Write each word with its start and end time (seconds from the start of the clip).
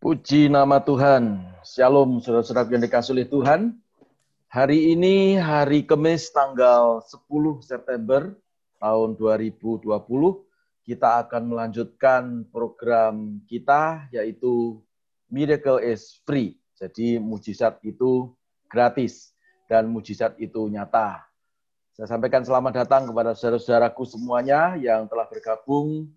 Puji 0.00 0.48
nama 0.48 0.80
Tuhan. 0.80 1.44
Shalom 1.60 2.24
saudara-saudara 2.24 2.72
yang 2.72 2.80
dikasih 2.80 3.12
oleh 3.12 3.28
Tuhan. 3.28 3.76
Hari 4.48 4.96
ini 4.96 5.36
hari 5.36 5.84
Kamis 5.84 6.32
tanggal 6.32 7.04
10 7.04 7.28
September 7.60 8.32
tahun 8.80 9.20
2020 9.20 9.84
kita 10.88 11.20
akan 11.20 11.42
melanjutkan 11.52 12.48
program 12.48 13.44
kita 13.44 14.08
yaitu 14.08 14.80
Miracle 15.28 15.84
is 15.84 16.16
Free. 16.24 16.56
Jadi 16.80 17.20
mujizat 17.20 17.76
itu 17.84 18.32
gratis 18.72 19.36
dan 19.68 19.84
mujizat 19.84 20.32
itu 20.40 20.64
nyata. 20.72 21.28
Saya 21.92 22.08
sampaikan 22.08 22.40
selamat 22.40 22.88
datang 22.88 23.04
kepada 23.04 23.36
saudara-saudaraku 23.36 24.08
semuanya 24.08 24.80
yang 24.80 25.04
telah 25.12 25.28
bergabung 25.28 26.08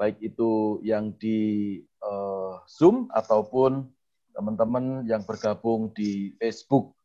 baik 0.00 0.16
itu 0.24 0.80
yang 0.80 1.12
di 1.20 1.80
uh, 2.00 2.39
Zoom 2.66 3.08
ataupun 3.12 3.86
teman-teman 4.34 5.04
yang 5.04 5.22
bergabung 5.24 5.92
di 5.92 6.32
Facebook. 6.40 6.96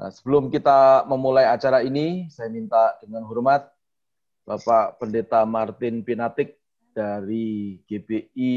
Nah, 0.00 0.08
sebelum 0.08 0.48
kita 0.48 1.04
memulai 1.04 1.44
acara 1.44 1.84
ini, 1.84 2.30
saya 2.32 2.48
minta 2.48 2.96
dengan 3.02 3.26
hormat 3.28 3.68
Bapak 4.48 4.96
Pendeta 4.96 5.44
Martin 5.44 6.00
Pinatik 6.00 6.56
dari 6.96 7.78
GBI 7.84 8.54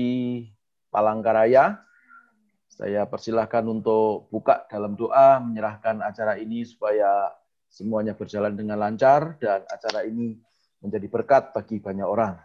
Palangkaraya. 0.87 1.77
Saya 2.71 3.05
persilahkan 3.05 3.61
untuk 3.69 4.31
buka 4.33 4.65
dalam 4.65 4.97
doa, 4.97 5.37
menyerahkan 5.37 6.01
acara 6.01 6.41
ini 6.41 6.65
supaya 6.65 7.29
semuanya 7.69 8.17
berjalan 8.17 8.57
dengan 8.57 8.81
lancar 8.81 9.37
dan 9.37 9.61
acara 9.69 10.05
ini 10.05 10.37
menjadi 10.81 11.07
berkat 11.09 11.43
bagi 11.53 11.77
banyak 11.77 12.05
orang. 12.05 12.37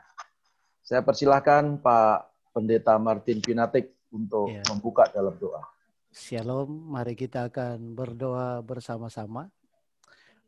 Saya 0.85 1.05
persilahkan 1.05 1.81
Pak 1.81 2.28
Pendeta 2.59 2.99
Martin 2.99 3.39
Pinatik 3.39 3.95
untuk 4.11 4.51
ya. 4.51 4.67
membuka 4.67 5.07
dalam 5.15 5.39
doa. 5.39 5.63
Shalom, 6.11 6.67
mari 6.91 7.15
kita 7.15 7.47
akan 7.47 7.95
berdoa 7.95 8.59
bersama-sama. 8.67 9.47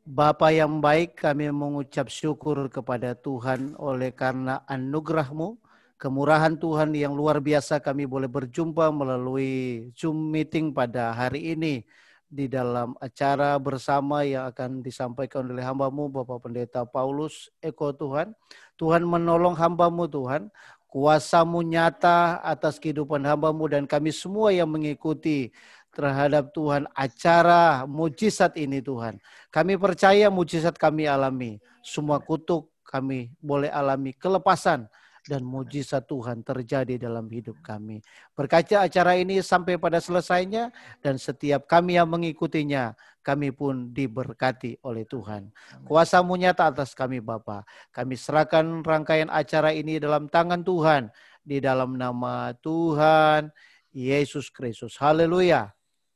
Bapa 0.02 0.50
yang 0.50 0.82
baik, 0.82 1.14
kami 1.14 1.54
mengucap 1.54 2.10
syukur 2.10 2.66
kepada 2.66 3.14
Tuhan 3.14 3.78
oleh 3.78 4.10
karena 4.10 4.66
anugerahmu, 4.66 5.54
kemurahan 5.94 6.58
Tuhan 6.58 6.90
yang 6.98 7.14
luar 7.14 7.38
biasa 7.38 7.78
kami 7.78 8.10
boleh 8.10 8.26
berjumpa 8.26 8.90
melalui 8.90 9.86
Zoom 9.94 10.34
meeting 10.34 10.74
pada 10.74 11.14
hari 11.14 11.54
ini 11.54 11.86
di 12.30 12.46
dalam 12.46 12.94
acara 13.02 13.58
bersama 13.58 14.22
yang 14.22 14.46
akan 14.50 14.86
disampaikan 14.86 15.46
oleh 15.50 15.66
hambamu 15.66 16.06
Bapak 16.06 16.46
Pendeta 16.46 16.82
Paulus 16.86 17.50
Eko 17.58 17.94
Tuhan. 17.94 18.34
Tuhan 18.78 19.02
menolong 19.04 19.58
hambamu 19.58 20.08
Tuhan, 20.08 20.48
kuasamu 20.90 21.62
nyata 21.62 22.42
atas 22.42 22.82
kehidupan 22.82 23.22
hambamu 23.22 23.70
dan 23.70 23.86
kami 23.86 24.10
semua 24.10 24.50
yang 24.50 24.66
mengikuti 24.66 25.54
terhadap 25.94 26.50
Tuhan. 26.50 26.90
Acara 26.92 27.86
mujizat 27.86 28.58
ini 28.58 28.82
Tuhan. 28.82 29.22
Kami 29.54 29.78
percaya 29.78 30.26
mujizat 30.28 30.74
kami 30.74 31.06
alami, 31.06 31.62
semua 31.80 32.18
kutuk 32.18 32.68
kami 32.82 33.30
boleh 33.38 33.70
alami 33.70 34.10
kelepasan 34.18 34.90
dan 35.30 35.46
mujizat 35.46 36.10
Tuhan 36.10 36.42
terjadi 36.42 36.98
dalam 36.98 37.30
hidup 37.30 37.62
kami. 37.62 38.02
Berkaca 38.34 38.82
acara 38.82 39.14
ini 39.14 39.38
sampai 39.38 39.78
pada 39.78 40.02
selesainya 40.02 40.74
dan 40.98 41.22
setiap 41.22 41.70
kami 41.70 41.94
yang 41.94 42.10
mengikutinya, 42.10 42.98
kami 43.22 43.54
pun 43.54 43.94
diberkati 43.94 44.82
oleh 44.82 45.06
Tuhan. 45.06 45.54
Kuasamu 45.86 46.34
nyata 46.34 46.74
atas 46.74 46.98
kami 46.98 47.22
Bapa. 47.22 47.62
Kami 47.94 48.18
serahkan 48.18 48.82
rangkaian 48.82 49.30
acara 49.30 49.70
ini 49.70 50.02
dalam 50.02 50.26
tangan 50.26 50.66
Tuhan. 50.66 51.14
Di 51.40 51.62
dalam 51.62 51.94
nama 51.94 52.50
Tuhan 52.58 53.48
Yesus 53.94 54.50
Kristus. 54.50 54.98
Haleluya. 54.98 55.70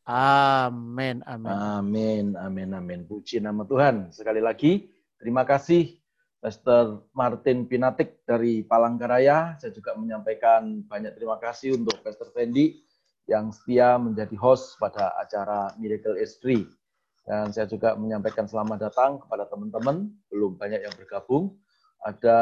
Amin. 0.04 1.24
Amin. 1.24 1.48
Amin. 1.48 2.26
Amin. 2.36 2.68
Amin. 2.76 3.00
Puji 3.08 3.40
nama 3.40 3.64
Tuhan. 3.64 4.12
Sekali 4.12 4.44
lagi, 4.44 4.92
terima 5.16 5.48
kasih 5.48 6.03
Pastor 6.44 7.08
Martin 7.16 7.64
Pinatik 7.64 8.20
dari 8.28 8.60
Palangkaraya. 8.60 9.56
Saya 9.56 9.72
juga 9.72 9.96
menyampaikan 9.96 10.84
banyak 10.84 11.16
terima 11.16 11.40
kasih 11.40 11.80
untuk 11.80 12.04
Pastor 12.04 12.28
Fendi 12.36 12.84
yang 13.24 13.48
setia 13.48 13.96
menjadi 13.96 14.36
host 14.36 14.76
pada 14.76 15.16
acara 15.16 15.72
Miracle 15.80 16.20
Free. 16.44 16.68
Dan 17.24 17.48
saya 17.48 17.64
juga 17.64 17.96
menyampaikan 17.96 18.44
selamat 18.44 18.92
datang 18.92 19.24
kepada 19.24 19.48
teman-teman, 19.48 20.12
belum 20.28 20.60
banyak 20.60 20.84
yang 20.84 20.92
bergabung. 20.92 21.56
Ada 22.04 22.40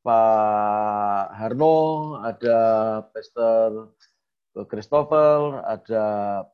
Pak 0.00 1.24
Harno, 1.36 2.16
ada 2.24 2.60
Pastor 3.12 3.92
Christopher, 4.72 5.60
ada 5.68 6.04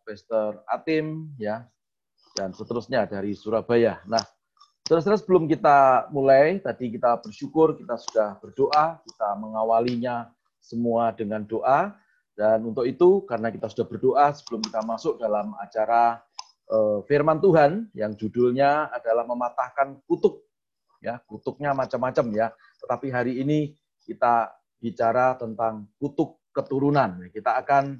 Pastor 0.03 0.67
Atim, 0.67 1.31
ya, 1.39 1.71
dan 2.35 2.51
seterusnya 2.51 3.07
dari 3.07 3.39
Surabaya. 3.39 4.03
Nah, 4.11 4.27
Saudara-saudara 4.87 5.19
sebelum 5.19 5.51
kita 5.51 6.07
mulai, 6.15 6.63
tadi 6.63 6.95
kita 6.95 7.19
bersyukur, 7.19 7.75
kita 7.75 7.99
sudah 7.99 8.39
berdoa, 8.39 9.03
kita 9.03 9.35
mengawalinya 9.35 10.31
semua 10.63 11.11
dengan 11.11 11.43
doa. 11.43 11.91
Dan 12.39 12.71
untuk 12.71 12.87
itu, 12.87 13.27
karena 13.27 13.51
kita 13.51 13.67
sudah 13.67 13.83
berdoa 13.83 14.31
sebelum 14.31 14.63
kita 14.63 14.87
masuk 14.87 15.19
dalam 15.19 15.59
acara 15.59 16.23
uh, 16.71 17.03
firman 17.03 17.43
Tuhan, 17.43 17.91
yang 17.99 18.15
judulnya 18.15 18.87
adalah 18.95 19.27
mematahkan 19.27 19.99
kutuk. 20.07 20.47
ya 21.03 21.19
Kutuknya 21.27 21.75
macam-macam 21.75 22.31
ya. 22.31 22.55
Tetapi 22.79 23.11
hari 23.11 23.43
ini 23.43 23.75
kita 24.07 24.55
bicara 24.79 25.35
tentang 25.35 25.91
kutuk 25.99 26.39
keturunan. 26.55 27.27
Kita 27.35 27.59
akan 27.59 27.99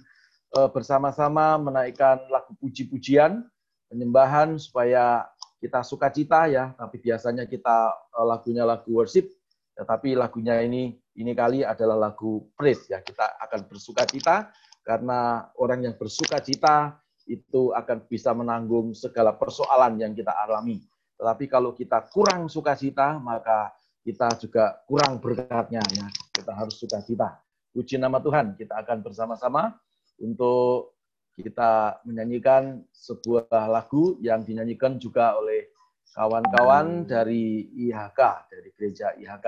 uh, 0.55 0.71
bersama-sama 0.71 1.59
menaikkan 1.59 2.31
lagu 2.31 2.55
puji-pujian, 2.63 3.43
penyembahan 3.91 4.55
supaya 4.55 5.27
kita 5.57 5.81
sukacita 5.81 6.47
ya, 6.49 6.73
tapi 6.77 7.01
biasanya 7.01 7.49
kita 7.49 7.93
eh, 8.13 8.27
lagunya 8.27 8.65
lagu 8.69 8.93
worship, 8.93 9.29
tetapi 9.77 10.17
lagunya 10.17 10.61
ini 10.65 10.97
ini 11.17 11.33
kali 11.33 11.65
adalah 11.65 12.11
lagu 12.11 12.49
praise 12.57 12.89
ya. 12.89 13.01
Kita 13.01 13.41
akan 13.41 13.69
bersukacita 13.69 14.53
karena 14.85 15.51
orang 15.57 15.89
yang 15.89 15.95
bersukacita 15.97 17.01
itu 17.27 17.75
akan 17.75 18.07
bisa 18.07 18.31
menanggung 18.33 18.95
segala 18.95 19.35
persoalan 19.35 19.99
yang 19.99 20.13
kita 20.15 20.31
alami. 20.31 20.79
Tetapi 21.17 21.45
kalau 21.51 21.73
kita 21.75 22.07
kurang 22.13 22.47
sukacita, 22.47 23.17
maka 23.19 23.73
kita 24.07 24.31
juga 24.39 24.79
kurang 24.87 25.19
berkatnya 25.19 25.83
ya. 25.91 26.07
Kita 26.31 26.53
harus 26.55 26.79
sukacita. 26.79 27.41
Puji 27.75 27.99
nama 27.99 28.23
Tuhan, 28.23 28.55
kita 28.55 28.79
akan 28.81 29.05
bersama-sama 29.05 29.75
untuk 30.21 30.96
kita 31.37 32.01
menyanyikan 32.09 32.81
sebuah 32.97 33.69
lagu 33.69 34.17
yang 34.25 34.41
dinyanyikan 34.41 34.97
juga 34.97 35.37
oleh 35.37 35.69
kawan-kawan 36.17 37.05
dari 37.05 37.69
IHK, 37.77 38.21
dari 38.49 38.73
gereja 38.73 39.13
IHK. 39.13 39.47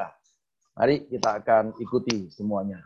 Mari 0.76 1.08
kita 1.08 1.40
akan 1.40 1.72
ikuti 1.80 2.28
semuanya. 2.28 2.84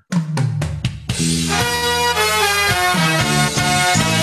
kita 3.92 4.21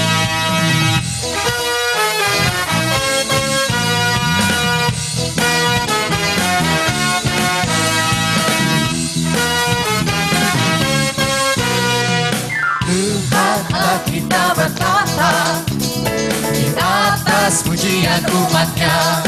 atas 17.49 17.65
pujian 17.65 18.21
umatnya. 18.29 19.25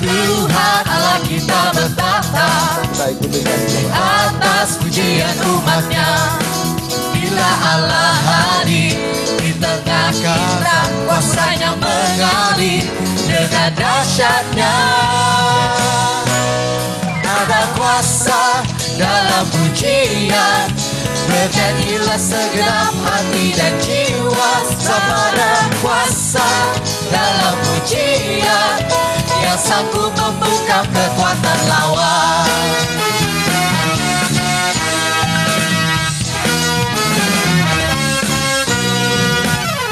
Tuhan 0.00 0.82
Allah 0.88 1.20
kita 1.28 1.76
bertata 1.76 2.80
di 3.20 3.84
atas 3.92 4.80
pujian 4.80 5.36
umatnya. 5.44 6.40
Bila 7.12 7.50
Allah 7.68 8.16
hadir 8.24 8.96
di 9.44 9.52
tengah 9.60 10.08
kita, 10.24 10.80
kuasanya 11.04 11.76
mengalir 11.76 12.88
dengan 13.28 13.76
dahsyatnya. 13.76 14.76
Ada 17.20 17.60
kuasa 17.76 18.64
dalam 18.96 19.44
pujian 19.52 20.89
Bernyanyilah 21.40 22.20
segenap 22.20 22.92
hati 23.00 23.56
dan 23.56 23.72
jiwa 23.80 24.60
Sama 24.76 25.32
kuasa 25.80 26.44
dalam 27.08 27.56
pujian 27.64 28.76
Yang 29.40 29.60
sanggup 29.64 30.12
membuka 30.20 30.84
kekuatan 30.92 31.58
lawan. 31.64 32.44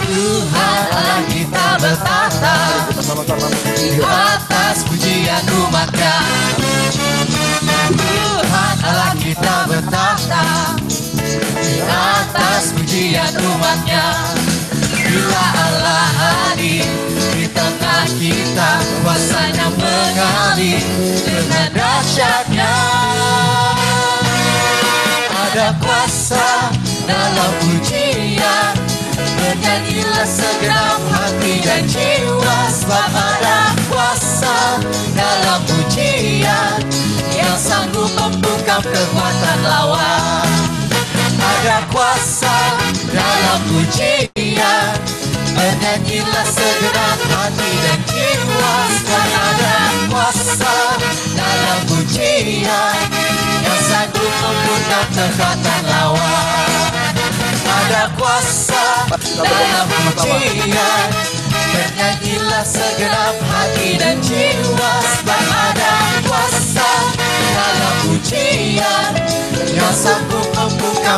Tuhan 0.05 0.83
Allah 0.93 1.21
kita 1.33 1.67
bertata 1.81 2.57
Di 3.73 4.05
atas 4.05 4.85
pujian 4.85 5.45
umatnya. 5.65 6.17
Tuhan 7.97 8.77
Allah 8.85 9.13
kita 9.17 9.57
bertata 9.65 10.77
atas 11.89 12.77
pujian 12.77 13.33
umatnya. 13.41 14.05
Bila 15.09 15.45
Allah 15.57 16.05
hadir 16.21 16.85
di 17.33 17.49
tengah 17.49 18.05
kita 18.21 18.71
Kuasanya 19.01 19.73
mengalir 19.73 20.85
dengan 21.25 21.69
dahsyatnya. 21.73 22.75
Ada 25.49 25.73
kuasa 25.81 26.77
dalam 27.09 27.53
pujian 27.65 28.73
Bernyanyilah 29.17 30.29
segenap 30.29 31.01
hati 31.09 31.65
dan 31.65 31.83
jiwa. 31.89 32.59
Sebab 32.69 33.13
ada 33.17 33.73
kuasa 33.89 34.85
dalam 35.17 35.65
pujian 35.65 36.85
Yang 37.33 37.57
sanggup 37.65 38.13
membungkam 38.13 38.85
kekuatan 38.85 39.59
lawan 39.65 40.78
Ada 41.39 41.87
kuasa 41.95 42.57
dalam 43.15 43.61
pujian 43.71 44.95
Bernyanyilah 45.55 46.47
segenap 46.47 47.19
hati 47.31 47.73
dan 47.83 48.01
jiwa. 48.11 48.75
Sebab 48.91 49.31
ada 49.35 49.77
kuasa 50.11 50.77
dalam 51.35 51.81
pujian 51.87 52.99
Yang 53.63 53.81
sanggup 53.87 54.35
membungkam 54.43 55.07
kekuatan 55.15 55.83
lawan. 55.87 56.93
Ada 57.69 58.03
kuasa 58.19 58.87
dalam 59.39 59.87
pujian 59.87 61.09
Bernyanyilah 61.75 62.65
segenap 62.67 63.37
hati 63.47 63.89
dan 63.99 64.17
jiwa. 64.23 64.93
Sebab 65.03 65.43
ada 65.47 65.98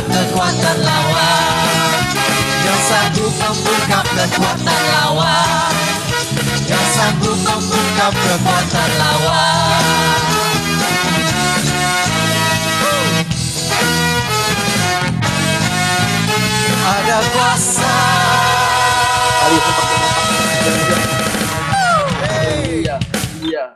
membungkam 0.00 0.24
kekuatan 0.32 0.78
lawan. 0.80 2.04
Yang 2.64 2.80
sanggup 2.88 3.32
membungkam 3.36 4.06
kekuatan 4.16 4.82
lawan. 4.96 5.74
Yang 6.64 6.86
sanggup 6.96 7.36
membungkam 7.44 8.12
kekuatan 8.16 8.90
lawan. 8.96 10.20
Ada 16.80 17.18
kuasa. 17.32 17.96
Iya, 22.70 22.96
iya. 23.44 23.66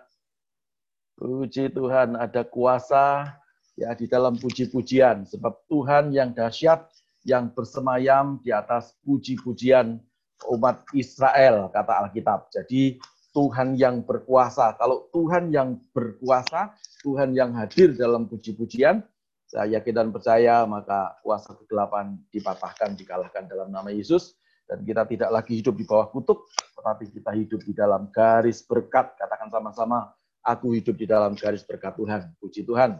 Puji 1.21 1.69
Tuhan, 1.73 2.17
ada 2.17 2.43
kuasa 2.49 3.44
ya 3.79 3.95
di 3.95 4.07
dalam 4.07 4.39
puji-pujian. 4.39 5.27
Sebab 5.29 5.67
Tuhan 5.71 6.15
yang 6.15 6.35
dahsyat, 6.35 6.91
yang 7.27 7.51
bersemayam 7.53 8.39
di 8.43 8.51
atas 8.55 8.95
puji-pujian 9.03 9.99
umat 10.51 10.85
Israel, 10.93 11.73
kata 11.73 12.09
Alkitab. 12.09 12.53
Jadi 12.53 13.01
Tuhan 13.35 13.75
yang 13.75 14.07
berkuasa. 14.07 14.79
Kalau 14.79 15.11
Tuhan 15.11 15.51
yang 15.51 15.83
berkuasa, 15.91 16.75
Tuhan 17.03 17.35
yang 17.35 17.51
hadir 17.59 17.97
dalam 17.99 18.31
puji-pujian, 18.31 19.03
saya 19.51 19.79
yakin 19.79 19.95
dan 19.95 20.09
percaya 20.15 20.63
maka 20.67 21.19
kuasa 21.23 21.55
kegelapan 21.59 22.19
dipatahkan, 22.31 22.95
dikalahkan 22.95 23.51
dalam 23.51 23.75
nama 23.75 23.91
Yesus. 23.91 24.39
Dan 24.65 24.81
kita 24.81 25.05
tidak 25.05 25.29
lagi 25.29 25.61
hidup 25.61 25.77
di 25.77 25.85
bawah 25.85 26.09
kutuk, 26.09 26.49
tetapi 26.73 27.13
kita 27.13 27.37
hidup 27.37 27.61
di 27.69 27.77
dalam 27.77 28.09
garis 28.09 28.65
berkat. 28.65 29.13
Katakan 29.13 29.53
sama-sama, 29.53 30.09
aku 30.41 30.73
hidup 30.73 30.97
di 30.97 31.05
dalam 31.05 31.37
garis 31.37 31.61
berkat 31.69 31.93
Tuhan. 32.01 32.33
Puji 32.41 32.65
Tuhan. 32.65 32.97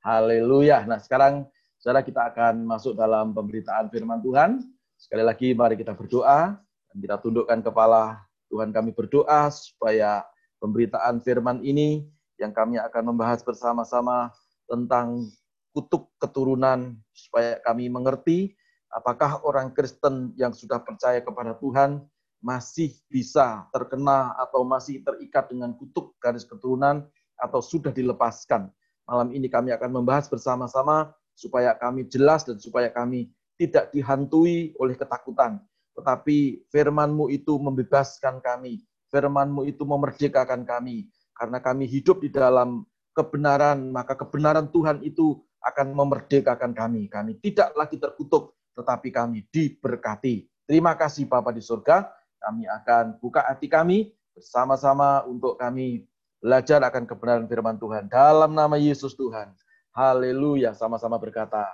Haleluya. 0.00 0.88
Nah 0.88 0.96
sekarang 0.96 1.44
saudara 1.76 2.00
kita 2.00 2.32
akan 2.32 2.64
masuk 2.64 2.96
dalam 2.96 3.36
pemberitaan 3.36 3.92
firman 3.92 4.24
Tuhan. 4.24 4.64
Sekali 4.96 5.20
lagi 5.20 5.52
mari 5.52 5.76
kita 5.76 5.92
berdoa 5.92 6.56
dan 6.56 6.96
kita 6.96 7.20
tundukkan 7.20 7.60
kepala 7.60 8.16
Tuhan 8.48 8.72
kami 8.72 8.96
berdoa 8.96 9.52
supaya 9.52 10.24
pemberitaan 10.56 11.20
firman 11.20 11.60
ini 11.60 12.08
yang 12.40 12.48
kami 12.48 12.80
akan 12.80 13.12
membahas 13.12 13.44
bersama-sama 13.44 14.32
tentang 14.64 15.28
kutuk 15.76 16.08
keturunan 16.16 16.96
supaya 17.12 17.60
kami 17.60 17.92
mengerti 17.92 18.56
apakah 18.88 19.44
orang 19.44 19.68
Kristen 19.76 20.32
yang 20.40 20.56
sudah 20.56 20.80
percaya 20.80 21.20
kepada 21.20 21.60
Tuhan 21.60 22.00
masih 22.40 22.96
bisa 23.12 23.68
terkena 23.68 24.32
atau 24.40 24.64
masih 24.64 25.04
terikat 25.04 25.52
dengan 25.52 25.76
kutuk 25.76 26.16
garis 26.24 26.48
keturunan 26.48 27.04
atau 27.36 27.60
sudah 27.60 27.92
dilepaskan. 27.92 28.72
Malam 29.10 29.34
ini 29.34 29.50
kami 29.50 29.74
akan 29.74 29.90
membahas 29.90 30.30
bersama-sama 30.30 31.10
supaya 31.34 31.74
kami 31.74 32.06
jelas 32.06 32.46
dan 32.46 32.62
supaya 32.62 32.86
kami 32.94 33.34
tidak 33.58 33.90
dihantui 33.90 34.70
oleh 34.78 34.94
ketakutan. 34.94 35.58
Tetapi 35.98 36.70
firman-Mu 36.70 37.26
itu 37.34 37.58
membebaskan 37.58 38.38
kami. 38.38 38.86
Firman-Mu 39.10 39.66
itu 39.66 39.82
memerdekakan 39.82 40.62
kami. 40.62 41.10
Karena 41.34 41.58
kami 41.58 41.90
hidup 41.90 42.22
di 42.22 42.30
dalam 42.30 42.86
kebenaran, 43.10 43.90
maka 43.90 44.14
kebenaran 44.14 44.70
Tuhan 44.70 45.02
itu 45.02 45.42
akan 45.58 45.90
memerdekakan 45.90 46.70
kami. 46.70 47.10
Kami 47.10 47.34
tidak 47.42 47.74
lagi 47.74 47.98
terkutuk, 47.98 48.54
tetapi 48.78 49.10
kami 49.10 49.42
diberkati. 49.50 50.46
Terima 50.70 50.94
kasih 50.94 51.26
Bapa 51.26 51.50
di 51.50 51.58
surga. 51.58 52.06
Kami 52.38 52.64
akan 52.64 53.18
buka 53.18 53.42
hati 53.42 53.66
kami 53.66 54.14
bersama-sama 54.32 55.26
untuk 55.26 55.58
kami 55.58 56.06
belajar 56.40 56.80
akan 56.82 57.04
kebenaran 57.04 57.46
firman 57.46 57.76
Tuhan. 57.76 58.08
Dalam 58.08 58.56
nama 58.56 58.80
Yesus 58.80 59.12
Tuhan. 59.14 59.52
Haleluya. 59.92 60.72
Sama-sama 60.72 61.20
berkata, 61.20 61.68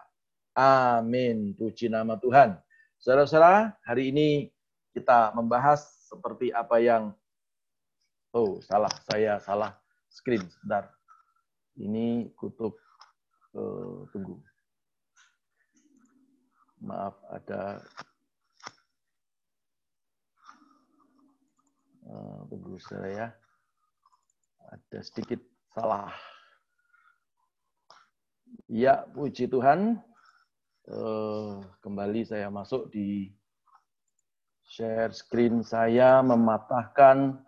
Amin. 0.53 1.55
Puji 1.55 1.87
nama 1.87 2.19
Tuhan. 2.19 2.59
Saudara-saudara, 2.99 3.79
hari 3.87 4.11
ini 4.11 4.51
kita 4.91 5.31
membahas 5.33 5.87
seperti 6.11 6.51
apa 6.51 6.83
yang 6.83 7.15
Oh, 8.37 8.61
salah. 8.61 8.93
Saya 9.09 9.41
salah 9.41 9.73
screen. 10.13 10.45
Sebentar. 10.45 10.93
Ini 11.81 12.29
kutub 12.37 12.77
uh, 13.57 14.05
tunggu. 14.13 14.37
Maaf, 16.85 17.17
ada 17.33 17.81
uh, 22.13 22.45
tunggu 22.45 22.77
saya. 22.77 23.33
Ada 24.67 24.99
sedikit 25.03 25.39
salah. 25.71 26.11
Ya, 28.67 29.07
puji 29.15 29.47
Tuhan. 29.47 30.03
Uh, 30.87 31.67
kembali 31.83 32.23
saya 32.23 32.47
masuk 32.47 32.95
di 32.95 33.35
share 34.71 35.11
screen 35.11 35.67
saya 35.67 36.23
mematahkan 36.23 37.43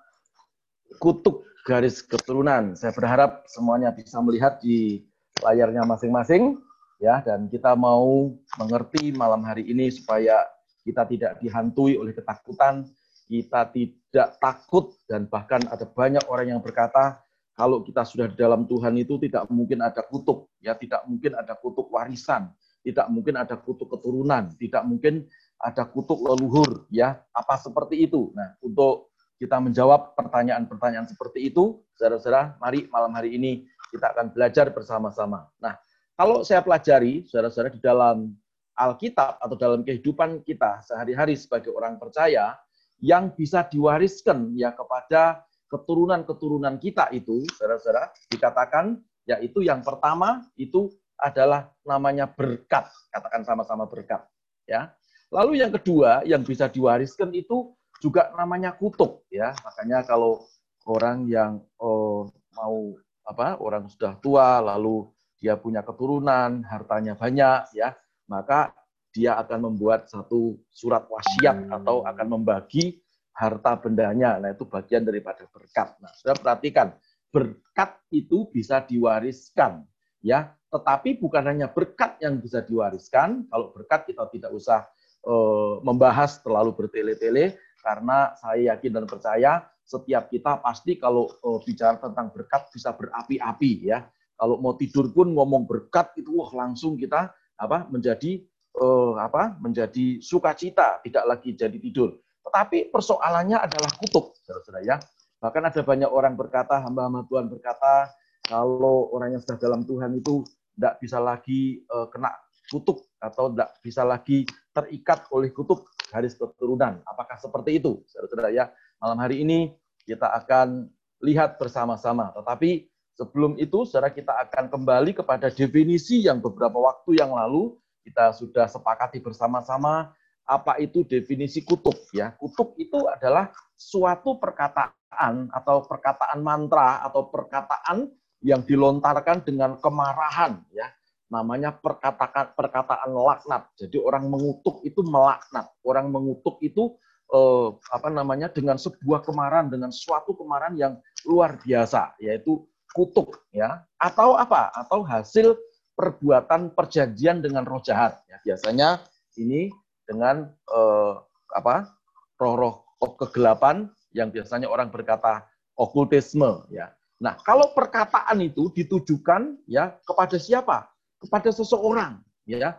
kutuk 0.98 1.46
garis 1.66 2.02
keturunan. 2.02 2.74
Saya 2.74 2.90
berharap 2.94 3.46
semuanya 3.46 3.94
bisa 3.94 4.18
melihat 4.18 4.58
di 4.58 5.06
layarnya 5.42 5.86
masing-masing 5.86 6.58
ya 6.98 7.22
dan 7.22 7.46
kita 7.46 7.78
mau 7.78 8.34
mengerti 8.58 9.14
malam 9.14 9.46
hari 9.46 9.70
ini 9.70 9.86
supaya 9.90 10.42
kita 10.82 11.06
tidak 11.06 11.32
dihantui 11.38 11.94
oleh 11.94 12.16
ketakutan, 12.16 12.88
kita 13.28 13.68
tidak 13.68 14.28
takut 14.40 14.96
dan 15.04 15.28
bahkan 15.28 15.60
ada 15.68 15.84
banyak 15.84 16.24
orang 16.26 16.56
yang 16.56 16.60
berkata 16.64 17.20
kalau 17.52 17.84
kita 17.84 18.06
sudah 18.08 18.26
di 18.32 18.36
dalam 18.38 18.64
Tuhan 18.64 18.96
itu 18.96 19.20
tidak 19.20 19.44
mungkin 19.52 19.84
ada 19.84 20.00
kutuk, 20.06 20.48
ya 20.62 20.78
tidak 20.78 21.04
mungkin 21.04 21.36
ada 21.36 21.58
kutuk 21.58 21.92
warisan, 21.92 22.48
tidak 22.80 23.06
mungkin 23.12 23.34
ada 23.36 23.58
kutuk 23.58 23.92
keturunan, 23.92 24.54
tidak 24.56 24.86
mungkin 24.86 25.28
ada 25.58 25.82
kutuk 25.84 26.22
leluhur, 26.22 26.86
ya 26.88 27.18
apa 27.34 27.58
seperti 27.58 28.08
itu. 28.08 28.30
Nah 28.32 28.56
untuk 28.62 29.12
kita 29.38 29.58
menjawab 29.62 30.18
pertanyaan-pertanyaan 30.18 31.06
seperti 31.06 31.50
itu, 31.50 31.78
saudara-saudara, 31.94 32.58
mari 32.58 32.90
malam 32.90 33.14
hari 33.14 33.38
ini 33.38 33.66
kita 33.94 34.10
akan 34.10 34.34
belajar 34.34 34.74
bersama-sama. 34.74 35.46
Nah, 35.62 35.78
kalau 36.18 36.42
saya 36.42 36.58
pelajari, 36.58 37.22
saudara-saudara, 37.30 37.70
di 37.70 37.78
dalam 37.78 38.34
Alkitab 38.74 39.38
atau 39.38 39.56
dalam 39.58 39.86
kehidupan 39.86 40.42
kita 40.42 40.82
sehari-hari 40.82 41.38
sebagai 41.38 41.70
orang 41.70 41.98
percaya, 41.98 42.58
yang 42.98 43.30
bisa 43.34 43.66
diwariskan 43.66 44.54
ya 44.58 44.74
kepada 44.74 45.46
keturunan-keturunan 45.68 46.80
kita 46.80 47.12
itu, 47.14 47.44
saudara-saudara, 47.54 48.10
dikatakan 48.32 48.98
yaitu 49.28 49.60
yang 49.60 49.84
pertama 49.84 50.48
itu 50.56 50.88
adalah 51.20 51.68
namanya 51.84 52.24
berkat. 52.24 52.88
Katakan 53.12 53.44
sama-sama 53.44 53.84
berkat. 53.84 54.24
Ya. 54.64 54.96
Lalu 55.28 55.60
yang 55.60 55.68
kedua 55.74 56.24
yang 56.24 56.40
bisa 56.40 56.72
diwariskan 56.72 57.34
itu 57.36 57.76
juga 58.00 58.32
namanya 58.32 58.72
kutuk 58.72 59.28
ya. 59.28 59.52
Makanya 59.60 60.06
kalau 60.08 60.40
orang 60.88 61.28
yang 61.28 61.60
oh, 61.76 62.32
mau 62.56 62.96
apa 63.28 63.60
orang 63.60 63.92
sudah 63.92 64.16
tua 64.24 64.64
lalu 64.64 65.04
dia 65.38 65.54
punya 65.54 65.84
keturunan, 65.84 66.64
hartanya 66.66 67.14
banyak 67.14 67.70
ya, 67.76 67.94
maka 68.26 68.74
dia 69.18 69.34
akan 69.34 69.74
membuat 69.74 70.06
satu 70.06 70.54
surat 70.70 71.10
wasiat 71.10 71.66
atau 71.66 72.06
akan 72.06 72.38
membagi 72.38 73.02
harta 73.34 73.74
bendanya. 73.74 74.38
Nah, 74.38 74.54
itu 74.54 74.62
bagian 74.62 75.02
daripada 75.02 75.42
berkat. 75.50 75.98
Nah, 75.98 76.14
sudah 76.14 76.38
perhatikan, 76.38 76.94
berkat 77.34 77.98
itu 78.14 78.46
bisa 78.54 78.78
diwariskan. 78.86 79.82
ya. 80.22 80.54
Tetapi 80.70 81.18
bukan 81.18 81.50
hanya 81.50 81.66
berkat 81.66 82.22
yang 82.22 82.38
bisa 82.38 82.62
diwariskan. 82.62 83.50
Kalau 83.50 83.74
berkat 83.74 84.06
kita 84.06 84.30
tidak 84.30 84.54
usah 84.54 84.86
eh, 85.26 85.74
membahas 85.82 86.38
terlalu 86.38 86.78
bertele-tele 86.78 87.58
karena 87.82 88.34
saya 88.38 88.74
yakin 88.74 88.90
dan 89.02 89.06
percaya 89.08 89.52
setiap 89.82 90.28
kita 90.28 90.60
pasti 90.60 91.00
kalau 91.00 91.26
eh, 91.26 91.58
bicara 91.66 91.98
tentang 91.98 92.30
berkat 92.30 92.70
bisa 92.70 92.94
berapi-api 92.94 93.72
ya. 93.90 94.06
Kalau 94.38 94.62
mau 94.62 94.78
tidur 94.78 95.10
pun 95.10 95.34
ngomong 95.34 95.66
berkat 95.66 96.14
itu 96.14 96.30
wah 96.38 96.54
langsung 96.54 96.94
kita 96.94 97.34
apa 97.58 97.90
menjadi 97.90 98.38
eh, 98.78 99.14
apa 99.18 99.58
menjadi 99.58 100.22
sukacita, 100.22 101.02
tidak 101.02 101.24
lagi 101.26 101.52
jadi 101.58 101.74
tidur. 101.74 102.16
Tetapi 102.46 102.88
persoalannya 102.94 103.60
adalah 103.60 103.90
kutub, 103.98 104.32
saudara-saudara 104.46 104.80
ya. 104.86 104.96
Bahkan 105.38 105.62
ada 105.68 105.80
banyak 105.84 106.10
orang 106.10 106.34
berkata, 106.34 106.80
hamba-hamba 106.82 107.28
Tuhan 107.28 107.46
berkata, 107.46 108.10
kalau 108.48 109.12
orang 109.12 109.36
yang 109.36 109.42
sudah 109.44 109.60
dalam 109.60 109.84
Tuhan 109.84 110.16
itu 110.16 110.42
tidak 110.74 110.94
bisa 111.02 111.18
lagi 111.20 111.84
uh, 111.92 112.08
kena 112.08 112.32
kutub 112.72 113.04
atau 113.20 113.52
tidak 113.52 113.70
bisa 113.84 114.02
lagi 114.06 114.48
terikat 114.72 115.28
oleh 115.34 115.52
kutub 115.52 115.84
garis 116.08 116.34
keturunan. 116.34 117.04
Apakah 117.04 117.36
seperti 117.36 117.76
itu, 117.82 118.00
saudara-saudara 118.08 118.50
ya? 118.50 118.72
Malam 118.98 119.18
hari 119.20 119.44
ini 119.44 119.76
kita 120.08 120.26
akan 120.44 120.88
lihat 121.20 121.60
bersama-sama. 121.60 122.32
Tetapi 122.32 122.88
sebelum 123.18 123.60
itu, 123.60 123.84
saudara 123.84 124.08
kita 124.08 124.32
akan 124.48 124.72
kembali 124.72 125.12
kepada 125.12 125.52
definisi 125.52 126.24
yang 126.24 126.40
beberapa 126.40 126.80
waktu 126.80 127.20
yang 127.20 127.36
lalu 127.36 127.76
kita 128.08 128.32
sudah 128.32 128.64
sepakati 128.64 129.20
bersama-sama 129.20 130.16
apa 130.48 130.80
itu 130.80 131.04
definisi 131.04 131.60
kutub 131.60 131.94
ya. 132.16 132.32
Kutub 132.40 132.72
itu 132.80 133.04
adalah 133.04 133.52
suatu 133.76 134.40
perkataan 134.40 135.52
atau 135.52 135.84
perkataan 135.84 136.40
mantra 136.40 137.04
atau 137.04 137.28
perkataan 137.28 138.08
yang 138.40 138.64
dilontarkan 138.64 139.44
dengan 139.44 139.76
kemarahan 139.76 140.64
ya. 140.72 140.88
Namanya 141.28 141.76
perkataan 141.76 142.56
perkataan 142.56 143.12
laknat. 143.12 143.68
Jadi 143.76 144.00
orang 144.00 144.32
mengutuk 144.32 144.80
itu 144.88 145.04
melaknat. 145.04 145.68
Orang 145.84 146.08
mengutuk 146.08 146.56
itu 146.64 146.96
eh, 147.28 147.68
apa 147.92 148.08
namanya 148.08 148.48
dengan 148.48 148.80
sebuah 148.80 149.20
kemarahan 149.28 149.68
dengan 149.68 149.92
suatu 149.92 150.32
kemarahan 150.32 150.80
yang 150.80 150.94
luar 151.28 151.60
biasa 151.60 152.16
yaitu 152.24 152.64
kutuk 152.96 153.44
ya. 153.52 153.84
Atau 154.00 154.32
apa? 154.40 154.72
Atau 154.72 155.04
hasil 155.04 155.52
perbuatan 155.98 156.78
perjanjian 156.78 157.42
dengan 157.42 157.66
roh 157.66 157.82
jahat 157.82 158.22
ya 158.30 158.38
biasanya 158.46 159.02
ini 159.34 159.66
dengan 160.06 160.46
eh, 160.70 161.14
apa 161.58 161.90
roh-roh 162.38 162.86
kegelapan 163.18 163.90
yang 164.14 164.30
biasanya 164.30 164.70
orang 164.70 164.94
berkata 164.94 165.42
okultisme 165.74 166.62
ya 166.70 166.94
Nah, 167.18 167.34
kalau 167.42 167.74
perkataan 167.74 168.38
itu 168.38 168.70
ditujukan 168.70 169.58
ya 169.66 169.98
kepada 170.06 170.38
siapa? 170.38 170.86
Kepada 171.18 171.50
seseorang, 171.50 172.22
ya. 172.46 172.78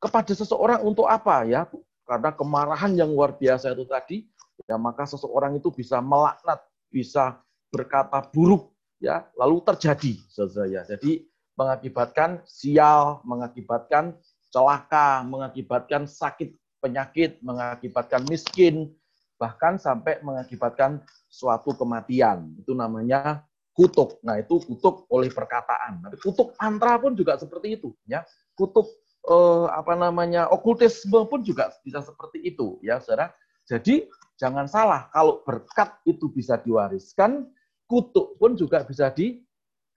Kepada 0.00 0.32
seseorang 0.32 0.80
untuk 0.80 1.04
apa 1.04 1.44
ya? 1.44 1.68
Karena 2.08 2.32
kemarahan 2.32 2.96
yang 2.96 3.12
luar 3.12 3.36
biasa 3.36 3.76
itu 3.76 3.84
tadi, 3.84 4.16
ya 4.64 4.80
maka 4.80 5.04
seseorang 5.04 5.60
itu 5.60 5.68
bisa 5.68 6.00
melaknat, 6.00 6.64
bisa 6.88 7.36
berkata 7.68 8.24
buruk, 8.32 8.72
ya, 8.96 9.28
lalu 9.36 9.60
terjadi, 9.60 10.24
saudara. 10.32 10.88
Jadi 10.88 11.28
mengakibatkan 11.56 12.44
sial, 12.44 13.24
mengakibatkan 13.24 14.14
celaka, 14.52 15.24
mengakibatkan 15.24 16.04
sakit 16.06 16.54
penyakit, 16.78 17.40
mengakibatkan 17.42 18.22
miskin, 18.28 18.92
bahkan 19.40 19.80
sampai 19.80 20.20
mengakibatkan 20.20 21.02
suatu 21.28 21.72
kematian. 21.76 22.52
Itu 22.60 22.76
namanya 22.76 23.44
kutuk. 23.76 24.20
Nah, 24.24 24.40
itu 24.40 24.60
kutuk 24.64 25.04
oleh 25.12 25.28
perkataan. 25.28 26.00
Tapi 26.04 26.16
kutuk 26.20 26.56
mantra 26.56 26.96
pun 26.96 27.12
juga 27.12 27.36
seperti 27.36 27.76
itu, 27.76 27.92
ya. 28.08 28.24
Kutuk 28.56 28.88
eh, 29.28 29.66
apa 29.72 29.92
namanya? 29.96 30.48
okultisme 30.48 31.24
pun 31.28 31.44
juga 31.44 31.72
bisa 31.84 32.00
seperti 32.00 32.40
itu, 32.44 32.80
ya, 32.80 33.00
Saudara. 33.00 33.32
Jadi, 33.66 34.06
jangan 34.40 34.70
salah 34.70 35.10
kalau 35.12 35.42
berkat 35.42 35.92
itu 36.08 36.30
bisa 36.32 36.56
diwariskan, 36.56 37.50
kutuk 37.84 38.38
pun 38.40 38.56
juga 38.56 38.86
bisa 38.86 39.12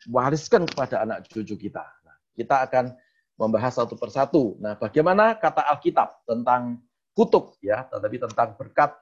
diwariskan 0.06 0.68
kepada 0.70 1.03
anak 1.03 1.27
cucu 1.27 1.56
kita. 1.56 1.84
Nah, 1.84 2.15
kita 2.36 2.63
akan 2.68 2.96
membahas 3.39 3.79
satu 3.79 3.96
persatu. 3.96 4.60
Nah, 4.60 4.75
bagaimana 4.75 5.36
kata 5.39 5.63
Alkitab 5.72 6.27
tentang 6.27 6.84
kutuk 7.15 7.56
ya, 7.63 7.88
tetapi 7.88 8.20
tentang 8.20 8.56
berkat 8.60 8.96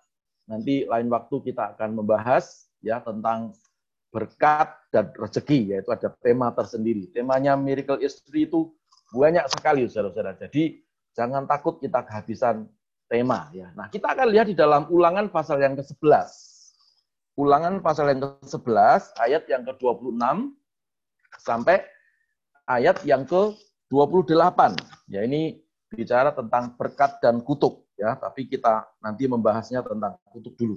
nanti 0.47 0.87
lain 0.87 1.09
waktu 1.11 1.35
kita 1.51 1.75
akan 1.75 2.01
membahas 2.01 2.69
ya 2.79 3.01
tentang 3.01 3.53
berkat 4.13 4.71
dan 4.89 5.11
rezeki, 5.13 5.75
yaitu 5.75 5.91
ada 5.91 6.09
tema 6.23 6.49
tersendiri. 6.55 7.11
Temanya 7.11 7.59
Miracle 7.59 7.99
History 7.99 8.47
itu 8.47 8.71
banyak 9.11 9.45
sekali, 9.51 9.85
saudara-saudara. 9.85 10.39
Jadi 10.39 10.79
jangan 11.13 11.45
takut 11.45 11.77
kita 11.77 12.01
kehabisan 12.07 12.65
tema. 13.07 13.47
ya. 13.55 13.71
Nah, 13.75 13.87
kita 13.87 14.11
akan 14.15 14.27
lihat 14.31 14.51
di 14.51 14.55
dalam 14.55 14.87
ulangan 14.91 15.31
pasal 15.31 15.63
yang 15.63 15.75
ke-11. 15.79 16.27
Ulangan 17.37 17.79
pasal 17.79 18.11
yang 18.11 18.19
ke-11, 18.19 19.15
ayat 19.21 19.43
yang 19.47 19.63
ke-26, 19.63 20.17
sampai 21.39 21.85
ayat 22.67 23.01
yang 23.07 23.23
ke-28. 23.25 24.59
Ya, 25.07 25.23
ini 25.23 25.63
bicara 25.87 26.35
tentang 26.35 26.75
berkat 26.75 27.17
dan 27.23 27.39
kutuk. 27.41 27.87
ya 27.95 28.13
Tapi 28.19 28.45
kita 28.45 28.85
nanti 29.01 29.25
membahasnya 29.25 29.81
tentang 29.81 30.19
kutuk 30.27 30.53
dulu. 30.59 30.75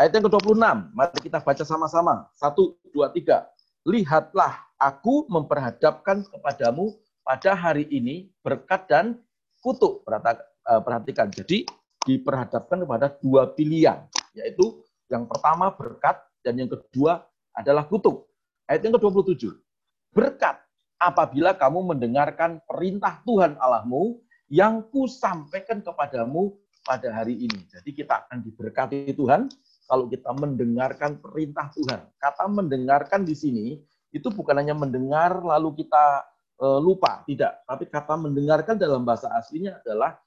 Ayat 0.00 0.16
yang 0.16 0.24
ke-26, 0.26 0.64
mari 0.96 1.18
kita 1.20 1.38
baca 1.44 1.64
sama-sama. 1.64 2.26
Satu, 2.32 2.80
dua, 2.90 3.12
tiga. 3.12 3.46
Lihatlah, 3.84 4.60
aku 4.80 5.28
memperhadapkan 5.28 6.24
kepadamu 6.24 6.96
pada 7.20 7.52
hari 7.52 7.84
ini 7.92 8.32
berkat 8.40 8.88
dan 8.88 9.20
kutuk. 9.60 10.04
Eh, 10.08 10.82
perhatikan, 10.84 11.32
jadi 11.32 11.64
diperhadapkan 12.04 12.84
kepada 12.84 13.12
dua 13.20 13.48
pilihan, 13.52 14.08
yaitu 14.32 14.84
yang 15.12 15.28
pertama 15.28 15.72
berkat 15.72 16.16
dan 16.40 16.56
yang 16.56 16.70
kedua 16.70 17.24
adalah 17.52 17.84
kutuk. 17.84 18.28
Ayat 18.70 18.86
yang 18.86 18.94
ke-27. 18.96 19.50
Berkat 20.10 20.58
apabila 20.98 21.54
kamu 21.54 21.94
mendengarkan 21.94 22.60
perintah 22.66 23.22
Tuhan 23.24 23.56
Allahmu 23.56 24.18
yang 24.50 24.82
kusampaikan 24.90 25.80
kepadamu 25.80 26.52
pada 26.82 27.14
hari 27.14 27.46
ini. 27.46 27.62
Jadi 27.70 27.94
kita 27.94 28.26
akan 28.26 28.42
diberkati 28.42 29.14
Tuhan 29.14 29.46
kalau 29.86 30.10
kita 30.10 30.34
mendengarkan 30.34 31.22
perintah 31.22 31.70
Tuhan. 31.70 32.10
Kata 32.18 32.50
mendengarkan 32.50 33.22
di 33.22 33.38
sini 33.38 33.66
itu 34.10 34.28
bukan 34.30 34.58
hanya 34.58 34.74
mendengar 34.74 35.38
lalu 35.38 35.86
kita 35.86 36.26
e, 36.58 36.66
lupa, 36.82 37.22
tidak. 37.26 37.62
Tapi 37.62 37.86
kata 37.86 38.14
mendengarkan 38.18 38.74
dalam 38.74 39.06
bahasa 39.06 39.30
aslinya 39.38 39.78
adalah 39.78 40.18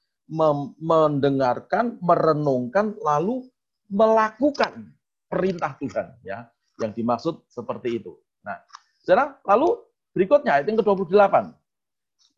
mendengarkan, 0.88 2.00
merenungkan, 2.00 2.96
lalu 3.04 3.44
melakukan 3.92 4.88
perintah 5.28 5.76
Tuhan. 5.76 6.16
ya 6.24 6.48
Yang 6.80 6.92
dimaksud 7.04 7.34
seperti 7.52 8.00
itu. 8.00 8.16
Nah, 8.40 8.56
sekarang 9.04 9.36
lalu 9.44 9.84
berikutnya 10.16 10.56
ayat 10.58 10.66
yang 10.72 10.80
ke-28. 10.80 11.52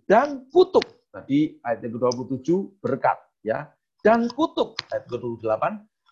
Dan 0.07 0.51
kutuk. 0.51 0.83
Tadi 1.15 1.63
ayat 1.63 1.81
yang 1.87 1.95
ke-27 1.95 2.49
berkat. 2.83 3.19
ya 3.47 3.71
Dan 4.03 4.27
kutuk. 4.35 4.75
Ayat 4.91 5.07
ke-28 5.07 5.63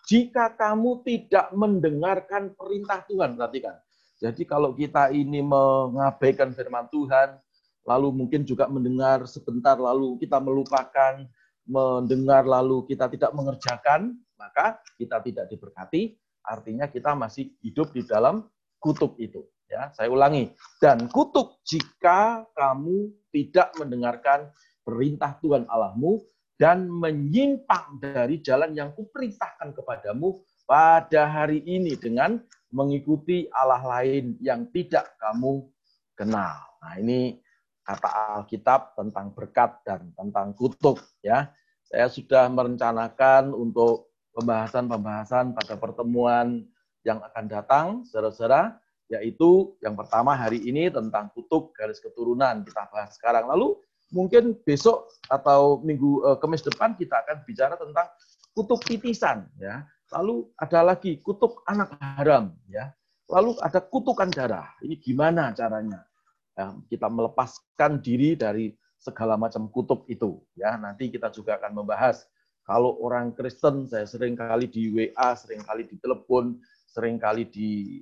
jika 0.05 0.53
kamu 0.55 1.01
tidak 1.03 1.51
mendengarkan 1.51 2.55
perintah 2.55 3.03
Tuhan. 3.03 3.35
Perhatikan. 3.35 3.75
Jadi 4.15 4.47
kalau 4.47 4.71
kita 4.71 5.11
ini 5.11 5.43
mengabaikan 5.43 6.55
firman 6.55 6.87
Tuhan, 6.87 7.35
lalu 7.83 8.23
mungkin 8.23 8.47
juga 8.47 8.71
mendengar 8.71 9.27
sebentar, 9.27 9.75
lalu 9.75 10.15
kita 10.23 10.39
melupakan, 10.39 11.27
mendengar 11.67 12.47
lalu 12.47 12.87
kita 12.87 13.11
tidak 13.11 13.35
mengerjakan, 13.35 14.15
maka 14.39 14.79
kita 14.95 15.19
tidak 15.19 15.51
diberkati, 15.51 16.15
artinya 16.47 16.87
kita 16.87 17.11
masih 17.11 17.51
hidup 17.59 17.91
di 17.91 18.07
dalam 18.07 18.47
kutub 18.79 19.19
itu. 19.19 19.43
Ya, 19.65 19.89
saya 19.97 20.13
ulangi. 20.13 20.53
Dan 20.77 21.09
kutub 21.09 21.59
jika 21.65 22.45
kamu 22.53 23.09
tidak 23.33 23.73
mendengarkan 23.81 24.53
perintah 24.85 25.35
Tuhan 25.41 25.65
Allahmu 25.65 26.21
dan 26.55 26.87
menyimpang 26.87 27.99
dari 27.99 28.39
jalan 28.39 28.71
yang 28.77 28.93
kuperintahkan 28.95 29.75
kepadamu 29.75 30.39
pada 30.69 31.27
hari 31.27 31.65
ini 31.65 31.97
dengan 31.97 32.39
mengikuti 32.71 33.49
Allah 33.51 33.81
lain 33.83 34.37
yang 34.39 34.69
tidak 34.71 35.17
kamu 35.19 35.65
kenal. 36.15 36.55
Nah, 36.81 36.95
ini 37.01 37.41
kata 37.85 38.41
Alkitab 38.41 38.97
tentang 38.97 39.33
berkat 39.33 39.81
dan 39.85 40.09
tentang 40.13 40.53
kutuk 40.57 41.01
ya. 41.21 41.53
Saya 41.85 42.09
sudah 42.09 42.49
merencanakan 42.49 43.53
untuk 43.53 44.09
pembahasan-pembahasan 44.33 45.53
pada 45.53 45.77
pertemuan 45.77 46.65
yang 47.05 47.21
akan 47.21 47.45
datang, 47.45 47.85
saudara-saudara, 48.09 48.81
yaitu 49.11 49.77
yang 49.85 49.93
pertama 49.93 50.33
hari 50.33 50.61
ini 50.65 50.89
tentang 50.89 51.29
kutuk 51.33 51.73
garis 51.77 52.01
keturunan 52.01 52.65
kita 52.65 52.89
bahas 52.89 53.13
sekarang. 53.17 53.45
Lalu 53.45 53.77
mungkin 54.13 54.57
besok 54.65 55.13
atau 55.29 55.81
minggu 55.81 56.25
uh, 56.25 56.37
kemis 56.41 56.65
depan 56.65 56.97
kita 56.97 57.21
akan 57.25 57.45
bicara 57.45 57.75
tentang 57.77 58.07
kutub 58.57 58.81
titisan 58.81 59.45
ya. 59.61 59.85
Lalu 60.13 60.49
ada 60.57 60.95
lagi 60.95 61.21
kutub 61.21 61.61
anak 61.69 61.97
haram 61.97 62.53
ya. 62.69 62.93
Lalu 63.25 63.57
ada 63.61 63.81
kutukan 63.81 64.29
darah. 64.29 64.69
Ini 64.85 65.01
gimana 65.01 65.49
caranya? 65.53 66.05
Ya, 66.55 66.71
kita 66.87 67.09
melepaskan 67.09 67.99
diri 67.99 68.37
dari 68.37 68.71
segala 69.01 69.33
macam 69.33 69.65
kutub 69.67 70.05
itu. 70.07 70.39
Ya, 70.53 70.77
nanti 70.77 71.09
kita 71.09 71.33
juga 71.33 71.57
akan 71.57 71.83
membahas 71.83 72.29
kalau 72.65 72.97
orang 72.97 73.29
Kristen, 73.37 73.85
saya 73.85 74.09
sering 74.09 74.33
kali 74.33 74.65
di 74.65 74.89
WA, 74.89 75.37
sering 75.37 75.61
kali 75.61 75.85
di 75.85 76.01
telepon, 76.01 76.57
sering 76.95 77.19
kali 77.19 77.43
ditanyai 77.51 77.99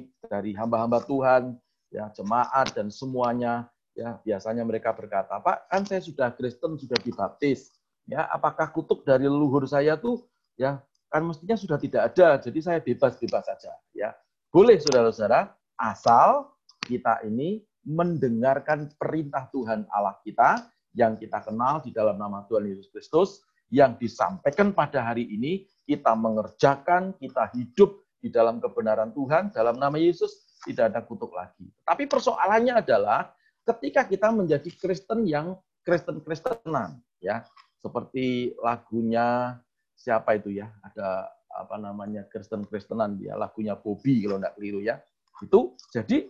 eh, 0.00 0.08
dari 0.24 0.56
hamba-hamba 0.56 1.04
Tuhan, 1.04 1.52
ya 1.92 2.08
jemaat 2.16 2.72
dan 2.72 2.88
semuanya, 2.88 3.68
ya 3.92 4.16
biasanya 4.24 4.64
mereka 4.64 4.96
berkata, 4.96 5.36
Pak, 5.44 5.68
kan 5.68 5.84
saya 5.84 6.00
sudah 6.00 6.32
Kristen, 6.32 6.80
sudah 6.80 6.96
dibaptis, 7.04 7.76
ya 8.08 8.24
apakah 8.32 8.72
kutub 8.72 9.04
dari 9.04 9.28
leluhur 9.28 9.68
saya 9.68 10.00
tuh, 10.00 10.24
ya 10.56 10.80
kan 11.12 11.20
mestinya 11.20 11.60
sudah 11.60 11.76
tidak 11.76 12.16
ada, 12.16 12.40
jadi 12.40 12.58
saya 12.64 12.80
bebas-bebas 12.80 13.44
saja, 13.44 13.76
ya. 13.92 14.16
Boleh 14.48 14.80
saudara-saudara, 14.80 15.52
asal 15.76 16.48
kita 16.88 17.20
ini 17.28 17.60
mendengarkan 17.84 18.88
perintah 18.96 19.52
Tuhan 19.52 19.84
Allah 19.92 20.16
kita 20.24 20.64
yang 20.96 21.20
kita 21.20 21.44
kenal 21.44 21.84
di 21.84 21.92
dalam 21.92 22.16
nama 22.16 22.48
Tuhan 22.48 22.64
Yesus 22.64 22.88
Kristus 22.88 23.44
yang 23.68 23.98
disampaikan 24.00 24.72
pada 24.72 25.04
hari 25.04 25.28
ini 25.28 25.68
kita 25.84 26.12
mengerjakan, 26.16 27.16
kita 27.20 27.52
hidup 27.52 28.00
di 28.24 28.32
dalam 28.32 28.56
kebenaran 28.56 29.12
Tuhan, 29.12 29.52
dalam 29.52 29.76
nama 29.76 30.00
Yesus, 30.00 30.48
tidak 30.64 30.92
ada 30.92 31.00
kutuk 31.04 31.36
lagi. 31.36 31.68
Tapi 31.84 32.08
persoalannya 32.08 32.80
adalah 32.80 33.28
ketika 33.68 34.08
kita 34.08 34.32
menjadi 34.32 34.70
Kristen 34.80 35.28
yang 35.28 35.60
Kristen-Kristenan, 35.84 37.04
ya, 37.20 37.44
seperti 37.84 38.56
lagunya 38.64 39.60
siapa 39.92 40.40
itu 40.40 40.56
ya, 40.56 40.72
ada 40.80 41.28
apa 41.52 41.76
namanya 41.76 42.24
Kristen-Kristenan 42.32 43.20
dia, 43.20 43.36
lagunya 43.36 43.76
Bobby 43.76 44.24
kalau 44.24 44.40
tidak 44.40 44.56
keliru 44.56 44.80
ya, 44.80 44.96
itu 45.44 45.76
jadi 45.92 46.24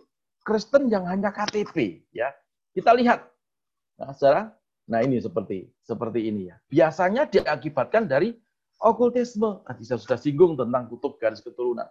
Kristen 0.45 0.91
yang 0.93 1.07
hanya 1.09 1.31
KTP, 1.31 2.05
ya. 2.13 2.35
Kita 2.75 2.91
lihat, 2.91 3.23
nah, 3.97 4.11
saudara, 4.13 4.51
nah 4.91 5.01
ini 5.01 5.23
seperti 5.23 5.71
seperti 5.81 6.27
ini 6.29 6.51
ya. 6.51 6.59
Biasanya 6.69 7.31
diakibatkan 7.31 8.11
dari 8.11 8.35
okultisme. 8.81 9.63
Tadi 9.67 9.83
saya 9.87 10.01
sudah 10.01 10.19
singgung 10.19 10.59
tentang 10.59 10.91
kutub 10.91 11.17
garis 11.21 11.41
keturunan. 11.41 11.87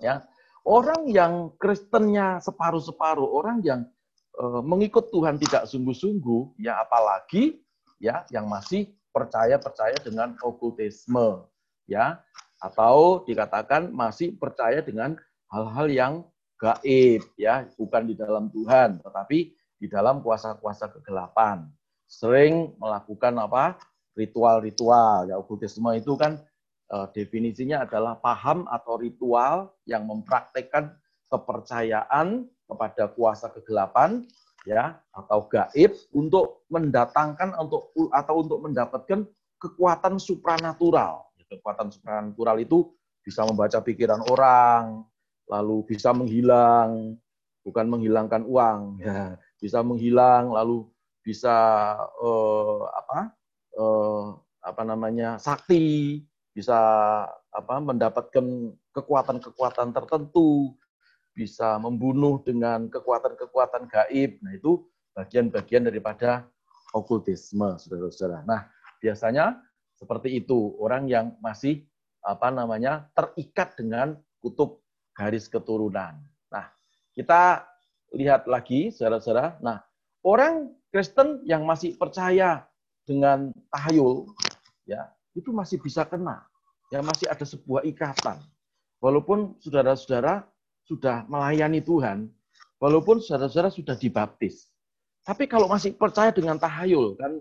Ya, 0.00 0.24
orang 0.64 1.08
yang 1.12 1.52
Kristennya 1.60 2.40
separuh-separuh, 2.40 3.28
orang 3.28 3.60
yang 3.60 3.84
e, 4.32 4.44
mengikut 4.64 5.12
Tuhan 5.12 5.36
tidak 5.36 5.68
sungguh-sungguh, 5.68 6.56
ya 6.64 6.80
apalagi 6.80 7.60
ya 8.00 8.24
yang 8.32 8.48
masih 8.48 8.88
percaya-percaya 9.12 10.00
dengan 10.00 10.40
okultisme, 10.40 11.44
ya 11.84 12.24
atau 12.60 13.24
dikatakan 13.24 13.92
masih 13.92 14.36
percaya 14.36 14.84
dengan 14.84 15.16
hal-hal 15.52 15.88
yang 15.88 16.14
gaib, 16.60 17.24
ya 17.40 17.64
bukan 17.76 18.08
di 18.08 18.14
dalam 18.16 18.52
Tuhan, 18.52 19.00
tetapi 19.00 19.38
di 19.80 19.86
dalam 19.88 20.20
kuasa-kuasa 20.20 20.92
kegelapan. 20.92 21.64
Sering 22.04 22.76
melakukan 22.76 23.32
apa? 23.40 23.80
Ritual-ritual. 24.14 25.30
Ya, 25.30 25.36
okultisme 25.38 25.90
itu 25.94 26.14
kan 26.18 26.42
uh, 26.90 27.06
definisinya 27.10 27.86
adalah 27.86 28.18
paham 28.18 28.66
atau 28.66 28.98
ritual 28.98 29.74
yang 29.86 30.06
mempraktekkan 30.06 30.94
kepercayaan 31.30 32.50
kepada 32.66 33.10
kuasa 33.14 33.50
kegelapan 33.50 34.26
ya 34.68 34.98
atau 35.14 35.46
gaib 35.48 35.94
untuk 36.12 36.66
mendatangkan 36.68 37.56
untuk 37.56 37.94
atau 38.12 38.34
untuk 38.44 38.58
mendapatkan 38.60 39.24
kekuatan 39.60 40.18
supranatural. 40.20 41.30
Kekuatan 41.50 41.90
supranatural 41.90 42.62
itu 42.62 42.94
bisa 43.26 43.42
membaca 43.42 43.82
pikiran 43.82 44.22
orang, 44.30 45.02
lalu 45.50 45.82
bisa 45.82 46.14
menghilang, 46.14 47.18
bukan 47.66 47.86
menghilangkan 47.90 48.46
uang, 48.46 49.02
ya, 49.02 49.34
bisa 49.58 49.82
menghilang, 49.82 50.54
lalu 50.54 50.86
bisa 51.20 51.56
eh, 52.22 52.80
apa 52.86 53.34
eh, 53.74 54.26
apa 54.60 54.82
namanya 54.84 55.40
sakti, 55.40 56.20
bisa 56.52 56.76
apa 57.50 57.74
mendapatkan 57.80 58.74
kekuatan-kekuatan 58.92 59.94
tertentu, 59.94 60.74
bisa 61.32 61.78
membunuh 61.78 62.42
dengan 62.42 62.90
kekuatan-kekuatan 62.90 63.88
gaib. 63.88 64.38
Nah, 64.42 64.52
itu 64.54 64.84
bagian-bagian 65.14 65.86
daripada 65.86 66.46
okultisme, 66.92 67.78
Saudara-saudara. 67.78 68.42
Nah, 68.46 68.66
biasanya 68.98 69.58
seperti 69.94 70.42
itu, 70.42 70.74
orang 70.80 71.06
yang 71.06 71.36
masih 71.38 71.86
apa 72.20 72.52
namanya 72.52 73.08
terikat 73.16 73.76
dengan 73.78 74.16
kutub 74.40 74.84
garis 75.16 75.48
keturunan. 75.48 76.20
Nah, 76.52 76.66
kita 77.12 77.64
lihat 78.16 78.48
lagi, 78.48 78.90
saudara-saudara. 78.90 79.60
Nah, 79.60 79.80
orang 80.24 80.72
Kristen 80.90 81.44
yang 81.46 81.62
masih 81.62 81.94
percaya 81.94 82.66
dengan 83.04 83.54
tahayul, 83.72 84.28
ya 84.88 85.10
itu 85.36 85.50
masih 85.54 85.80
bisa 85.80 86.04
kena. 86.06 86.44
Ya 86.90 87.00
masih 87.06 87.30
ada 87.30 87.46
sebuah 87.46 87.86
ikatan. 87.86 88.42
Walaupun 88.98 89.56
saudara-saudara 89.62 90.44
sudah 90.84 91.22
melayani 91.30 91.78
Tuhan, 91.78 92.26
walaupun 92.82 93.22
saudara-saudara 93.22 93.70
sudah 93.70 93.94
dibaptis. 93.94 94.68
Tapi 95.22 95.46
kalau 95.46 95.70
masih 95.70 95.94
percaya 95.94 96.34
dengan 96.34 96.58
tahayul, 96.58 97.14
kan 97.14 97.38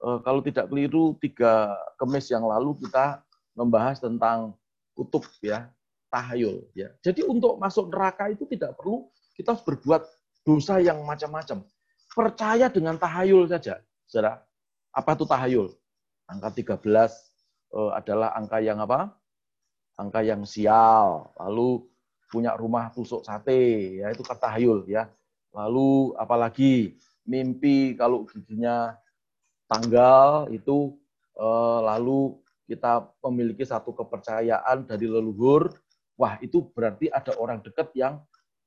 e, 0.00 0.08
kalau 0.24 0.40
tidak 0.40 0.72
keliru 0.72 1.12
tiga 1.20 1.76
kemis 2.00 2.32
yang 2.32 2.48
lalu 2.48 2.72
kita 2.80 3.20
membahas 3.52 4.00
tentang 4.00 4.56
kutub 4.96 5.28
ya 5.44 5.68
tahayul 6.08 6.64
ya. 6.72 6.88
Jadi 7.04 7.20
untuk 7.28 7.60
masuk 7.60 7.92
neraka 7.92 8.32
itu 8.32 8.48
tidak 8.48 8.80
perlu 8.80 9.12
kita 9.36 9.52
harus 9.52 9.64
berbuat 9.68 10.02
dosa 10.46 10.80
yang 10.80 11.04
macam-macam. 11.04 11.60
Percaya 12.16 12.72
dengan 12.72 12.96
tahayul 12.96 13.44
saja, 13.52 13.84
saudara. 14.08 14.40
Apa 14.96 15.12
itu 15.12 15.28
tahayul? 15.28 15.76
Angka 16.24 16.48
13 16.56 16.80
uh, 17.76 17.92
adalah 17.92 18.32
angka 18.32 18.64
yang 18.64 18.80
apa? 18.80 19.12
Angka 20.00 20.24
yang 20.24 20.48
sial. 20.48 21.36
Lalu 21.36 21.84
punya 22.32 22.56
rumah 22.56 22.88
tusuk 22.88 23.20
sate, 23.20 24.00
ya 24.00 24.08
itu 24.08 24.24
tahayul 24.24 24.88
ya. 24.88 25.12
Lalu 25.52 26.16
apalagi 26.16 26.96
mimpi 27.28 27.92
kalau 27.92 28.24
giginya 28.24 28.96
tanggal 29.68 30.48
itu 30.48 30.96
uh, 31.36 31.84
lalu 31.84 32.40
kita 32.64 33.04
memiliki 33.22 33.62
satu 33.68 33.92
kepercayaan 33.92 34.88
dari 34.88 35.06
leluhur, 35.06 35.76
wah 36.16 36.40
itu 36.40 36.66
berarti 36.72 37.12
ada 37.12 37.36
orang 37.36 37.60
dekat 37.62 37.92
yang 37.94 38.18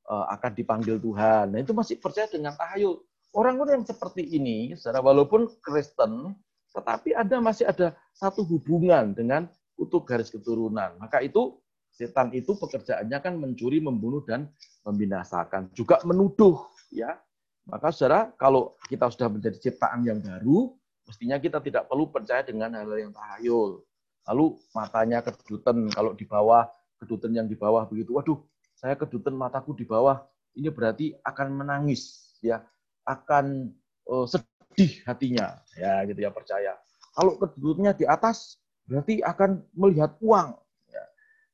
uh, 0.08 0.30
akan 0.30 0.52
dipanggil 0.54 1.02
Tuhan. 1.02 1.52
Nah 1.52 1.60
itu 1.60 1.74
masih 1.74 1.98
percaya 1.98 2.30
dengan 2.30 2.54
tahayul. 2.56 3.02
Orang-orang 3.30 3.82
yang 3.82 3.88
seperti 3.88 4.26
ini, 4.26 4.74
secara 4.74 5.06
walaupun 5.06 5.46
Kristen, 5.62 6.34
tetapi 6.74 7.13
ada 7.13 7.38
masih 7.38 7.70
ada 7.70 7.94
satu 8.18 8.42
hubungan 8.42 9.13
dengan 9.13 9.46
utuh 9.78 10.02
garis 10.02 10.34
keturunan. 10.34 10.98
Maka 10.98 11.22
itu 11.22 11.62
setan 11.94 12.34
itu 12.34 12.58
pekerjaannya 12.58 13.18
kan 13.22 13.34
mencuri, 13.38 13.78
membunuh 13.78 14.26
dan 14.26 14.50
membinasakan, 14.82 15.70
juga 15.78 16.02
menuduh, 16.02 16.58
ya. 16.89 17.22
Maka 17.70 17.94
saudara, 17.94 18.34
kalau 18.34 18.74
kita 18.89 19.13
sudah 19.13 19.30
menjadi 19.30 19.62
ciptaan 19.62 20.02
yang 20.02 20.18
baru, 20.26 20.74
mestinya 21.06 21.38
kita 21.38 21.62
tidak 21.62 21.86
perlu 21.86 22.10
percaya 22.10 22.42
dengan 22.42 22.74
hal, 22.74 22.89
-hal 22.89 22.98
yang 22.98 23.13
tahayul. 23.13 23.86
Lalu 24.26 24.46
matanya 24.74 25.22
kedutan, 25.22 25.86
kalau 25.94 26.18
di 26.18 26.26
bawah, 26.26 26.65
kedutan 26.98 27.30
yang 27.30 27.46
di 27.46 27.54
bawah 27.54 27.86
begitu, 27.86 28.18
waduh, 28.18 28.42
saya 28.74 28.98
kedutan 28.98 29.38
mataku 29.38 29.78
di 29.78 29.86
bawah, 29.86 30.26
ini 30.58 30.74
berarti 30.74 31.13
akan 31.22 31.62
menangis, 31.62 32.34
ya 32.42 32.65
akan 33.10 33.74
uh, 34.06 34.30
sedih 34.30 35.02
hatinya, 35.10 35.58
ya 35.74 36.06
gitu 36.06 36.22
ya 36.22 36.30
percaya. 36.30 36.78
Kalau 37.17 37.41
keduduknya 37.41 37.98
di 37.98 38.06
atas, 38.06 38.62
berarti 38.86 39.26
akan 39.26 39.65
melihat 39.74 40.13
uang. 40.22 40.54
Ya. 40.93 41.04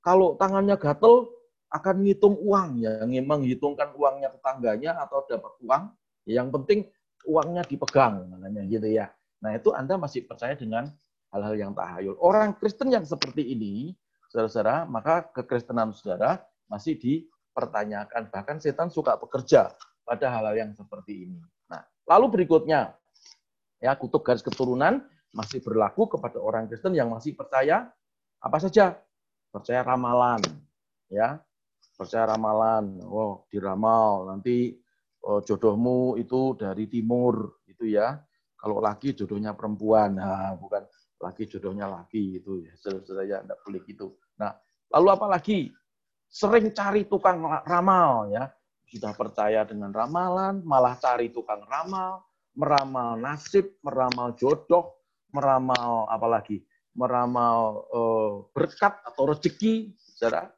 Kalau 0.03 0.35
tangannya 0.35 0.75
gatel, 0.75 1.31
akan 1.71 1.95
ngitung 2.03 2.35
uang, 2.39 2.79
ya 2.79 3.03
menghitungkan 3.03 3.95
uangnya 3.95 4.31
tetangganya 4.35 4.91
atau 4.99 5.23
dapat 5.27 5.53
uang. 5.63 5.83
Yang 6.27 6.47
penting 6.59 6.79
uangnya 7.25 7.63
dipegang, 7.67 8.29
namanya 8.29 8.63
gitu 8.67 8.87
ya. 8.87 9.11
Nah 9.43 9.55
itu 9.55 9.75
Anda 9.75 9.99
masih 9.99 10.23
percaya 10.23 10.55
dengan 10.55 10.91
hal-hal 11.35 11.55
yang 11.59 11.71
tahayul. 11.75 12.15
Orang 12.23 12.55
Kristen 12.55 12.93
yang 12.95 13.03
seperti 13.03 13.43
ini, 13.43 13.91
saudara-saudara, 14.31 14.87
maka 14.87 15.27
kekristenan 15.35 15.91
saudara 15.91 16.39
masih 16.71 16.95
dipertanyakan. 16.95 18.31
Bahkan 18.31 18.57
setan 18.63 18.87
suka 18.87 19.19
bekerja 19.19 19.75
pada 20.05 20.29
hal-hal 20.29 20.55
yang 20.55 20.71
seperti 20.77 21.25
ini. 21.25 21.41
Nah, 21.65 21.81
lalu 22.05 22.39
berikutnya, 22.39 22.93
ya 23.81 23.91
kutub 23.97 24.21
garis 24.21 24.45
keturunan 24.45 25.01
masih 25.33 25.59
berlaku 25.59 26.07
kepada 26.07 26.37
orang 26.39 26.69
Kristen 26.69 26.95
yang 26.95 27.11
masih 27.11 27.33
percaya 27.33 27.89
apa 28.39 28.57
saja? 28.61 28.95
Percaya 29.49 29.81
ramalan, 29.81 30.39
ya. 31.09 31.41
Percaya 31.97 32.29
ramalan. 32.37 33.01
Oh, 33.03 33.49
diramal 33.49 34.29
nanti 34.29 34.77
oh, 35.25 35.41
jodohmu 35.41 36.21
itu 36.21 36.53
dari 36.55 36.85
timur, 36.85 37.65
itu 37.65 37.89
ya. 37.89 38.21
Kalau 38.55 38.79
laki 38.79 39.17
jodohnya 39.17 39.53
perempuan, 39.53 40.17
nah 40.17 40.55
bukan 40.57 40.85
laki 41.21 41.49
jodohnya 41.49 41.89
laki 41.89 42.39
itu 42.39 42.61
ya. 42.63 42.73
Saudara 42.77 43.25
tidak 43.25 43.59
boleh 43.65 43.81
gitu. 43.83 44.07
Nah, 44.37 44.53
lalu 44.93 45.07
apa 45.11 45.25
lagi? 45.27 45.73
Sering 46.25 46.73
cari 46.75 47.07
tukang 47.07 47.39
ramal 47.63 48.27
ya 48.27 48.49
sudah 48.89 49.11
percaya 49.17 49.65
dengan 49.65 49.91
ramalan, 49.91 50.61
malah 50.61 50.95
cari 51.01 51.33
tukang 51.33 51.65
ramal, 51.65 52.25
meramal 52.55 53.19
nasib, 53.19 53.75
meramal 53.83 54.33
jodoh, 54.39 54.95
meramal 55.35 56.07
apalagi, 56.07 56.63
meramal 56.95 57.85
eh, 57.91 58.33
berkat 58.55 58.93
atau 59.03 59.23
rezeki, 59.29 59.91
saudara. 60.15 60.49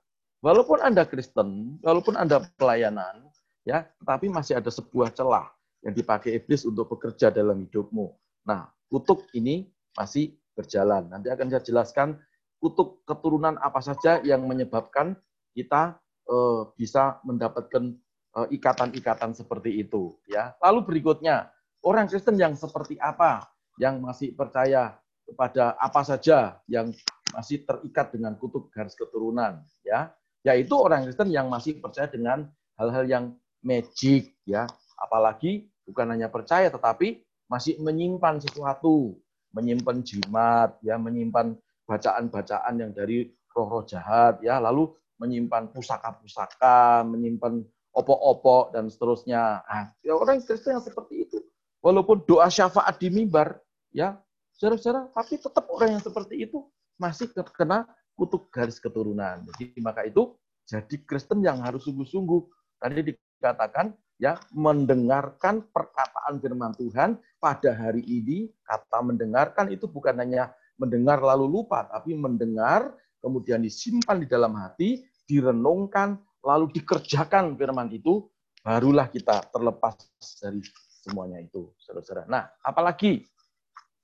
Walaupun 0.45 0.79
Anda 0.85 1.03
Kristen, 1.09 1.81
walaupun 1.81 2.13
Anda 2.13 2.45
pelayanan, 2.61 3.25
ya, 3.65 3.89
tetapi 3.97 4.29
masih 4.29 4.61
ada 4.61 4.69
sebuah 4.69 5.09
celah 5.17 5.49
yang 5.81 5.97
dipakai 5.97 6.37
iblis 6.37 6.61
untuk 6.63 6.93
bekerja 6.93 7.33
dalam 7.33 7.65
hidupmu. 7.65 8.13
Nah, 8.45 8.69
kutuk 8.87 9.25
ini 9.33 9.65
masih 9.97 10.37
berjalan. 10.53 11.09
Nanti 11.09 11.33
akan 11.33 11.49
saya 11.49 11.63
jelaskan 11.65 12.21
kutuk 12.61 13.01
keturunan 13.05 13.57
apa 13.61 13.81
saja 13.81 14.21
yang 14.21 14.45
menyebabkan 14.45 15.17
kita 15.57 15.97
eh, 16.29 16.61
bisa 16.77 17.17
mendapatkan 17.25 17.97
ikatan-ikatan 18.45 19.33
seperti 19.33 19.81
itu. 19.81 20.13
Ya. 20.29 20.53
Lalu 20.61 20.85
berikutnya, 20.85 21.49
orang 21.81 22.05
Kristen 22.05 22.37
yang 22.37 22.53
seperti 22.53 23.01
apa 23.01 23.49
yang 23.81 24.01
masih 24.01 24.33
percaya 24.37 24.97
kepada 25.27 25.75
apa 25.77 26.01
saja 26.07 26.59
yang 26.71 26.91
masih 27.35 27.67
terikat 27.67 28.15
dengan 28.15 28.39
kutuk 28.39 28.71
garis 28.71 28.95
keturunan 28.95 29.59
ya 29.83 30.15
yaitu 30.47 30.73
orang 30.79 31.03
Kristen 31.03 31.27
yang 31.27 31.51
masih 31.51 31.83
percaya 31.83 32.07
dengan 32.07 32.47
hal-hal 32.79 33.03
yang 33.03 33.25
magic 33.59 34.31
ya 34.47 34.63
apalagi 34.95 35.67
bukan 35.83 36.15
hanya 36.15 36.31
percaya 36.31 36.71
tetapi 36.71 37.19
masih 37.51 37.75
menyimpan 37.83 38.39
sesuatu 38.39 39.19
menyimpan 39.51 39.99
jimat 40.03 40.79
ya 40.79 40.95
menyimpan 40.95 41.59
bacaan-bacaan 41.83 42.73
yang 42.79 42.91
dari 42.95 43.27
roh-roh 43.51 43.83
jahat 43.83 44.39
ya 44.39 44.63
lalu 44.63 44.91
menyimpan 45.19 45.71
pusaka-pusaka 45.75 47.03
menyimpan 47.03 47.65
opok-opok 47.97 48.77
dan 48.77 48.85
seterusnya. 48.93 49.65
Nah, 49.65 49.89
ya 50.05 50.13
orang 50.13 50.37
Kristen 50.45 50.77
yang 50.77 50.85
seperti 50.85 51.25
itu. 51.25 51.41
Walaupun 51.81 52.21
doa 52.29 52.45
syafaat 52.49 53.01
di 53.01 53.09
mimbar 53.09 53.57
ya 53.93 54.17
saudara-saudara 54.57 55.09
tapi 55.13 55.37
tetap 55.37 55.65
orang 55.69 55.97
yang 55.97 56.03
seperti 56.03 56.45
itu 56.45 56.65
masih 56.97 57.29
terkena 57.33 57.89
kutuk 58.13 58.53
garis 58.53 58.77
keturunan. 58.77 59.45
Jadi 59.53 59.77
maka 59.81 60.05
itu 60.05 60.37
jadi 60.69 60.95
Kristen 61.05 61.41
yang 61.41 61.61
harus 61.65 61.85
sungguh-sungguh. 61.85 62.41
Tadi 62.77 63.13
dikatakan 63.13 63.93
ya 64.21 64.37
mendengarkan 64.53 65.65
perkataan 65.73 66.37
firman 66.37 66.73
Tuhan 66.77 67.17
pada 67.41 67.73
hari 67.73 68.05
ini. 68.05 68.49
Kata 68.65 69.01
mendengarkan 69.01 69.73
itu 69.73 69.89
bukan 69.89 70.17
hanya 70.21 70.53
mendengar 70.77 71.17
lalu 71.21 71.49
lupa 71.49 71.89
tapi 71.89 72.13
mendengar 72.13 72.93
kemudian 73.21 73.65
disimpan 73.65 74.21
di 74.21 74.27
dalam 74.29 74.53
hati 74.53 75.05
direnungkan 75.25 76.21
lalu 76.43 76.71
dikerjakan 76.75 77.55
firman 77.55 77.89
itu 77.93 78.27
barulah 78.61 79.07
kita 79.07 79.47
terlepas 79.49 79.95
dari 80.43 80.59
semuanya 81.03 81.39
itu 81.39 81.71
saudara-saudara. 81.79 82.27
Nah, 82.27 82.51
apalagi 82.59 83.23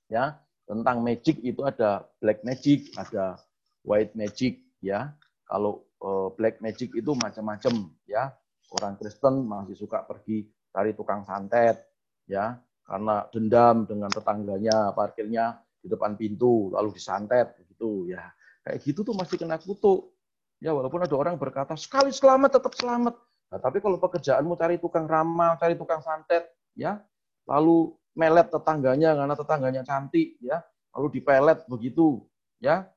ya 0.08 0.40
tentang 0.64 1.04
magic 1.04 1.44
itu 1.44 1.62
ada 1.68 2.08
black 2.24 2.42
magic, 2.48 2.96
ada 2.96 3.36
white 3.84 4.16
magic 4.16 4.64
ya. 4.80 5.12
Kalau 5.44 5.84
uh, 6.00 6.32
black 6.34 6.64
magic 6.64 6.96
itu 6.96 7.12
macam-macam 7.14 7.92
ya. 8.08 8.32
Orang 8.74 8.98
Kristen 8.98 9.46
masih 9.46 9.78
suka 9.78 10.02
pergi 10.02 10.50
cari 10.74 10.98
tukang 10.98 11.22
santet 11.30 11.78
ya, 12.26 12.58
karena 12.90 13.22
dendam 13.30 13.86
dengan 13.86 14.10
tetangganya 14.10 14.90
parkirnya 14.98 15.62
di 15.78 15.86
depan 15.86 16.18
pintu 16.18 16.74
lalu 16.74 16.90
disantet 16.98 17.54
begitu 17.54 18.10
ya. 18.10 18.34
Kayak 18.66 18.80
gitu 18.82 19.06
tuh 19.06 19.14
masih 19.14 19.38
kena 19.38 19.62
kutuk. 19.62 20.13
Ya 20.64 20.72
walaupun 20.72 21.04
ada 21.04 21.12
orang 21.20 21.36
berkata 21.36 21.76
sekali 21.76 22.16
selamat 22.16 22.56
tetap 22.56 22.72
selamat. 22.72 23.20
Nah, 23.52 23.60
tapi 23.60 23.84
kalau 23.84 24.00
pekerjaanmu 24.00 24.56
cari 24.56 24.80
tukang 24.80 25.04
ramal, 25.12 25.60
cari 25.60 25.76
tukang 25.76 26.00
santet 26.00 26.48
ya, 26.72 27.04
lalu 27.44 27.92
melet 28.16 28.48
tetangganya 28.48 29.12
karena 29.12 29.36
tetangganya 29.36 29.82
cantik 29.84 30.40
ya, 30.40 30.64
lalu 30.96 31.20
dipelet 31.20 31.68
begitu 31.68 32.24
ya, 32.64 32.88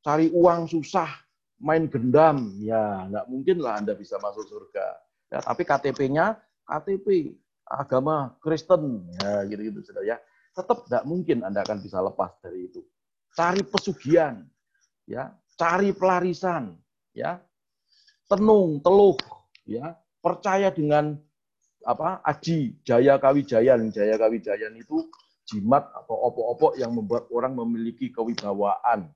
cari 0.00 0.32
uang 0.32 0.72
susah, 0.72 1.12
main 1.60 1.84
gendam, 1.84 2.48
ya 2.64 3.04
nggak 3.12 3.28
mungkin 3.28 3.60
lah 3.60 3.76
Anda 3.76 3.92
bisa 3.92 4.16
masuk 4.16 4.48
surga. 4.48 4.86
Ya, 5.28 5.38
tapi 5.44 5.68
KTP-nya 5.68 6.40
KTP 6.64 7.36
agama 7.68 8.40
Kristen, 8.40 9.04
ya 9.20 9.44
gitu-gitu 9.52 9.84
sudah 9.84 10.00
ya. 10.00 10.16
Tetap 10.56 10.88
nggak 10.88 11.04
mungkin 11.04 11.44
Anda 11.44 11.60
akan 11.60 11.76
bisa 11.84 12.00
lepas 12.00 12.40
dari 12.40 12.72
itu. 12.72 12.80
Cari 13.36 13.60
pesugihan, 13.68 14.42
ya, 15.04 15.30
cari 15.54 15.94
pelarisan, 15.94 16.81
ya, 17.12 17.40
tenung, 18.28 18.80
teluh, 18.80 19.16
ya, 19.64 19.96
percaya 20.20 20.72
dengan 20.72 21.16
apa 21.82 22.22
aji 22.22 22.78
jaya 22.86 23.18
kawijayan 23.18 23.90
jaya 23.90 24.14
kawijayan 24.14 24.70
itu 24.78 25.02
jimat 25.50 25.90
atau 25.90 26.14
opok-opok 26.30 26.78
yang 26.78 26.94
membuat 26.94 27.26
orang 27.34 27.52
memiliki 27.58 28.08
kewibawaan. 28.14 29.10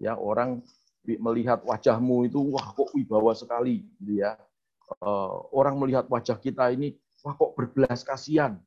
Ya 0.00 0.16
orang 0.16 0.64
melihat 1.06 1.62
wajahmu 1.62 2.26
itu 2.26 2.40
wah 2.52 2.74
kok 2.74 2.90
wibawa 2.96 3.36
sekali. 3.36 3.86
Gitu 4.00 4.24
ya. 4.24 4.36
Uh, 5.02 5.46
orang 5.52 5.78
melihat 5.78 6.06
wajah 6.08 6.38
kita 6.40 6.72
ini 6.72 6.96
wah 7.22 7.36
kok 7.36 7.54
berbelas 7.54 8.02
kasihan. 8.02 8.58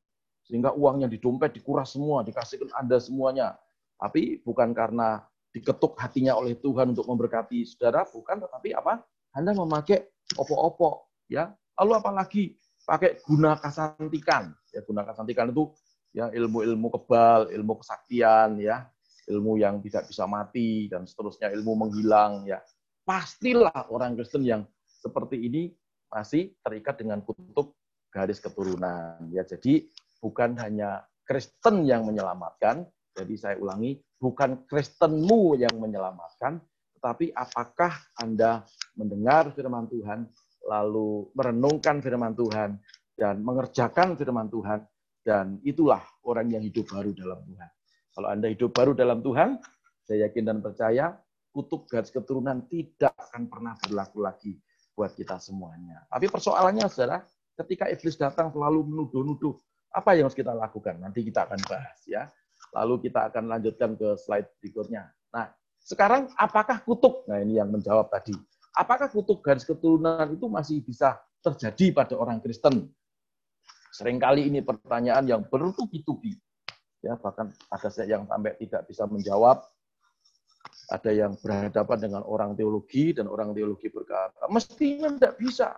Sehingga 0.46 0.74
uangnya 0.74 1.06
di 1.06 1.22
dompet 1.22 1.54
dikuras 1.54 1.94
semua 1.94 2.26
dikasihkan 2.26 2.74
anda 2.78 2.98
semuanya. 2.98 3.58
Tapi 4.00 4.42
bukan 4.42 4.74
karena 4.74 5.22
diketuk 5.50 5.98
hatinya 5.98 6.38
oleh 6.38 6.54
Tuhan 6.58 6.94
untuk 6.94 7.10
memberkati 7.10 7.66
saudara 7.66 8.06
bukan 8.06 8.46
tetapi 8.46 8.74
apa? 8.78 9.02
Anda 9.34 9.54
memakai 9.54 10.10
opok-opok 10.38 11.26
ya. 11.30 11.54
Lalu 11.80 11.92
apalagi 11.96 12.44
pakai 12.86 13.22
guna 13.22 13.58
kasantikan 13.58 14.50
ya 14.74 14.82
guna 14.82 15.06
kasantikan 15.06 15.54
itu 15.54 15.70
ya 16.10 16.30
ilmu-ilmu 16.34 16.90
kebal 16.90 17.54
ilmu 17.54 17.78
kesaktian 17.82 18.58
ya 18.58 18.90
ilmu 19.30 19.62
yang 19.62 19.78
tidak 19.86 20.10
bisa 20.10 20.26
mati 20.26 20.90
dan 20.90 21.06
seterusnya 21.06 21.54
ilmu 21.54 21.86
menghilang 21.86 22.50
ya. 22.50 22.62
Pastilah 23.06 23.90
orang 23.90 24.18
Kristen 24.18 24.46
yang 24.46 24.66
seperti 24.86 25.38
ini 25.38 25.74
masih 26.10 26.54
terikat 26.66 26.98
dengan 26.98 27.22
kutub 27.22 27.78
garis 28.10 28.42
keturunan 28.42 29.22
ya. 29.30 29.46
Jadi 29.46 29.86
bukan 30.18 30.58
hanya 30.58 31.06
Kristen 31.26 31.86
yang 31.86 32.10
menyelamatkan 32.10 32.90
jadi 33.14 33.34
saya 33.38 33.56
ulangi 33.62 34.02
bukan 34.20 34.68
Kristenmu 34.68 35.58
yang 35.58 35.74
menyelamatkan 35.80 36.60
tetapi 37.00 37.32
apakah 37.32 37.96
Anda 38.20 38.68
mendengar 39.00 39.56
firman 39.56 39.88
Tuhan 39.88 40.28
lalu 40.68 41.32
merenungkan 41.34 42.04
firman 42.04 42.36
Tuhan 42.36 42.76
dan 43.16 43.40
mengerjakan 43.40 44.20
firman 44.20 44.52
Tuhan 44.52 44.84
dan 45.24 45.60
itulah 45.64 46.04
orang 46.28 46.52
yang 46.52 46.64
hidup 46.64 46.92
baru 46.92 47.16
dalam 47.16 47.40
Tuhan 47.48 47.70
kalau 48.20 48.36
Anda 48.36 48.52
hidup 48.52 48.76
baru 48.76 48.92
dalam 48.92 49.24
Tuhan, 49.24 49.64
saya 50.04 50.28
yakin 50.28 50.44
dan 50.44 50.58
percaya 50.60 51.16
kutub 51.56 51.88
garis 51.88 52.12
keturunan 52.12 52.68
tidak 52.68 53.16
akan 53.16 53.48
pernah 53.48 53.80
berlaku 53.80 54.20
lagi 54.20 54.60
buat 54.92 55.16
kita 55.16 55.40
semuanya. 55.40 56.04
Tapi 56.12 56.28
persoalannya 56.28 56.84
adalah 56.84 57.24
ketika 57.64 57.88
iblis 57.88 58.20
datang 58.20 58.52
selalu 58.52 58.92
menuduh-nuduh, 58.92 59.56
apa 59.96 60.20
yang 60.20 60.28
harus 60.28 60.36
kita 60.36 60.52
lakukan? 60.52 61.00
Nanti 61.00 61.24
kita 61.24 61.48
akan 61.48 61.64
bahas 61.64 62.00
ya. 62.12 62.28
Lalu 62.76 63.10
kita 63.10 63.34
akan 63.34 63.44
lanjutkan 63.50 63.98
ke 63.98 64.18
slide 64.20 64.50
berikutnya. 64.62 65.10
Nah, 65.34 65.50
sekarang 65.82 66.30
apakah 66.38 66.82
kutub? 66.86 67.26
Nah, 67.26 67.42
ini 67.42 67.58
yang 67.58 67.74
menjawab 67.74 68.10
tadi. 68.14 68.36
Apakah 68.78 69.10
kutub 69.10 69.42
garis 69.42 69.66
keturunan 69.66 70.30
itu 70.30 70.46
masih 70.46 70.86
bisa 70.86 71.18
terjadi 71.42 72.06
pada 72.06 72.14
orang 72.16 72.38
Kristen? 72.40 72.90
Seringkali 73.90 74.48
ini 74.48 74.62
pertanyaan 74.62 75.26
yang 75.26 75.42
bertubi-tubi 75.50 76.38
ya 77.00 77.16
bahkan 77.16 77.52
ada 77.72 77.90
yang 78.04 78.28
sampai 78.28 78.54
tidak 78.60 78.82
bisa 78.88 79.08
menjawab 79.08 79.64
ada 80.90 81.12
yang 81.14 81.38
berhadapan 81.40 81.98
dengan 82.02 82.22
orang 82.28 82.58
teologi 82.58 83.16
dan 83.16 83.32
orang 83.32 83.56
teologi 83.56 83.88
berkata 83.88 84.44
mestinya 84.52 85.08
tidak 85.16 85.34
bisa 85.40 85.70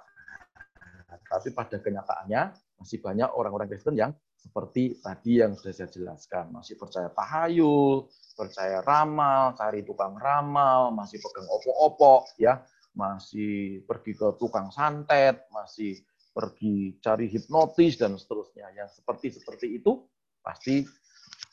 tapi 1.29 1.49
pada 1.53 1.77
kenyataannya 1.77 2.41
masih 2.81 2.97
banyak 3.03 3.29
orang-orang 3.35 3.69
Kristen 3.69 3.93
yang 3.93 4.11
seperti 4.41 4.97
tadi 4.97 5.37
yang 5.37 5.53
sudah 5.53 5.73
saya 5.73 5.89
jelaskan 5.93 6.49
masih 6.49 6.75
percaya 6.75 7.13
tahayul 7.13 8.09
percaya 8.33 8.81
ramal 8.81 9.53
cari 9.53 9.85
tukang 9.85 10.17
ramal 10.17 10.89
masih 10.91 11.21
pegang 11.21 11.45
opo-opo 11.45 12.25
ya 12.41 12.65
masih 12.97 13.85
pergi 13.85 14.17
ke 14.17 14.27
tukang 14.41 14.73
santet 14.73 15.45
masih 15.53 16.01
pergi 16.33 16.97
cari 16.99 17.29
hipnotis 17.29 18.01
dan 18.01 18.17
seterusnya 18.17 18.67
yang 18.73 18.89
seperti 18.89 19.37
seperti 19.37 19.77
itu 19.77 20.01
pasti 20.41 20.83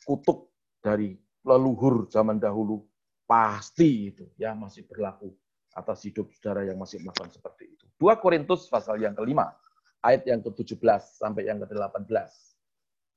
kutuk 0.03 0.49
dari 0.81 1.13
leluhur 1.45 2.09
zaman 2.09 2.41
dahulu 2.41 2.81
pasti 3.29 4.09
itu 4.09 4.25
ya 4.41 4.57
masih 4.57 4.89
berlaku 4.89 5.29
atas 5.77 6.01
hidup 6.03 6.33
saudara 6.33 6.65
yang 6.65 6.81
masih 6.81 6.97
melakukan 6.99 7.29
seperti 7.29 7.69
itu. 7.69 7.85
2 8.01 8.17
Korintus 8.17 8.65
pasal 8.67 8.97
yang 8.99 9.13
kelima, 9.13 9.53
ayat 10.01 10.25
yang 10.25 10.41
ke-17 10.41 11.21
sampai 11.21 11.45
yang 11.45 11.61
ke-18. 11.61 12.09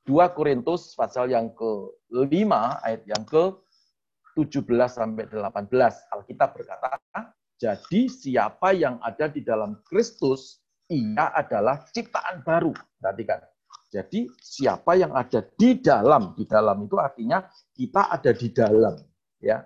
2 0.07 0.37
Korintus 0.37 0.99
pasal 0.99 1.31
yang 1.31 1.55
ke-5 1.55 2.51
ayat 2.83 3.03
yang 3.07 3.23
ke-17 3.27 4.81
sampai 4.91 5.31
18. 5.31 5.71
Alkitab 6.11 6.59
berkata, 6.59 6.99
"Jadi 7.61 8.11
siapa 8.11 8.75
yang 8.75 8.99
ada 8.99 9.31
di 9.31 9.47
dalam 9.47 9.79
Kristus, 9.87 10.63
ia 10.93 11.33
adalah 11.33 11.89
ciptaan 11.89 12.45
baru. 12.45 12.77
Perhatikan. 13.01 13.41
Jadi 13.93 14.29
siapa 14.41 14.97
yang 14.97 15.13
ada 15.13 15.45
di 15.45 15.77
dalam, 15.81 16.33
di 16.33 16.49
dalam 16.49 16.85
itu 16.85 16.97
artinya 16.97 17.45
kita 17.77 18.09
ada 18.09 18.33
di 18.33 18.49
dalam, 18.49 18.97
ya. 19.37 19.65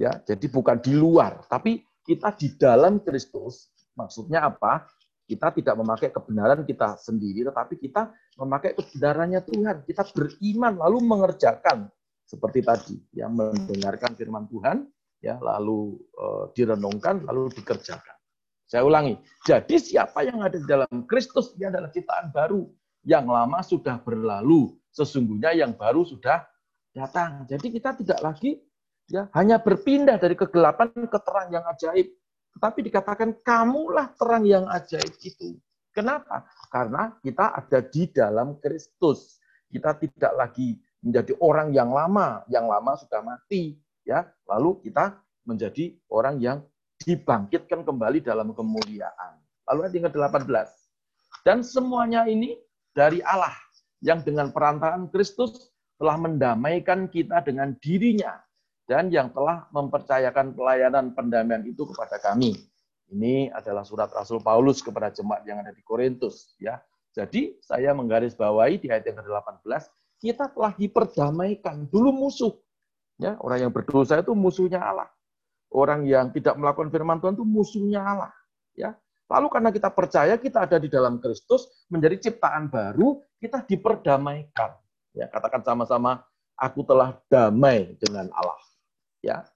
Ya, 0.00 0.16
jadi 0.24 0.48
bukan 0.48 0.80
di 0.80 0.96
luar, 0.96 1.44
tapi 1.52 1.84
kita 2.08 2.32
di 2.32 2.56
dalam 2.56 3.04
Kristus. 3.04 3.68
Maksudnya 3.92 4.48
apa? 4.48 4.88
Kita 5.32 5.48
tidak 5.56 5.80
memakai 5.80 6.12
kebenaran 6.12 6.60
kita 6.68 7.00
sendiri, 7.00 7.48
tetapi 7.48 7.80
kita 7.80 8.12
memakai 8.36 8.76
kebenarannya 8.76 9.40
Tuhan. 9.48 9.76
Kita 9.88 10.04
beriman 10.12 10.76
lalu 10.76 10.98
mengerjakan 11.00 11.88
seperti 12.28 12.60
tadi, 12.60 12.96
ya 13.16 13.32
mendengarkan 13.32 14.12
firman 14.12 14.44
Tuhan, 14.52 14.84
ya 15.24 15.40
lalu 15.40 15.96
e, 16.12 16.52
direnungkan, 16.52 17.24
lalu 17.24 17.48
dikerjakan. 17.56 18.16
Saya 18.68 18.84
ulangi. 18.84 19.16
Jadi 19.44 19.76
siapa 19.80 20.24
yang 20.24 20.44
ada 20.44 20.56
di 20.56 20.64
dalam 20.68 21.08
Kristus 21.08 21.56
dia 21.56 21.72
adalah 21.72 21.88
ciptaan 21.88 22.32
baru. 22.32 22.68
Yang 23.04 23.26
lama 23.28 23.58
sudah 23.60 23.96
berlalu, 24.00 24.72
sesungguhnya 24.92 25.56
yang 25.56 25.72
baru 25.76 26.04
sudah 26.04 26.44
datang. 26.92 27.48
Jadi 27.48 27.72
kita 27.72 27.96
tidak 27.96 28.20
lagi 28.20 28.60
ya 29.12 29.28
hanya 29.36 29.60
berpindah 29.60 30.16
dari 30.16 30.32
kegelapan 30.32 30.88
ke 30.92 31.18
terang 31.20 31.48
yang 31.52 31.64
ajaib. 31.68 32.08
Tetapi 32.56 32.78
dikatakan 32.84 33.40
kamulah 33.40 34.12
terang 34.16 34.44
yang 34.44 34.68
ajaib 34.68 35.12
itu. 35.24 35.56
Kenapa? 35.92 36.48
Karena 36.72 37.12
kita 37.20 37.52
ada 37.52 37.80
di 37.84 38.08
dalam 38.08 38.56
Kristus. 38.60 39.40
Kita 39.68 39.96
tidak 39.96 40.32
lagi 40.36 40.76
menjadi 41.00 41.32
orang 41.40 41.72
yang 41.72 41.92
lama, 41.92 42.44
yang 42.48 42.68
lama 42.68 42.92
sudah 42.96 43.24
mati, 43.24 43.76
ya. 44.04 44.28
Lalu 44.48 44.84
kita 44.88 45.16
menjadi 45.48 45.96
orang 46.12 46.36
yang 46.38 46.58
dibangkitkan 47.02 47.82
kembali 47.82 48.22
dalam 48.22 48.54
kemuliaan. 48.54 49.40
Lalu 49.68 49.78
ayat 49.88 49.94
yang 49.96 50.12
ke-18. 50.12 50.68
Dan 51.42 51.58
semuanya 51.66 52.28
ini 52.28 52.54
dari 52.94 53.18
Allah 53.24 53.56
yang 54.04 54.22
dengan 54.22 54.54
perantaraan 54.54 55.10
Kristus 55.10 55.72
telah 55.98 56.18
mendamaikan 56.18 57.10
kita 57.10 57.42
dengan 57.42 57.74
dirinya 57.78 58.38
dan 58.92 59.08
yang 59.08 59.32
telah 59.32 59.64
mempercayakan 59.72 60.52
pelayanan 60.52 61.16
pendamaian 61.16 61.64
itu 61.64 61.88
kepada 61.88 62.20
kami. 62.20 62.52
Ini 63.08 63.48
adalah 63.56 63.88
surat 63.88 64.12
Rasul 64.12 64.44
Paulus 64.44 64.84
kepada 64.84 65.08
jemaat 65.08 65.48
yang 65.48 65.64
ada 65.64 65.72
di 65.72 65.80
Korintus 65.80 66.52
ya. 66.60 66.76
Jadi 67.16 67.56
saya 67.64 67.96
menggarisbawahi 67.96 68.76
di 68.84 68.92
ayat 68.92 69.08
yang 69.08 69.24
ke-18 69.24 69.64
kita 70.20 70.52
telah 70.52 70.76
diperdamaikan. 70.76 71.88
Dulu 71.88 72.12
musuh. 72.12 72.52
Ya, 73.16 73.40
orang 73.40 73.68
yang 73.68 73.72
berdosa 73.72 74.20
itu 74.20 74.36
musuhnya 74.36 74.80
Allah 74.84 75.08
orang 75.72 76.04
yang 76.04 76.30
tidak 76.30 76.54
melakukan 76.60 76.92
firman 76.92 77.18
Tuhan 77.18 77.34
itu 77.34 77.44
musuhnya 77.48 78.00
Allah. 78.04 78.32
Ya. 78.76 78.94
Lalu 79.32 79.48
karena 79.48 79.70
kita 79.72 79.88
percaya 79.88 80.36
kita 80.36 80.68
ada 80.68 80.76
di 80.76 80.92
dalam 80.92 81.16
Kristus, 81.16 81.88
menjadi 81.88 82.28
ciptaan 82.28 82.68
baru, 82.68 83.24
kita 83.40 83.64
diperdamaikan. 83.64 84.76
Ya, 85.16 85.28
katakan 85.32 85.64
sama-sama, 85.64 86.20
aku 86.52 86.84
telah 86.84 87.16
damai 87.32 87.96
dengan 87.96 88.28
Allah. 88.36 88.60
Ya. 89.22 89.46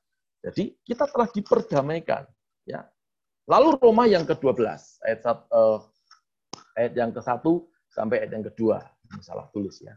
Jadi 0.47 0.79
kita 0.87 1.11
telah 1.11 1.27
diperdamaikan. 1.27 2.25
Ya. 2.63 2.87
Lalu 3.47 3.79
Roma 3.79 4.07
yang 4.11 4.27
ke-12, 4.27 4.59
ayat, 5.07 5.23
uh, 5.55 5.83
ayat 6.75 6.93
yang 6.99 7.11
ke-1 7.15 7.43
sampai 7.91 8.23
ayat 8.23 8.33
yang 8.35 8.47
kedua. 8.47 8.83
Salah 9.23 9.47
tulis 9.55 9.79
ya. 9.83 9.95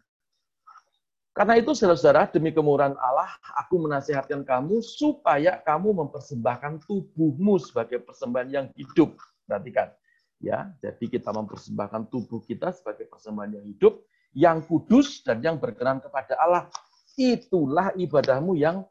Karena 1.34 1.56
itu 1.56 1.72
saudara-saudara, 1.72 2.28
demi 2.30 2.52
kemurahan 2.52 2.98
Allah, 3.00 3.32
aku 3.56 3.80
menasihatkan 3.80 4.44
kamu 4.44 4.84
supaya 4.84 5.62
kamu 5.62 6.04
mempersembahkan 6.06 6.84
tubuhmu 6.84 7.56
sebagai 7.62 8.04
persembahan 8.04 8.50
yang 8.50 8.68
hidup. 8.76 9.16
Perhatikan. 9.48 9.94
Ya, 10.40 10.72
jadi 10.84 11.20
kita 11.20 11.32
mempersembahkan 11.32 12.12
tubuh 12.12 12.44
kita 12.44 12.76
sebagai 12.76 13.08
persembahan 13.08 13.60
yang 13.60 13.66
hidup, 13.72 13.94
yang 14.36 14.58
kudus 14.64 15.24
dan 15.24 15.40
yang 15.40 15.56
berkenan 15.60 16.04
kepada 16.04 16.36
Allah. 16.40 16.68
Itulah 17.20 17.92
ibadahmu 17.96 18.56
yang 18.56 18.88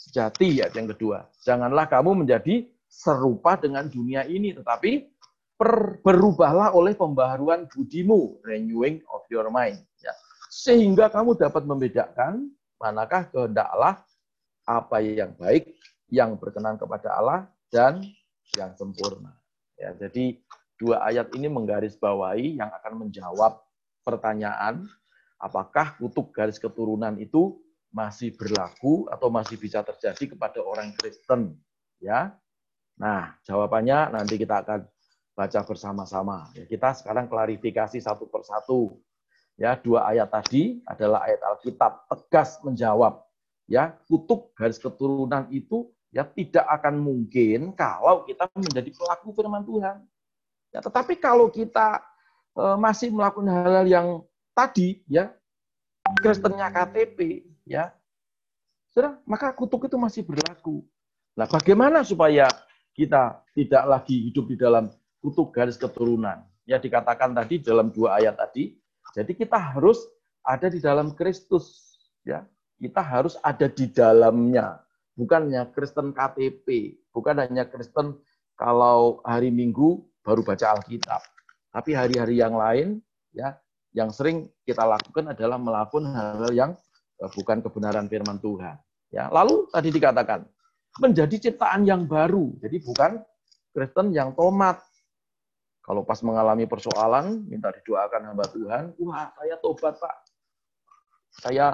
sejati 0.00 0.64
ya 0.64 0.72
yang 0.72 0.88
kedua. 0.96 1.28
Janganlah 1.44 1.84
kamu 1.92 2.24
menjadi 2.24 2.64
serupa 2.88 3.60
dengan 3.60 3.84
dunia 3.92 4.24
ini, 4.24 4.56
tetapi 4.56 5.12
berubahlah 6.00 6.72
oleh 6.72 6.96
pembaharuan 6.96 7.68
budimu, 7.68 8.40
renewing 8.40 9.04
of 9.12 9.28
your 9.28 9.52
mind. 9.52 9.76
Ya 10.00 10.16
sehingga 10.50 11.06
kamu 11.06 11.38
dapat 11.38 11.62
membedakan 11.62 12.50
manakah 12.82 13.30
kehendak 13.30 13.70
Allah, 13.70 14.02
apa 14.66 14.98
yang 14.98 15.30
baik, 15.38 15.78
yang 16.10 16.34
berkenan 16.34 16.74
kepada 16.74 17.14
Allah, 17.14 17.46
dan 17.70 18.02
yang 18.58 18.74
sempurna. 18.74 19.30
Ya, 19.78 19.94
jadi 19.94 20.42
dua 20.74 21.06
ayat 21.06 21.30
ini 21.38 21.46
menggarisbawahi 21.46 22.58
yang 22.58 22.68
akan 22.82 23.06
menjawab 23.06 23.62
pertanyaan 24.02 24.90
apakah 25.38 25.94
kutuk 26.02 26.34
garis 26.34 26.58
keturunan 26.58 27.14
itu 27.22 27.62
masih 27.90 28.34
berlaku 28.34 29.10
atau 29.10 29.28
masih 29.28 29.58
bisa 29.58 29.82
terjadi 29.82 30.34
kepada 30.34 30.62
orang 30.62 30.94
Kristen 30.94 31.58
ya. 31.98 32.34
Nah 32.98 33.34
jawabannya 33.42 34.14
nanti 34.14 34.38
kita 34.38 34.62
akan 34.62 34.86
baca 35.34 35.60
bersama-sama. 35.66 36.50
Ya 36.54 36.64
kita 36.66 36.94
sekarang 36.94 37.26
klarifikasi 37.26 37.98
satu 37.98 38.30
persatu. 38.30 38.98
Ya, 39.60 39.76
dua 39.76 40.08
ayat 40.08 40.32
tadi 40.32 40.80
adalah 40.88 41.28
ayat 41.28 41.40
Alkitab 41.44 42.08
tegas 42.08 42.56
menjawab. 42.64 43.20
Ya 43.68 43.92
kutuk 44.08 44.56
garis 44.56 44.80
keturunan 44.80 45.46
itu 45.52 45.92
ya 46.10 46.24
tidak 46.24 46.64
akan 46.66 46.96
mungkin 46.98 47.70
kalau 47.76 48.24
kita 48.24 48.48
menjadi 48.56 48.90
pelaku 48.90 49.36
firman 49.36 49.62
Tuhan. 49.62 49.96
Ya, 50.70 50.80
tetapi 50.80 51.18
kalau 51.18 51.50
kita 51.50 51.98
e, 52.54 52.64
masih 52.78 53.10
melakukan 53.10 53.50
hal-hal 53.50 53.86
yang 53.86 54.08
tadi 54.54 55.02
ya 55.10 55.34
Kristennya 56.18 56.70
KTP 56.72 57.49
ya 57.70 57.94
sudah 58.90 59.22
maka 59.22 59.54
kutuk 59.54 59.86
itu 59.86 59.94
masih 59.94 60.26
berlaku. 60.26 60.82
Nah, 61.38 61.46
bagaimana 61.46 62.02
supaya 62.02 62.50
kita 62.90 63.38
tidak 63.54 63.84
lagi 63.86 64.26
hidup 64.26 64.50
di 64.50 64.58
dalam 64.58 64.90
kutuk 65.22 65.54
garis 65.54 65.78
keturunan? 65.78 66.42
Ya 66.66 66.82
dikatakan 66.82 67.30
tadi 67.30 67.62
dalam 67.62 67.94
dua 67.94 68.18
ayat 68.18 68.34
tadi, 68.34 68.74
jadi 69.14 69.30
kita 69.30 69.54
harus 69.54 70.02
ada 70.42 70.66
di 70.66 70.82
dalam 70.82 71.14
Kristus, 71.14 71.96
ya. 72.26 72.42
Kita 72.80 73.04
harus 73.04 73.36
ada 73.44 73.68
di 73.68 73.92
dalamnya, 73.92 74.80
bukan 75.12 75.52
hanya 75.52 75.68
Kristen 75.68 76.16
KTP, 76.16 76.96
bukan 77.12 77.36
hanya 77.44 77.68
Kristen 77.68 78.16
kalau 78.56 79.20
hari 79.20 79.52
Minggu 79.52 80.00
baru 80.24 80.40
baca 80.40 80.80
Alkitab. 80.80 81.20
Tapi 81.70 81.92
hari-hari 81.92 82.40
yang 82.40 82.56
lain, 82.56 83.04
ya, 83.36 83.60
yang 83.92 84.08
sering 84.08 84.48
kita 84.64 84.80
lakukan 84.82 85.28
adalah 85.28 85.60
melakukan 85.60 86.08
hal-hal 86.08 86.52
yang 86.56 86.72
bukan 87.28 87.60
kebenaran 87.60 88.08
firman 88.08 88.40
Tuhan. 88.40 88.80
Ya, 89.10 89.28
lalu 89.28 89.68
tadi 89.68 89.92
dikatakan 89.92 90.46
menjadi 91.02 91.50
ciptaan 91.50 91.84
yang 91.84 92.08
baru. 92.08 92.56
Jadi 92.62 92.80
bukan 92.82 93.20
Kristen 93.70 94.10
yang 94.10 94.34
tomat, 94.34 94.82
kalau 95.84 96.02
pas 96.02 96.18
mengalami 96.22 96.66
persoalan, 96.66 97.46
minta 97.46 97.70
didoakan 97.70 98.34
hamba 98.34 98.46
Tuhan, 98.50 98.94
wah 99.02 99.30
saya 99.38 99.54
tobat 99.58 99.94
Pak. 99.98 100.16
Saya 101.30 101.66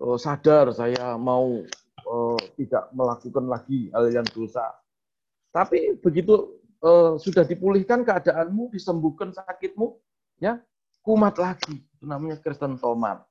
uh, 0.00 0.18
sadar 0.20 0.72
saya 0.76 1.16
mau 1.16 1.64
uh, 2.04 2.40
tidak 2.60 2.92
melakukan 2.92 3.44
lagi 3.48 3.88
hal 3.92 4.12
yang 4.12 4.28
dosa. 4.28 4.72
Tapi 5.52 5.96
begitu 6.00 6.60
uh, 6.84 7.16
sudah 7.16 7.44
dipulihkan 7.44 8.04
keadaanmu, 8.04 8.72
disembuhkan 8.72 9.32
sakitmu, 9.32 9.96
ya 10.40 10.60
kumat 11.00 11.36
lagi. 11.40 11.80
Itu 11.96 12.04
namanya 12.04 12.40
Kristen 12.40 12.76
tomat. 12.76 13.24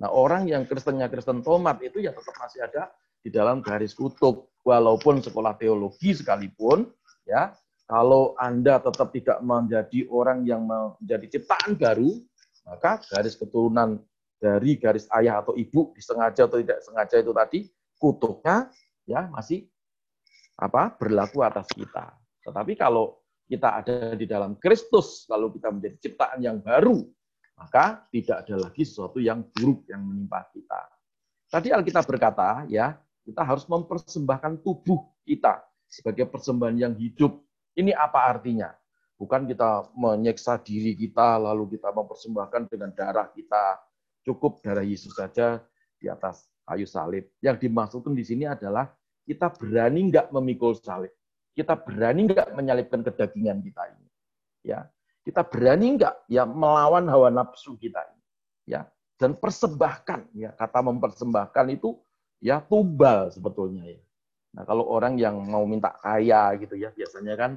Nah 0.00 0.08
orang 0.08 0.48
yang 0.48 0.64
Kristennya 0.64 1.12
Kristen 1.12 1.44
tomat 1.44 1.78
itu 1.84 2.00
ya 2.00 2.16
tetap 2.16 2.32
masih 2.40 2.64
ada 2.64 2.88
di 3.20 3.28
dalam 3.28 3.60
garis 3.60 3.92
kutuk. 3.92 4.48
Walaupun 4.60 5.24
sekolah 5.24 5.56
teologi 5.56 6.12
sekalipun, 6.12 6.84
ya 7.24 7.56
kalau 7.88 8.36
Anda 8.36 8.76
tetap 8.76 9.08
tidak 9.08 9.40
menjadi 9.40 10.04
orang 10.12 10.44
yang 10.44 10.68
menjadi 10.68 11.40
ciptaan 11.40 11.80
baru, 11.80 12.12
maka 12.68 13.00
garis 13.08 13.40
keturunan 13.40 14.04
dari 14.36 14.76
garis 14.76 15.08
ayah 15.16 15.40
atau 15.40 15.56
ibu 15.56 15.92
disengaja 15.96 16.44
atau 16.44 16.60
tidak 16.60 16.80
sengaja 16.84 17.16
itu 17.20 17.32
tadi 17.32 17.58
kutuknya 18.00 18.68
ya 19.04 19.28
masih 19.28 19.64
apa 20.60 20.92
berlaku 20.96 21.40
atas 21.44 21.68
kita. 21.72 22.16
Tetapi 22.44 22.76
kalau 22.76 23.20
kita 23.48 23.80
ada 23.80 23.96
di 24.16 24.24
dalam 24.28 24.56
Kristus 24.56 25.24
lalu 25.28 25.60
kita 25.60 25.72
menjadi 25.72 25.96
ciptaan 26.00 26.40
yang 26.40 26.60
baru, 26.60 27.04
maka 27.60 28.08
tidak 28.08 28.48
ada 28.48 28.56
lagi 28.56 28.88
sesuatu 28.88 29.20
yang 29.20 29.44
buruk 29.52 29.84
yang 29.92 30.00
menimpa 30.00 30.48
kita. 30.48 30.80
Tadi 31.52 31.68
Alkitab 31.68 32.08
berkata, 32.08 32.64
ya, 32.72 32.96
kita 33.20 33.44
harus 33.44 33.68
mempersembahkan 33.68 34.64
tubuh 34.64 35.12
kita 35.28 35.60
sebagai 35.84 36.24
persembahan 36.24 36.76
yang 36.80 36.94
hidup 36.96 37.36
ini 37.76 37.92
apa 37.92 38.32
artinya? 38.32 38.72
Bukan 39.20 39.44
kita 39.44 39.92
menyeksa 39.92 40.56
diri 40.64 40.96
kita, 40.96 41.36
lalu 41.36 41.76
kita 41.76 41.92
mempersembahkan 41.92 42.72
dengan 42.72 42.96
darah 42.96 43.28
kita. 43.28 43.76
Cukup 44.24 44.64
darah 44.64 44.84
Yesus 44.84 45.12
saja 45.12 45.60
di 46.00 46.08
atas 46.08 46.48
kayu 46.64 46.88
salib. 46.88 47.28
Yang 47.44 47.68
dimaksudkan 47.68 48.16
di 48.16 48.24
sini 48.24 48.48
adalah 48.48 48.88
kita 49.28 49.52
berani 49.52 50.08
nggak 50.08 50.32
memikul 50.32 50.72
salib. 50.72 51.12
Kita 51.52 51.76
berani 51.76 52.32
nggak 52.32 52.56
menyalibkan 52.56 53.04
kedagingan 53.04 53.60
kita 53.60 53.92
ini. 53.92 54.08
Ya, 54.64 54.88
kita 55.24 55.44
berani 55.44 55.96
enggak 55.96 56.16
ya 56.26 56.48
melawan 56.48 57.04
hawa 57.08 57.28
nafsu 57.28 57.76
kita 57.76 58.00
ya 58.64 58.88
dan 59.20 59.36
persembahkan 59.36 60.32
ya 60.32 60.56
kata 60.56 60.80
mempersembahkan 60.80 61.66
itu 61.76 62.00
ya 62.40 62.64
tumbal 62.64 63.28
sebetulnya 63.28 63.84
ya. 63.84 64.00
Nah 64.56 64.64
kalau 64.66 64.88
orang 64.88 65.20
yang 65.20 65.38
mau 65.44 65.62
minta 65.68 65.94
kaya 66.00 66.56
gitu 66.58 66.74
ya 66.74 66.90
biasanya 66.90 67.36
kan 67.36 67.52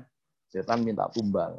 setan 0.52 0.84
minta 0.84 1.08
tumbal 1.10 1.58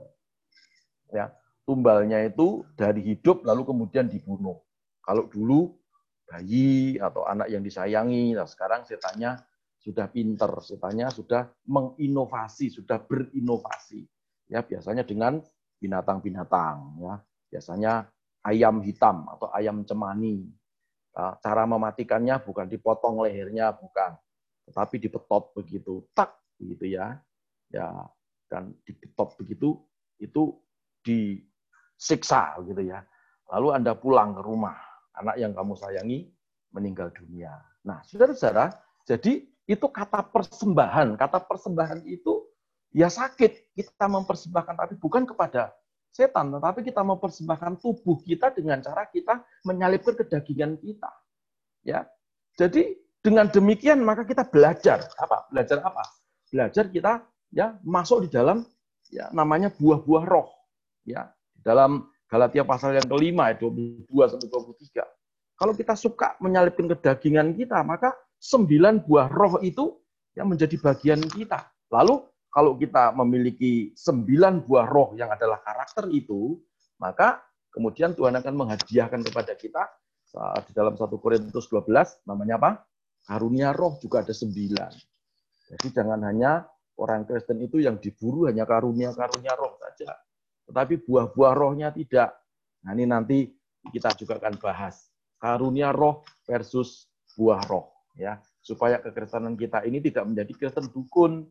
ya. 1.11 1.33
Tumbalnya 1.64 2.21
itu 2.21 2.61
dari 2.77 3.01
hidup 3.01 3.49
lalu 3.49 3.64
kemudian 3.64 4.05
dibunuh. 4.05 4.61
Kalau 5.01 5.25
dulu 5.33 5.73
bayi 6.29 7.01
atau 7.01 7.25
anak 7.25 7.49
yang 7.49 7.64
disayangi 7.64 8.37
nah 8.37 8.45
sekarang 8.45 8.85
setannya 8.85 9.40
sudah 9.81 10.12
pinter 10.12 10.53
setannya 10.61 11.09
sudah 11.09 11.49
menginovasi 11.64 12.69
sudah 12.69 13.01
berinovasi 13.01 14.05
ya. 14.53 14.61
Biasanya 14.61 15.09
dengan 15.09 15.40
binatang-binatang 15.79 17.01
ya. 17.03 17.15
Biasanya 17.51 18.09
ayam 18.45 18.83
hitam 18.85 19.25
atau 19.31 19.49
ayam 19.55 19.83
cemani. 19.87 20.51
Ah, 21.15 21.39
cara 21.39 21.63
mematikannya 21.65 22.43
bukan 22.43 22.67
dipotong 22.67 23.23
lehernya 23.23 23.71
bukan. 23.71 24.19
Tetapi 24.67 24.99
dipetot 24.99 25.55
begitu 25.55 26.05
tak 26.13 26.35
begitu 26.59 26.99
ya. 26.99 27.19
Ya 27.71 27.91
dan 28.51 28.75
dipetot 28.87 29.39
begitu 29.39 29.79
itu 30.19 30.59
disiksa 31.03 32.59
gitu 32.67 32.83
ya. 32.83 33.03
Lalu 33.51 33.69
anda 33.75 33.93
pulang 33.95 34.35
ke 34.35 34.43
rumah. 34.43 34.77
Anak 35.15 35.39
yang 35.39 35.55
kamu 35.55 35.79
sayangi 35.79 36.27
meninggal 36.75 37.15
dunia. 37.15 37.55
Nah 37.87 38.03
saudara-saudara 38.03 38.75
jadi 39.07 39.47
itu 39.65 39.87
kata 39.89 40.27
persembahan. 40.29 41.17
Kata 41.17 41.39
persembahan 41.45 42.05
itu 42.05 42.43
ya 42.94 43.11
sakit 43.11 43.74
kita 43.74 44.07
mempersembahkan 44.07 44.74
tapi 44.78 44.94
bukan 44.96 45.26
kepada 45.26 45.74
setan, 46.14 46.54
tetapi 46.54 46.87
kita 46.87 47.02
mempersembahkan 47.02 47.83
tubuh 47.83 48.22
kita 48.22 48.54
dengan 48.54 48.78
cara 48.78 49.11
kita 49.11 49.42
menyalipkan 49.66 50.14
kedagingan 50.14 50.78
kita. 50.78 51.11
Ya. 51.83 52.07
Jadi 52.54 52.94
dengan 53.18 53.50
demikian 53.50 53.98
maka 54.07 54.22
kita 54.22 54.46
belajar 54.46 55.11
apa? 55.18 55.50
Belajar 55.50 55.83
apa? 55.83 56.07
Belajar 56.54 56.87
kita 56.87 57.12
ya 57.50 57.74
masuk 57.83 58.24
di 58.24 58.28
dalam 58.30 58.62
ya 59.11 59.26
namanya 59.35 59.74
buah-buah 59.74 60.24
roh. 60.24 60.48
Ya, 61.02 61.35
dalam 61.61 62.09
Galatia 62.30 62.64
pasal 62.64 62.96
yang 62.96 63.07
kelima 63.11 63.52
ayat 63.52 63.61
22 63.61 64.09
sampai 64.30 64.48
23. 64.48 65.02
Kalau 65.54 65.72
kita 65.76 65.94
suka 65.94 66.35
menyalipkan 66.42 66.90
kedagingan 66.90 67.54
kita, 67.54 67.78
maka 67.87 68.14
sembilan 68.42 69.04
buah 69.07 69.28
roh 69.30 69.62
itu 69.62 69.98
yang 70.35 70.50
menjadi 70.50 70.74
bagian 70.80 71.20
kita. 71.22 71.62
Lalu 71.94 72.26
kalau 72.55 72.79
kita 72.79 73.11
memiliki 73.19 73.90
sembilan 73.99 74.62
buah 74.62 74.87
roh 74.87 75.11
yang 75.19 75.27
adalah 75.35 75.59
karakter 75.59 76.07
itu, 76.14 76.55
maka 77.03 77.43
kemudian 77.75 78.14
Tuhan 78.14 78.38
akan 78.38 78.55
menghadiahkan 78.55 79.27
kepada 79.27 79.59
kita 79.59 79.83
di 80.62 80.71
dalam 80.71 80.95
1 80.95 81.11
Korintus 81.19 81.67
12 81.67 82.23
namanya 82.31 82.55
apa? 82.62 82.71
Karunia 83.27 83.75
roh 83.75 83.99
juga 83.99 84.23
ada 84.23 84.31
sembilan. 84.31 84.93
Jadi 85.75 85.87
jangan 85.90 86.23
hanya 86.31 86.62
orang 86.95 87.27
Kristen 87.27 87.59
itu 87.59 87.83
yang 87.83 87.99
diburu 87.99 88.47
hanya 88.47 88.62
karunia-karunia 88.62 89.55
roh 89.59 89.75
saja. 89.83 90.14
Tetapi 90.71 91.03
buah-buah 91.03 91.55
rohnya 91.59 91.90
tidak. 91.90 92.38
Nah 92.87 92.95
ini 92.95 93.05
nanti 93.11 93.51
kita 93.90 94.14
juga 94.14 94.38
akan 94.38 94.62
bahas. 94.62 95.11
Karunia 95.43 95.90
roh 95.90 96.23
versus 96.47 97.11
buah 97.35 97.67
roh. 97.67 97.90
ya 98.14 98.38
Supaya 98.62 99.03
kekristenan 99.03 99.59
kita 99.59 99.83
ini 99.83 99.99
tidak 99.99 100.25
menjadi 100.31 100.53
Kristen 100.55 100.87
dukun, 100.95 101.51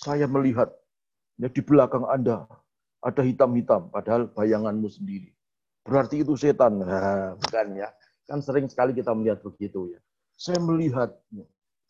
saya 0.00 0.24
melihat 0.24 0.72
ya 1.36 1.52
di 1.52 1.60
belakang 1.60 2.08
Anda 2.08 2.48
ada 3.04 3.22
hitam-hitam, 3.24 3.92
padahal 3.92 4.32
bayanganmu 4.32 4.88
sendiri. 4.88 5.32
Berarti 5.84 6.20
itu 6.24 6.36
setan. 6.36 6.80
Nah, 6.84 7.36
bukan 7.36 7.66
ya. 7.76 7.88
Kan 8.28 8.44
sering 8.44 8.68
sekali 8.68 8.92
kita 8.92 9.12
melihat 9.16 9.40
begitu 9.40 9.92
ya. 9.92 10.00
Saya 10.36 10.60
melihat 10.60 11.16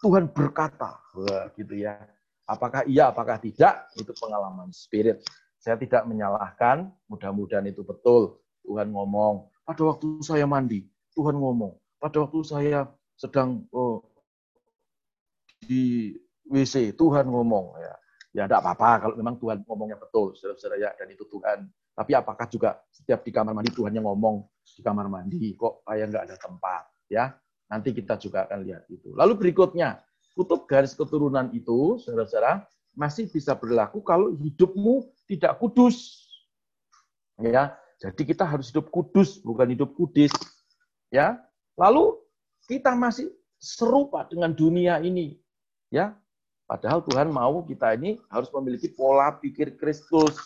Tuhan 0.03 0.31
berkata, 0.31 0.99
Wah, 1.14 1.51
gitu 1.55 1.75
ya. 1.75 1.99
Apakah 2.46 2.83
iya, 2.87 3.14
apakah 3.14 3.38
tidak, 3.38 3.90
itu 3.94 4.11
pengalaman 4.18 4.70
spirit. 4.75 5.23
Saya 5.61 5.79
tidak 5.79 6.03
menyalahkan, 6.07 6.90
mudah-mudahan 7.07 7.66
itu 7.70 7.87
betul. 7.87 8.42
Tuhan 8.66 8.90
ngomong, 8.90 9.51
pada 9.62 9.83
waktu 9.87 10.18
saya 10.23 10.46
mandi, 10.51 10.87
Tuhan 11.14 11.38
ngomong. 11.38 11.79
Pada 12.01 12.27
waktu 12.27 12.40
saya 12.42 12.90
sedang 13.14 13.66
oh, 13.70 14.03
di 15.62 16.16
WC, 16.50 16.98
Tuhan 16.98 17.30
ngomong 17.30 17.78
ya. 17.78 17.94
Ya 18.30 18.46
tidak 18.46 18.62
apa-apa 18.62 19.06
kalau 19.06 19.14
memang 19.18 19.42
Tuhan 19.42 19.66
ngomongnya 19.66 19.98
betul, 19.98 20.38
saudara-saudara 20.38 20.78
ya, 20.78 20.90
dan 20.94 21.10
itu 21.10 21.26
Tuhan. 21.26 21.66
Tapi 21.98 22.12
apakah 22.14 22.46
juga 22.46 22.78
setiap 22.94 23.26
di 23.26 23.34
kamar 23.34 23.54
mandi 23.58 23.74
Tuhan 23.74 23.90
yang 23.90 24.06
ngomong 24.06 24.46
di 24.62 24.82
kamar 24.86 25.10
mandi, 25.10 25.58
kok 25.58 25.82
kayak 25.82 26.14
nggak 26.14 26.24
ada 26.30 26.36
tempat, 26.38 26.82
ya? 27.10 27.34
Nanti 27.66 27.90
kita 27.90 28.14
juga 28.22 28.46
akan 28.46 28.62
lihat 28.62 28.86
itu. 28.86 29.10
Lalu 29.18 29.34
berikutnya, 29.34 29.98
kutub 30.38 30.70
garis 30.70 30.94
keturunan 30.94 31.50
itu, 31.50 31.98
saudara-saudara, 32.06 32.70
masih 32.94 33.26
bisa 33.26 33.54
berlaku 33.58 33.98
kalau 34.02 34.30
hidupmu 34.34 35.10
tidak 35.26 35.58
kudus. 35.58 36.26
Ya, 37.42 37.74
jadi 37.98 38.22
kita 38.22 38.46
harus 38.46 38.70
hidup 38.70 38.94
kudus, 38.94 39.42
bukan 39.42 39.74
hidup 39.74 39.90
kudis. 39.98 40.30
Ya, 41.10 41.42
lalu 41.74 42.14
kita 42.70 42.94
masih 42.94 43.34
serupa 43.58 44.22
dengan 44.30 44.54
dunia 44.54 45.02
ini. 45.02 45.34
Ya, 45.90 46.14
Padahal 46.70 47.02
Tuhan 47.02 47.35
mau 47.35 47.66
kita 47.66 47.98
ini 47.98 48.22
harus 48.30 48.46
memiliki 48.54 48.87
pola 48.94 49.35
pikir 49.42 49.74
Kristus. 49.74 50.38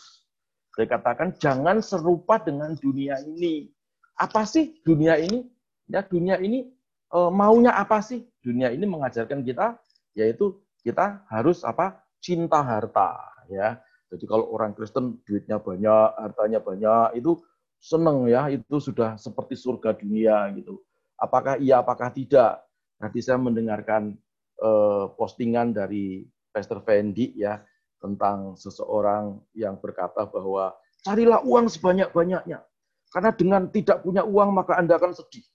Saya 0.73 0.89
katakan 0.89 1.37
jangan 1.37 1.85
serupa 1.85 2.41
dengan 2.41 2.73
dunia 2.81 3.21
ini. 3.29 3.69
Apa 4.17 4.41
sih 4.41 4.81
dunia 4.81 5.21
ini? 5.21 5.45
Ya 5.85 6.01
dunia 6.01 6.41
ini 6.41 6.65
e, 7.13 7.19
maunya 7.29 7.77
apa 7.77 8.01
sih? 8.01 8.25
Dunia 8.41 8.73
ini 8.73 8.89
mengajarkan 8.89 9.45
kita 9.45 9.77
yaitu 10.17 10.57
kita 10.81 11.21
harus 11.29 11.61
apa? 11.61 12.01
Cinta 12.17 12.57
harta, 12.65 13.21
ya. 13.45 13.77
Jadi 14.09 14.25
kalau 14.25 14.49
orang 14.49 14.73
Kristen 14.73 15.21
duitnya 15.29 15.61
banyak, 15.61 16.09
hartanya 16.17 16.57
banyak, 16.57 17.21
itu 17.21 17.37
seneng 17.77 18.25
ya, 18.25 18.49
itu 18.49 18.81
sudah 18.81 19.13
seperti 19.21 19.53
surga 19.53 19.93
dunia 19.93 20.49
gitu. 20.57 20.81
Apakah 21.21 21.61
iya, 21.61 21.85
apakah 21.85 22.09
tidak? 22.09 22.65
Nanti 22.97 23.21
saya 23.21 23.37
mendengarkan 23.37 24.17
uh, 24.65 25.13
postingan 25.13 25.69
dari 25.77 26.25
Pastor 26.49 26.81
Fendi 26.81 27.37
ya 27.37 27.61
tentang 28.01 28.57
seseorang 28.57 29.37
yang 29.53 29.77
berkata 29.77 30.25
bahwa 30.25 30.73
carilah 31.05 31.41
uang 31.45 31.69
sebanyak-banyaknya. 31.69 32.65
Karena 33.13 33.31
dengan 33.31 33.69
tidak 33.71 34.03
punya 34.03 34.25
uang 34.25 34.49
maka 34.51 34.75
Anda 34.75 34.97
akan 34.97 35.13
sedih. 35.15 35.45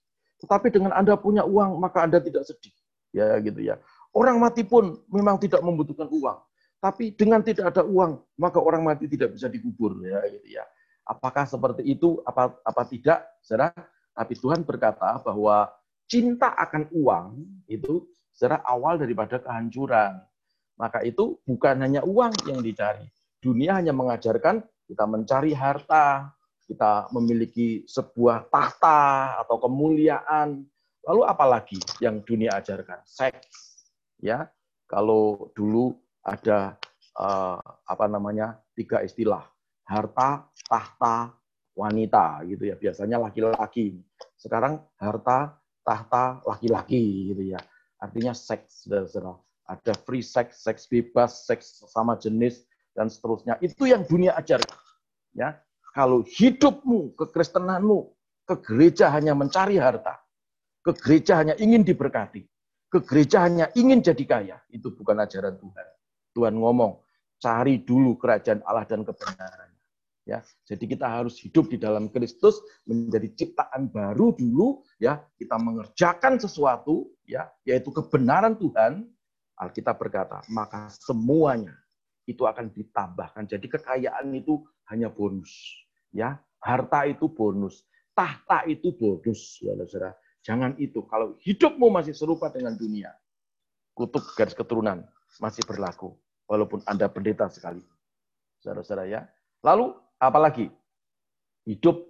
Tetapi 0.41 0.73
dengan 0.73 0.97
Anda 0.97 1.19
punya 1.19 1.45
uang 1.45 1.77
maka 1.77 2.07
Anda 2.07 2.23
tidak 2.23 2.47
sedih. 2.49 2.73
Ya 3.11 3.37
gitu 3.43 3.61
ya. 3.61 3.77
Orang 4.15 4.41
mati 4.41 4.63
pun 4.65 5.03
memang 5.11 5.37
tidak 5.37 5.61
membutuhkan 5.61 6.09
uang. 6.09 6.39
Tapi 6.81 7.13
dengan 7.13 7.45
tidak 7.45 7.77
ada 7.77 7.85
uang 7.85 8.25
maka 8.41 8.57
orang 8.57 8.81
mati 8.81 9.05
tidak 9.05 9.37
bisa 9.37 9.51
dikubur 9.53 10.01
ya 10.01 10.25
gitu 10.33 10.57
ya. 10.57 10.65
Apakah 11.05 11.45
seperti 11.45 11.85
itu 11.85 12.23
apa 12.25 12.57
apa 12.65 12.83
tidak? 12.89 13.21
Saudara, 13.45 13.75
tapi 14.17 14.39
Tuhan 14.39 14.65
berkata 14.65 15.21
bahwa 15.21 15.69
cinta 16.09 16.57
akan 16.57 16.89
uang 16.97 17.25
itu 17.69 18.09
secara 18.41 18.65
awal 18.65 18.97
daripada 18.97 19.37
kehancuran. 19.37 20.17
Maka 20.81 21.05
itu 21.05 21.37
bukan 21.45 21.77
hanya 21.85 22.01
uang 22.01 22.33
yang 22.49 22.65
dicari. 22.65 23.05
Dunia 23.37 23.77
hanya 23.77 23.93
mengajarkan 23.93 24.65
kita 24.89 25.05
mencari 25.05 25.53
harta, 25.53 26.33
kita 26.65 27.13
memiliki 27.13 27.85
sebuah 27.85 28.49
tahta 28.49 29.37
atau 29.45 29.61
kemuliaan. 29.61 30.65
Lalu 31.05 31.21
apalagi 31.29 31.77
yang 32.01 32.25
dunia 32.25 32.57
ajarkan? 32.57 33.05
Seks. 33.05 33.85
Ya. 34.25 34.49
Kalau 34.89 35.53
dulu 35.53 35.93
ada 36.25 36.81
uh, 37.21 37.61
apa 37.85 38.09
namanya? 38.09 38.57
tiga 38.73 39.05
istilah. 39.05 39.45
Harta, 39.85 40.49
tahta, 40.65 41.37
wanita 41.77 42.41
gitu 42.49 42.73
ya. 42.73 42.77
Biasanya 42.81 43.21
laki-laki. 43.21 44.01
Sekarang 44.41 44.81
harta, 44.97 45.61
tahta, 45.85 46.41
laki-laki 46.49 47.37
gitu 47.37 47.53
ya 47.53 47.61
artinya 48.01 48.33
seks, 48.33 48.89
Ada 49.71 49.95
free 50.03 50.25
sex, 50.25 50.67
seks 50.67 50.91
bebas, 50.91 51.47
seks 51.47 51.87
sama 51.87 52.19
jenis, 52.19 52.67
dan 52.97 53.07
seterusnya. 53.07 53.55
Itu 53.63 53.87
yang 53.87 54.03
dunia 54.03 54.35
ajarkan. 54.35 54.75
Ya, 55.31 55.63
kalau 55.95 56.27
hidupmu, 56.27 57.15
kekristenanmu, 57.15 58.11
ke 58.51 58.59
gereja 58.67 59.15
hanya 59.15 59.31
mencari 59.39 59.79
harta, 59.79 60.19
ke 60.83 60.91
gereja 60.99 61.39
hanya 61.39 61.55
ingin 61.63 61.87
diberkati, 61.87 62.43
ke 62.91 62.99
gereja 63.07 63.47
hanya 63.47 63.71
ingin 63.79 64.03
jadi 64.03 64.25
kaya, 64.27 64.59
itu 64.75 64.91
bukan 64.91 65.23
ajaran 65.23 65.55
Tuhan. 65.55 65.87
Tuhan 66.35 66.55
ngomong, 66.59 66.99
cari 67.39 67.79
dulu 67.79 68.19
kerajaan 68.19 68.67
Allah 68.67 68.83
dan 68.91 69.07
kebenaran 69.07 69.71
ya. 70.31 70.39
Jadi 70.63 70.85
kita 70.87 71.07
harus 71.11 71.43
hidup 71.43 71.67
di 71.73 71.79
dalam 71.81 72.07
Kristus 72.13 72.63
menjadi 72.87 73.27
ciptaan 73.35 73.91
baru 73.91 74.31
dulu 74.39 74.87
ya. 75.03 75.19
Kita 75.35 75.59
mengerjakan 75.59 76.39
sesuatu 76.39 77.11
ya, 77.31 77.47
yaitu 77.63 77.95
kebenaran 77.95 78.59
Tuhan. 78.59 79.07
Alkitab 79.61 80.01
berkata, 80.01 80.41
maka 80.49 80.89
semuanya 80.89 81.77
itu 82.25 82.49
akan 82.49 82.73
ditambahkan. 82.73 83.45
Jadi 83.45 83.69
kekayaan 83.69 84.33
itu 84.33 84.65
hanya 84.89 85.13
bonus. 85.13 85.53
Ya, 86.11 86.41
harta 86.59 87.05
itu 87.07 87.29
bonus, 87.29 87.85
tahta 88.17 88.65
itu 88.67 88.91
bonus, 88.97 89.61
saudara-saudara. 89.61 90.17
Jangan 90.41 90.73
itu. 90.81 91.05
Kalau 91.07 91.37
hidupmu 91.45 91.93
masih 91.93 92.17
serupa 92.17 92.49
dengan 92.49 92.73
dunia, 92.75 93.13
kutuk 93.93 94.33
garis 94.33 94.57
keturunan 94.57 95.05
masih 95.39 95.61
berlaku, 95.69 96.17
walaupun 96.49 96.81
Anda 96.89 97.13
pendeta 97.13 97.47
sekali. 97.53 97.85
Saudara-saudara 98.65 99.05
ya. 99.07 99.21
Lalu, 99.61 99.93
apalagi? 100.17 100.73
Hidup 101.69 102.01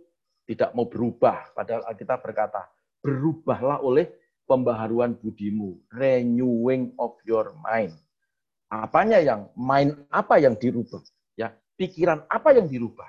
tidak 0.46 0.70
mau 0.78 0.86
berubah. 0.86 1.50
Padahal 1.50 1.90
kita 1.98 2.14
berkata, 2.22 2.70
berubahlah 3.02 3.82
oleh 3.82 4.19
pembaharuan 4.50 5.14
budimu. 5.14 5.78
Renewing 5.94 6.90
of 6.98 7.14
your 7.22 7.54
mind. 7.62 7.94
Apanya 8.66 9.22
yang, 9.22 9.46
mind 9.54 9.94
apa 10.10 10.42
yang 10.42 10.58
dirubah? 10.58 10.98
Ya, 11.38 11.54
pikiran 11.78 12.26
apa 12.26 12.50
yang 12.50 12.66
dirubah? 12.66 13.06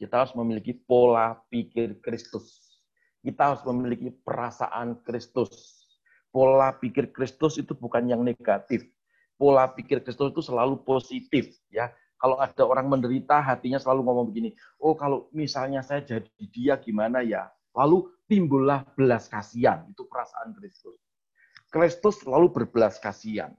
Kita 0.00 0.24
harus 0.24 0.32
memiliki 0.32 0.72
pola 0.72 1.36
pikir 1.52 2.00
Kristus. 2.00 2.80
Kita 3.20 3.52
harus 3.52 3.62
memiliki 3.68 4.08
perasaan 4.08 5.04
Kristus. 5.04 5.84
Pola 6.32 6.72
pikir 6.72 7.12
Kristus 7.12 7.60
itu 7.60 7.76
bukan 7.76 8.08
yang 8.08 8.24
negatif. 8.24 8.88
Pola 9.36 9.68
pikir 9.68 10.00
Kristus 10.00 10.32
itu 10.32 10.42
selalu 10.42 10.80
positif, 10.82 11.52
ya. 11.68 11.92
Kalau 12.18 12.40
ada 12.40 12.64
orang 12.64 12.88
menderita, 12.88 13.36
hatinya 13.44 13.76
selalu 13.76 14.00
ngomong 14.08 14.26
begini, 14.32 14.56
oh 14.80 14.96
kalau 14.96 15.28
misalnya 15.36 15.84
saya 15.84 16.00
jadi 16.00 16.44
dia 16.48 16.74
gimana 16.80 17.20
ya? 17.20 17.52
Lalu 17.76 18.08
timbullah 18.28 18.86
belas 18.96 19.28
kasihan, 19.28 19.84
itu 19.90 20.04
perasaan 20.08 20.56
Kristus. 20.56 20.96
Kristus 21.68 22.22
selalu 22.22 22.54
berbelas 22.54 23.02
kasihan. 23.02 23.50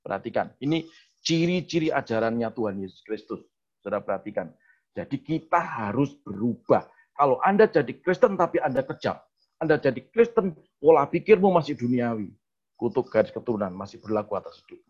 Perhatikan, 0.00 0.50
ini 0.64 0.88
ciri-ciri 1.20 1.92
ajarannya 1.92 2.48
Tuhan 2.56 2.80
Yesus 2.80 3.04
Kristus. 3.04 3.40
Saudara 3.80 4.00
perhatikan. 4.04 4.50
Jadi 4.96 5.22
kita 5.22 5.60
harus 5.60 6.16
berubah. 6.24 6.88
Kalau 7.14 7.38
Anda 7.44 7.68
jadi 7.68 7.92
Kristen 8.00 8.34
tapi 8.34 8.58
Anda 8.58 8.80
kejam, 8.82 9.16
Anda 9.60 9.76
jadi 9.76 10.00
Kristen, 10.08 10.56
pola 10.80 11.04
pikirmu 11.06 11.52
masih 11.52 11.76
duniawi. 11.76 12.32
Kutuk 12.80 13.12
garis 13.12 13.28
keturunan 13.28 13.70
masih 13.76 14.00
berlaku 14.00 14.40
atas 14.40 14.56
hidup. 14.64 14.80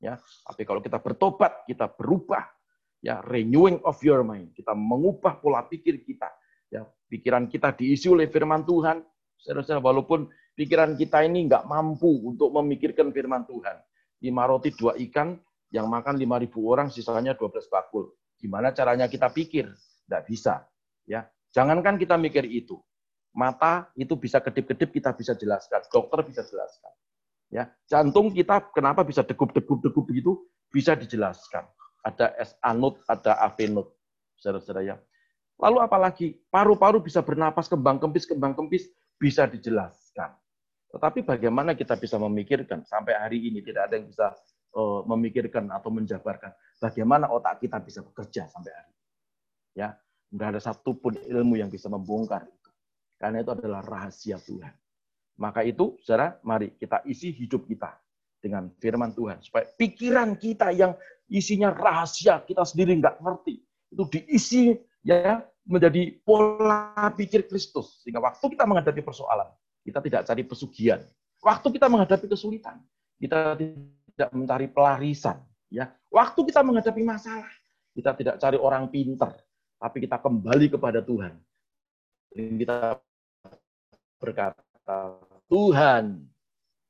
Ya, 0.00 0.16
tapi 0.48 0.64
kalau 0.64 0.80
kita 0.80 0.96
bertobat, 1.00 1.64
kita 1.68 1.88
berubah, 1.92 2.44
ya 3.04 3.20
renewing 3.24 3.80
of 3.84 4.00
your 4.00 4.24
mind, 4.24 4.52
kita 4.56 4.72
mengubah 4.72 5.40
pola 5.40 5.64
pikir 5.64 6.00
kita, 6.04 6.28
ya 6.72 6.84
pikiran 7.08 7.48
kita 7.48 7.74
diisi 7.76 8.08
oleh 8.08 8.28
firman 8.28 8.64
Tuhan. 8.64 9.02
Saya 9.40 9.80
walaupun 9.80 10.28
pikiran 10.56 10.96
kita 10.96 11.20
ini 11.24 11.48
nggak 11.48 11.68
mampu 11.68 12.08
untuk 12.24 12.48
memikirkan 12.54 13.12
firman 13.12 13.44
Tuhan. 13.44 13.76
Lima 14.24 14.48
roti 14.48 14.72
dua 14.72 14.96
ikan, 14.96 15.36
yang 15.68 15.90
makan 15.90 16.16
lima 16.16 16.40
ribu 16.40 16.64
orang, 16.72 16.88
sisanya 16.88 17.36
12 17.36 17.68
bakul. 17.68 18.08
Gimana 18.40 18.72
caranya 18.72 19.04
kita 19.04 19.28
pikir? 19.28 19.68
Tidak 19.68 20.22
bisa. 20.24 20.64
Ya, 21.04 21.28
Jangankan 21.54 21.94
kita 21.94 22.18
mikir 22.18 22.42
itu. 22.50 22.82
Mata 23.30 23.86
itu 23.94 24.18
bisa 24.18 24.42
kedip-kedip 24.42 24.90
kita 24.90 25.14
bisa 25.14 25.38
jelaskan. 25.38 25.86
Dokter 25.86 26.26
bisa 26.26 26.42
jelaskan. 26.42 26.90
Ya, 27.54 27.70
jantung 27.86 28.34
kita 28.34 28.74
kenapa 28.74 29.06
bisa 29.06 29.22
degup-degup-degup 29.22 30.02
begitu 30.02 30.50
bisa 30.74 30.98
dijelaskan. 30.98 31.62
Ada 32.02 32.34
SA 32.42 32.74
node, 32.74 32.98
ada 33.06 33.38
AV 33.46 33.58
node. 33.70 33.90
Saudara-saudara 34.42 34.82
ya. 34.82 34.96
Lalu 35.60 35.78
apalagi 35.80 36.26
paru-paru 36.50 36.98
bisa 36.98 37.22
bernapas 37.22 37.70
kembang 37.70 38.02
kempis 38.02 38.26
kembang 38.26 38.58
kempis 38.58 38.90
bisa 39.18 39.46
dijelaskan. 39.46 40.34
Tetapi 40.90 41.26
bagaimana 41.26 41.74
kita 41.74 41.94
bisa 41.98 42.18
memikirkan 42.18 42.82
sampai 42.86 43.18
hari 43.18 43.38
ini 43.50 43.62
tidak 43.62 43.90
ada 43.90 43.94
yang 43.98 44.06
bisa 44.10 44.34
uh, 44.74 45.02
memikirkan 45.06 45.70
atau 45.70 45.90
menjabarkan 45.90 46.54
bagaimana 46.78 47.30
otak 47.30 47.62
kita 47.62 47.78
bisa 47.82 48.02
bekerja 48.02 48.50
sampai 48.50 48.72
hari. 48.74 48.94
Ya, 49.74 49.98
Nggak 50.34 50.48
ada 50.58 50.60
satupun 50.60 51.14
ilmu 51.14 51.54
yang 51.54 51.70
bisa 51.70 51.86
membongkar 51.86 52.42
itu. 52.50 52.70
Karena 53.14 53.46
itu 53.46 53.54
adalah 53.54 53.86
rahasia 53.86 54.42
Tuhan. 54.42 54.74
Maka 55.38 55.62
itu, 55.62 55.94
saudara, 56.02 56.34
mari 56.42 56.74
kita 56.74 57.06
isi 57.06 57.30
hidup 57.30 57.70
kita 57.70 57.94
dengan 58.42 58.66
firman 58.82 59.14
Tuhan. 59.14 59.38
Supaya 59.46 59.70
pikiran 59.78 60.34
kita 60.34 60.74
yang 60.74 60.98
isinya 61.30 61.70
rahasia, 61.70 62.42
kita 62.42 62.66
sendiri 62.66 62.98
nggak 62.98 63.22
ngerti. 63.22 63.62
Itu 63.94 64.10
diisi 64.10 64.74
ya 65.04 65.44
menjadi 65.68 66.16
pola 66.24 67.12
pikir 67.14 67.46
Kristus. 67.46 68.00
Sehingga 68.02 68.24
waktu 68.24 68.42
kita 68.56 68.64
menghadapi 68.64 69.04
persoalan, 69.04 69.52
kita 69.84 70.00
tidak 70.00 70.22
cari 70.24 70.42
pesugihan. 70.42 71.00
Waktu 71.44 71.68
kita 71.76 71.86
menghadapi 71.92 72.26
kesulitan, 72.26 72.80
kita 73.20 73.54
tidak 73.60 74.28
mencari 74.32 74.66
pelarisan. 74.72 75.44
Ya, 75.68 75.92
Waktu 76.08 76.46
kita 76.48 76.62
menghadapi 76.62 77.02
masalah, 77.02 77.50
kita 77.92 78.14
tidak 78.14 78.34
cari 78.38 78.56
orang 78.56 78.86
pinter 78.88 79.34
tapi 79.84 80.00
kita 80.00 80.16
kembali 80.16 80.72
kepada 80.72 81.04
Tuhan. 81.04 81.36
Kita 82.32 82.96
berkata, 84.16 85.20
Tuhan, 85.44 86.24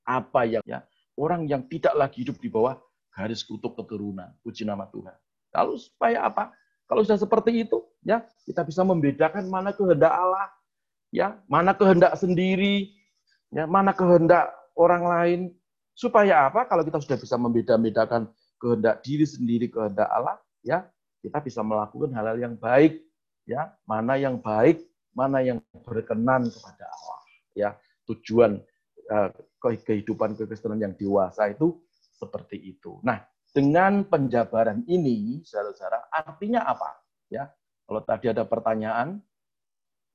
apa 0.06 0.40
yang 0.46 0.62
ya, 0.62 0.86
orang 1.18 1.50
yang 1.50 1.66
tidak 1.66 1.90
lagi 1.98 2.22
hidup 2.22 2.38
di 2.38 2.46
bawah 2.46 2.78
garis 3.10 3.42
kutuk 3.42 3.74
keturunan. 3.74 4.30
Puji 4.46 4.62
nama 4.62 4.86
Tuhan. 4.86 5.18
Kalau 5.50 5.74
supaya 5.74 6.22
apa? 6.22 6.54
Kalau 6.84 7.00
sudah 7.00 7.16
seperti 7.16 7.64
itu, 7.64 7.80
ya 8.04 8.20
kita 8.44 8.60
bisa 8.64 8.84
membedakan 8.84 9.48
mana 9.48 9.72
kehendak 9.72 10.12
Allah, 10.12 10.52
ya 11.08 11.40
mana 11.48 11.72
kehendak 11.72 12.12
sendiri, 12.20 12.92
ya 13.48 13.64
mana 13.64 13.96
kehendak 13.96 14.52
orang 14.76 15.02
lain. 15.04 15.40
Supaya 15.94 16.50
apa? 16.50 16.66
Kalau 16.66 16.82
kita 16.82 16.98
sudah 16.98 17.18
bisa 17.18 17.38
membeda-bedakan 17.38 18.26
kehendak 18.58 19.00
diri 19.06 19.24
sendiri, 19.24 19.70
kehendak 19.70 20.10
Allah, 20.10 20.42
ya 20.66 20.84
kita 21.24 21.40
bisa 21.40 21.64
melakukan 21.64 22.12
hal-hal 22.12 22.36
yang 22.36 22.54
baik 22.60 23.00
ya 23.48 23.72
mana 23.88 24.20
yang 24.20 24.36
baik 24.36 24.84
mana 25.16 25.40
yang 25.40 25.60
berkenan 25.84 26.48
kepada 26.48 26.84
Allah 26.84 27.20
ya 27.56 27.70
tujuan 28.08 28.60
uh, 29.08 29.32
kehidupan 29.60 30.36
kekristenan 30.36 30.80
yang 30.80 30.92
dewasa 30.92 31.48
itu 31.48 31.80
seperti 32.20 32.76
itu 32.76 33.00
nah 33.00 33.24
dengan 33.54 34.02
penjabaran 34.02 34.82
ini 34.90 35.46
saudara-saudara 35.46 36.10
artinya 36.10 36.66
apa? 36.66 36.98
Ya 37.30 37.54
kalau 37.86 38.02
tadi 38.02 38.34
ada 38.34 38.42
pertanyaan 38.42 39.22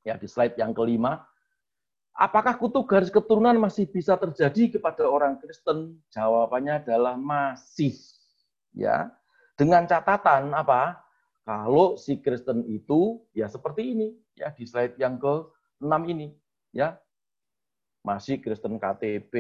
ya 0.04 0.20
di 0.20 0.28
slide 0.28 0.60
yang 0.60 0.76
kelima 0.76 1.24
apakah 2.20 2.60
kutuk 2.60 2.92
garis 2.92 3.08
keturunan 3.08 3.56
masih 3.56 3.88
bisa 3.88 4.20
terjadi 4.20 4.76
kepada 4.78 5.08
orang 5.08 5.40
Kristen? 5.40 6.04
Jawabannya 6.12 6.84
adalah 6.84 7.16
masih 7.16 7.96
ya. 8.76 9.08
Dengan 9.56 9.88
catatan 9.88 10.52
apa? 10.52 11.00
Kalau 11.48 11.98
si 11.98 12.20
Kristen 12.22 12.68
itu 12.68 13.24
ya 13.34 13.50
seperti 13.50 13.96
ini 13.96 14.08
ya 14.38 14.54
di 14.54 14.68
slide 14.68 15.00
yang 15.00 15.18
ke-6 15.18 15.96
ini 16.12 16.36
ya. 16.76 17.00
Masih 18.00 18.40
Kristen 18.40 18.80
KTP 18.80 19.34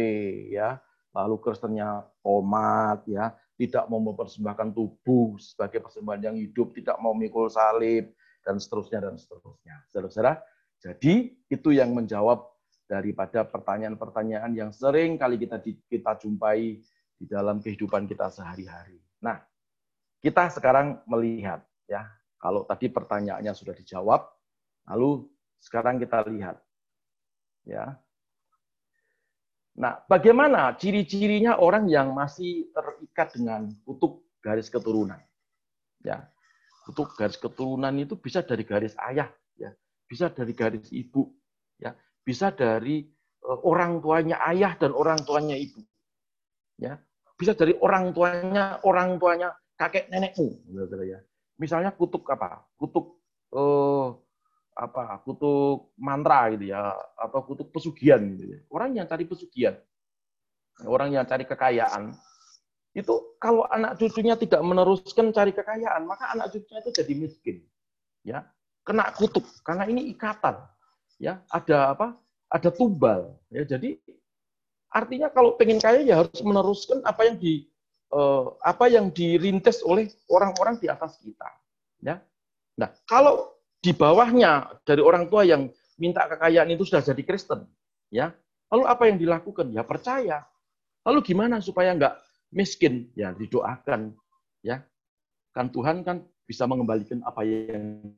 ya, 0.52 0.84
lalu 1.16 1.39
Kristennya 1.39 2.04
tomat 2.20 3.08
ya, 3.08 3.32
tidak 3.60 3.91
mau 3.91 3.99
mempersembahkan 3.99 4.72
tubuh 4.72 5.36
sebagai 5.36 5.84
persembahan 5.84 6.32
yang 6.32 6.38
hidup, 6.39 6.72
tidak 6.72 6.95
mau 7.03 7.12
mikul 7.12 7.51
salib 7.51 8.16
dan 8.39 8.55
seterusnya 8.55 9.03
dan 9.03 9.20
seterusnya. 9.20 9.84
Saudara-saudara, 9.91 10.39
jadi 10.80 11.36
itu 11.51 11.70
yang 11.76 11.91
menjawab 11.91 12.47
daripada 12.88 13.43
pertanyaan-pertanyaan 13.43 14.55
yang 14.55 14.72
sering 14.72 15.20
kali 15.20 15.36
kita 15.36 15.60
kita 15.91 16.16
jumpai 16.24 16.80
di 17.20 17.26
dalam 17.28 17.60
kehidupan 17.60 18.07
kita 18.07 18.32
sehari-hari. 18.32 19.03
Nah, 19.20 19.43
kita 20.24 20.47
sekarang 20.55 21.03
melihat 21.03 21.60
ya, 21.84 22.07
kalau 22.39 22.64
tadi 22.64 22.88
pertanyaannya 22.88 23.51
sudah 23.51 23.76
dijawab, 23.76 24.24
lalu 24.88 25.28
sekarang 25.60 25.99
kita 25.99 26.24
lihat 26.32 26.55
ya. 27.68 27.99
Nah, 29.78 30.02
bagaimana 30.10 30.74
ciri-cirinya 30.76 31.62
orang 31.62 31.86
yang 31.86 32.12
masih 32.16 32.68
terikat 32.74 33.38
dengan 33.38 33.70
kutub 33.86 34.26
garis 34.42 34.72
keturunan? 34.72 35.20
Ya. 36.02 36.26
Kutub 36.90 37.14
garis 37.14 37.38
keturunan 37.38 37.94
itu 38.02 38.18
bisa 38.18 38.42
dari 38.42 38.66
garis 38.66 38.98
ayah 39.06 39.30
ya, 39.54 39.70
bisa 40.10 40.34
dari 40.34 40.58
garis 40.58 40.90
ibu 40.90 41.30
ya, 41.78 41.94
bisa 42.26 42.50
dari 42.50 43.06
eh, 43.46 43.60
orang 43.62 44.02
tuanya 44.02 44.42
ayah 44.50 44.74
dan 44.74 44.98
orang 44.98 45.22
tuanya 45.22 45.54
ibu. 45.54 45.86
Ya, 46.82 46.98
bisa 47.38 47.54
dari 47.54 47.78
orang 47.78 48.16
tuanya 48.16 48.82
orang 48.82 49.22
tuanya 49.22 49.54
kakek 49.78 50.10
nenekmu, 50.10 50.66
ya. 51.06 51.22
Misalnya 51.62 51.94
kutuk 51.94 52.26
apa? 52.32 52.66
Kutuk 52.74 53.22
eh, 53.54 54.08
apa? 54.80 55.20
Kutuk 55.28 55.92
mantra 56.00 56.48
gitu 56.56 56.72
ya, 56.72 56.96
atau 57.20 57.44
kutuk 57.44 57.68
pesugihan 57.76 58.24
gitu 58.36 58.56
ya. 58.56 58.60
Orang 58.72 58.96
yang 58.96 59.04
cari 59.04 59.28
pesugihan, 59.28 59.76
orang 60.88 61.12
yang 61.12 61.28
cari 61.28 61.44
kekayaan, 61.44 62.16
itu 62.96 63.14
kalau 63.38 63.68
anak 63.68 64.00
cucunya 64.00 64.40
tidak 64.40 64.64
meneruskan 64.64 65.36
cari 65.36 65.52
kekayaan, 65.52 66.08
maka 66.08 66.32
anak 66.32 66.56
cucunya 66.56 66.80
itu 66.80 66.92
jadi 66.96 67.14
miskin. 67.14 67.58
Ya, 68.24 68.48
kena 68.88 69.12
kutuk 69.14 69.44
karena 69.68 69.84
ini 69.92 70.08
ikatan. 70.16 70.56
Ya, 71.20 71.44
ada 71.52 71.92
apa? 71.92 72.16
Ada 72.48 72.72
tumbal. 72.72 73.36
Ya, 73.52 73.68
jadi 73.68 74.00
artinya 74.90 75.30
kalau 75.30 75.60
pengen 75.60 75.78
kaya 75.78 76.02
ya 76.02 76.24
harus 76.24 76.40
meneruskan 76.42 77.04
apa 77.06 77.28
yang 77.28 77.38
di 77.38 77.70
uh, 78.16 78.58
apa 78.64 78.90
yang 78.90 79.12
dirintis 79.12 79.84
oleh 79.84 80.08
orang-orang 80.32 80.80
di 80.80 80.88
atas 80.90 81.20
kita. 81.22 81.46
Ya, 82.00 82.24
Nah, 82.80 82.90
kalau 83.04 83.59
di 83.80 83.92
bawahnya 83.96 84.82
dari 84.84 85.00
orang 85.00 85.32
tua 85.32 85.48
yang 85.48 85.72
minta 85.96 86.28
kekayaan 86.28 86.72
itu 86.72 86.84
sudah 86.88 87.04
jadi 87.04 87.22
Kristen, 87.24 87.64
ya, 88.12 88.36
lalu 88.72 88.84
apa 88.88 89.04
yang 89.08 89.18
dilakukan? 89.20 89.72
Ya 89.72 89.84
percaya. 89.84 90.48
Lalu 91.08 91.20
gimana 91.24 91.64
supaya 91.64 91.96
nggak 91.96 92.16
miskin? 92.52 93.12
Ya 93.16 93.32
didoakan, 93.32 94.16
ya. 94.64 94.84
Kan 95.56 95.72
Tuhan 95.72 96.04
kan 96.04 96.28
bisa 96.44 96.68
mengembalikan 96.68 97.24
apa 97.24 97.42
yang 97.48 98.14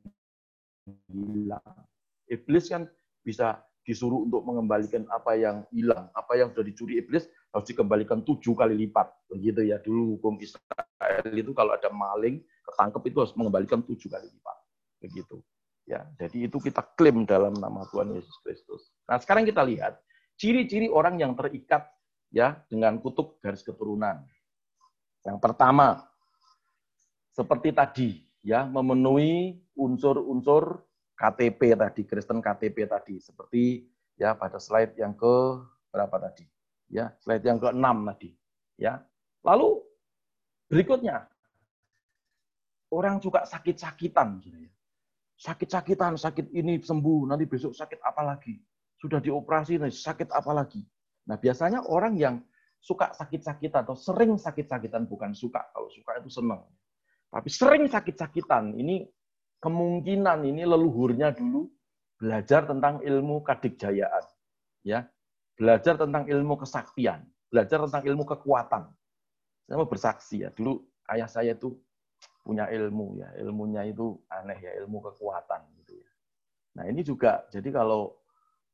hilang. 1.10 1.74
Iblis 2.26 2.70
kan 2.70 2.90
bisa 3.22 3.62
disuruh 3.82 4.22
untuk 4.26 4.46
mengembalikan 4.46 5.02
apa 5.10 5.34
yang 5.34 5.66
hilang, 5.74 6.06
apa 6.14 6.38
yang 6.38 6.54
sudah 6.54 6.62
dicuri 6.62 7.02
iblis 7.02 7.26
harus 7.50 7.66
dikembalikan 7.66 8.22
tujuh 8.22 8.54
kali 8.54 8.78
lipat. 8.78 9.10
Begitu 9.26 9.66
ya 9.66 9.82
dulu 9.82 10.16
hukum 10.18 10.38
Israel 10.38 11.34
itu 11.34 11.50
kalau 11.50 11.74
ada 11.74 11.90
maling 11.90 12.40
ketangkep 12.62 13.02
itu 13.10 13.16
harus 13.26 13.34
mengembalikan 13.34 13.82
tujuh 13.82 14.06
kali 14.06 14.26
lipat. 14.30 14.56
Begitu. 15.02 15.42
Ya, 15.82 16.06
jadi 16.14 16.46
itu 16.46 16.62
kita 16.62 16.80
klaim 16.94 17.26
dalam 17.26 17.58
nama 17.58 17.82
Tuhan 17.90 18.14
Yesus 18.14 18.36
Kristus. 18.46 18.94
Nah, 19.10 19.18
sekarang 19.18 19.42
kita 19.42 19.66
lihat 19.66 19.98
ciri-ciri 20.38 20.86
orang 20.86 21.18
yang 21.18 21.34
terikat 21.34 21.90
ya 22.30 22.62
dengan 22.70 23.02
kutub 23.02 23.42
garis 23.42 23.66
keturunan. 23.66 24.22
Yang 25.26 25.38
pertama, 25.42 26.06
seperti 27.34 27.74
tadi 27.74 28.10
ya, 28.46 28.62
memenuhi 28.62 29.58
unsur-unsur 29.74 30.86
KTP 31.18 31.74
tadi, 31.74 32.02
Kristen 32.06 32.38
KTP 32.38 32.86
tadi, 32.86 33.18
seperti 33.18 33.86
ya 34.18 34.38
pada 34.38 34.62
slide 34.62 34.94
yang 34.98 35.14
ke 35.18 35.34
berapa 35.90 36.16
tadi? 36.30 36.46
Ya, 36.92 37.10
slide 37.24 37.42
yang 37.42 37.58
ke-6 37.58 37.86
tadi. 38.14 38.30
Ya. 38.76 39.02
Lalu 39.42 39.80
berikutnya 40.70 41.26
orang 42.92 43.18
suka 43.18 43.48
sakit-sakitan 43.48 44.44
Sakit-sakitan, 45.42 46.14
sakit 46.14 46.54
ini 46.54 46.78
sembuh, 46.78 47.26
nanti 47.26 47.50
besok 47.50 47.74
sakit 47.74 47.98
apa 47.98 48.22
lagi? 48.22 48.54
Sudah 48.94 49.18
dioperasi, 49.18 49.82
nanti 49.82 49.98
sakit 49.98 50.30
apa 50.30 50.54
lagi? 50.54 50.78
Nah, 51.26 51.34
biasanya 51.34 51.82
orang 51.90 52.14
yang 52.14 52.38
suka 52.78 53.10
sakit-sakitan 53.10 53.82
atau 53.82 53.98
sering 53.98 54.38
sakit-sakitan 54.38 55.10
bukan 55.10 55.34
suka, 55.34 55.66
kalau 55.74 55.90
suka 55.90 56.22
itu 56.22 56.30
senang. 56.30 56.62
Tapi 57.26 57.50
sering 57.50 57.90
sakit-sakitan, 57.90 58.78
ini 58.78 59.02
kemungkinan 59.58 60.46
ini 60.46 60.62
leluhurnya 60.62 61.34
dulu 61.34 61.66
belajar 62.22 62.62
tentang 62.62 63.02
ilmu 63.02 63.42
kadikjayaan. 63.42 64.22
Ya, 64.86 65.10
belajar 65.58 65.98
tentang 65.98 66.30
ilmu 66.30 66.54
kesaktian, 66.62 67.26
belajar 67.50 67.82
tentang 67.82 68.06
ilmu 68.06 68.22
kekuatan. 68.30 68.94
Saya 69.66 69.74
mau 69.74 69.90
bersaksi 69.90 70.46
ya, 70.46 70.54
dulu 70.54 70.86
ayah 71.10 71.26
saya 71.26 71.58
itu 71.58 71.74
punya 72.42 72.66
ilmu 72.68 73.22
ya, 73.22 73.30
ilmunya 73.38 73.86
itu 73.86 74.18
aneh 74.26 74.58
ya, 74.58 74.74
ilmu 74.82 74.98
kekuatan 74.98 75.62
gitu 75.82 75.98
ya. 76.02 76.10
Nah, 76.78 76.84
ini 76.90 77.06
juga 77.06 77.46
jadi 77.48 77.70
kalau 77.70 78.18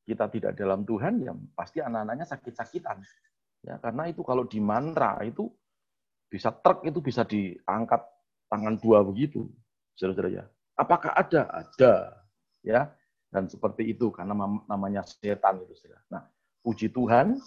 kita 0.09 0.25
tidak 0.33 0.57
dalam 0.57 0.81
Tuhan 0.89 1.21
ya 1.21 1.37
pasti 1.53 1.79
anak-anaknya 1.79 2.25
sakit-sakitan. 2.25 2.97
Ya, 3.61 3.77
karena 3.77 4.09
itu 4.09 4.25
kalau 4.25 4.49
di 4.49 4.57
mantra 4.57 5.21
itu 5.21 5.51
bisa 6.29 6.49
truk 6.49 6.81
itu 6.87 6.97
bisa 7.03 7.21
diangkat 7.25 8.01
tangan 8.49 8.81
dua 8.81 9.05
begitu, 9.05 9.45
saudara-saudara 9.93 10.29
ya. 10.33 10.43
Apakah 10.79 11.11
ada? 11.13 11.41
Ada. 11.51 11.93
Ya. 12.65 12.81
Dan 13.29 13.45
seperti 13.45 13.85
itu 13.93 14.09
karena 14.09 14.33
namanya 14.65 15.05
setan 15.05 15.61
itu. 15.61 15.77
Nah, 16.09 16.25
puji 16.65 16.89
Tuhan, 16.89 17.37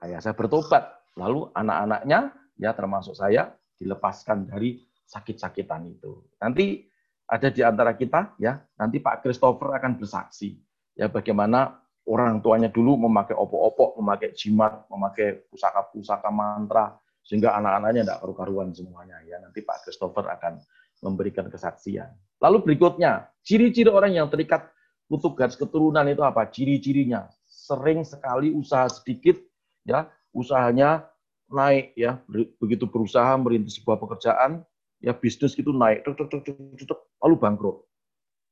ayah 0.00 0.16
saya 0.24 0.32
bertobat. 0.32 0.96
Lalu 1.20 1.52
anak-anaknya, 1.52 2.32
ya 2.56 2.72
termasuk 2.72 3.12
saya, 3.12 3.52
dilepaskan 3.76 4.48
dari 4.48 4.87
sakit-sakitan 5.08 5.88
itu. 5.88 6.20
Nanti 6.36 6.84
ada 7.28 7.48
di 7.48 7.64
antara 7.64 7.96
kita, 7.96 8.36
ya 8.36 8.60
nanti 8.76 9.00
Pak 9.00 9.24
Christopher 9.24 9.72
akan 9.80 9.96
bersaksi. 9.96 10.60
Ya 10.92 11.08
bagaimana 11.08 11.80
orang 12.08 12.40
tuanya 12.44 12.68
dulu 12.68 13.08
memakai 13.08 13.36
opok-opok, 13.36 13.96
memakai 14.00 14.32
jimat, 14.36 14.84
memakai 14.88 15.48
pusaka-pusaka 15.48 16.28
mantra, 16.28 16.96
sehingga 17.24 17.52
anak-anaknya 17.56 18.08
tidak 18.08 18.18
karu-karuan 18.24 18.68
semuanya. 18.72 19.20
Ya 19.24 19.40
nanti 19.40 19.60
Pak 19.64 19.84
Christopher 19.84 20.28
akan 20.28 20.60
memberikan 21.04 21.48
kesaksian. 21.52 22.08
Lalu 22.40 22.72
berikutnya, 22.72 23.28
ciri-ciri 23.44 23.92
orang 23.92 24.16
yang 24.16 24.28
terikat 24.32 24.68
kutub 25.08 25.36
garis 25.36 25.56
keturunan 25.56 26.04
itu 26.08 26.24
apa? 26.24 26.48
Ciri-cirinya 26.48 27.28
sering 27.44 28.04
sekali 28.04 28.52
usaha 28.56 28.88
sedikit, 28.88 29.36
ya 29.84 30.08
usahanya 30.32 31.04
naik, 31.48 31.96
ya 31.96 32.20
begitu 32.60 32.88
berusaha 32.88 33.36
merintis 33.36 33.80
sebuah 33.80 34.00
pekerjaan, 34.00 34.64
ya 34.98 35.14
bisnis 35.14 35.54
itu 35.54 35.70
naik, 35.70 36.02
tuk, 36.06 36.18
tuk, 36.18 36.28
tuk, 36.30 36.42
tuk, 36.44 36.84
tuk, 36.84 37.00
lalu 37.22 37.36
bangkrut. 37.38 37.76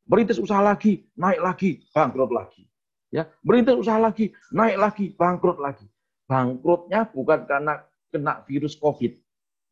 Merintis 0.06 0.38
usaha 0.38 0.62
lagi, 0.62 1.02
naik 1.18 1.42
lagi, 1.42 1.82
bangkrut 1.90 2.30
lagi. 2.30 2.62
Ya, 3.10 3.26
merintis 3.42 3.74
usaha 3.74 3.98
lagi, 3.98 4.30
naik 4.54 4.78
lagi, 4.78 5.06
bangkrut 5.14 5.58
lagi. 5.58 5.86
Bangkrutnya 6.26 7.10
bukan 7.10 7.46
karena 7.46 7.82
kena 8.10 8.42
virus 8.46 8.78
COVID, 8.78 9.12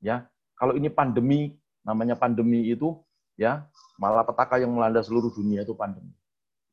ya. 0.03 0.27
Kalau 0.55 0.75
ini 0.79 0.87
pandemi, 0.91 1.55
namanya 1.83 2.15
pandemi 2.15 2.71
itu 2.71 2.95
ya 3.35 3.67
malapetaka 3.99 4.63
yang 4.63 4.71
melanda 4.71 5.03
seluruh 5.03 5.35
dunia 5.35 5.67
itu 5.67 5.75
pandemi. 5.75 6.15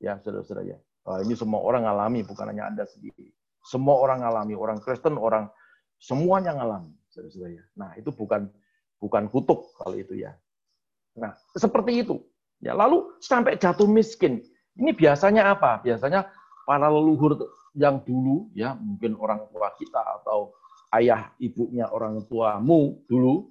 Ya, 0.02 0.18
saudara-saudara 0.22 0.66
ya. 0.66 0.78
Nah, 1.06 1.22
ini 1.26 1.34
semua 1.34 1.62
orang 1.62 1.86
alami, 1.86 2.22
bukan 2.26 2.45
hanya 2.49 2.70
Anda 2.70 2.86
sendiri. 2.86 3.34
Semua 3.62 4.02
orang 4.02 4.26
alami, 4.26 4.58
orang 4.58 4.82
Kristen, 4.82 5.18
orang 5.18 5.49
semuanya 6.02 6.58
ngalami, 6.58 6.93
saudara-saudara 7.14 7.54
ya. 7.54 7.64
Nah, 7.78 7.93
itu 7.97 8.10
bukan 8.10 8.49
bukan 9.02 9.26
kutub 9.34 9.74
kalau 9.82 9.97
itu 9.97 10.22
ya. 10.22 10.38
Nah, 11.18 11.34
seperti 11.58 12.06
itu. 12.06 12.22
Ya, 12.62 12.78
lalu 12.78 13.18
sampai 13.18 13.58
jatuh 13.58 13.89
miskin. 13.89 14.45
Ini 14.78 14.93
biasanya 14.93 15.58
apa? 15.58 15.82
Biasanya 15.82 16.30
para 16.64 16.88
leluhur 16.88 17.36
yang 17.74 17.99
dulu 18.06 18.54
ya, 18.54 18.78
mungkin 18.78 19.18
orang 19.18 19.49
tua 19.49 19.74
kita 19.76 20.22
atau 20.22 20.54
ayah 20.93 21.34
ibunya 21.41 21.89
orang 21.89 22.22
tuamu 22.30 23.02
dulu 23.10 23.49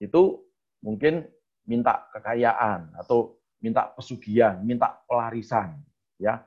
itu 0.00 0.40
mungkin 0.80 1.28
minta 1.68 2.08
kekayaan 2.16 2.96
atau 2.96 3.36
minta 3.60 3.92
pesugihan, 3.92 4.62
minta 4.64 5.04
pelarisan, 5.04 5.76
ya. 6.16 6.40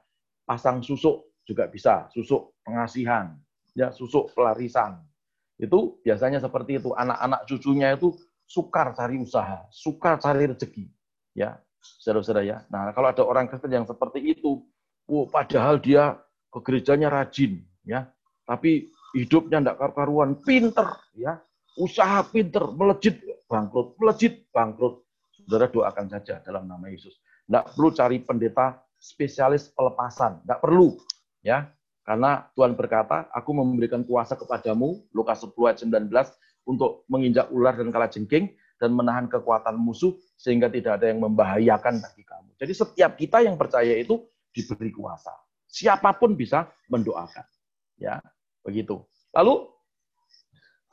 Pasang 0.49 0.81
susuk 0.81 1.29
juga 1.45 1.69
bisa, 1.69 2.09
susuk 2.09 2.57
pengasihan, 2.65 3.37
ya, 3.77 3.93
susuk 3.93 4.33
pelarisan. 4.33 4.97
Itu 5.59 6.01
biasanya 6.01 6.41
seperti 6.41 6.81
itu. 6.81 6.95
Anak-anak 6.95 7.45
cucunya 7.45 7.93
itu 7.93 8.15
sukar 8.49 8.97
cari 8.97 9.21
usaha, 9.21 9.69
sukar 9.69 10.17
cari 10.17 10.49
rezeki, 10.49 10.89
ya. 11.37 11.61
Saudara-saudara 11.79 12.43
ya. 12.43 12.57
Nah, 12.73 12.91
kalau 12.91 13.07
ada 13.13 13.23
orang 13.23 13.45
Kristen 13.45 13.71
yang 13.71 13.85
seperti 13.85 14.35
itu, 14.35 14.65
oh, 15.05 15.25
padahal 15.29 15.77
dia 15.77 16.17
ke 16.49 16.59
gerejanya 16.65 17.13
rajin, 17.13 17.61
ya. 17.85 18.09
Tapi 18.49 18.89
hidupnya 19.13 19.61
tidak 19.61 19.77
karuan, 19.93 20.41
pinter, 20.41 20.97
ya. 21.13 21.37
Usaha 21.77 22.25
pinter, 22.25 22.65
melejit, 22.73 23.21
bangkrut, 23.45 23.95
melejit, 24.01 24.49
bangkrut 24.49 25.05
saudara 25.49 25.65
doakan 25.73 26.05
saja 26.13 26.37
dalam 26.45 26.69
nama 26.69 26.85
Yesus. 26.93 27.17
Tidak 27.49 27.73
perlu 27.73 27.89
cari 27.89 28.21
pendeta 28.21 28.77
spesialis 29.01 29.73
pelepasan, 29.73 30.45
tidak 30.45 30.61
perlu. 30.61 30.93
ya 31.41 31.73
Karena 32.05 32.45
Tuhan 32.53 32.77
berkata, 32.77 33.25
aku 33.33 33.57
memberikan 33.57 34.05
kuasa 34.05 34.37
kepadamu, 34.37 35.01
Lukas 35.09 35.41
10 35.41 35.57
ayat 35.65 35.81
19, 35.81 36.13
untuk 36.69 37.09
menginjak 37.09 37.49
ular 37.49 37.73
dan 37.73 37.89
kala 37.89 38.05
jengking, 38.05 38.53
dan 38.77 38.93
menahan 38.93 39.25
kekuatan 39.25 39.73
musuh, 39.75 40.13
sehingga 40.37 40.69
tidak 40.69 41.01
ada 41.01 41.09
yang 41.09 41.19
membahayakan 41.25 41.97
bagi 41.97 42.21
kamu. 42.21 42.53
Jadi 42.61 42.73
setiap 42.77 43.11
kita 43.17 43.41
yang 43.41 43.57
percaya 43.57 43.97
itu 43.97 44.21
diberi 44.53 44.93
kuasa. 44.93 45.33
Siapa 45.65 46.13
pun 46.21 46.37
bisa 46.37 46.69
mendoakan. 46.93 47.45
Ya, 47.97 48.21
begitu. 48.61 49.01
Lalu 49.33 49.67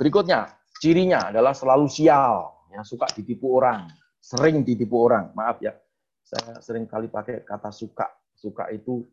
berikutnya, 0.01 0.57
cirinya 0.81 1.29
adalah 1.29 1.53
selalu 1.53 1.87
sial, 1.87 2.51
ya, 2.72 2.81
suka 2.83 3.07
ditipu 3.14 3.55
orang 3.61 3.87
sering 4.27 4.66
ditipu 4.66 5.07
orang. 5.07 5.31
Maaf 5.39 5.62
ya, 5.62 5.79
saya 6.27 6.59
sering 6.59 6.91
kali 6.91 7.07
pakai 7.07 7.47
kata 7.47 7.70
suka. 7.70 8.11
Suka 8.35 8.66
itu 8.74 9.07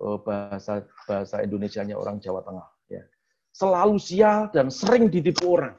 eh, 0.00 0.18
bahasa 0.24 0.88
bahasa 1.04 1.44
Indonesia-nya 1.44 2.00
orang 2.00 2.16
Jawa 2.24 2.40
Tengah. 2.40 2.68
Ya. 2.88 3.04
Selalu 3.52 4.00
sial 4.00 4.48
dan 4.50 4.72
sering 4.72 5.12
ditipu 5.12 5.60
orang. 5.60 5.76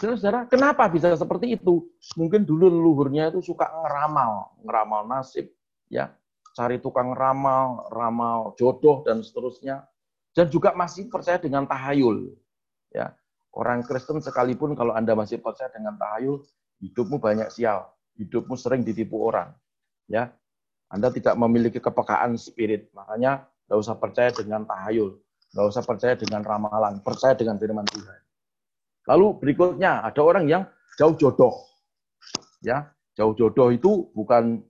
Saudara, 0.00 0.48
kenapa 0.48 0.88
bisa 0.88 1.12
seperti 1.12 1.60
itu? 1.60 1.84
Mungkin 2.16 2.48
dulu 2.48 2.72
leluhurnya 2.72 3.28
itu 3.28 3.52
suka 3.52 3.68
ngeramal, 3.68 4.56
ngeramal 4.64 5.04
nasib, 5.04 5.52
ya, 5.92 6.16
cari 6.56 6.80
tukang 6.80 7.12
ramal, 7.12 7.84
ramal 7.92 8.56
jodoh 8.56 9.04
dan 9.04 9.20
seterusnya, 9.20 9.84
dan 10.32 10.48
juga 10.48 10.72
masih 10.72 11.12
percaya 11.12 11.36
dengan 11.36 11.68
tahayul, 11.68 12.32
ya. 12.96 13.12
Orang 13.52 13.84
Kristen 13.84 14.24
sekalipun 14.24 14.72
kalau 14.72 14.96
anda 14.96 15.12
masih 15.12 15.36
percaya 15.36 15.68
dengan 15.68 16.00
tahayul, 16.00 16.48
hidupmu 16.80 17.20
banyak 17.20 17.52
sial, 17.52 17.92
hidupmu 18.16 18.56
sering 18.56 18.80
ditipu 18.80 19.20
orang. 19.20 19.52
Ya, 20.08 20.32
Anda 20.88 21.12
tidak 21.12 21.38
memiliki 21.38 21.78
kepekaan 21.78 22.34
spirit, 22.40 22.88
makanya 22.96 23.46
nggak 23.68 23.78
usah 23.78 23.94
percaya 23.94 24.34
dengan 24.34 24.66
tahayul, 24.66 25.22
nggak 25.54 25.66
usah 25.70 25.82
percaya 25.86 26.14
dengan 26.18 26.42
ramalan, 26.42 26.98
percaya 27.04 27.36
dengan 27.38 27.60
firman 27.60 27.86
Tuhan. 27.86 28.29
Lalu 29.08 29.40
berikutnya 29.40 30.04
ada 30.04 30.20
orang 30.20 30.44
yang 30.50 30.62
jauh 30.98 31.16
jodoh, 31.16 31.56
ya, 32.60 32.92
Jauh 33.20 33.36
jodoh 33.36 33.68
itu 33.68 34.08
bukan 34.16 34.64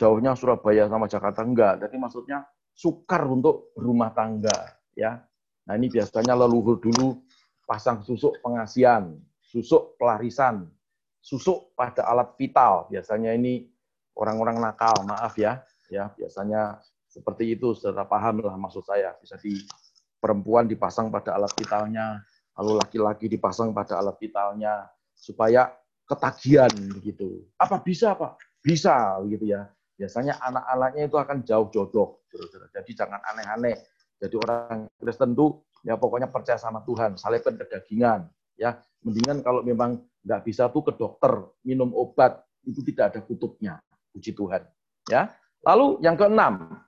jauhnya 0.00 0.32
Surabaya 0.32 0.88
sama 0.88 1.04
Jakarta 1.04 1.44
enggak. 1.44 1.84
Jadi 1.84 1.96
maksudnya 2.00 2.48
sukar 2.72 3.28
untuk 3.28 3.76
rumah 3.76 4.08
tangga 4.16 4.80
ya. 4.96 5.20
Nah 5.68 5.74
ini 5.76 5.92
biasanya 5.92 6.32
leluhur 6.32 6.80
dulu 6.80 7.20
pasang 7.68 8.00
susuk 8.06 8.40
pengasian, 8.40 9.20
susuk 9.44 10.00
pelarisan, 10.00 10.70
susuk 11.20 11.76
pada 11.76 12.08
alat 12.08 12.32
vital. 12.40 12.88
Biasanya 12.88 13.36
ini 13.36 13.68
orang-orang 14.16 14.56
nakal, 14.56 14.96
maaf 15.04 15.36
ya. 15.36 15.60
Ya, 15.92 16.10
biasanya 16.16 16.82
seperti 17.04 17.52
itu, 17.52 17.76
saudara 17.76 18.08
paham 18.08 18.42
lah 18.42 18.56
maksud 18.56 18.80
saya. 18.86 19.12
Bisa 19.20 19.36
di 19.36 19.60
perempuan 20.18 20.66
dipasang 20.66 21.12
pada 21.12 21.36
alat 21.36 21.52
vitalnya, 21.52 22.24
lalu 22.56 22.80
laki-laki 22.80 23.28
dipasang 23.28 23.70
pada 23.76 24.00
alat 24.00 24.16
vitalnya, 24.16 24.88
supaya 25.12 25.72
ketagihan 26.08 26.72
begitu. 26.96 27.44
Apa 27.60 27.80
bisa, 27.80 28.16
Pak? 28.16 28.40
Bisa, 28.64 29.20
gitu 29.28 29.44
ya. 29.46 29.68
Biasanya 29.96 30.36
anak-anaknya 30.40 31.02
itu 31.08 31.16
akan 31.16 31.38
jauh 31.44 31.68
jodoh. 31.72 32.24
Jadi 32.72 32.90
jangan 32.92 33.20
aneh-aneh. 33.32 33.76
Jadi 34.16 34.34
orang 34.36 34.88
Kristen 34.96 35.36
tuh 35.36 35.68
ya 35.84 35.96
pokoknya 35.96 36.28
percaya 36.32 36.56
sama 36.56 36.80
Tuhan, 36.84 37.20
salibkan 37.20 37.56
kedagingan, 37.56 38.28
ya. 38.56 38.80
Mendingan 39.04 39.44
kalau 39.44 39.62
memang 39.62 40.02
nggak 40.26 40.42
bisa 40.42 40.66
tuh 40.72 40.82
ke 40.82 40.92
dokter, 40.98 41.30
minum 41.62 41.94
obat, 41.94 42.42
itu 42.66 42.82
tidak 42.82 43.14
ada 43.14 43.20
kutubnya. 43.22 43.78
Puji 44.10 44.34
Tuhan. 44.34 44.66
Ya. 45.06 45.30
Lalu 45.62 46.02
yang 46.02 46.18
keenam, 46.18 46.82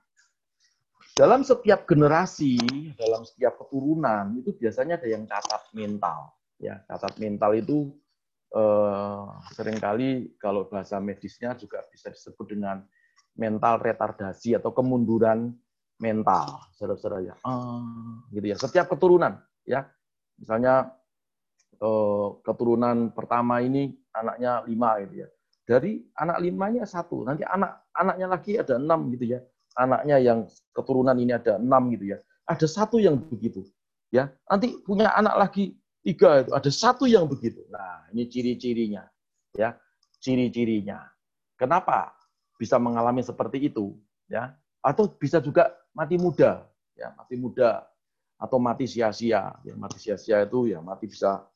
dalam 1.19 1.43
setiap 1.43 1.83
generasi, 1.83 2.55
dalam 2.95 3.27
setiap 3.27 3.59
keturunan 3.59 4.39
itu 4.39 4.55
biasanya 4.55 4.95
ada 4.95 5.07
yang 5.11 5.27
catat 5.27 5.67
mental. 5.75 6.31
Ya, 6.55 6.79
catat 6.87 7.19
mental 7.19 7.59
itu 7.59 7.91
eh, 8.55 9.25
sering 9.51 9.83
kali 9.83 10.31
kalau 10.39 10.71
bahasa 10.71 10.95
medisnya 11.03 11.59
juga 11.59 11.83
bisa 11.91 12.07
disebut 12.07 12.55
dengan 12.55 12.87
mental 13.35 13.83
retardasi 13.83 14.55
atau 14.55 14.71
kemunduran 14.71 15.51
mental, 15.99 16.63
saudara-saudara 16.79 17.35
ya. 17.35 17.35
Ah, 17.43 18.23
gitu 18.31 18.55
ya. 18.55 18.55
Setiap 18.55 18.87
keturunan, 18.87 19.43
ya. 19.67 19.91
Misalnya 20.39 20.95
eh, 21.83 22.27
keturunan 22.47 23.11
pertama 23.11 23.59
ini 23.59 23.91
anaknya 24.15 24.63
lima 24.63 25.03
gitu 25.03 25.27
ya 25.27 25.29
dari 25.69 26.01
anak 26.17 26.41
limanya 26.41 26.81
satu, 26.81 27.21
nanti 27.21 27.45
anak 27.45 27.85
anaknya 27.93 28.25
lagi 28.25 28.57
ada 28.57 28.81
enam 28.81 29.13
gitu 29.13 29.37
ya. 29.37 29.39
Anaknya 29.79 30.19
yang 30.19 30.43
keturunan 30.75 31.15
ini 31.15 31.31
ada 31.31 31.55
enam 31.55 31.87
gitu 31.95 32.11
ya. 32.11 32.17
Ada 32.43 32.67
satu 32.67 32.99
yang 32.99 33.15
begitu. 33.15 33.63
Ya, 34.11 34.33
nanti 34.49 34.75
punya 34.83 35.13
anak 35.15 35.37
lagi 35.37 35.77
tiga 36.03 36.43
itu 36.43 36.51
ada 36.51 36.71
satu 36.73 37.07
yang 37.07 37.29
begitu. 37.29 37.63
Nah, 37.71 38.09
ini 38.11 38.27
ciri-cirinya. 38.27 39.07
Ya, 39.55 39.79
ciri-cirinya. 40.19 41.07
Kenapa 41.55 42.11
bisa 42.59 42.75
mengalami 42.75 43.23
seperti 43.23 43.71
itu? 43.71 43.95
Ya, 44.27 44.57
atau 44.83 45.07
bisa 45.07 45.39
juga 45.39 45.71
mati 45.95 46.19
muda. 46.19 46.67
Ya, 46.97 47.15
mati 47.15 47.39
muda 47.39 47.87
atau 48.35 48.59
mati 48.59 48.83
sia-sia. 48.89 49.55
Ya, 49.63 49.73
mati 49.79 50.01
sia-sia 50.01 50.43
itu 50.43 50.73
ya 50.73 50.83
mati 50.83 51.07
bisa 51.07 51.47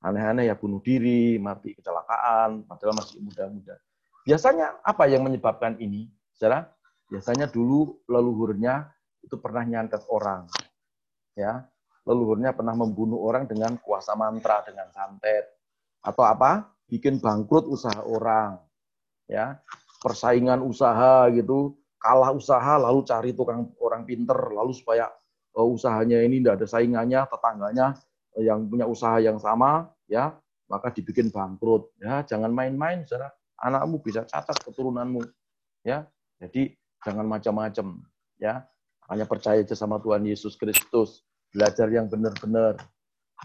aneh-aneh 0.00 0.46
ya 0.46 0.54
bunuh 0.54 0.78
diri, 0.78 1.36
mati 1.42 1.74
kecelakaan, 1.74 2.64
padahal 2.70 2.94
masih 2.94 3.18
muda-muda. 3.18 3.74
Biasanya 4.22 4.78
apa 4.86 5.10
yang 5.10 5.26
menyebabkan 5.26 5.78
ini? 5.82 6.06
Saudara, 6.36 6.70
biasanya 7.10 7.46
dulu 7.50 8.02
leluhurnya 8.10 8.90
itu 9.22 9.36
pernah 9.38 9.62
nyantet 9.66 10.02
orang. 10.10 10.46
Ya, 11.36 11.66
leluhurnya 12.06 12.54
pernah 12.54 12.72
membunuh 12.72 13.20
orang 13.26 13.44
dengan 13.44 13.76
kuasa 13.78 14.14
mantra, 14.14 14.62
dengan 14.64 14.88
santet. 14.94 15.50
Atau 16.00 16.22
apa? 16.22 16.70
Bikin 16.86 17.18
bangkrut 17.18 17.66
usaha 17.66 18.00
orang. 18.06 18.62
Ya, 19.26 19.58
persaingan 20.00 20.62
usaha 20.62 21.26
gitu, 21.34 21.74
kalah 21.98 22.30
usaha 22.30 22.78
lalu 22.78 23.02
cari 23.02 23.34
tukang 23.34 23.74
orang 23.82 24.06
pinter 24.06 24.38
lalu 24.54 24.70
supaya 24.70 25.10
uh, 25.58 25.66
usahanya 25.66 26.22
ini 26.22 26.38
tidak 26.38 26.62
ada 26.62 26.66
saingannya, 26.70 27.20
tetangganya 27.26 27.86
yang 28.38 28.70
punya 28.70 28.86
usaha 28.86 29.18
yang 29.18 29.42
sama, 29.42 29.90
ya 30.06 30.30
maka 30.70 30.94
dibikin 30.94 31.30
bangkrut. 31.34 31.90
Ya, 31.98 32.22
jangan 32.22 32.54
main-main, 32.54 33.02
saudara. 33.02 33.34
Anakmu 33.56 34.04
bisa 34.04 34.22
catat 34.28 34.60
keturunanmu. 34.62 35.24
Ya, 35.86 36.06
jadi 36.38 36.74
jangan 37.06 37.22
macam-macam. 37.22 38.02
Ya, 38.42 38.66
hanya 39.06 39.24
percaya 39.30 39.62
aja 39.62 39.78
sama 39.78 40.02
Tuhan 40.02 40.26
Yesus 40.26 40.58
Kristus. 40.58 41.22
Belajar 41.54 41.86
yang 41.86 42.10
benar-benar. 42.10 42.82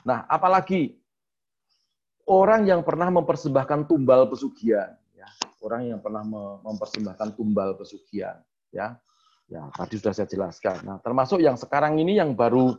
Nah, 0.02 0.26
apalagi 0.26 0.98
orang 2.26 2.66
yang 2.66 2.82
pernah 2.82 3.14
mempersembahkan 3.14 3.86
tumbal 3.86 4.26
pesugihan. 4.26 4.98
Ya, 5.14 5.30
orang 5.62 5.86
yang 5.86 6.00
pernah 6.02 6.26
mempersembahkan 6.66 7.38
tumbal 7.38 7.78
pesugihan. 7.78 8.42
Ya, 8.74 8.98
ya 9.46 9.70
tadi 9.78 10.02
sudah 10.02 10.18
saya 10.18 10.26
jelaskan. 10.26 10.82
Nah, 10.82 10.98
termasuk 11.00 11.38
yang 11.38 11.56
sekarang 11.56 12.02
ini 12.02 12.18
yang 12.18 12.34
baru 12.34 12.74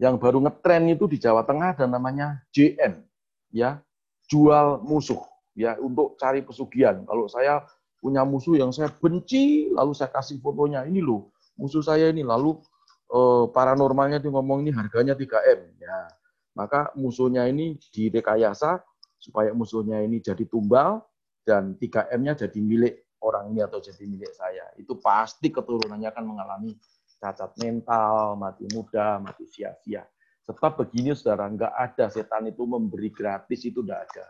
yang 0.00 0.16
baru 0.16 0.42
ngetren 0.42 0.88
itu 0.90 1.10
di 1.10 1.18
Jawa 1.18 1.46
Tengah 1.46 1.78
ada 1.78 1.86
namanya 1.86 2.42
JN, 2.50 3.06
ya, 3.54 3.78
jual 4.26 4.82
musuh, 4.82 5.20
ya, 5.54 5.78
untuk 5.78 6.18
cari 6.18 6.42
pesugihan. 6.42 7.06
Kalau 7.06 7.30
saya 7.30 7.62
punya 8.02 8.26
musuh 8.26 8.58
yang 8.58 8.74
saya 8.74 8.90
benci, 8.90 9.70
lalu 9.70 9.94
saya 9.94 10.10
kasih 10.10 10.42
fotonya, 10.42 10.82
ini 10.82 10.98
loh, 10.98 11.30
musuh 11.54 11.86
saya 11.86 12.10
ini, 12.10 12.26
lalu 12.26 12.58
eh, 13.14 13.44
paranormalnya 13.54 14.18
itu 14.18 14.34
ngomong 14.34 14.66
ini 14.66 14.74
harganya 14.74 15.14
3M, 15.14 15.60
ya. 15.78 16.10
Maka 16.58 16.90
musuhnya 16.98 17.46
ini 17.46 17.78
direkayasa 17.78 18.82
supaya 19.16 19.54
musuhnya 19.54 20.02
ini 20.02 20.18
jadi 20.18 20.44
tumbal 20.44 21.00
dan 21.46 21.78
3M-nya 21.78 22.34
jadi 22.44 22.58
milik 22.58 22.94
orang 23.22 23.54
ini 23.54 23.62
atau 23.62 23.78
jadi 23.78 24.02
milik 24.04 24.34
saya. 24.34 24.66
Itu 24.74 24.98
pasti 24.98 25.48
keturunannya 25.48 26.10
akan 26.10 26.24
mengalami 26.26 26.74
cacat 27.22 27.54
mental, 27.62 28.34
mati 28.34 28.66
muda, 28.74 29.22
mati 29.22 29.46
sia-sia. 29.46 30.02
Sebab 30.42 30.74
begini 30.82 31.14
saudara, 31.14 31.46
nggak 31.46 31.70
ada 31.70 32.10
setan 32.10 32.50
itu 32.50 32.66
memberi 32.66 33.14
gratis, 33.14 33.62
itu 33.62 33.78
tidak 33.80 34.10
ada. 34.10 34.26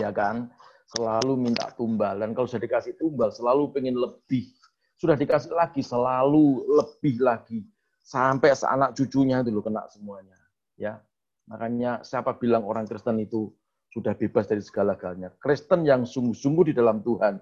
Ya 0.00 0.08
kan? 0.08 0.48
Selalu 0.88 1.36
minta 1.36 1.68
tumbal. 1.76 2.16
Dan 2.20 2.32
kalau 2.32 2.48
sudah 2.48 2.64
dikasih 2.64 2.96
tumbal, 2.96 3.28
selalu 3.28 3.70
pengen 3.76 3.96
lebih. 4.00 4.48
Sudah 4.96 5.14
dikasih 5.14 5.52
lagi, 5.52 5.84
selalu 5.84 6.64
lebih 6.80 7.20
lagi. 7.20 7.60
Sampai 8.00 8.56
seanak 8.56 8.96
cucunya 8.96 9.44
itu 9.44 9.60
kena 9.60 9.84
semuanya. 9.92 10.34
Ya, 10.80 11.04
Makanya 11.48 12.04
siapa 12.04 12.36
bilang 12.36 12.68
orang 12.68 12.84
Kristen 12.84 13.16
itu 13.24 13.48
sudah 13.88 14.12
bebas 14.12 14.44
dari 14.44 14.60
segala-galanya. 14.60 15.32
Kristen 15.40 15.88
yang 15.88 16.04
sungguh-sungguh 16.04 16.70
di 16.70 16.74
dalam 16.76 17.00
Tuhan, 17.00 17.40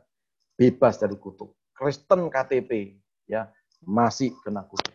bebas 0.55 1.03
dari 1.03 1.19
kutuk. 1.19 1.59
Kristen 1.75 2.31
KTP, 2.31 3.03
ya 3.27 3.51
masih 3.83 4.31
kena 4.47 4.63
kutuk. 4.63 4.95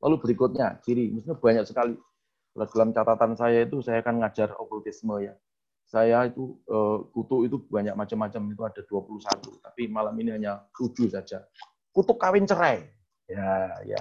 Lalu 0.00 0.16
berikutnya, 0.24 0.80
ciri, 0.80 1.12
misalnya 1.12 1.36
banyak 1.36 1.64
sekali. 1.68 1.94
Dalam 2.56 2.96
catatan 2.96 3.36
saya 3.36 3.68
itu, 3.68 3.84
saya 3.84 4.00
akan 4.00 4.24
ngajar 4.24 4.56
okultisme 4.56 5.20
ya. 5.20 5.36
Saya 5.86 6.26
itu, 6.26 6.58
eh, 6.66 6.98
kutuk 7.14 7.46
itu 7.46 7.56
banyak 7.70 7.94
macam-macam, 7.94 8.42
itu 8.50 8.62
ada 8.66 8.80
21. 8.82 9.54
Tapi 9.62 9.86
malam 9.86 10.18
ini 10.18 10.34
hanya 10.34 10.66
7 10.74 11.06
saja. 11.06 11.46
Kutuk 11.94 12.18
kawin 12.18 12.42
cerai. 12.42 12.82
Ya, 13.30 13.70
ya. 13.86 14.00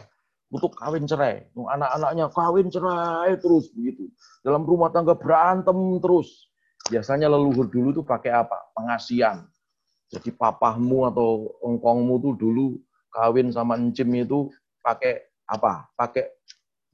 Kutuk 0.50 0.74
kawin 0.74 1.06
cerai. 1.06 1.46
Anak-anaknya 1.54 2.34
kawin 2.34 2.74
cerai 2.74 3.38
terus 3.38 3.70
begitu. 3.70 4.10
Dalam 4.42 4.66
rumah 4.66 4.90
tangga 4.90 5.14
berantem 5.14 5.78
terus. 6.02 6.50
Biasanya 6.90 7.30
leluhur 7.30 7.70
dulu 7.70 8.02
tuh 8.02 8.06
pakai 8.06 8.34
apa? 8.34 8.74
Pengasian. 8.74 9.46
Jadi 10.10 10.30
papahmu 10.34 11.10
atau 11.10 11.58
engkongmu 11.66 12.22
tuh 12.22 12.34
dulu 12.38 12.66
kawin 13.10 13.50
sama 13.50 13.78
encim 13.78 14.10
itu 14.14 14.50
pakai 14.82 15.22
apa? 15.50 15.90
Pakai 15.98 16.30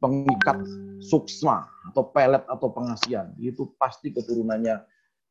pengikat 0.01 0.57
suksma 0.99 1.69
atau 1.93 2.09
pelet 2.09 2.41
atau 2.49 2.67
pengasian. 2.73 3.31
Itu 3.37 3.77
pasti 3.77 4.09
keturunannya 4.09 4.81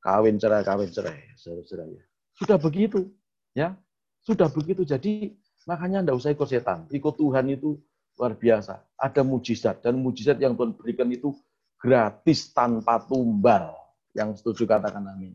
kawin 0.00 0.38
cerai, 0.38 0.62
kawin 0.62 0.88
cerai, 0.88 1.34
saudara 1.34 1.84
ya. 1.90 2.02
Sudah 2.38 2.56
begitu, 2.56 3.10
ya. 3.52 3.74
Sudah 4.22 4.46
begitu. 4.48 4.86
Jadi 4.86 5.34
makanya 5.66 6.06
tidak 6.06 6.16
usah 6.22 6.30
ikut 6.32 6.48
setan. 6.48 6.78
Ikut 6.88 7.18
Tuhan 7.18 7.50
itu 7.50 7.76
luar 8.16 8.38
biasa. 8.38 8.80
Ada 8.96 9.26
mujizat 9.26 9.82
dan 9.82 9.98
mujizat 9.98 10.38
yang 10.38 10.54
Tuhan 10.54 10.78
berikan 10.78 11.10
itu 11.10 11.34
gratis 11.76 12.54
tanpa 12.54 13.02
tumbal. 13.04 13.74
Yang 14.14 14.40
setuju 14.40 14.70
katakan 14.70 15.02
amin. 15.04 15.34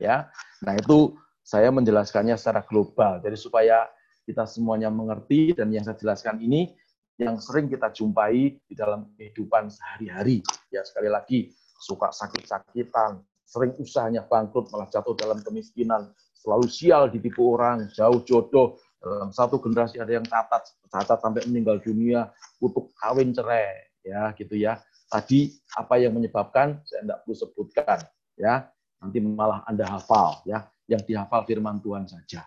Ya. 0.00 0.32
Nah, 0.64 0.74
itu 0.74 1.14
saya 1.44 1.68
menjelaskannya 1.68 2.38
secara 2.40 2.64
global. 2.64 3.20
Jadi 3.20 3.36
supaya 3.36 3.90
kita 4.24 4.46
semuanya 4.46 4.88
mengerti 4.88 5.52
dan 5.52 5.74
yang 5.74 5.82
saya 5.82 5.98
jelaskan 5.98 6.38
ini 6.38 6.72
yang 7.20 7.36
sering 7.36 7.68
kita 7.68 7.92
jumpai 7.92 8.56
di 8.64 8.74
dalam 8.74 9.12
kehidupan 9.20 9.68
sehari-hari. 9.68 10.40
Ya 10.72 10.80
sekali 10.80 11.12
lagi 11.12 11.52
suka 11.84 12.08
sakit-sakitan, 12.08 13.20
sering 13.44 13.76
usahanya 13.76 14.24
bangkrut 14.24 14.72
malah 14.72 14.88
jatuh 14.88 15.12
dalam 15.12 15.44
kemiskinan, 15.44 16.08
selalu 16.40 16.66
sial 16.72 17.12
ditipu 17.12 17.60
orang, 17.60 17.92
jauh 17.92 18.24
jodoh, 18.24 18.80
dalam 19.04 19.28
satu 19.32 19.60
generasi 19.60 20.00
ada 20.00 20.16
yang 20.16 20.24
catat, 20.24 20.64
catat 20.88 21.20
sampai 21.20 21.44
meninggal 21.44 21.76
dunia, 21.84 22.32
kutuk 22.56 22.92
kawin 22.96 23.36
cerai, 23.36 23.84
ya 24.00 24.32
gitu 24.36 24.56
ya. 24.56 24.80
Tadi 25.12 25.52
apa 25.76 26.00
yang 26.00 26.16
menyebabkan 26.16 26.80
saya 26.88 27.04
tidak 27.04 27.18
perlu 27.24 27.36
sebutkan, 27.36 27.98
ya 28.40 28.64
nanti 29.00 29.18
malah 29.20 29.60
anda 29.68 29.84
hafal, 29.84 30.40
ya. 30.48 30.68
yang 30.90 31.06
dihafal 31.06 31.46
firman 31.46 31.78
Tuhan 31.78 32.02
saja. 32.10 32.42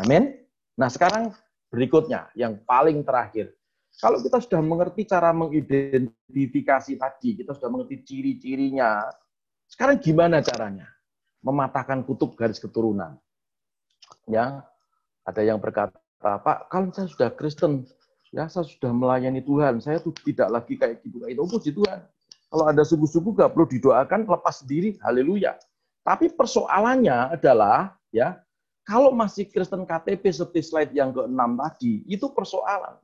Amin. 0.00 0.32
Nah, 0.80 0.88
sekarang 0.88 1.28
berikutnya 1.68 2.32
yang 2.32 2.56
paling 2.64 3.04
terakhir. 3.04 3.52
Kalau 3.96 4.20
kita 4.20 4.44
sudah 4.44 4.60
mengerti 4.60 5.08
cara 5.08 5.32
mengidentifikasi 5.32 6.92
tadi, 7.00 7.28
kita 7.40 7.56
sudah 7.56 7.72
mengerti 7.72 8.04
ciri-cirinya. 8.04 9.08
Sekarang 9.64 9.96
gimana 9.96 10.44
caranya? 10.44 10.84
Mematahkan 11.40 12.04
kutub 12.04 12.36
garis 12.36 12.60
keturunan. 12.60 13.16
Ya, 14.28 14.68
ada 15.24 15.40
yang 15.40 15.56
berkata, 15.56 15.96
Pak, 16.20 16.68
kalau 16.68 16.92
saya 16.92 17.08
sudah 17.08 17.30
Kristen, 17.32 17.88
ya 18.36 18.52
saya 18.52 18.68
sudah 18.68 18.92
melayani 18.92 19.40
Tuhan, 19.40 19.80
saya 19.80 19.96
tuh 19.96 20.12
tidak 20.28 20.52
lagi 20.52 20.76
kayak 20.76 21.00
gitu 21.00 21.24
kayak 21.24 21.32
itu. 21.32 21.40
Oh, 21.40 21.48
puji 21.48 21.70
Tuhan. 21.72 22.04
Kalau 22.46 22.64
ada 22.68 22.82
suku-suku 22.84 23.32
gak 23.34 23.56
perlu 23.56 23.66
didoakan, 23.66 24.28
lepas 24.28 24.62
sendiri, 24.62 25.00
haleluya. 25.02 25.56
Tapi 26.06 26.30
persoalannya 26.30 27.34
adalah, 27.34 27.96
ya, 28.14 28.38
kalau 28.86 29.10
masih 29.10 29.50
Kristen 29.50 29.82
KTP 29.82 30.30
seperti 30.30 30.62
slide 30.62 30.92
yang 30.94 31.10
ke-6 31.10 31.42
tadi, 31.58 32.06
itu 32.06 32.30
persoalan. 32.30 33.02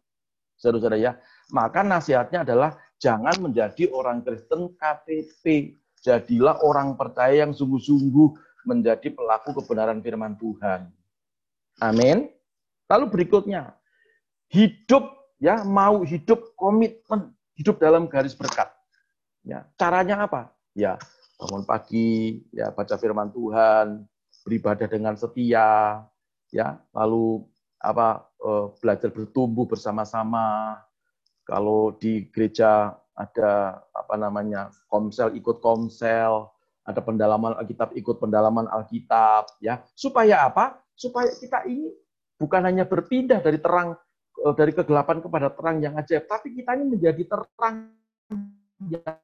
Saudara-saudara 0.57 0.99
ya, 1.01 1.13
maka 1.51 1.83
nasihatnya 1.83 2.47
adalah 2.47 2.79
jangan 3.03 3.35
menjadi 3.43 3.91
orang 3.91 4.23
Kristen 4.23 4.73
KTP. 4.79 5.77
Jadilah 6.03 6.59
orang 6.67 6.99
percaya 6.99 7.47
yang 7.47 7.55
sungguh-sungguh 7.55 8.35
menjadi 8.67 9.15
pelaku 9.15 9.55
kebenaran 9.63 10.03
firman 10.03 10.35
Tuhan. 10.35 10.91
Amin. 11.79 12.31
Lalu 12.91 13.05
berikutnya, 13.09 13.79
hidup 14.51 15.09
ya 15.39 15.63
mau 15.63 16.03
hidup 16.03 16.55
komitmen, 16.59 17.35
hidup 17.55 17.79
dalam 17.79 18.07
garis 18.11 18.35
berkat. 18.35 18.71
Ya, 19.43 19.67
caranya 19.75 20.27
apa? 20.27 20.55
Ya, 20.75 20.99
bangun 21.39 21.67
pagi, 21.67 22.47
ya 22.55 22.71
baca 22.71 22.95
firman 22.95 23.35
Tuhan, 23.35 24.07
beribadah 24.47 24.87
dengan 24.87 25.19
setia, 25.19 26.03
ya, 26.55 26.79
lalu 26.95 27.43
apa 27.83 28.31
eh, 28.39 28.67
belajar 28.79 29.11
bertumbuh 29.11 29.67
bersama-sama. 29.67 30.79
Kalau 31.43 31.99
di 31.99 32.31
gereja 32.31 32.95
ada 33.19 33.83
apa 33.93 34.15
namanya 34.15 34.71
komsel 34.87 35.35
ikut 35.35 35.59
komsel, 35.59 36.49
ada 36.87 37.03
pendalaman 37.03 37.59
Alkitab 37.59 37.93
ikut 37.99 38.23
pendalaman 38.23 38.71
Alkitab, 38.71 39.59
ya 39.59 39.83
supaya 39.99 40.47
apa? 40.47 40.79
Supaya 40.95 41.35
kita 41.35 41.67
ini 41.67 41.91
bukan 42.39 42.63
hanya 42.63 42.87
berpindah 42.87 43.43
dari 43.43 43.59
terang 43.59 43.99
eh, 44.39 44.55
dari 44.55 44.71
kegelapan 44.71 45.19
kepada 45.19 45.51
terang 45.51 45.83
yang 45.83 45.99
ajaib, 45.99 46.31
tapi 46.31 46.55
kita 46.55 46.79
ini 46.79 46.95
menjadi 46.95 47.23
terang 47.27 47.91
yang 48.87 49.19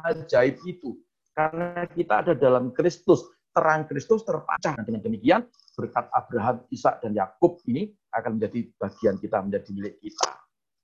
ajaib 0.00 0.56
itu 0.64 0.96
karena 1.36 1.88
kita 1.88 2.14
ada 2.24 2.32
dalam 2.36 2.72
Kristus 2.74 3.24
terang 3.50 3.86
Kristus 3.86 4.22
terpecah. 4.22 4.74
Dan 4.78 4.84
dengan 4.86 5.02
demikian, 5.02 5.40
berkat 5.74 6.06
Abraham, 6.14 6.62
Ishak, 6.70 7.02
dan 7.02 7.12
Yakub 7.14 7.58
ini 7.66 7.90
akan 8.14 8.38
menjadi 8.38 8.70
bagian 8.78 9.16
kita, 9.18 9.42
menjadi 9.42 9.70
milik 9.74 9.96
kita. 10.02 10.30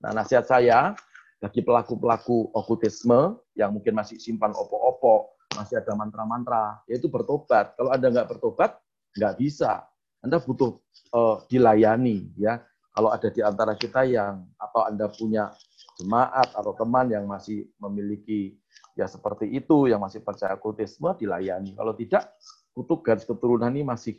Nah, 0.03 0.11
nasihat 0.13 0.45
saya 0.47 0.93
bagi 1.41 1.61
pelaku-pelaku 1.61 2.53
okultisme 2.57 3.41
yang 3.55 3.73
mungkin 3.77 3.93
masih 3.97 4.17
simpan 4.17 4.53
opo-opo, 4.57 5.37
masih 5.57 5.81
ada 5.81 5.93
mantra-mantra, 5.97 6.81
yaitu 6.89 7.09
bertobat. 7.09 7.77
Kalau 7.77 7.91
Anda 7.93 8.13
nggak 8.13 8.29
bertobat, 8.37 8.77
nggak 9.17 9.35
bisa. 9.41 9.85
Anda 10.25 10.43
butuh 10.43 10.81
uh, 11.15 11.45
dilayani. 11.47 12.35
ya. 12.37 12.61
Kalau 12.97 13.13
ada 13.13 13.29
di 13.29 13.45
antara 13.45 13.77
kita 13.77 14.09
yang, 14.09 14.49
atau 14.57 14.89
Anda 14.89 15.13
punya 15.13 15.53
jemaat 16.01 16.57
atau 16.57 16.73
teman 16.73 17.13
yang 17.13 17.29
masih 17.29 17.69
memiliki 17.77 18.57
ya 18.97 19.05
seperti 19.05 19.53
itu 19.53 19.93
yang 19.93 20.01
masih 20.01 20.25
percaya 20.25 20.57
kultisme 20.57 21.13
dilayani. 21.21 21.77
Kalau 21.77 21.93
tidak, 21.93 22.33
kutuk 22.73 23.05
garis 23.05 23.29
keturunan 23.29 23.69
ini 23.69 23.85
masih 23.85 24.17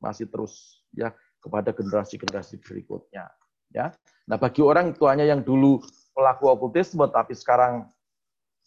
masih 0.00 0.32
terus 0.32 0.80
ya 0.96 1.12
kepada 1.44 1.76
generasi-generasi 1.76 2.64
berikutnya. 2.64 3.28
Ya. 3.68 3.92
Nah, 4.24 4.40
bagi 4.40 4.64
orang 4.64 4.96
tuanya 4.96 5.28
yang 5.28 5.44
dulu 5.44 5.84
pelaku 6.16 6.48
okultisme 6.48 7.04
tapi 7.12 7.36
sekarang 7.36 7.84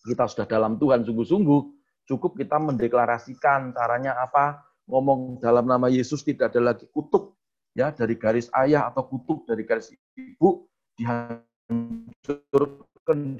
kita 0.06 0.30
sudah 0.30 0.46
dalam 0.46 0.78
Tuhan 0.78 1.02
sungguh-sungguh, 1.02 1.62
cukup 2.06 2.38
kita 2.38 2.62
mendeklarasikan 2.62 3.74
caranya 3.74 4.14
apa? 4.22 4.62
Ngomong 4.86 5.42
dalam 5.42 5.66
nama 5.66 5.90
Yesus 5.90 6.22
tidak 6.22 6.54
ada 6.54 6.74
lagi 6.74 6.86
kutuk 6.94 7.39
ya 7.80 7.96
dari 7.96 8.20
garis 8.20 8.52
ayah 8.60 8.92
atau 8.92 9.08
kutuk 9.08 9.48
dari 9.48 9.64
garis 9.64 9.96
ibu 10.20 10.68
dihancur 11.00 12.84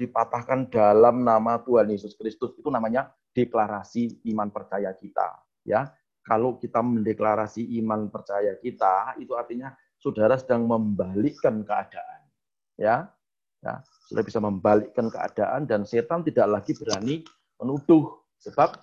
dipatahkan 0.00 0.72
dalam 0.72 1.22
nama 1.22 1.60
Tuhan 1.60 1.92
Yesus 1.92 2.16
Kristus. 2.16 2.56
Itu 2.56 2.72
namanya 2.72 3.12
deklarasi 3.36 4.24
iman 4.32 4.48
percaya 4.48 4.96
kita 4.96 5.44
ya. 5.68 5.92
Kalau 6.24 6.56
kita 6.56 6.80
mendeklarasi 6.80 7.68
iman 7.84 8.08
percaya 8.08 8.56
kita 8.56 9.20
itu 9.20 9.36
artinya 9.36 9.76
saudara 10.00 10.40
sedang 10.40 10.64
membalikkan 10.64 11.60
keadaan 11.60 12.20
ya. 12.80 13.12
Ya 13.60 13.84
sudah 14.08 14.24
bisa 14.24 14.40
membalikkan 14.40 15.12
keadaan 15.12 15.68
dan 15.68 15.84
setan 15.84 16.24
tidak 16.24 16.48
lagi 16.48 16.72
berani 16.80 17.20
menuduh 17.60 18.24
sebab 18.40 18.80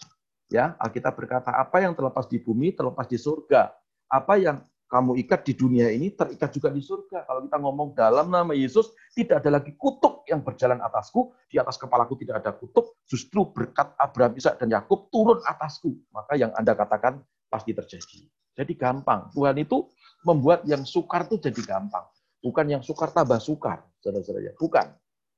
ya 0.54 0.78
Alkitab 0.78 1.18
berkata 1.18 1.50
apa 1.50 1.82
yang 1.82 1.98
terlepas 1.98 2.30
di 2.30 2.38
bumi 2.38 2.78
terlepas 2.78 3.10
di 3.10 3.18
surga. 3.18 3.74
Apa 4.08 4.38
yang 4.38 4.62
kamu 4.88 5.20
ikat 5.28 5.44
di 5.44 5.54
dunia 5.54 5.92
ini 5.92 6.16
terikat 6.16 6.48
juga 6.56 6.72
di 6.72 6.80
surga. 6.80 7.28
Kalau 7.28 7.44
kita 7.44 7.58
ngomong 7.60 7.92
dalam 7.92 8.32
nama 8.32 8.56
Yesus, 8.56 8.96
tidak 9.12 9.44
ada 9.44 9.60
lagi 9.60 9.76
kutuk 9.76 10.24
yang 10.32 10.40
berjalan 10.40 10.80
atasku, 10.80 11.36
di 11.52 11.60
atas 11.60 11.76
kepalaku 11.76 12.16
tidak 12.24 12.40
ada 12.40 12.56
kutuk, 12.56 12.96
justru 13.04 13.52
berkat 13.52 13.92
Abraham, 14.00 14.40
Ishak 14.40 14.56
dan 14.64 14.72
Yakub 14.72 15.12
turun 15.12 15.44
atasku. 15.44 15.92
Maka 16.16 16.40
yang 16.40 16.56
Anda 16.56 16.72
katakan 16.72 17.20
pasti 17.52 17.76
terjadi. 17.76 18.32
Jadi 18.56 18.74
gampang. 18.80 19.28
Tuhan 19.36 19.60
itu 19.60 19.92
membuat 20.24 20.64
yang 20.64 20.88
sukar 20.88 21.28
itu 21.28 21.36
jadi 21.36 21.62
gampang. 21.68 22.08
Bukan 22.40 22.66
yang 22.72 22.82
sukar 22.82 23.12
tambah 23.12 23.44
sukar, 23.44 23.84
saudara-saudara. 24.00 24.56
Bukan. 24.56 24.88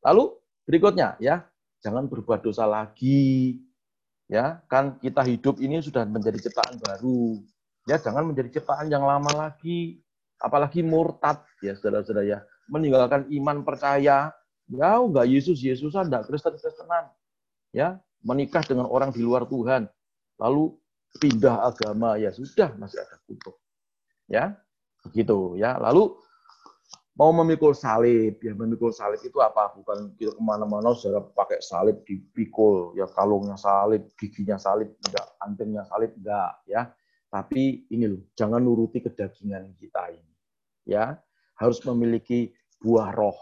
Lalu 0.06 0.38
berikutnya 0.70 1.18
ya, 1.18 1.42
jangan 1.82 2.06
berbuat 2.06 2.46
dosa 2.46 2.70
lagi. 2.70 3.58
Ya, 4.30 4.62
kan 4.70 5.02
kita 5.02 5.26
hidup 5.26 5.58
ini 5.58 5.82
sudah 5.82 6.06
menjadi 6.06 6.38
ciptaan 6.38 6.78
baru 6.78 7.42
Ya, 7.90 7.98
jangan 7.98 8.30
menjadi 8.30 8.62
ciptaan 8.62 8.86
yang 8.94 9.02
lama 9.02 9.34
lagi, 9.34 9.98
apalagi 10.38 10.86
murtad 10.86 11.42
ya 11.66 11.74
saudara-saudara 11.74 12.22
ya. 12.22 12.40
Meninggalkan 12.70 13.26
iman 13.34 13.66
percaya, 13.66 14.30
ya 14.70 14.90
enggak 15.02 15.26
Yesus 15.26 15.58
Yesusan, 15.58 16.06
enggak 16.14 16.30
Kristen 16.30 16.54
Kristenan. 16.54 17.10
Ya, 17.74 17.98
menikah 18.22 18.62
dengan 18.62 18.86
orang 18.86 19.10
di 19.10 19.26
luar 19.26 19.50
Tuhan. 19.50 19.90
Lalu 20.38 20.78
pindah 21.18 21.66
agama 21.66 22.22
ya 22.22 22.30
sudah 22.30 22.78
masih 22.78 23.02
ada 23.02 23.18
kutuk. 23.26 23.58
Ya, 24.30 24.62
begitu 25.02 25.58
ya. 25.58 25.82
Lalu 25.82 26.14
mau 27.18 27.36
memikul 27.36 27.76
salib 27.76 28.40
ya 28.40 28.56
memikul 28.56 28.96
salib 28.96 29.20
itu 29.26 29.44
apa 29.44 29.76
bukan 29.76 30.16
kita 30.16 30.32
ke 30.38 30.40
mana-mana 30.40 30.96
saudara 30.96 31.28
pakai 31.36 31.60
salib 31.60 32.00
dipikul 32.08 32.96
ya 32.96 33.12
kalungnya 33.12 33.60
salib 33.60 34.08
giginya 34.16 34.56
salib 34.56 34.96
enggak 35.04 35.28
antingnya 35.44 35.84
salib 35.84 36.16
enggak 36.16 36.64
ya 36.64 36.88
tapi 37.30 37.86
ini 37.94 38.10
loh, 38.10 38.26
jangan 38.34 38.58
nuruti 38.58 39.06
kedagingan 39.06 39.78
kita 39.78 40.10
ini. 40.10 40.34
Ya, 40.90 41.22
harus 41.62 41.78
memiliki 41.86 42.50
buah 42.82 43.14
roh, 43.14 43.38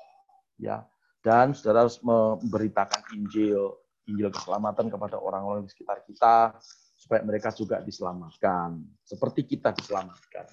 ya. 0.60 0.84
Dan 1.24 1.56
saudara 1.56 1.88
harus 1.88 2.00
memberitakan 2.04 3.16
Injil, 3.16 3.80
Injil 4.12 4.28
keselamatan 4.28 4.92
kepada 4.92 5.16
orang-orang 5.16 5.64
di 5.64 5.72
sekitar 5.72 6.04
kita 6.04 6.60
supaya 7.00 7.24
mereka 7.24 7.56
juga 7.56 7.80
diselamatkan, 7.80 8.84
seperti 9.08 9.48
kita 9.48 9.72
diselamatkan. 9.72 10.52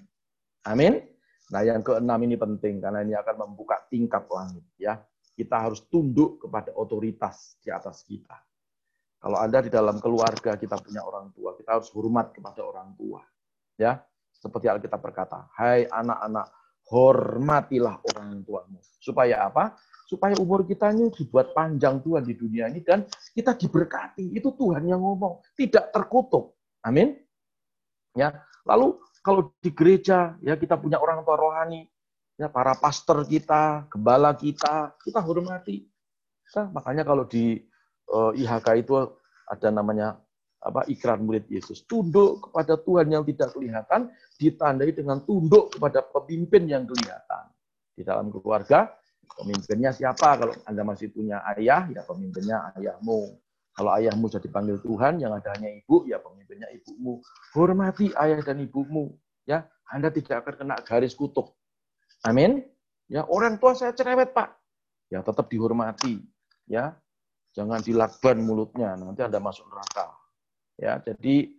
Amin. 0.71 1.03
Nah, 1.51 1.61
yang 1.67 1.83
keenam 1.83 2.21
ini 2.23 2.39
penting 2.39 2.79
karena 2.79 3.03
ini 3.03 3.19
akan 3.19 3.51
membuka 3.51 3.83
tingkat 3.91 4.31
langit, 4.31 4.65
ya. 4.79 5.03
Kita 5.35 5.67
harus 5.67 5.83
tunduk 5.91 6.47
kepada 6.47 6.71
otoritas 6.79 7.59
di 7.59 7.75
atas 7.75 8.07
kita. 8.07 8.39
Kalau 9.25 9.41
Anda 9.41 9.65
di 9.65 9.73
dalam 9.73 9.97
keluarga 10.05 10.53
kita 10.53 10.77
punya 10.85 11.01
orang 11.01 11.33
tua, 11.33 11.57
kita 11.57 11.81
harus 11.81 11.89
hormat 11.97 12.37
kepada 12.37 12.61
orang 12.61 12.93
tua. 12.93 13.25
Ya, 13.81 14.05
seperti 14.37 14.69
Alkitab 14.69 15.01
berkata, 15.01 15.49
"Hai 15.57 15.89
anak-anak, 15.89 16.53
hormatilah 16.93 18.05
orang 18.05 18.45
tuamu." 18.45 18.85
Supaya 19.01 19.49
apa? 19.49 19.81
Supaya 20.05 20.37
umur 20.37 20.69
kita 20.69 20.93
ini 20.93 21.09
dibuat 21.09 21.57
panjang 21.57 22.05
Tuhan 22.05 22.21
di 22.21 22.37
dunia 22.37 22.69
ini 22.69 22.85
dan 22.85 23.09
kita 23.33 23.57
diberkati. 23.57 24.37
Itu 24.37 24.53
Tuhan 24.61 24.85
yang 24.85 25.01
ngomong, 25.01 25.41
tidak 25.57 25.89
terkutuk. 25.89 26.61
Amin. 26.85 27.17
Ya. 28.13 28.45
Lalu 28.69 29.01
kalau 29.25 29.57
di 29.57 29.73
gereja 29.73 30.37
ya 30.45 30.53
kita 30.61 30.77
punya 30.77 31.01
orang 31.01 31.25
tua 31.25 31.41
rohani, 31.41 31.89
ya 32.37 32.53
para 32.53 32.77
pastor 32.77 33.25
kita, 33.25 33.89
gembala 33.89 34.37
kita, 34.37 34.93
kita 35.01 35.25
hormati. 35.25 35.89
Nah, 36.61 36.69
makanya 36.77 37.09
kalau 37.09 37.25
di 37.25 37.65
IHK 38.11 38.69
itu 38.85 38.95
ada 39.49 39.69
namanya 39.69 40.21
apa 40.65 40.89
ikrar 40.89 41.21
murid 41.21 41.45
Yesus. 41.53 41.85
Tunduk 41.85 42.49
kepada 42.49 42.81
Tuhan 42.81 43.13
yang 43.13 43.23
tidak 43.29 43.53
kelihatan 43.53 44.09
ditandai 44.41 44.97
dengan 44.97 45.21
tunduk 45.29 45.77
kepada 45.77 46.01
pemimpin 46.01 46.65
yang 46.65 46.89
kelihatan. 46.89 47.53
Di 47.95 48.03
dalam 48.03 48.33
keluarga, 48.33 48.91
pemimpinnya 49.37 49.93
siapa? 49.93 50.41
Kalau 50.41 50.55
Anda 50.65 50.83
masih 50.83 51.13
punya 51.13 51.45
ayah, 51.55 51.87
ya 51.93 52.03
pemimpinnya 52.09 52.73
ayahmu. 52.81 53.37
Kalau 53.75 53.91
ayahmu 53.91 54.31
sudah 54.31 54.43
dipanggil 54.43 54.79
Tuhan, 54.81 55.19
yang 55.19 55.35
ada 55.35 55.51
hanya 55.53 55.69
ibu, 55.69 56.07
ya 56.07 56.23
pemimpinnya 56.23 56.71
ibumu. 56.73 57.21
Hormati 57.53 58.15
ayah 58.17 58.41
dan 58.41 58.63
ibumu. 58.63 59.15
Ya, 59.45 59.69
Anda 59.91 60.09
tidak 60.15 60.47
akan 60.47 60.55
kena 60.65 60.77
garis 60.81 61.13
kutuk. 61.13 61.53
Amin. 62.25 62.65
Ya, 63.11 63.27
orang 63.29 63.61
tua 63.61 63.77
saya 63.77 63.93
cerewet, 63.93 64.33
Pak. 64.33 64.49
Ya, 65.13 65.21
tetap 65.21 65.51
dihormati. 65.51 66.25
Ya, 66.65 66.97
jangan 67.55 67.81
dilakban 67.81 68.43
mulutnya, 68.43 68.99
nanti 68.99 69.23
Anda 69.23 69.39
masuk 69.39 69.71
neraka. 69.71 70.11
Ya, 70.75 70.99
jadi 70.99 71.55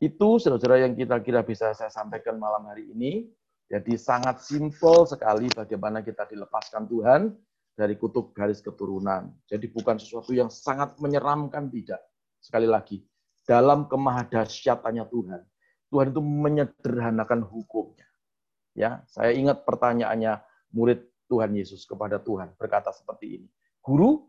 itu 0.00 0.28
saudara-saudara 0.40 0.88
yang 0.88 0.96
kita 0.96 1.20
kira 1.20 1.44
bisa 1.44 1.72
saya 1.76 1.92
sampaikan 1.92 2.40
malam 2.40 2.64
hari 2.68 2.88
ini. 2.92 3.28
Jadi 3.68 4.00
sangat 4.00 4.40
simpel 4.40 5.04
sekali 5.04 5.52
bagaimana 5.52 6.00
kita 6.00 6.24
dilepaskan 6.24 6.88
Tuhan 6.88 7.36
dari 7.76 8.00
kutub 8.00 8.32
garis 8.32 8.64
keturunan. 8.64 9.28
Jadi 9.44 9.68
bukan 9.68 10.00
sesuatu 10.00 10.32
yang 10.32 10.48
sangat 10.48 10.96
menyeramkan 10.96 11.68
tidak. 11.68 12.00
Sekali 12.40 12.64
lagi, 12.64 13.04
dalam 13.44 13.84
kemahadasyatannya 13.84 15.04
Tuhan, 15.12 15.40
Tuhan 15.92 16.06
itu 16.16 16.22
menyederhanakan 16.24 17.44
hukumnya. 17.44 18.08
Ya, 18.72 19.04
saya 19.04 19.36
ingat 19.36 19.68
pertanyaannya 19.68 20.40
murid 20.72 21.04
Tuhan 21.28 21.52
Yesus 21.52 21.84
kepada 21.84 22.16
Tuhan 22.16 22.56
berkata 22.56 22.88
seperti 22.88 23.40
ini. 23.40 23.48
Guru, 23.84 24.24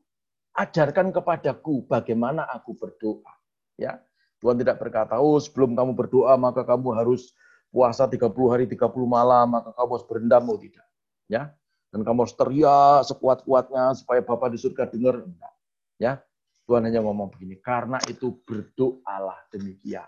ajarkan 0.59 1.15
kepadaku 1.15 1.87
bagaimana 1.87 2.43
aku 2.51 2.75
berdoa. 2.75 3.31
Ya, 3.79 4.03
Tuhan 4.43 4.59
tidak 4.59 4.83
berkata, 4.83 5.15
oh 5.15 5.39
sebelum 5.39 5.71
kamu 5.71 5.95
berdoa 5.95 6.35
maka 6.35 6.67
kamu 6.67 6.91
harus 6.99 7.31
puasa 7.71 8.03
30 8.03 8.27
hari 8.51 8.65
30 8.67 8.91
malam, 9.07 9.55
maka 9.55 9.71
kamu 9.71 9.89
harus 9.95 10.07
berendam. 10.07 10.43
Oh 10.51 10.59
tidak. 10.59 10.83
Ya, 11.31 11.55
dan 11.95 12.03
kamu 12.03 12.27
harus 12.27 12.35
teriak 12.35 13.07
sekuat-kuatnya 13.07 13.95
supaya 13.95 14.19
Bapak 14.19 14.51
di 14.51 14.59
surga 14.59 14.91
dengar. 14.91 15.23
Enggak. 15.23 15.53
Ya, 15.95 16.19
Tuhan 16.67 16.83
hanya 16.83 16.99
ngomong 17.05 17.31
begini, 17.31 17.55
karena 17.63 17.99
itu 18.11 18.43
berdoalah 18.43 19.39
demikian. 19.55 20.07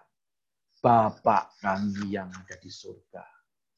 Bapak 0.81 1.61
kami 1.61 2.17
yang 2.17 2.27
ada 2.33 2.57
di 2.57 2.71
surga. 2.73 3.23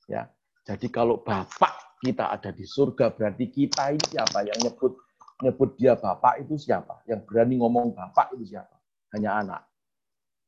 Ya, 0.07 0.26
jadi 0.63 0.88
kalau 0.89 1.19
Bapak 1.21 1.99
kita 1.99 2.32
ada 2.32 2.49
di 2.51 2.63
surga, 2.63 3.11
berarti 3.11 3.51
kita 3.51 3.91
ini 3.91 4.03
siapa 4.07 4.47
yang 4.47 4.59
nyebut 4.63 4.95
nyebut 5.44 5.76
dia 5.76 6.00
Bapak 6.00 6.39
itu 6.39 6.56
siapa? 6.56 7.04
Yang 7.04 7.28
berani 7.28 7.60
ngomong 7.60 7.91
Bapak 7.91 8.32
itu 8.39 8.56
siapa? 8.56 8.80
Hanya 9.12 9.44
anak. 9.44 9.62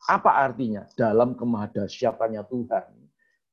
Apa 0.08 0.48
artinya? 0.48 0.88
Dalam 0.96 1.36
kemahadasyatannya 1.36 2.42
Tuhan, 2.48 2.86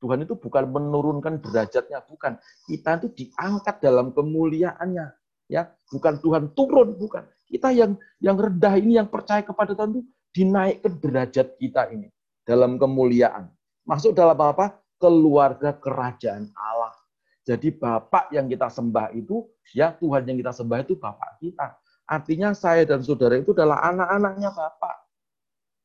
Tuhan 0.03 0.19
itu 0.27 0.35
bukan 0.35 0.63
menurunkan 0.67 1.39
derajatnya, 1.39 2.03
bukan. 2.03 2.35
Kita 2.67 2.99
itu 2.99 3.07
diangkat 3.11 3.79
dalam 3.79 4.11
kemuliaannya, 4.11 5.07
ya. 5.47 5.71
Bukan 5.91 6.19
Tuhan 6.19 6.51
turun, 6.51 6.95
bukan. 6.99 7.23
Kita 7.47 7.71
yang 7.71 7.95
yang 8.19 8.35
rendah 8.35 8.73
ini 8.79 8.97
yang 8.97 9.07
percaya 9.07 9.43
kepada 9.45 9.77
Tuhan 9.77 9.95
itu 9.95 10.03
dinaikkan 10.33 10.97
derajat 10.97 11.55
kita 11.61 11.87
ini 11.93 12.09
dalam 12.43 12.75
kemuliaan. 12.75 13.47
Masuk 13.85 14.11
dalam 14.15 14.35
apa? 14.39 14.79
Keluarga 14.99 15.75
kerajaan 15.75 16.51
Allah. 16.55 16.95
Jadi 17.43 17.75
Bapak 17.75 18.31
yang 18.31 18.47
kita 18.47 18.71
sembah 18.71 19.11
itu, 19.11 19.43
ya 19.75 19.91
Tuhan 19.91 20.23
yang 20.23 20.39
kita 20.39 20.55
sembah 20.55 20.79
itu 20.83 20.95
Bapak 20.95 21.43
kita. 21.43 21.75
Artinya 22.07 22.55
saya 22.55 22.87
dan 22.87 23.03
saudara 23.03 23.35
itu 23.35 23.51
adalah 23.51 23.83
anak-anaknya 23.83 24.49
Bapak. 24.55 24.95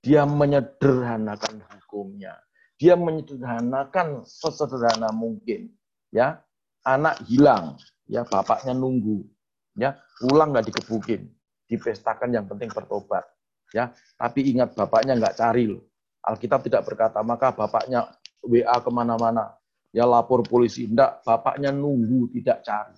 Dia 0.02 0.22
menyederhanakan 0.22 1.66
hukumnya 1.66 2.38
dia 2.78 2.94
menyederhanakan 2.94 4.22
sesederhana 4.22 5.10
mungkin. 5.10 5.74
Ya, 6.08 6.40
anak 6.86 7.20
hilang, 7.28 7.76
ya 8.08 8.24
bapaknya 8.24 8.72
nunggu, 8.72 9.28
ya 9.76 9.98
pulang 10.24 10.56
nggak 10.56 10.72
dikebukin, 10.72 11.28
dipestakan 11.68 12.32
yang 12.32 12.48
penting 12.48 12.72
bertobat. 12.72 13.28
Ya, 13.76 13.92
tapi 14.16 14.48
ingat 14.48 14.72
bapaknya 14.72 15.20
nggak 15.20 15.36
cari 15.36 15.68
loh. 15.68 15.84
Alkitab 16.24 16.64
tidak 16.64 16.88
berkata 16.88 17.20
maka 17.20 17.52
bapaknya 17.52 18.08
WA 18.40 18.80
ke 18.80 18.88
mana-mana, 18.88 19.52
ya 19.92 20.04
lapor 20.04 20.44
polisi, 20.44 20.88
enggak, 20.88 21.24
bapaknya 21.24 21.72
nunggu 21.72 22.32
tidak 22.34 22.64
cari. 22.64 22.96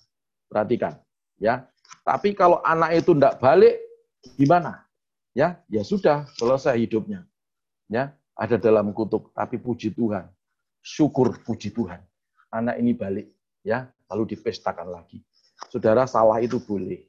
Perhatikan, 0.51 0.99
ya. 1.39 1.67
Tapi 2.03 2.35
kalau 2.35 2.59
anak 2.67 3.03
itu 3.03 3.15
enggak 3.15 3.39
balik, 3.39 3.79
gimana? 4.35 4.87
Ya, 5.31 5.63
ya 5.71 5.87
sudah 5.87 6.27
selesai 6.35 6.75
hidupnya. 6.79 7.23
Ya, 7.91 8.15
ada 8.35 8.59
dalam 8.59 8.91
kutub, 8.95 9.31
tapi 9.35 9.59
puji 9.59 9.95
Tuhan. 9.95 10.27
Syukur 10.83 11.39
puji 11.43 11.71
Tuhan. 11.71 12.03
Anak 12.51 12.83
ini 12.83 12.95
balik, 12.95 13.31
ya, 13.63 13.87
lalu 14.11 14.35
dipestakan 14.35 14.91
lagi. 14.91 15.23
Saudara, 15.69 16.09
salah 16.09 16.43
itu 16.43 16.59
boleh. 16.59 17.05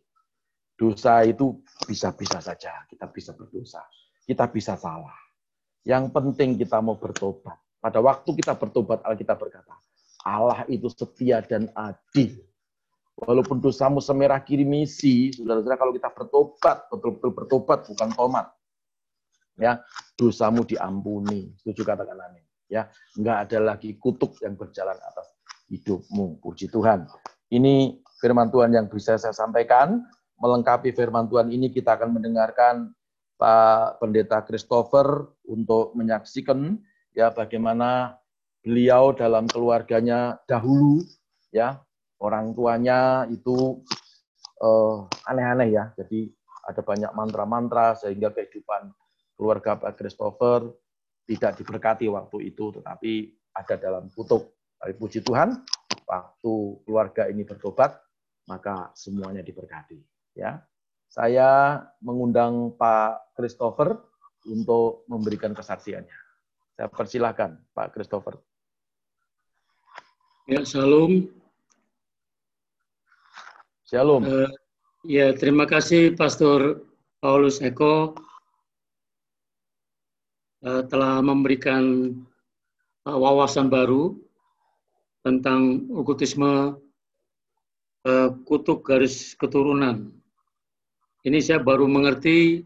Dosa 0.75 1.21
itu 1.25 1.61
bisa-bisa 1.85 2.41
saja. 2.41 2.85
Kita 2.89 3.05
bisa 3.09 3.37
berdosa. 3.37 3.85
Kita 4.25 4.49
bisa 4.49 4.73
salah. 4.75 5.15
Yang 5.85 6.13
penting 6.13 6.57
kita 6.57 6.81
mau 6.81 6.97
bertobat. 6.97 7.57
Pada 7.81 7.97
waktu 7.97 8.29
kita 8.37 8.53
bertobat, 8.53 9.01
Alkitab 9.01 9.41
berkata, 9.41 9.73
Allah 10.21 10.61
itu 10.69 10.85
setia 10.93 11.41
dan 11.41 11.73
adil. 11.73 12.37
Walaupun 13.17 13.57
dosamu 13.57 13.97
semerah 13.97 14.41
kirimisi, 14.45 15.33
saudara-saudara 15.33 15.77
kalau 15.77 15.93
kita 15.93 16.09
bertobat, 16.13 16.77
betul-betul 16.93 17.31
bertobat, 17.33 17.89
bukan 17.89 18.09
tomat 18.13 18.47
ya 19.61 19.81
dosamu 20.17 20.65
diampuni. 20.65 21.53
Setuju 21.61 21.85
katakan 21.85 22.17
amin. 22.17 22.43
Ya, 22.71 22.87
enggak 23.19 23.37
ada 23.47 23.57
lagi 23.75 23.93
kutuk 23.99 24.39
yang 24.41 24.57
berjalan 24.57 24.95
atas 24.95 25.27
hidupmu. 25.69 26.39
Puji 26.39 26.71
Tuhan. 26.71 27.05
Ini 27.51 27.99
firman 28.17 28.47
Tuhan 28.47 28.71
yang 28.73 28.87
bisa 28.87 29.19
saya 29.19 29.35
sampaikan. 29.35 30.01
Melengkapi 30.41 30.95
firman 30.95 31.29
Tuhan 31.29 31.53
ini 31.53 31.69
kita 31.69 31.99
akan 31.99 32.17
mendengarkan 32.17 32.95
Pak 33.37 34.01
Pendeta 34.01 34.41
Christopher 34.41 35.29
untuk 35.45 35.93
menyaksikan 35.93 36.81
ya 37.11 37.31
bagaimana 37.31 38.19
beliau 38.61 39.11
dalam 39.11 39.49
keluarganya 39.49 40.37
dahulu 40.45 41.01
ya 41.51 41.81
orang 42.21 42.53
tuanya 42.53 43.25
itu 43.27 43.81
uh, 44.61 45.09
aneh-aneh 45.25 45.73
ya. 45.73 45.89
Jadi 45.97 46.29
ada 46.69 46.81
banyak 46.85 47.11
mantra-mantra 47.17 47.97
sehingga 47.97 48.29
kehidupan 48.29 48.93
keluarga 49.33 49.73
Pak 49.75 49.97
Christopher 49.97 50.69
tidak 51.25 51.57
diberkati 51.57 52.05
waktu 52.07 52.53
itu, 52.53 52.69
tetapi 52.77 53.33
ada 53.57 53.75
dalam 53.81 54.13
kutub. 54.13 54.53
Tapi 54.77 54.93
puji 54.97 55.25
Tuhan, 55.25 55.65
waktu 56.05 56.53
keluarga 56.85 57.29
ini 57.29 57.45
bertobat, 57.45 57.97
maka 58.45 58.93
semuanya 58.93 59.41
diberkati. 59.41 59.97
Ya, 60.37 60.61
saya 61.09 61.81
mengundang 62.01 62.77
Pak 62.77 63.33
Christopher 63.37 63.97
untuk 64.49 65.05
memberikan 65.05 65.53
kesaksiannya. 65.53 66.20
Saya 66.81 66.89
persilahkan 66.89 67.61
Pak 67.77 67.93
Christopher. 67.93 68.41
Ya, 70.49 70.65
salam. 70.65 71.29
Shalom. 73.85 74.25
Uh, 74.25 74.49
ya, 75.05 75.29
terima 75.37 75.69
kasih 75.69 76.17
Pastor 76.17 76.81
Paulus 77.21 77.61
Eko 77.61 78.17
uh, 80.65 80.81
telah 80.89 81.21
memberikan 81.21 82.17
uh, 83.05 83.13
wawasan 83.13 83.69
baru 83.69 84.17
tentang 85.21 85.85
okultisme 85.93 86.81
uh, 88.09 88.29
kutub 88.49 88.81
garis 88.81 89.37
keturunan. 89.37 90.09
Ini 91.29 91.45
saya 91.45 91.61
baru 91.61 91.85
mengerti 91.85 92.65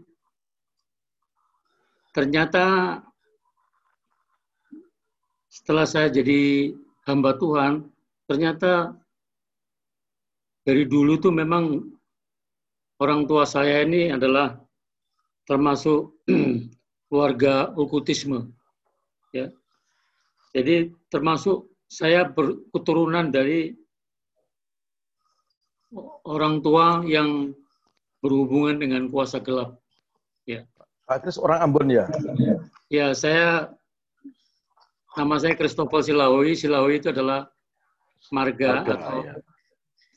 ternyata 2.15 3.03
setelah 5.55 5.87
saya 5.87 6.11
jadi 6.11 6.75
hamba 7.07 7.39
Tuhan, 7.39 7.87
ternyata 8.27 8.91
dari 10.67 10.83
dulu 10.83 11.15
tuh 11.15 11.31
memang 11.31 11.79
orang 12.99 13.23
tua 13.23 13.47
saya 13.47 13.87
ini 13.87 14.11
adalah 14.11 14.59
termasuk 15.47 16.11
keluarga 17.07 17.71
okultisme. 17.79 18.51
Ya. 19.31 19.47
Jadi 20.51 20.91
termasuk 21.07 21.71
saya 21.87 22.27
berketurunan 22.27 23.31
dari 23.31 23.71
orang 26.27 26.59
tua 26.59 26.99
yang 27.07 27.55
berhubungan 28.19 28.83
dengan 28.83 29.07
kuasa 29.07 29.39
gelap. 29.39 29.79
Ya. 30.43 30.67
Pak 31.05 31.23
Kris 31.23 31.37
orang 31.37 31.61
Ambon 31.63 31.87
ya? 31.87 32.09
Ya, 32.89 33.13
saya 33.13 33.74
nama 35.15 35.35
saya 35.39 35.55
Christopher 35.55 36.03
Silawi. 36.03 36.53
Silawi 36.55 36.99
itu 36.99 37.09
adalah 37.11 37.47
marga, 38.29 38.83
marga 38.83 38.93
atau 38.95 39.17
ya. 39.23 39.33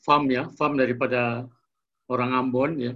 farm 0.03 0.23
ya, 0.31 0.43
farm 0.55 0.75
daripada 0.75 1.47
orang 2.11 2.31
Ambon 2.35 2.71
ya. 2.79 2.93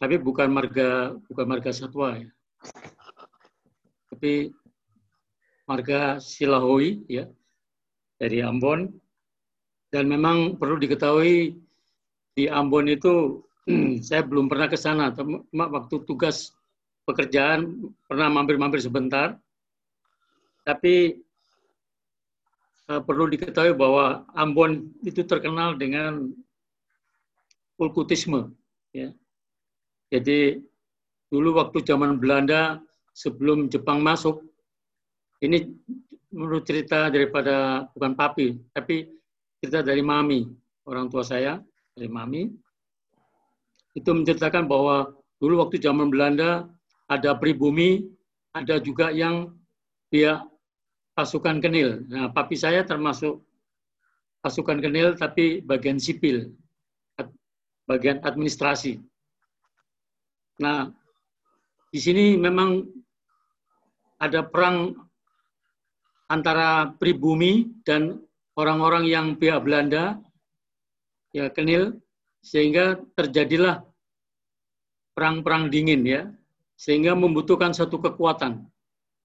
Tapi 0.00 0.16
bukan 0.16 0.48
marga 0.48 1.12
bukan 1.28 1.44
marga 1.44 1.70
satwa 1.72 2.16
ya 2.16 2.28
tapi 4.20 4.52
marga 5.64 6.20
Silahui 6.20 7.00
ya 7.08 7.24
dari 8.20 8.44
Ambon 8.44 8.92
dan 9.88 10.12
memang 10.12 10.60
perlu 10.60 10.76
diketahui 10.76 11.56
di 12.36 12.44
Ambon 12.44 12.92
itu 12.92 13.40
saya 14.06 14.20
belum 14.20 14.52
pernah 14.52 14.68
ke 14.68 14.76
sana 14.76 15.08
cuma 15.16 15.40
waktu 15.72 16.04
tugas 16.04 16.52
pekerjaan, 17.08 17.90
pernah 18.04 18.28
mampir-mampir 18.28 18.78
sebentar. 18.84 19.40
Tapi 20.68 21.16
uh, 22.90 22.98
perlu 22.98 23.30
diketahui 23.30 23.78
bahwa 23.78 24.26
Ambon 24.34 24.90
itu 25.06 25.22
terkenal 25.22 25.78
dengan 25.78 26.34
kulkutisme. 27.78 28.50
Ya. 28.90 29.14
Jadi 30.10 30.58
dulu 31.30 31.62
waktu 31.62 31.86
zaman 31.86 32.18
Belanda 32.18 32.82
sebelum 33.14 33.70
Jepang 33.70 34.02
masuk, 34.02 34.42
ini 35.38 35.70
menurut 36.34 36.66
cerita 36.66 37.06
daripada 37.08 37.86
bukan 37.94 38.12
papi, 38.18 38.58
tapi 38.74 39.06
cerita 39.62 39.86
dari 39.86 40.02
mami, 40.02 40.50
orang 40.84 41.06
tua 41.06 41.22
saya, 41.22 41.62
dari 41.94 42.10
mami, 42.10 42.50
itu 43.94 44.10
menceritakan 44.10 44.66
bahwa 44.66 45.14
dulu 45.38 45.62
waktu 45.62 45.78
zaman 45.78 46.10
Belanda 46.10 46.66
ada 47.10 47.34
pribumi, 47.38 48.06
ada 48.54 48.78
juga 48.82 49.10
yang 49.14 49.54
pihak 50.10 50.49
pasukan 51.20 51.60
kenil. 51.60 52.00
Nah, 52.08 52.32
papi 52.32 52.56
saya 52.56 52.80
termasuk 52.80 53.44
pasukan 54.40 54.80
kenil 54.80 55.12
tapi 55.20 55.60
bagian 55.60 56.00
sipil, 56.00 56.48
bagian 57.84 58.24
administrasi. 58.24 58.96
Nah, 60.64 60.88
di 61.92 62.00
sini 62.00 62.40
memang 62.40 62.88
ada 64.16 64.40
perang 64.48 64.96
antara 66.32 66.88
pribumi 66.96 67.68
dan 67.84 68.16
orang-orang 68.56 69.04
yang 69.04 69.36
pihak 69.36 69.60
Belanda, 69.60 70.16
ya 71.36 71.52
kenil, 71.52 72.00
sehingga 72.40 72.96
terjadilah 73.12 73.84
perang-perang 75.12 75.68
dingin 75.68 76.00
ya, 76.08 76.22
sehingga 76.80 77.12
membutuhkan 77.12 77.76
satu 77.76 78.00
kekuatan, 78.00 78.64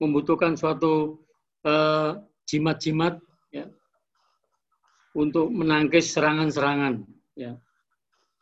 membutuhkan 0.03 0.59
suatu 0.59 1.23
uh, 1.65 2.21
jimat-jimat 2.45 3.17
ya, 3.49 3.65
untuk 5.17 5.49
menangkis 5.49 6.13
serangan-serangan. 6.13 7.03
Ya. 7.35 7.57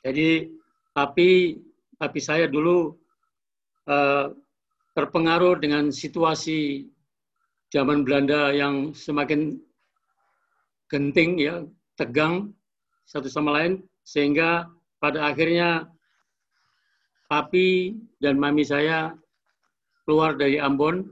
Jadi 0.04 0.52
tapi 0.92 1.58
tapi 1.98 2.20
saya 2.20 2.46
dulu 2.52 2.94
uh, 3.88 4.36
terpengaruh 4.94 5.58
dengan 5.64 5.90
situasi 5.90 6.92
zaman 7.74 8.06
Belanda 8.06 8.54
yang 8.54 8.94
semakin 8.94 9.58
genting 10.92 11.42
ya, 11.42 11.66
tegang 11.98 12.54
satu 13.10 13.26
sama 13.32 13.58
lain 13.58 13.82
sehingga 14.06 14.70
pada 15.02 15.32
akhirnya 15.32 15.90
papi 17.32 17.98
dan 18.22 18.38
mami 18.38 18.62
saya 18.62 19.16
keluar 20.06 20.36
dari 20.36 20.60
Ambon 20.60 21.08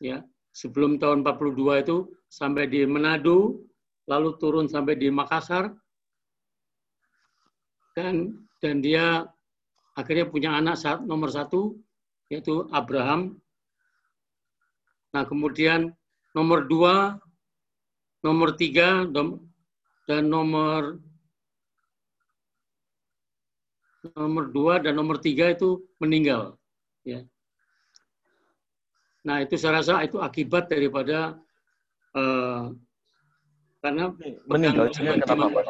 ya 0.00 0.24
sebelum 0.60 1.00
tahun 1.00 1.24
42 1.24 1.56
itu 1.80 1.96
sampai 2.28 2.68
di 2.68 2.84
Manado 2.84 3.64
lalu 4.04 4.36
turun 4.36 4.68
sampai 4.68 5.00
di 5.00 5.08
Makassar 5.08 5.72
dan 7.96 8.44
dan 8.60 8.84
dia 8.84 9.24
akhirnya 9.96 10.28
punya 10.28 10.52
anak 10.52 10.76
saat 10.76 11.00
nomor 11.00 11.32
satu 11.32 11.80
yaitu 12.28 12.68
Abraham. 12.76 13.40
Nah 15.10 15.24
kemudian 15.26 15.90
nomor 16.36 16.68
dua, 16.68 17.18
nomor 18.22 18.54
tiga, 18.54 19.08
dan 20.06 20.22
nomor 20.30 21.00
nomor 24.14 24.44
dua 24.54 24.78
dan 24.78 24.94
nomor 24.94 25.18
tiga 25.18 25.50
itu 25.50 25.82
meninggal. 25.98 26.54
Ya. 27.02 27.26
Nah 29.26 29.44
itu 29.44 29.54
saya 29.60 29.80
rasa 29.80 30.00
itu 30.04 30.16
akibat 30.20 30.72
daripada 30.72 31.36
uh, 32.16 32.72
karena 33.80 34.12
meninggalnya 34.44 35.12
kenapa 35.24 35.46
Pak? 35.48 35.64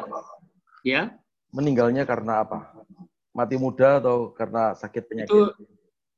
Ya. 0.82 1.02
Meninggalnya 1.50 2.02
karena 2.06 2.46
apa? 2.46 2.74
Mati 3.34 3.54
muda 3.58 4.02
atau 4.02 4.34
karena 4.34 4.74
sakit 4.74 5.02
penyakit? 5.06 5.30
Itu 5.30 5.40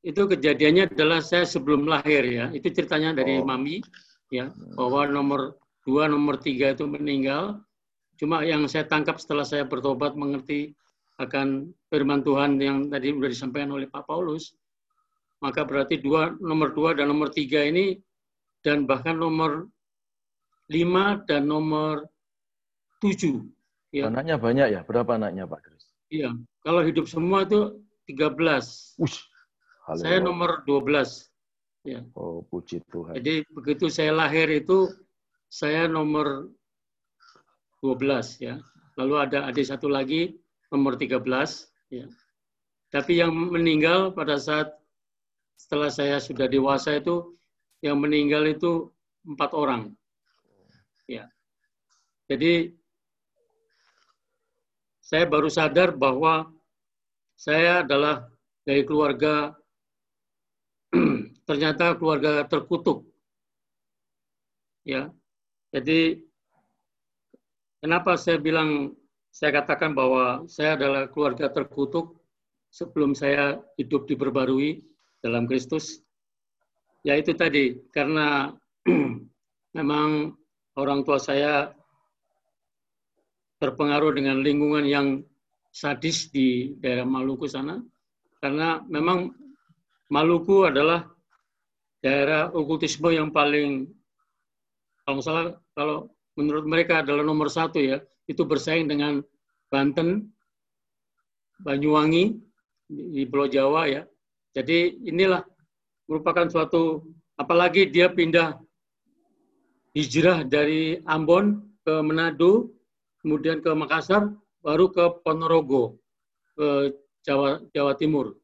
itu 0.02 0.22
kejadiannya 0.26 0.90
adalah 0.92 1.20
saya 1.22 1.44
sebelum 1.44 1.86
lahir 1.86 2.24
ya. 2.24 2.46
Itu 2.52 2.72
ceritanya 2.72 3.16
dari 3.16 3.38
oh. 3.40 3.46
mami 3.46 3.84
ya 4.32 4.48
bahwa 4.76 5.04
nomor 5.08 5.40
dua, 5.84 6.08
nomor 6.08 6.40
tiga 6.40 6.72
itu 6.72 6.88
meninggal. 6.88 7.60
Cuma 8.16 8.44
yang 8.44 8.64
saya 8.68 8.88
tangkap 8.88 9.20
setelah 9.20 9.44
saya 9.44 9.68
bertobat 9.68 10.16
mengerti 10.16 10.72
akan 11.20 11.70
firman 11.92 12.24
Tuhan 12.24 12.56
yang 12.58 12.88
tadi 12.88 13.12
sudah 13.12 13.30
disampaikan 13.30 13.70
oleh 13.76 13.86
Pak 13.86 14.08
Paulus, 14.08 14.56
maka 15.42 15.66
berarti 15.66 15.98
dua, 15.98 16.38
nomor 16.38 16.70
dua 16.70 16.94
dan 16.94 17.10
nomor 17.10 17.34
tiga 17.34 17.66
ini 17.66 17.98
dan 18.62 18.86
bahkan 18.86 19.18
nomor 19.18 19.66
lima 20.70 21.20
dan 21.26 21.50
nomor 21.50 22.06
tujuh. 23.02 23.42
Ya. 23.90 24.06
Anaknya 24.08 24.38
banyak 24.38 24.68
ya? 24.72 24.80
Berapa 24.86 25.18
anaknya 25.18 25.44
Pak 25.44 25.60
Kris? 25.66 25.84
Iya, 26.08 26.32
kalau 26.62 26.80
hidup 26.86 27.10
semua 27.10 27.42
itu 27.44 27.82
13. 28.06 28.96
Ush, 29.02 29.26
saya 29.98 30.22
nomor 30.22 30.62
12. 30.64 31.28
Ya. 31.82 32.06
Oh, 32.14 32.46
puji 32.46 32.78
Tuhan. 32.88 33.18
Jadi 33.18 33.42
begitu 33.50 33.90
saya 33.90 34.14
lahir 34.14 34.46
itu 34.46 34.86
saya 35.50 35.90
nomor 35.90 36.48
12 37.82 38.38
ya. 38.38 38.62
Lalu 38.94 39.14
ada 39.18 39.50
adik 39.50 39.66
satu 39.66 39.90
lagi 39.90 40.38
nomor 40.70 40.94
13 40.94 41.18
ya. 41.90 42.06
Tapi 42.92 43.18
yang 43.18 43.34
meninggal 43.34 44.14
pada 44.14 44.38
saat 44.38 44.78
setelah 45.56 45.90
saya 45.92 46.18
sudah 46.18 46.46
dewasa 46.50 46.98
itu 46.98 47.36
yang 47.82 47.98
meninggal 47.98 48.46
itu 48.46 48.90
empat 49.26 49.50
orang. 49.54 49.90
Ya. 51.10 51.26
Jadi 52.30 52.74
saya 55.02 55.26
baru 55.26 55.50
sadar 55.50 55.92
bahwa 55.92 56.48
saya 57.34 57.82
adalah 57.82 58.30
dari 58.62 58.86
keluarga 58.86 59.52
ternyata 61.48 61.98
keluarga 61.98 62.46
terkutuk. 62.46 63.04
Ya. 64.86 65.10
Jadi 65.74 66.22
kenapa 67.82 68.14
saya 68.14 68.38
bilang 68.38 68.94
saya 69.32 69.58
katakan 69.58 69.96
bahwa 69.96 70.44
saya 70.46 70.76
adalah 70.76 71.08
keluarga 71.08 71.48
terkutuk 71.48 72.20
sebelum 72.68 73.16
saya 73.16 73.60
hidup 73.80 74.04
diperbarui 74.04 74.84
dalam 75.22 75.46
Kristus. 75.46 76.02
Ya 77.06 77.14
itu 77.16 77.32
tadi 77.32 77.78
karena 77.94 78.52
memang 79.78 80.34
orang 80.76 81.06
tua 81.06 81.22
saya 81.22 81.72
terpengaruh 83.62 84.12
dengan 84.18 84.42
lingkungan 84.42 84.84
yang 84.86 85.06
sadis 85.72 86.28
di 86.34 86.74
daerah 86.82 87.06
Maluku 87.06 87.46
sana 87.48 87.80
karena 88.42 88.82
memang 88.90 89.32
Maluku 90.12 90.68
adalah 90.68 91.08
daerah 92.02 92.50
okultisme 92.52 93.14
yang 93.14 93.30
paling 93.30 93.88
kalau 95.06 95.22
salah 95.22 95.56
kalau 95.72 96.10
menurut 96.36 96.66
mereka 96.66 97.00
adalah 97.00 97.22
nomor 97.24 97.48
satu 97.48 97.78
ya 97.78 98.02
itu 98.26 98.42
bersaing 98.46 98.86
dengan 98.86 99.22
Banten, 99.72 100.28
Banyuwangi 101.64 102.36
di 102.92 103.22
Pulau 103.24 103.48
Jawa 103.48 103.88
ya. 103.88 104.02
Jadi 104.52 105.00
inilah 105.08 105.40
merupakan 106.08 106.44
suatu 106.48 107.00
apalagi 107.40 107.88
dia 107.88 108.12
pindah 108.12 108.60
hijrah 109.96 110.44
dari 110.44 111.00
Ambon 111.08 111.60
ke 111.84 111.94
Manado, 112.04 112.72
kemudian 113.24 113.64
ke 113.64 113.72
Makassar, 113.72 114.32
baru 114.60 114.92
ke 114.92 115.04
Ponorogo, 115.24 115.96
ke 116.56 116.92
Jawa 117.24 117.64
Jawa 117.72 117.92
Timur. 117.96 118.36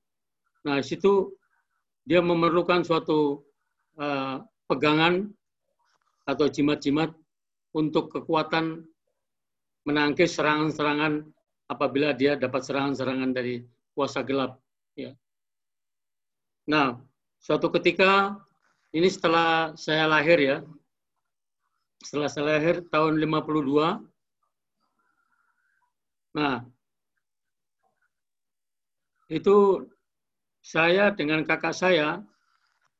Nah, 0.64 0.80
situ 0.80 1.36
dia 2.08 2.24
memerlukan 2.24 2.82
suatu 2.84 3.44
uh, 4.00 4.40
pegangan 4.64 5.28
atau 6.24 6.46
jimat-jimat 6.48 7.12
untuk 7.76 8.12
kekuatan 8.12 8.84
menangkis 9.84 10.36
serangan-serangan 10.36 11.24
apabila 11.68 12.12
dia 12.12 12.36
dapat 12.36 12.64
serangan-serangan 12.64 13.32
dari 13.32 13.64
kuasa 13.92 14.20
gelap. 14.24 14.60
Ya. 14.96 15.16
Nah, 16.68 17.00
suatu 17.40 17.72
ketika 17.72 18.36
ini 18.92 19.08
setelah 19.08 19.72
saya 19.72 20.04
lahir 20.04 20.36
ya, 20.36 20.58
setelah 22.04 22.28
saya 22.28 22.60
lahir 22.60 22.84
tahun 22.92 23.16
52, 23.16 24.04
nah 26.36 26.60
itu 29.32 29.88
saya 30.60 31.08
dengan 31.08 31.40
kakak 31.48 31.72
saya 31.72 32.20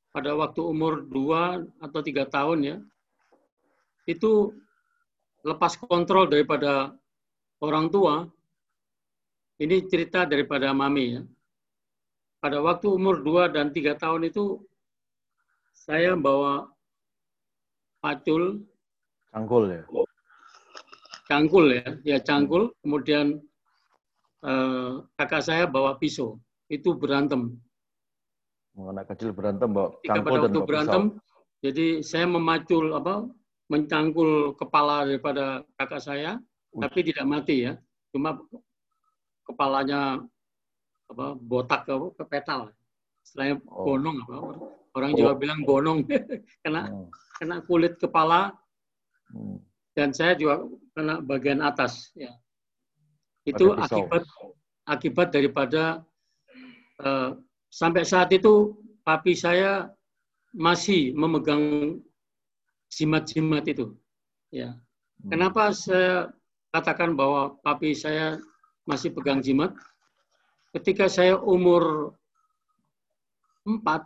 pada 0.09 0.33
waktu 0.33 0.65
umur 0.65 1.05
dua 1.05 1.61
atau 1.77 2.01
tiga 2.01 2.25
tahun 2.25 2.59
ya, 2.65 2.77
itu 4.09 4.49
lepas 5.45 5.77
kontrol 5.77 6.25
daripada 6.25 6.97
orang 7.61 7.93
tua. 7.93 8.25
Ini 9.59 9.85
cerita 9.91 10.23
daripada 10.25 10.73
mami 10.73 11.19
ya. 11.19 11.23
Pada 12.39 12.63
waktu 12.63 12.87
umur 12.87 13.19
2 13.19 13.51
dan 13.55 13.71
3 13.75 13.99
tahun 13.99 14.31
itu 14.31 14.63
saya 15.75 16.15
bawa 16.15 16.71
pacul, 17.99 18.63
Cangkul 19.29 19.63
ya. 19.69 19.83
cangkul 21.29 21.65
ya, 21.69 21.85
ya 22.01 22.17
cangkul, 22.17 22.73
kemudian 22.81 23.37
eh, 24.41 24.91
kakak 25.19 25.43
saya 25.45 25.63
bawa 25.69 25.99
pisau, 26.01 26.39
itu 26.71 26.95
berantem. 26.97 27.53
Anak 28.79 29.11
kecil 29.13 29.35
berantem 29.35 29.69
bawa 29.69 29.93
Ketika 29.99 30.23
cangkul 30.23 30.25
pada 30.25 30.33
dan 30.33 30.43
waktu 30.47 30.59
bawa 30.59 30.67
berantem, 30.67 31.03
pisau. 31.13 31.61
jadi 31.61 31.87
saya 32.01 32.25
memacul 32.25 32.85
apa, 32.95 33.15
mencangkul 33.69 34.57
kepala 34.57 35.05
daripada 35.05 35.61
kakak 35.77 36.01
saya, 36.01 36.31
tapi 36.73 36.99
tidak 37.05 37.25
mati 37.27 37.69
ya, 37.69 37.77
cuma 38.09 38.39
kepalanya 39.45 40.23
apa 41.09 41.33
botak 41.35 41.89
ke, 41.89 41.93
ke 42.17 42.23
petal. 42.29 42.69
Istilahnya 43.25 43.61
Oh. 43.67 43.85
bonong 43.85 44.17
apa? 44.25 44.35
Orang 44.95 45.11
Jawa 45.17 45.33
Oh. 45.33 45.39
bilang 45.39 45.59
bonong, 45.65 45.99
kena 46.65 46.89
Hmm, 46.89 47.07
kena 47.37 47.61
kulit 47.65 47.97
kepala 48.01 48.53
hmm. 49.33 49.57
dan 49.93 50.09
saya 50.13 50.33
juga 50.37 50.65
kena 50.97 51.21
bagian 51.21 51.61
atas 51.61 52.09
ya. 52.17 52.33
Itu 53.45 53.73
akibat 53.73 54.23
akibat 54.85 55.27
daripada 55.33 56.01
eh, 57.01 57.31
sampai 57.69 58.03
saat 58.05 58.29
itu 58.33 58.75
papi 59.05 59.33
saya 59.37 59.89
masih 60.53 61.13
memegang 61.13 61.97
jimat-jimat 62.89 63.65
itu. 63.69 63.93
Ya. 64.49 64.73
Hmm. 65.21 65.29
Kenapa 65.29 65.69
saya 65.73 66.33
katakan 66.73 67.13
bahwa 67.13 67.57
papi 67.61 67.93
saya 67.93 68.41
masih 68.89 69.13
pegang 69.13 69.41
jimat? 69.45 69.73
Ketika 70.69 71.09
saya 71.09 71.37
umur 71.41 72.13
4, 73.65 74.05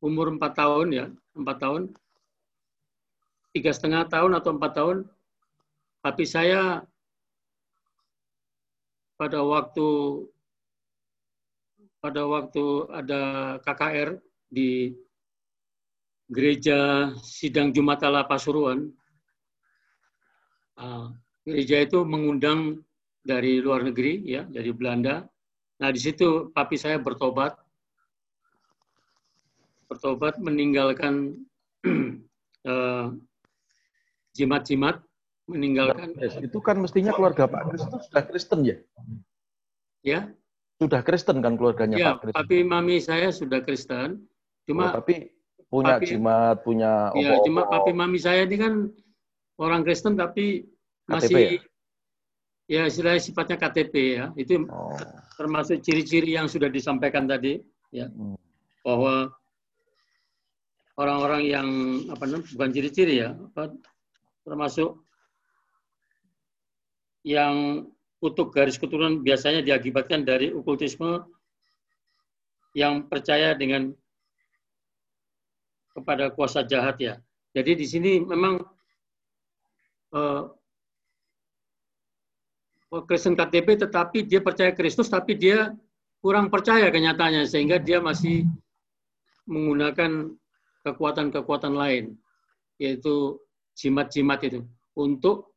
umur 0.00 0.26
4 0.36 0.52
tahun 0.56 0.86
ya, 0.88 1.06
4 1.36 1.58
tahun, 1.60 1.82
tiga 3.52 3.70
setengah 3.72 4.06
tahun 4.06 4.32
atau 4.38 4.50
empat 4.54 4.72
tahun, 4.76 4.96
papi 6.04 6.24
saya 6.28 6.84
pada 9.18 9.42
waktu 9.42 9.88
pada 11.98 12.22
waktu 12.22 12.64
ada 12.94 13.20
KKR 13.66 14.22
di 14.46 14.94
gereja 16.30 17.10
sidang 17.18 17.74
Jumat 17.74 17.98
Allah 18.06 18.22
Pasuruan, 18.28 18.94
ah, 20.78 21.10
gereja 21.42 21.82
itu 21.82 22.06
mengundang 22.06 22.78
dari 23.22 23.58
luar 23.60 23.84
negeri 23.84 24.22
ya, 24.24 24.42
dari 24.46 24.70
Belanda. 24.72 25.26
Nah 25.78 25.90
di 25.94 26.00
situ 26.00 26.50
papi 26.50 26.74
saya 26.74 26.98
bertobat, 26.98 27.54
bertobat 29.88 30.36
meninggalkan 30.42 31.38
eh, 32.68 33.06
jimat-jimat, 34.34 35.00
meninggalkan 35.48 36.12
Yes, 36.18 36.36
itu 36.38 36.58
kan 36.60 36.76
mestinya 36.82 37.14
keluarga 37.14 37.48
Pak 37.48 37.72
Kris 37.72 37.82
itu 37.86 37.96
sudah 38.10 38.22
Kristen 38.28 38.60
ya? 38.66 38.76
ya 40.04 40.20
Sudah 40.78 41.00
Kristen 41.02 41.42
kan 41.42 41.56
keluarganya 41.58 41.96
Ya, 41.96 42.08
Pak 42.14 42.30
Kris? 42.30 42.34
papi 42.36 42.58
mami 42.62 43.00
saya 43.02 43.32
sudah 43.32 43.64
Kristen. 43.64 44.18
Oh, 44.18 44.66
Cuma 44.68 44.92
tapi 44.92 45.32
punya 45.72 45.96
papi- 45.96 46.08
jimat, 46.12 46.56
punya 46.60 47.12
ya 47.16 47.40
cuma 47.44 47.64
papi 47.64 47.90
mami 47.96 48.20
saya 48.20 48.44
ini 48.44 48.56
kan 48.60 48.72
orang 49.56 49.80
Kristen 49.84 50.16
tapi 50.16 50.68
masih 51.08 51.32
ya 51.34 51.50
istilahnya 52.68 53.24
sifatnya 53.24 53.56
KTP 53.56 53.94
ya. 54.20 54.26
Itu 54.36 54.68
Oh, 54.68 54.92
termasuk 55.40 55.80
ciri-ciri 55.80 56.36
yang 56.36 56.46
sudah 56.52 56.68
disampaikan 56.68 57.24
tadi 57.24 57.64
hmm. 57.96 58.36
bahwa 58.84 59.32
orang-orang 61.00 61.42
yang 61.48 61.68
apa 62.12 62.28
namanya 62.28 62.44
bukan 62.52 62.70
ciri-ciri 62.76 63.24
ya, 63.24 63.32
apa, 63.32 63.72
termasuk 64.44 65.00
yang 67.24 67.88
kutuk 68.20 68.52
garis 68.52 68.76
keturunan 68.76 69.24
biasanya 69.24 69.64
diakibatkan 69.64 70.26
dari 70.28 70.52
okultisme 70.52 71.24
yang 72.76 73.08
percaya 73.08 73.56
dengan 73.56 73.94
kepada 75.96 76.30
kuasa 76.36 76.68
jahat 76.68 77.00
ya. 77.00 77.14
Jadi 77.56 77.80
di 77.80 77.86
sini 77.88 78.10
memang 78.20 78.60
eh, 80.12 80.42
Kristen 82.88 83.36
KTP 83.36 83.84
tetapi 83.84 84.24
dia 84.24 84.40
percaya 84.40 84.72
Kristus 84.72 85.12
tapi 85.12 85.36
dia 85.36 85.76
kurang 86.24 86.48
percaya 86.48 86.88
kenyataannya 86.88 87.44
sehingga 87.44 87.76
dia 87.76 88.00
masih 88.00 88.48
menggunakan 89.44 90.32
kekuatan-kekuatan 90.88 91.76
lain 91.76 92.16
yaitu 92.80 93.36
jimat-jimat 93.76 94.40
itu 94.48 94.60
untuk 94.96 95.52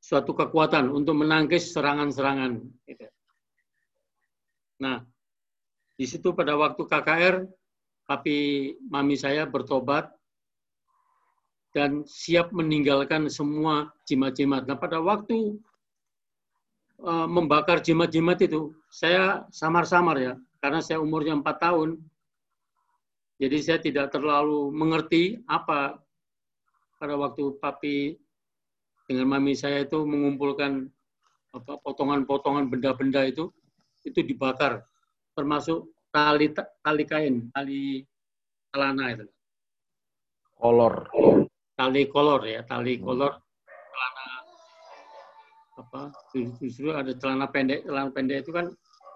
suatu 0.00 0.32
kekuatan 0.32 0.88
untuk 0.88 1.20
menangkis 1.20 1.76
serangan-serangan. 1.76 2.64
gitu. 2.88 3.06
Nah, 4.80 5.04
di 6.00 6.08
situ 6.08 6.32
pada 6.32 6.56
waktu 6.56 6.80
KKR, 6.88 7.44
papi 8.08 8.38
mami 8.88 9.20
saya 9.20 9.44
bertobat 9.44 10.08
dan 11.76 12.02
siap 12.08 12.50
meninggalkan 12.50 13.28
semua 13.28 13.92
jimat-jimat. 14.08 14.64
Nah, 14.66 14.80
pada 14.80 14.98
waktu 14.98 15.60
eh, 17.00 17.26
membakar 17.28 17.80
jimat-jimat 17.80 18.38
itu, 18.44 18.76
saya 18.92 19.48
samar-samar 19.50 20.16
ya, 20.20 20.34
karena 20.60 20.80
saya 20.84 21.00
umurnya 21.00 21.36
empat 21.36 21.56
tahun. 21.60 21.98
Jadi 23.40 23.56
saya 23.64 23.78
tidak 23.80 24.12
terlalu 24.12 24.68
mengerti 24.68 25.40
apa 25.48 25.96
pada 27.00 27.16
waktu 27.16 27.56
papi 27.56 28.20
dengan 29.08 29.26
mami 29.32 29.56
saya 29.56 29.88
itu 29.88 30.04
mengumpulkan 30.04 30.92
apa 31.50 31.82
potongan-potongan 31.82 32.70
benda-benda 32.70 33.26
itu 33.26 33.50
itu 34.06 34.20
dibakar 34.22 34.86
termasuk 35.34 35.90
tali 36.14 36.52
tali 36.54 37.04
kain 37.08 37.50
tali 37.50 38.06
celana 38.70 39.18
itu 39.18 39.26
kolor. 40.54 41.10
tali 41.74 42.06
kolor 42.06 42.42
ya 42.46 42.62
tali 42.62 43.02
kolor 43.02 43.42
apa 45.80 46.12
justru 46.60 46.92
ada 46.92 47.10
celana 47.16 47.48
pendek 47.48 47.82
celana 47.88 48.10
pendek 48.12 48.44
itu 48.44 48.52
kan 48.52 48.66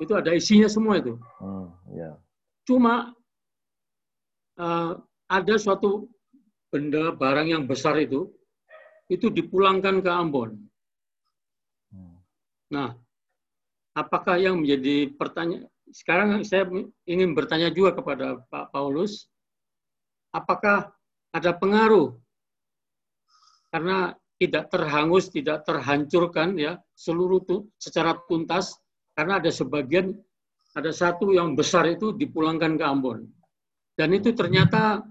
itu 0.02 0.12
ada 0.16 0.34
isinya 0.34 0.66
semua 0.66 0.98
itu 0.98 1.14
Hmm, 1.38 1.68
ya. 1.92 2.16
cuma 2.66 3.12
eh, 4.58 4.92
ada 5.28 5.54
suatu 5.56 6.08
benda 6.72 7.14
barang 7.14 7.48
yang 7.52 7.64
besar 7.68 7.94
itu 8.00 8.32
itu 9.12 9.28
dipulangkan 9.30 10.00
ke 10.00 10.10
Ambon 10.10 10.50
Hmm. 11.94 12.18
Nah, 12.74 12.90
apakah 13.94 14.34
yang 14.34 14.58
menjadi 14.58 15.14
pertanyaan 15.14 15.70
sekarang 15.94 16.42
saya 16.42 16.66
ingin 17.06 17.38
bertanya 17.38 17.70
juga 17.70 17.94
kepada 17.94 18.42
Pak 18.50 18.74
Paulus, 18.74 19.30
apakah 20.34 20.90
ada 21.30 21.54
pengaruh 21.54 22.18
karena 23.70 24.18
tidak 24.38 24.70
terhangus, 24.70 25.30
tidak 25.30 25.62
terhancurkan 25.62 26.58
ya 26.58 26.78
seluruh 26.98 27.40
tu, 27.46 27.56
secara 27.78 28.18
tuntas 28.26 28.74
karena 29.14 29.38
ada 29.38 29.50
sebagian 29.50 30.14
ada 30.74 30.90
satu 30.90 31.30
yang 31.30 31.54
besar 31.54 31.86
itu 31.86 32.10
dipulangkan 32.10 32.74
ke 32.74 32.84
Ambon. 32.84 33.30
Dan 33.94 34.10
itu 34.10 34.34
ternyata 34.34 35.06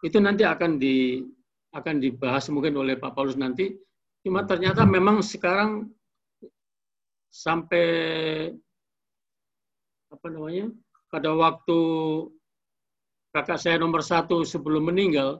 itu 0.00 0.16
nanti 0.16 0.48
akan 0.48 0.80
di 0.80 1.20
akan 1.76 2.00
dibahas 2.00 2.48
mungkin 2.48 2.80
oleh 2.80 2.96
Pak 2.96 3.12
Paulus 3.12 3.36
nanti. 3.36 3.76
Cuma 4.24 4.48
ternyata 4.48 4.88
memang 4.88 5.20
sekarang 5.20 5.88
sampai 7.28 7.86
apa 10.10 10.26
namanya 10.32 10.72
pada 11.12 11.30
waktu 11.30 11.78
kakak 13.30 13.60
saya 13.62 13.76
nomor 13.78 14.02
satu 14.02 14.42
sebelum 14.42 14.90
meninggal 14.90 15.38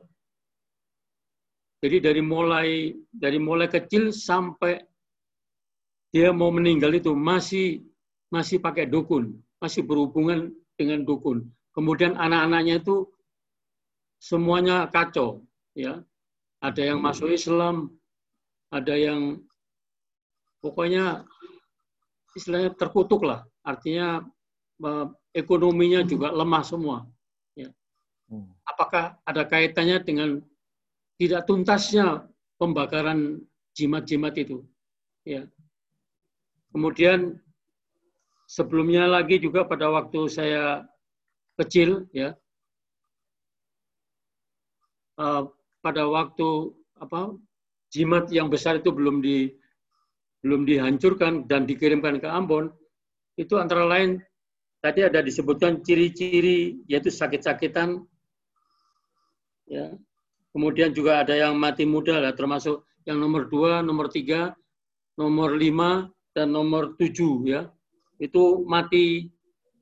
jadi 1.80 1.96
dari 2.00 2.22
mulai 2.22 2.94
dari 3.10 3.38
mulai 3.40 3.68
kecil 3.68 4.12
sampai 4.12 4.80
dia 6.14 6.30
mau 6.30 6.52
meninggal 6.52 6.92
itu 6.94 7.12
masih 7.16 7.84
masih 8.32 8.60
pakai 8.60 8.86
dukun 8.86 9.36
masih 9.60 9.84
berhubungan 9.84 10.52
dengan 10.78 11.04
dukun 11.04 11.48
kemudian 11.76 12.16
anak-anaknya 12.16 12.80
itu 12.80 13.08
semuanya 14.20 14.86
kacau 14.92 15.44
ya 15.76 16.00
ada 16.60 16.82
yang 16.84 17.00
masuk 17.00 17.32
Islam 17.32 17.88
ada 18.70 18.94
yang 18.94 19.40
pokoknya 20.62 21.26
istilahnya 22.36 22.70
terkutuk 22.76 23.26
lah. 23.26 23.42
Artinya 23.66 24.22
eh, 24.84 25.06
ekonominya 25.34 26.06
juga 26.06 26.30
lemah 26.30 26.62
semua. 26.62 26.98
Ya. 27.58 27.72
Hmm. 28.30 28.54
Apakah 28.64 29.18
ada 29.26 29.42
kaitannya 29.44 29.98
dengan 30.04 30.38
tidak 31.20 31.44
tuntasnya 31.44 32.24
pembakaran 32.56 33.44
jimat-jimat 33.76 34.32
itu? 34.40 34.64
Ya. 35.28 35.44
Kemudian 36.72 37.36
sebelumnya 38.48 39.04
lagi 39.04 39.36
juga 39.36 39.68
pada 39.68 39.92
waktu 39.92 40.32
saya 40.32 40.88
kecil 41.60 42.08
ya 42.16 42.32
uh, 45.20 45.44
pada 45.84 46.08
waktu 46.08 46.72
apa 46.96 47.36
jimat 47.92 48.32
yang 48.32 48.48
besar 48.48 48.80
itu 48.80 48.90
belum 48.90 49.20
di 49.20 49.52
belum 50.40 50.64
dihancurkan 50.64 51.44
dan 51.44 51.68
dikirimkan 51.68 52.16
ke 52.18 52.26
Ambon 52.26 52.72
itu 53.36 53.60
antara 53.60 53.84
lain 53.84 54.18
tadi 54.80 55.04
ada 55.04 55.20
disebutkan 55.20 55.84
ciri-ciri 55.84 56.80
yaitu 56.88 57.12
sakit-sakitan 57.12 58.00
ya 59.68 59.92
kemudian 60.50 60.90
juga 60.94 61.22
ada 61.22 61.34
yang 61.34 61.54
mati 61.56 61.86
muda 61.86 62.18
lah 62.18 62.34
termasuk 62.34 62.86
yang 63.06 63.18
nomor 63.18 63.46
dua 63.48 63.80
nomor 63.80 64.10
tiga 64.10 64.54
nomor 65.16 65.54
lima 65.54 66.10
dan 66.34 66.54
nomor 66.54 66.94
tujuh 66.98 67.46
ya 67.46 67.70
itu 68.20 68.62
mati 68.68 69.32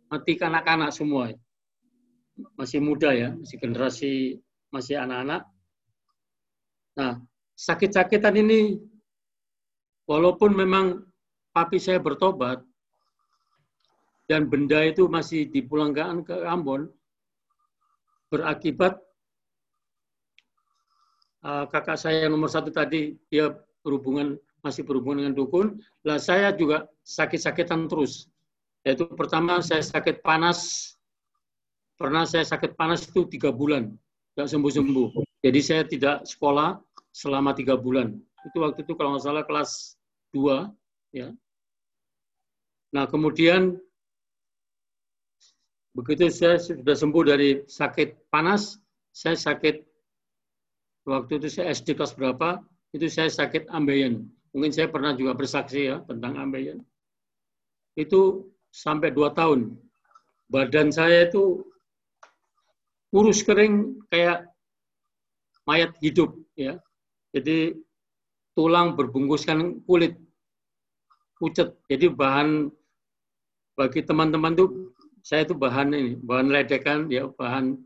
mati 0.08 0.32
kanak-kanak 0.38 0.90
semua. 0.94 1.34
Masih 2.56 2.80
muda 2.80 3.12
ya, 3.12 3.34
masih 3.34 3.56
generasi 3.60 4.14
masih 4.70 4.96
anak-anak. 5.00 5.42
Nah, 6.96 7.18
sakit-sakitan 7.58 8.34
ini 8.38 8.78
walaupun 10.06 10.54
memang 10.54 11.02
papi 11.50 11.82
saya 11.82 11.98
bertobat 11.98 12.62
dan 14.30 14.46
benda 14.46 14.86
itu 14.86 15.10
masih 15.10 15.50
dipulangkan 15.50 16.22
ke 16.22 16.36
Ambon 16.46 16.86
berakibat 18.28 19.00
uh, 21.44 21.64
kakak 21.70 21.98
saya 21.98 22.26
yang 22.26 22.34
nomor 22.34 22.50
satu 22.50 22.72
tadi 22.72 23.14
dia 23.30 23.54
berhubungan 23.82 24.38
masih 24.62 24.82
berhubungan 24.82 25.26
dengan 25.26 25.34
dukun. 25.38 25.66
Lah 26.02 26.18
saya 26.18 26.50
juga 26.54 26.90
sakit-sakitan 27.06 27.86
terus. 27.86 28.26
Yaitu 28.82 29.06
pertama 29.14 29.62
saya 29.62 29.82
sakit 29.82 30.22
panas. 30.22 30.92
Pernah 31.98 32.22
saya 32.30 32.46
sakit 32.46 32.78
panas 32.78 33.10
itu 33.10 33.26
tiga 33.26 33.50
bulan, 33.50 33.90
nggak 34.38 34.46
sembuh-sembuh. 34.46 35.26
Jadi 35.42 35.60
saya 35.62 35.82
tidak 35.82 36.22
sekolah 36.30 36.78
selama 37.10 37.50
tiga 37.58 37.74
bulan. 37.74 38.14
Itu 38.46 38.62
waktu 38.62 38.86
itu 38.86 38.94
kalau 38.94 39.18
nggak 39.18 39.26
salah 39.26 39.42
kelas 39.42 39.98
dua, 40.30 40.70
ya. 41.10 41.34
Nah 42.94 43.04
kemudian 43.10 43.82
begitu 45.90 46.30
saya 46.30 46.62
sudah 46.62 46.94
sembuh 46.94 47.24
dari 47.26 47.66
sakit 47.66 48.30
panas, 48.30 48.78
saya 49.10 49.34
sakit 49.34 49.82
waktu 51.08 51.40
itu 51.40 51.48
saya 51.48 51.72
SD 51.72 51.96
kelas 51.96 52.12
berapa, 52.12 52.60
itu 52.92 53.08
saya 53.08 53.32
sakit 53.32 53.72
ambeien. 53.72 54.28
Mungkin 54.52 54.72
saya 54.72 54.88
pernah 54.92 55.16
juga 55.16 55.32
bersaksi 55.32 55.88
ya 55.88 56.04
tentang 56.04 56.36
ambeien. 56.36 56.84
Itu 57.96 58.52
sampai 58.72 59.12
dua 59.12 59.32
tahun. 59.32 59.76
Badan 60.48 60.92
saya 60.92 61.28
itu 61.28 61.64
kurus 63.12 63.40
kering 63.44 64.04
kayak 64.12 64.48
mayat 65.64 65.92
hidup 66.00 66.32
ya. 66.56 66.80
Jadi 67.32 67.76
tulang 68.56 68.96
berbungkuskan 68.96 69.84
kulit 69.84 70.16
pucat. 71.36 71.76
Jadi 71.88 72.08
bahan 72.08 72.72
bagi 73.76 74.00
teman-teman 74.02 74.56
tuh 74.56 74.90
saya 75.22 75.44
itu 75.44 75.52
bahan 75.52 75.92
ini, 75.92 76.12
bahan 76.18 76.48
ledekan 76.48 77.06
ya, 77.12 77.28
bahan 77.28 77.76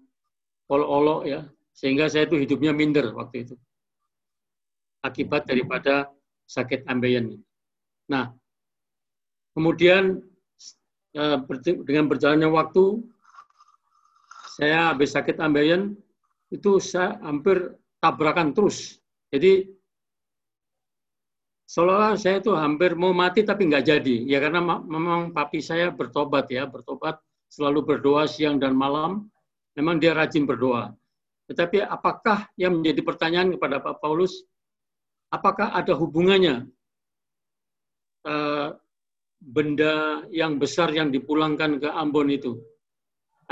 olok-olok 0.70 1.20
ya. 1.26 1.40
Sehingga 1.72 2.06
saya 2.06 2.28
itu 2.28 2.36
hidupnya 2.38 2.72
minder 2.76 3.10
waktu 3.16 3.48
itu. 3.48 3.54
Akibat 5.02 5.48
daripada 5.48 6.08
sakit 6.46 6.86
ambeien. 6.86 7.40
Nah, 8.06 8.30
kemudian 9.56 10.20
eh, 11.16 11.38
dengan 11.88 12.06
berjalannya 12.06 12.48
waktu, 12.52 13.02
saya 14.52 14.92
habis 14.92 15.16
sakit 15.16 15.40
ambeien, 15.40 15.96
itu 16.52 16.76
saya 16.76 17.16
hampir 17.24 17.72
tabrakan 18.04 18.52
terus. 18.52 19.00
Jadi 19.32 19.64
seolah 21.64 22.20
saya 22.20 22.44
itu 22.44 22.52
hampir 22.52 22.92
mau 22.92 23.16
mati 23.16 23.40
tapi 23.48 23.64
nggak 23.64 23.86
jadi. 23.88 24.16
Ya 24.28 24.38
karena 24.44 24.60
memang 24.84 25.32
papi 25.32 25.64
saya 25.64 25.88
bertobat 25.88 26.52
ya, 26.52 26.68
bertobat 26.68 27.16
selalu 27.48 27.96
berdoa 27.96 28.28
siang 28.28 28.60
dan 28.60 28.76
malam. 28.76 29.32
Memang 29.72 29.96
dia 29.96 30.12
rajin 30.12 30.44
berdoa. 30.44 30.92
Tetapi 31.52 31.84
apakah 31.84 32.48
yang 32.56 32.80
menjadi 32.80 33.04
pertanyaan 33.04 33.52
kepada 33.52 33.76
Pak 33.84 34.00
Paulus, 34.00 34.40
apakah 35.28 35.68
ada 35.76 35.92
hubungannya 35.92 36.64
uh, 38.24 38.72
benda 39.36 40.24
yang 40.32 40.56
besar 40.56 40.88
yang 40.96 41.12
dipulangkan 41.12 41.76
ke 41.76 41.92
Ambon 41.92 42.32
itu? 42.32 42.56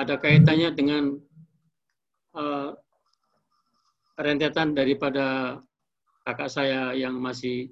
Ada 0.01 0.17
kaitannya 0.17 0.73
dengan 0.73 1.13
uh, 2.33 2.73
rentetan 4.17 4.73
daripada 4.73 5.61
kakak 6.25 6.49
saya 6.49 6.97
yang 6.97 7.21
masih 7.21 7.69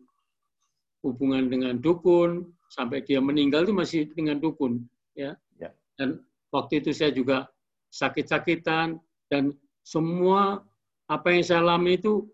hubungan 1.00 1.48
dengan 1.48 1.80
dukun 1.80 2.52
sampai 2.68 3.00
dia 3.00 3.16
meninggal 3.24 3.64
itu 3.64 3.72
masih 3.72 4.12
dengan 4.12 4.36
dukun 4.36 4.84
ya. 5.16 5.32
ya. 5.56 5.72
Dan 5.96 6.20
waktu 6.52 6.84
itu 6.84 6.92
saya 6.92 7.16
juga 7.16 7.48
sakit-sakitan 7.96 9.00
dan 9.32 9.56
semua 9.88 10.60
apa 11.08 11.32
yang 11.32 11.40
saya 11.40 11.64
alami 11.64 11.96
itu 11.96 12.28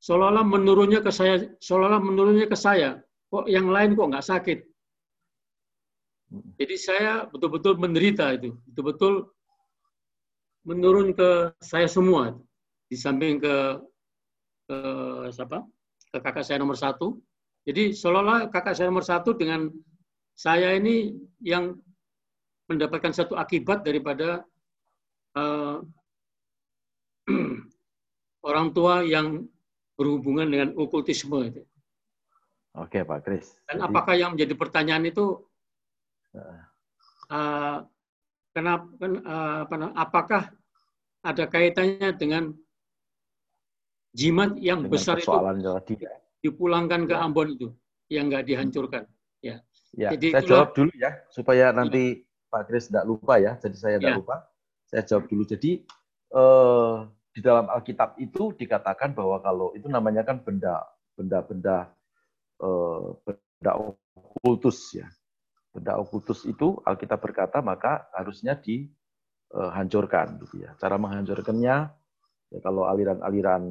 seolah-olah 0.00 0.44
menurunnya 0.48 1.04
ke 1.04 1.12
saya, 1.12 1.44
seolah-olah 1.60 2.00
menurunnya 2.00 2.48
ke 2.48 2.56
saya. 2.56 3.04
Kok 3.28 3.44
yang 3.44 3.68
lain 3.68 3.92
kok 3.92 4.08
nggak 4.08 4.24
sakit? 4.24 4.58
Jadi 6.56 6.74
saya 6.80 7.28
betul-betul 7.28 7.76
menderita 7.76 8.32
itu, 8.32 8.56
betul-betul 8.72 9.28
menurun 10.64 11.12
ke 11.12 11.52
saya 11.60 11.84
semua. 11.84 12.32
Di 12.88 12.96
samping 12.96 13.36
ke, 13.36 13.56
ke 14.64 14.78
siapa? 15.28 15.60
Ke 16.08 16.18
kakak 16.24 16.44
saya 16.48 16.64
nomor 16.64 16.80
satu. 16.80 17.20
Jadi 17.68 17.92
seolah-olah 17.92 18.48
kakak 18.48 18.76
saya 18.76 18.88
nomor 18.88 19.04
satu 19.04 19.36
dengan 19.36 19.68
saya 20.32 20.72
ini 20.72 21.12
yang 21.44 21.76
mendapatkan 22.68 23.12
satu 23.12 23.36
akibat 23.36 23.84
daripada 23.84 24.40
uh, 25.36 25.84
orang 28.44 28.70
tua 28.76 29.00
yang 29.02 29.48
berhubungan 29.96 30.46
dengan 30.46 30.68
okultisme 30.76 31.40
itu. 31.48 31.62
Oke 32.76 33.06
Pak 33.06 33.20
Kris. 33.24 33.54
Dan 33.70 33.80
Jadi, 33.80 33.86
apakah 33.86 34.14
yang 34.18 34.30
menjadi 34.34 34.54
pertanyaan 34.58 35.04
itu 35.06 35.40
uh, 36.34 37.78
kenapa, 38.50 38.86
uh, 39.00 39.58
apa, 39.64 39.74
apakah 39.94 40.42
ada 41.24 41.44
kaitannya 41.48 42.10
dengan 42.18 42.52
jimat 44.12 44.58
yang 44.60 44.84
dengan 44.84 44.92
besar 44.92 45.16
itu 45.22 45.30
dipulangkan 46.44 47.08
ke 47.08 47.14
ya. 47.16 47.24
Ambon 47.24 47.56
itu 47.56 47.68
yang 48.12 48.28
nggak 48.28 48.44
dihancurkan? 48.44 49.08
Ya. 49.40 49.64
Ya, 49.94 50.10
Jadi 50.10 50.34
saya 50.34 50.42
itulah, 50.42 50.58
jawab 50.58 50.70
dulu 50.74 50.92
ya 50.98 51.10
supaya 51.30 51.70
nanti 51.70 52.02
ya. 52.18 52.50
Pak 52.50 52.62
Kris 52.66 52.90
tidak 52.90 53.06
lupa 53.06 53.38
ya. 53.38 53.54
Jadi 53.62 53.76
saya 53.78 53.96
tidak 54.02 54.10
ya. 54.10 54.18
lupa. 54.18 54.36
Saya 54.90 55.02
jawab 55.06 55.24
dulu. 55.30 55.42
Jadi 55.46 55.70
eh, 56.34 56.96
di 57.34 57.42
dalam 57.42 57.66
Alkitab 57.66 58.14
itu 58.22 58.54
dikatakan 58.54 59.10
bahwa 59.10 59.42
kalau 59.42 59.74
itu 59.74 59.90
namanya 59.90 60.22
kan 60.22 60.38
benda 60.38 60.86
benda-benda 61.18 61.90
eh, 62.62 63.06
benda 63.26 63.72
okultus 64.14 64.94
ya. 64.94 65.10
Benda 65.74 65.98
okultus 65.98 66.46
itu 66.46 66.78
Alkitab 66.86 67.18
berkata 67.18 67.58
maka 67.58 68.06
harusnya 68.14 68.54
dihancurkan 68.54 70.38
gitu 70.46 70.62
ya. 70.62 70.78
Cara 70.78 70.94
menghancurkannya 70.94 71.90
ya 72.54 72.58
kalau 72.62 72.86
aliran-aliran 72.86 73.66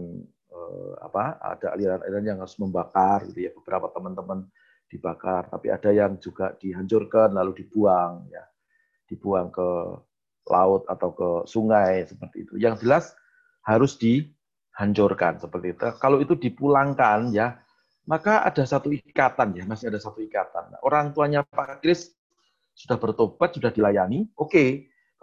eh, 0.51 0.93
apa 0.99 1.39
ada 1.39 1.71
aliran-aliran 1.79 2.23
yang 2.27 2.37
harus 2.43 2.59
membakar 2.59 3.23
gitu 3.31 3.47
ya 3.47 3.51
beberapa 3.55 3.87
teman-teman 3.95 4.43
dibakar 4.91 5.47
tapi 5.47 5.71
ada 5.71 5.89
yang 5.89 6.19
juga 6.19 6.51
dihancurkan 6.59 7.31
lalu 7.31 7.63
dibuang 7.63 8.27
ya 8.27 8.43
dibuang 9.07 9.49
ke 9.49 9.69
laut 10.51 10.83
atau 10.91 11.09
ke 11.15 11.29
sungai 11.47 12.03
seperti 12.03 12.43
itu 12.43 12.59
yang 12.59 12.75
jelas 12.75 13.15
harus 13.63 13.95
dihancurkan 13.99 15.39
seperti 15.39 15.75
itu. 15.75 15.83
Kalau 15.99 16.19
itu 16.19 16.35
dipulangkan 16.35 17.31
ya, 17.31 17.59
maka 18.03 18.43
ada 18.43 18.67
satu 18.67 18.91
ikatan 18.91 19.55
ya, 19.55 19.63
masih 19.63 19.87
ada 19.87 19.99
satu 19.99 20.19
ikatan. 20.19 20.75
Orang 20.83 21.15
tuanya 21.15 21.47
Pak 21.47 21.79
Kris 21.79 22.11
sudah 22.75 22.99
bertobat, 22.99 23.55
sudah 23.55 23.71
dilayani, 23.71 24.27
oke. 24.35 24.51
Okay. 24.51 24.69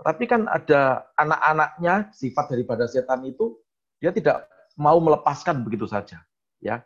Tetapi 0.00 0.24
kan 0.24 0.48
ada 0.48 1.12
anak-anaknya 1.20 2.08
sifat 2.16 2.56
daripada 2.56 2.88
setan 2.88 3.20
itu 3.28 3.60
dia 4.00 4.08
tidak 4.16 4.48
mau 4.80 4.96
melepaskan 4.96 5.60
begitu 5.60 5.84
saja, 5.84 6.24
ya. 6.56 6.80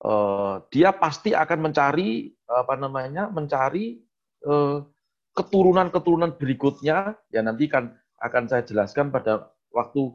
Uh, 0.00 0.64
dia 0.72 0.92
pasti 0.92 1.32
akan 1.32 1.72
mencari 1.72 2.32
apa 2.44 2.76
namanya, 2.76 3.32
mencari 3.32 4.04
uh, 4.44 4.84
keturunan-keturunan 5.32 6.36
berikutnya. 6.36 7.16
Ya 7.32 7.40
nanti 7.40 7.72
kan 7.72 7.96
akan 8.20 8.52
saya 8.52 8.68
jelaskan 8.68 9.08
pada 9.08 9.48
waktu 9.72 10.12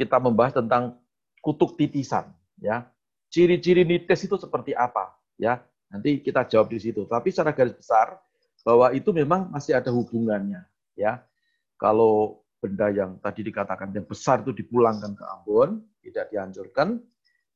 kita 0.00 0.16
membahas 0.16 0.56
tentang 0.56 0.96
kutuk 1.44 1.76
titisan 1.76 2.32
ya. 2.56 2.88
Ciri-ciri 3.28 3.84
nites 3.84 4.24
itu 4.24 4.40
seperti 4.40 4.72
apa 4.72 5.12
ya? 5.36 5.60
Nanti 5.92 6.24
kita 6.24 6.48
jawab 6.48 6.72
di 6.72 6.80
situ. 6.80 7.04
Tapi 7.04 7.28
secara 7.28 7.52
garis 7.52 7.76
besar 7.76 8.16
bahwa 8.64 8.88
itu 8.96 9.12
memang 9.12 9.52
masih 9.52 9.76
ada 9.76 9.92
hubungannya 9.92 10.64
ya. 10.96 11.20
Kalau 11.76 12.40
benda 12.60 12.88
yang 12.88 13.20
tadi 13.20 13.44
dikatakan 13.44 13.92
yang 13.92 14.08
besar 14.08 14.40
itu 14.40 14.52
dipulangkan 14.56 15.12
ke 15.16 15.24
Ambon, 15.24 15.84
tidak 16.00 16.28
dihancurkan, 16.32 17.00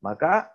maka 0.04 0.52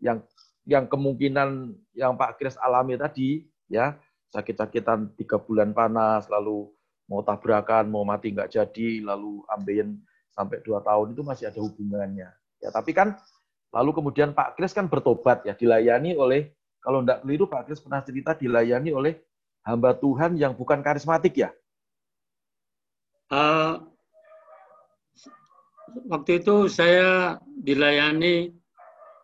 yang 0.00 0.20
yang 0.68 0.84
kemungkinan 0.88 1.72
yang 1.96 2.16
Pak 2.16 2.40
Kris 2.40 2.56
alami 2.60 2.96
tadi 2.96 3.48
ya 3.68 3.96
sakit-sakitan 4.32 5.16
tiga 5.16 5.40
bulan 5.40 5.74
panas 5.74 6.30
lalu 6.30 6.70
mau 7.10 7.20
tabrakan 7.26 7.90
mau 7.90 8.06
mati 8.06 8.30
nggak 8.30 8.54
jadi 8.54 9.02
lalu 9.02 9.42
ambeien 9.50 9.98
sampai 10.32 10.62
dua 10.62 10.80
tahun 10.80 11.14
itu 11.14 11.22
masih 11.26 11.50
ada 11.50 11.60
hubungannya 11.60 12.28
ya 12.60 12.68
tapi 12.70 12.94
kan 12.94 13.16
lalu 13.70 13.90
kemudian 14.02 14.34
Pak 14.34 14.58
Kris 14.58 14.74
kan 14.74 14.90
bertobat 14.90 15.46
ya 15.46 15.54
dilayani 15.54 16.14
oleh 16.18 16.50
kalau 16.80 17.04
tidak 17.04 17.22
keliru 17.22 17.44
Pak 17.46 17.62
Kris 17.70 17.80
pernah 17.82 18.00
cerita 18.02 18.34
dilayani 18.34 18.90
oleh 18.90 19.18
hamba 19.66 19.94
Tuhan 19.94 20.34
yang 20.38 20.56
bukan 20.56 20.80
karismatik 20.80 21.38
ya 21.38 21.50
uh, 23.30 23.84
waktu 26.06 26.42
itu 26.42 26.70
saya 26.70 27.38
dilayani 27.60 28.54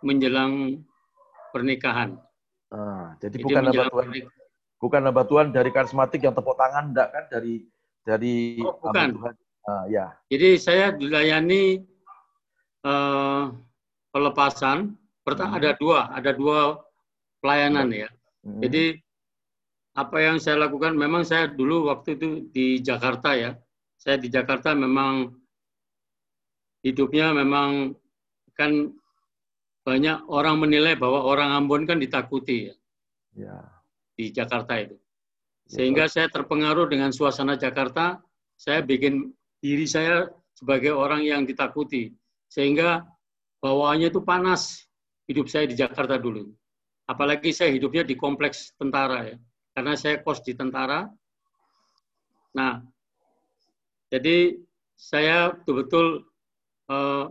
menjelang 0.05 0.83
pernikahan. 1.55 2.19
Ah, 2.71 3.15
jadi, 3.23 3.39
jadi 3.41 3.45
bukan 3.47 3.63
hamba 3.71 3.85
Tuhan, 3.89 4.09
bukan 4.83 5.01
hamba 5.07 5.23
Tuhan 5.25 5.47
dari 5.55 5.71
karismatik 5.71 6.21
yang 6.21 6.35
tepuk 6.35 6.59
tangan, 6.59 6.93
enggak 6.93 7.09
kan 7.15 7.25
dari 7.31 7.65
dari 8.03 8.61
oh, 8.61 8.77
bukan. 8.83 9.09
Tuhan. 9.17 9.35
Ah, 9.67 9.85
ya. 9.91 10.15
Jadi 10.31 10.49
saya 10.63 10.95
dilayani 10.95 11.83
uh, 12.87 13.51
pelepasan. 14.15 14.95
Pertama 15.27 15.59
hmm. 15.59 15.59
ada 15.59 15.71
dua, 15.75 16.01
ada 16.15 16.31
dua 16.31 16.79
pelayanan 17.43 17.91
ya. 17.91 18.09
Hmm. 18.47 18.63
Jadi 18.63 18.95
apa 19.99 20.17
yang 20.23 20.39
saya 20.39 20.71
lakukan, 20.71 20.95
memang 20.95 21.27
saya 21.27 21.51
dulu 21.51 21.91
waktu 21.91 22.15
itu 22.15 22.47
di 22.55 22.79
Jakarta 22.79 23.35
ya. 23.35 23.59
Saya 23.99 24.23
di 24.23 24.31
Jakarta 24.31 24.71
memang 24.71 25.35
hidupnya 26.87 27.35
memang 27.35 27.99
kan 28.55 28.95
banyak 29.83 30.31
orang 30.31 30.63
menilai 30.63 30.95
bahwa 30.95 31.27
orang 31.27 31.51
Ambon 31.59 31.87
kan 31.87 31.99
ditakuti 31.99 32.71
ya, 32.71 32.75
ya. 33.35 33.57
di 34.15 34.31
Jakarta 34.31 34.79
itu. 34.79 34.95
Ya, 34.95 35.71
Sehingga 35.75 36.05
ya. 36.07 36.13
saya 36.13 36.27
terpengaruh 36.31 36.87
dengan 36.87 37.11
suasana 37.11 37.59
Jakarta, 37.59 38.23
saya 38.55 38.83
bikin 38.83 39.35
diri 39.67 39.87
saya 39.91 40.31
sebagai 40.55 40.95
orang 40.95 41.27
yang 41.27 41.43
ditakuti. 41.43 42.15
Sehingga 42.47 43.03
bawaannya 43.59 44.15
itu 44.15 44.23
panas 44.23 44.87
hidup 45.27 45.51
saya 45.51 45.67
di 45.67 45.75
Jakarta 45.75 46.15
dulu. 46.15 46.47
Apalagi 47.11 47.51
saya 47.51 47.75
hidupnya 47.75 48.07
di 48.07 48.15
kompleks 48.15 48.71
tentara 48.79 49.35
ya. 49.35 49.37
Karena 49.75 49.99
saya 49.99 50.23
kos 50.23 50.47
di 50.47 50.55
tentara. 50.55 51.11
Nah, 52.55 52.81
jadi 54.09 54.55
saya 54.97 55.53
betul-betul 55.53 56.25
uh, 56.89 57.27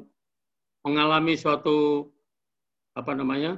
mengalami 0.86 1.34
suatu 1.34 2.06
apa 2.94 3.12
namanya 3.18 3.58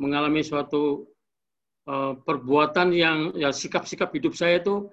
mengalami 0.00 0.42
suatu 0.42 1.06
uh, 1.86 2.16
perbuatan 2.26 2.90
yang 2.90 3.36
ya 3.36 3.52
sikap-sikap 3.52 4.10
hidup 4.16 4.32
saya 4.32 4.58
itu 4.58 4.88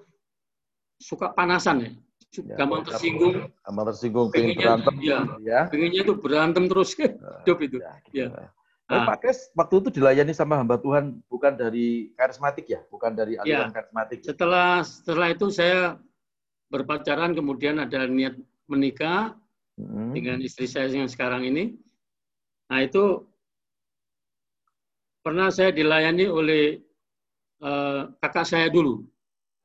suka 1.02 1.32
panasan 1.32 1.78
ya, 1.82 1.92
ya 2.36 2.56
gampang 2.60 2.84
tersinggung, 2.84 3.50
gampang 3.64 3.86
tersinggung, 3.94 4.28
pengen 4.30 4.60
berantem, 4.60 4.96
ya, 5.00 5.20
ya. 5.42 5.62
pengennya 5.72 6.02
itu 6.04 6.14
berantem 6.20 6.64
terus 6.68 6.94
uh, 7.00 7.08
hidup 7.44 7.58
itu. 7.64 7.78
Ya, 7.80 7.94
gitu. 8.12 8.30
ya. 8.30 8.52
Nah, 8.88 9.04
Pak 9.04 9.20
Kres 9.20 9.52
waktu 9.52 9.84
itu 9.84 10.00
dilayani 10.00 10.32
sama 10.32 10.56
hamba 10.56 10.80
Tuhan 10.80 11.20
bukan 11.28 11.60
dari 11.60 12.16
karismatik 12.16 12.72
ya, 12.72 12.80
bukan 12.88 13.12
dari 13.12 13.36
aliran 13.36 13.68
ya, 13.68 13.76
karismatik. 13.76 14.24
Setelah 14.24 14.80
setelah 14.80 15.28
itu 15.28 15.52
saya 15.52 16.00
berpacaran 16.72 17.36
kemudian 17.36 17.84
ada 17.84 18.08
niat 18.08 18.40
menikah 18.72 19.36
hmm. 19.76 20.16
dengan 20.16 20.40
istri 20.40 20.72
saya 20.72 20.88
yang 20.88 21.12
sekarang 21.12 21.44
ini. 21.44 21.76
Nah 22.72 22.80
itu 22.80 23.28
pernah 25.20 25.52
saya 25.52 25.76
dilayani 25.76 26.32
oleh 26.32 26.80
uh, 27.60 28.08
kakak 28.24 28.48
saya 28.48 28.72
dulu. 28.72 29.04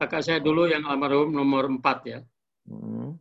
Kakak 0.03 0.19
saya 0.19 0.39
dulu 0.43 0.67
yang 0.67 0.83
almarhum 0.83 1.31
nomor 1.31 1.71
empat 1.71 1.99
ya. 2.03 2.19
Hmm. 2.69 3.19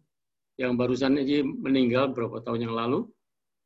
Yang 0.61 0.73
barusan 0.79 1.19
ini 1.19 1.43
meninggal 1.43 2.13
beberapa 2.13 2.43
tahun 2.45 2.71
yang 2.71 2.75
lalu. 2.77 3.09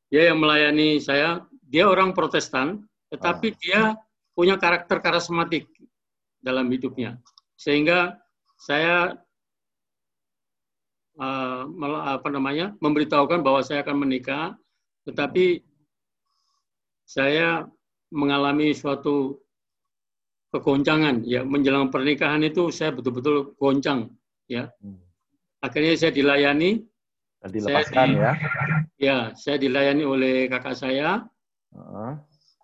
Dia 0.08 0.30
yang 0.30 0.38
melayani 0.38 1.02
saya, 1.02 1.42
dia 1.66 1.90
orang 1.90 2.14
protestan, 2.14 2.86
tetapi 3.10 3.48
ah. 3.50 3.56
dia 3.58 3.80
punya 4.36 4.54
karakter 4.60 5.02
karismatik 5.02 5.66
dalam 6.38 6.70
hidupnya. 6.70 7.18
Sehingga 7.58 8.14
saya 8.60 9.18
uh, 11.18 11.62
apa 12.06 12.28
namanya 12.30 12.76
memberitahukan 12.78 13.42
bahwa 13.42 13.60
saya 13.64 13.82
akan 13.82 14.06
menikah, 14.06 14.54
tetapi 15.08 15.64
saya 17.06 17.66
mengalami 18.10 18.74
suatu 18.74 19.42
kegoncangan 20.54 21.26
ya 21.26 21.42
menjelang 21.42 21.90
pernikahan 21.90 22.42
itu 22.46 22.70
saya 22.70 22.94
betul-betul 22.94 23.56
goncang 23.58 24.10
ya. 24.46 24.70
Hmm. 24.82 25.05
Akhirnya 25.66 25.98
saya 25.98 26.12
dilayani. 26.14 26.86
Dilepaskan 27.46 27.94
saya 27.94 28.06
di, 28.10 28.14
ya. 28.18 28.32
Ya, 28.96 29.18
saya 29.38 29.56
dilayani 29.58 30.02
oleh 30.02 30.34
kakak 30.50 30.74
saya. 30.78 31.26
Uh. 31.74 32.14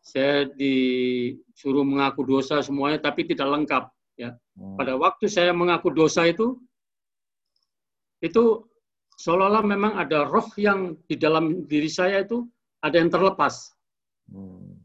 Saya 0.03 0.51
disuruh 0.59 1.87
mengaku 1.87 2.27
dosa 2.27 2.59
semuanya 2.59 2.99
tapi 2.99 3.23
tidak 3.23 3.47
lengkap 3.47 3.85
ya. 4.19 4.35
Hmm. 4.59 4.75
Pada 4.75 4.99
waktu 4.99 5.31
saya 5.31 5.55
mengaku 5.55 5.95
dosa 5.95 6.27
itu 6.27 6.59
itu 8.23 8.67
seolah-olah 9.19 9.63
memang 9.63 9.93
ada 9.99 10.27
roh 10.27 10.47
yang 10.59 10.99
di 11.07 11.15
dalam 11.15 11.67
diri 11.71 11.87
saya 11.87 12.27
itu 12.27 12.47
ada 12.83 12.99
yang 12.99 13.11
terlepas. 13.15 13.71
Hmm. 14.27 14.83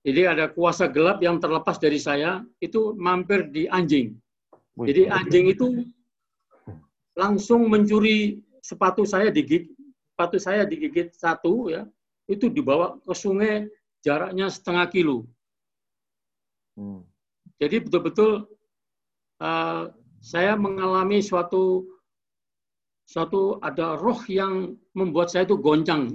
Jadi 0.00 0.24
ada 0.24 0.48
kuasa 0.48 0.88
gelap 0.88 1.20
yang 1.20 1.36
terlepas 1.36 1.76
dari 1.76 2.00
saya 2.00 2.40
itu 2.64 2.96
mampir 2.96 3.52
di 3.52 3.68
anjing. 3.68 4.16
Jadi 4.80 5.12
anjing 5.12 5.52
itu 5.52 5.84
langsung 7.16 7.66
mencuri 7.66 8.42
sepatu 8.60 9.02
saya 9.08 9.32
digigit, 9.32 9.72
sepatu 10.14 10.36
saya 10.36 10.62
digigit 10.68 11.10
satu 11.16 11.72
ya, 11.72 11.82
itu 12.30 12.46
dibawa 12.46 13.00
ke 13.02 13.14
sungai 13.16 13.66
jaraknya 14.04 14.46
setengah 14.48 14.86
kilo. 14.92 15.26
Hmm. 16.78 17.04
Jadi 17.60 17.84
betul-betul 17.84 18.48
uh, 19.42 19.92
saya 20.20 20.56
mengalami 20.56 21.20
suatu 21.20 21.84
suatu 23.04 23.58
ada 23.60 23.98
roh 23.98 24.22
yang 24.30 24.78
membuat 24.94 25.34
saya 25.34 25.42
itu 25.42 25.58
goncang 25.58 26.14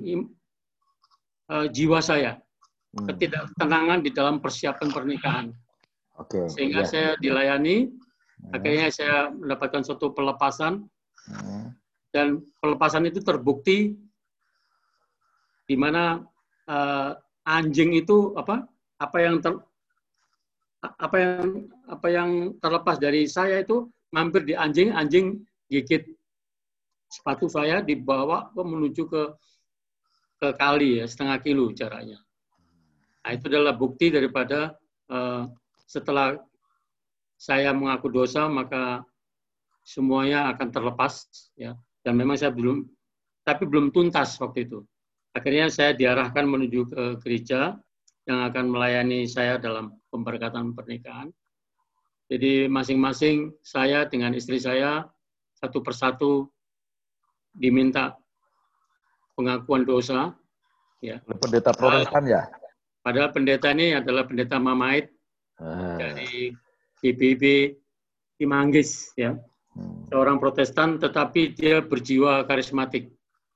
uh, 1.51 1.67
jiwa 1.67 1.99
saya, 1.99 2.39
hmm. 2.95 3.05
ketidaktenangan 3.11 3.99
di 3.99 4.09
dalam 4.15 4.39
persiapan 4.39 4.89
pernikahan. 4.95 5.47
Okay, 6.15 6.47
Sehingga 6.47 6.87
ya. 6.87 6.89
saya 6.89 7.09
dilayani. 7.19 7.91
Akhirnya 8.51 8.91
saya 8.91 9.31
mendapatkan 9.31 9.81
suatu 9.83 10.11
pelepasan, 10.11 10.85
hmm. 11.29 11.67
dan 12.11 12.43
pelepasan 12.59 13.07
itu 13.09 13.19
terbukti 13.23 13.95
di 15.65 15.75
mana 15.75 16.21
uh, 16.69 17.11
anjing 17.45 17.97
itu 17.97 18.33
apa 18.37 18.69
apa 19.01 19.17
yang 19.17 19.41
ter, 19.41 19.53
apa 20.81 21.17
yang 21.17 21.65
apa 21.89 22.07
yang 22.09 22.29
terlepas 22.61 22.97
dari 23.01 23.25
saya 23.25 23.65
itu 23.65 23.89
mampir 24.13 24.45
di 24.45 24.53
anjing, 24.53 24.93
anjing 24.93 25.41
gigit 25.67 26.05
sepatu 27.09 27.49
saya 27.49 27.81
dibawa 27.81 28.53
ke 28.53 28.61
menuju 28.61 29.03
ke 29.09 29.23
ke 30.35 30.47
kali 30.59 31.01
ya 31.01 31.05
setengah 31.07 31.37
kilo 31.41 31.71
jaraknya. 31.71 32.19
Nah, 33.25 33.31
itu 33.33 33.49
adalah 33.49 33.73
bukti 33.73 34.13
daripada 34.13 34.77
uh, 35.09 35.49
setelah 35.89 36.37
saya 37.35 37.75
mengaku 37.75 38.07
dosa 38.11 38.47
maka 38.47 39.03
semuanya 39.85 40.49
akan 40.55 40.67
terlepas 40.73 41.27
ya 41.59 41.77
dan 42.01 42.13
memang 42.17 42.39
saya 42.39 42.49
belum 42.53 42.85
tapi 43.45 43.69
belum 43.69 43.93
tuntas 43.93 44.41
waktu 44.41 44.65
itu. 44.65 44.81
Akhirnya 45.37 45.69
saya 45.69 45.93
diarahkan 45.93 46.47
menuju 46.47 46.89
ke 46.89 47.03
gereja 47.21 47.77
yang 48.25 48.41
akan 48.49 48.73
melayani 48.73 49.29
saya 49.29 49.61
dalam 49.61 49.93
pemberkatan 50.09 50.73
pernikahan. 50.73 51.29
Jadi 52.25 52.65
masing-masing 52.65 53.53
saya 53.61 54.09
dengan 54.09 54.33
istri 54.33 54.57
saya 54.57 55.05
satu 55.61 55.85
persatu 55.85 56.49
diminta 57.53 58.17
pengakuan 59.37 59.85
dosa. 59.85 60.33
Ya. 61.05 61.21
Pendeta 61.21 61.69
Protestan 61.69 62.25
ya? 62.25 62.49
Padahal 63.05 63.29
pendeta 63.29 63.69
ini 63.69 63.93
adalah 63.93 64.25
pendeta 64.25 64.57
Mamait 64.57 65.13
ah. 65.61 66.01
dari 66.01 66.49
PBB 67.13 67.75
Imanggis, 68.41 69.13
ya. 69.13 69.37
Hmm. 69.75 70.07
Seorang 70.09 70.41
Protestan, 70.41 70.97
tetapi 70.97 71.53
dia 71.53 71.83
berjiwa 71.83 72.47
karismatik. 72.47 73.11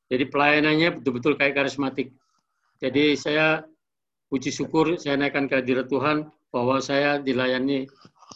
Jadi 0.09 0.23
pelayanannya 0.27 0.99
betul-betul 0.99 1.37
kayak 1.37 1.55
karismatik. 1.57 2.13
Jadi 2.81 3.13
saya 3.13 3.61
puji 4.29 4.49
syukur 4.53 4.97
saya 4.97 5.17
naikkan 5.17 5.49
kehadirat 5.49 5.89
Tuhan 5.89 6.29
bahwa 6.49 6.81
saya 6.81 7.21
dilayani 7.21 7.85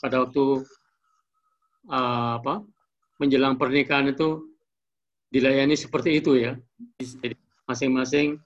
pada 0.01 0.25
waktu 0.25 0.61
uh, 1.89 2.31
apa 2.41 2.61
menjelang 3.17 3.57
pernikahan 3.57 4.13
itu 4.13 4.53
dilayani 5.33 5.73
seperti 5.73 6.21
itu 6.21 6.37
ya. 6.37 6.53
Jadi 7.01 7.33
masing-masing 7.65 8.37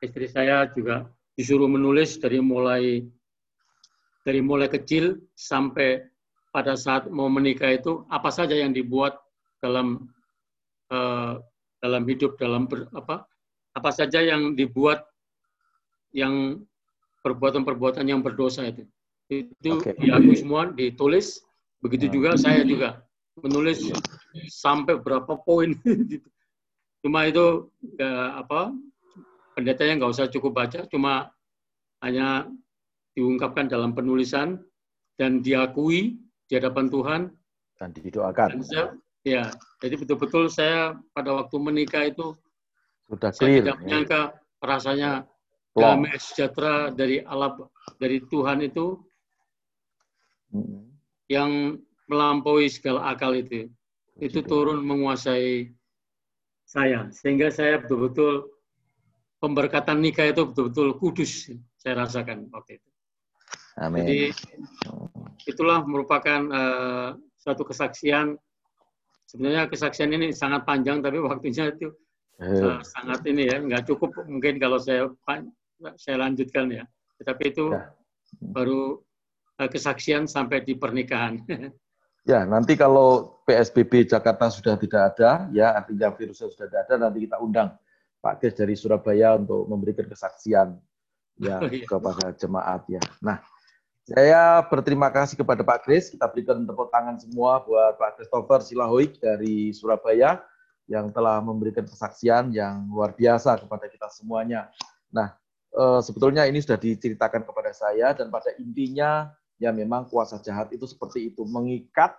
istri 0.00 0.26
saya 0.32 0.64
juga 0.72 1.08
disuruh 1.36 1.68
menulis 1.68 2.16
dari 2.16 2.40
mulai 2.40 3.04
dari 4.26 4.40
mulai 4.44 4.68
kecil 4.68 5.18
sampai 5.32 6.04
pada 6.50 6.74
saat 6.74 7.08
mau 7.08 7.30
menikah 7.30 7.70
itu 7.72 8.04
apa 8.10 8.28
saja 8.28 8.52
yang 8.58 8.74
dibuat 8.74 9.16
dalam 9.62 10.10
uh, 10.90 11.38
dalam 11.80 12.02
hidup 12.04 12.36
dalam 12.36 12.66
ber, 12.66 12.90
apa 12.92 13.24
apa 13.78 13.90
saja 13.94 14.20
yang 14.20 14.58
dibuat 14.58 15.06
yang 16.10 16.58
perbuatan-perbuatan 17.22 18.04
yang 18.04 18.20
berdosa 18.20 18.66
itu 18.66 18.82
itu 19.30 19.78
okay. 19.78 19.94
diakui 19.94 20.34
semua 20.34 20.74
ditulis 20.74 21.40
begitu 21.78 22.10
hmm. 22.10 22.14
juga 22.18 22.30
saya 22.34 22.66
juga 22.66 23.06
menulis 23.38 23.88
sampai 24.50 25.00
berapa 25.00 25.38
poin. 25.40 25.74
Cuma 27.02 27.24
itu 27.24 27.72
ya, 27.96 28.42
apa 28.44 28.74
pendetanya 29.56 30.04
nggak 30.04 30.12
usah 30.12 30.28
cukup 30.28 30.52
baca, 30.52 30.84
cuma 30.84 31.32
hanya 32.04 32.44
diungkapkan 33.14 33.66
dalam 33.66 33.92
penulisan 33.92 34.60
dan 35.18 35.42
diakui 35.44 36.18
di 36.46 36.52
hadapan 36.56 36.86
Tuhan 36.88 37.20
dan 37.80 37.88
didoakan. 37.96 38.48
Dan 38.56 38.62
saya, 38.64 38.84
ya, 39.24 39.44
jadi 39.80 39.94
betul-betul 39.96 40.52
saya 40.52 40.96
pada 41.16 41.32
waktu 41.32 41.56
menikah 41.56 42.08
itu 42.08 42.36
sudah 43.08 43.32
clear. 43.32 43.40
Saya 43.40 43.60
tidak 43.64 43.76
ya. 43.76 43.80
menyangka 43.82 44.20
rasanya 44.60 45.10
damai 45.72 46.18
sejahtera 46.20 46.92
dari 46.92 47.24
Allah 47.24 47.56
dari 47.96 48.20
Tuhan 48.28 48.60
itu 48.60 49.00
hmm. 50.52 50.82
yang 51.32 51.80
melampaui 52.10 52.68
segala 52.68 53.14
akal 53.14 53.32
itu. 53.32 53.70
Itu 54.20 54.44
turun 54.44 54.84
menguasai 54.84 55.72
saya. 56.68 57.08
Sehingga 57.08 57.48
saya 57.48 57.80
betul-betul 57.80 58.50
pemberkatan 59.40 60.04
nikah 60.04 60.28
itu 60.28 60.44
betul-betul 60.44 61.00
kudus 61.00 61.48
saya 61.80 62.04
rasakan 62.04 62.52
waktu 62.52 62.76
itu. 62.76 62.90
Amin. 63.80 64.04
Jadi 64.04 64.20
itulah 65.48 65.80
merupakan 65.82 66.40
uh, 66.52 67.08
suatu 67.40 67.64
kesaksian. 67.64 68.36
Sebenarnya 69.24 69.70
kesaksian 69.70 70.10
ini 70.12 70.34
sangat 70.34 70.68
panjang, 70.68 71.00
tapi 71.00 71.22
waktunya 71.22 71.72
itu 71.72 71.88
uh, 72.42 72.82
sangat 72.84 73.24
ini 73.24 73.48
ya, 73.48 73.62
nggak 73.62 73.88
cukup 73.88 74.10
mungkin 74.26 74.60
kalau 74.60 74.76
saya 74.76 75.08
saya 75.96 76.16
lanjutkan 76.20 76.68
ya. 76.68 76.84
Tetapi 77.22 77.42
itu 77.56 77.72
ya. 77.72 77.88
baru 78.52 79.00
uh, 79.56 79.68
kesaksian 79.70 80.28
sampai 80.28 80.62
di 80.62 80.76
pernikahan. 80.76 81.40
Ya, 82.28 82.44
nanti 82.44 82.76
kalau 82.76 83.40
PSBB 83.48 84.04
Jakarta 84.04 84.52
sudah 84.52 84.76
tidak 84.76 85.16
ada, 85.16 85.48
ya 85.56 85.72
artinya 85.72 86.12
virusnya 86.12 86.52
sudah 86.52 86.68
tidak 86.68 86.82
ada, 86.84 87.08
nanti 87.08 87.24
kita 87.24 87.40
undang 87.40 87.72
Pak 88.20 88.44
Kris 88.44 88.52
dari 88.52 88.76
Surabaya 88.76 89.40
untuk 89.40 89.64
memberikan 89.64 90.04
kesaksian 90.04 90.76
ya 91.40 91.56
oh, 91.56 91.72
iya. 91.72 91.88
kepada 91.88 92.36
jemaat 92.36 92.84
ya. 92.92 93.00
Nah, 93.24 93.40
saya 94.10 94.66
berterima 94.66 95.06
kasih 95.06 95.38
kepada 95.38 95.62
Pak 95.62 95.86
Kris. 95.86 96.10
Kita 96.10 96.26
berikan 96.26 96.66
tepuk 96.66 96.90
tangan 96.90 97.14
semua 97.14 97.62
buat 97.62 97.94
Pak 97.94 98.18
Christopher 98.18 98.58
Silahoik 98.58 99.22
dari 99.22 99.70
Surabaya 99.70 100.42
yang 100.90 101.14
telah 101.14 101.38
memberikan 101.38 101.86
kesaksian 101.86 102.50
yang 102.50 102.90
luar 102.90 103.14
biasa 103.14 103.62
kepada 103.62 103.86
kita 103.86 104.10
semuanya. 104.10 104.66
Nah, 105.14 105.30
eh, 105.78 106.00
sebetulnya 106.02 106.42
ini 106.50 106.58
sudah 106.58 106.74
diceritakan 106.74 107.46
kepada 107.46 107.70
saya 107.70 108.10
dan 108.10 108.34
pada 108.34 108.50
intinya 108.58 109.30
ya 109.62 109.70
memang 109.70 110.10
kuasa 110.10 110.42
jahat 110.42 110.74
itu 110.74 110.90
seperti 110.90 111.30
itu 111.30 111.46
mengikat 111.46 112.10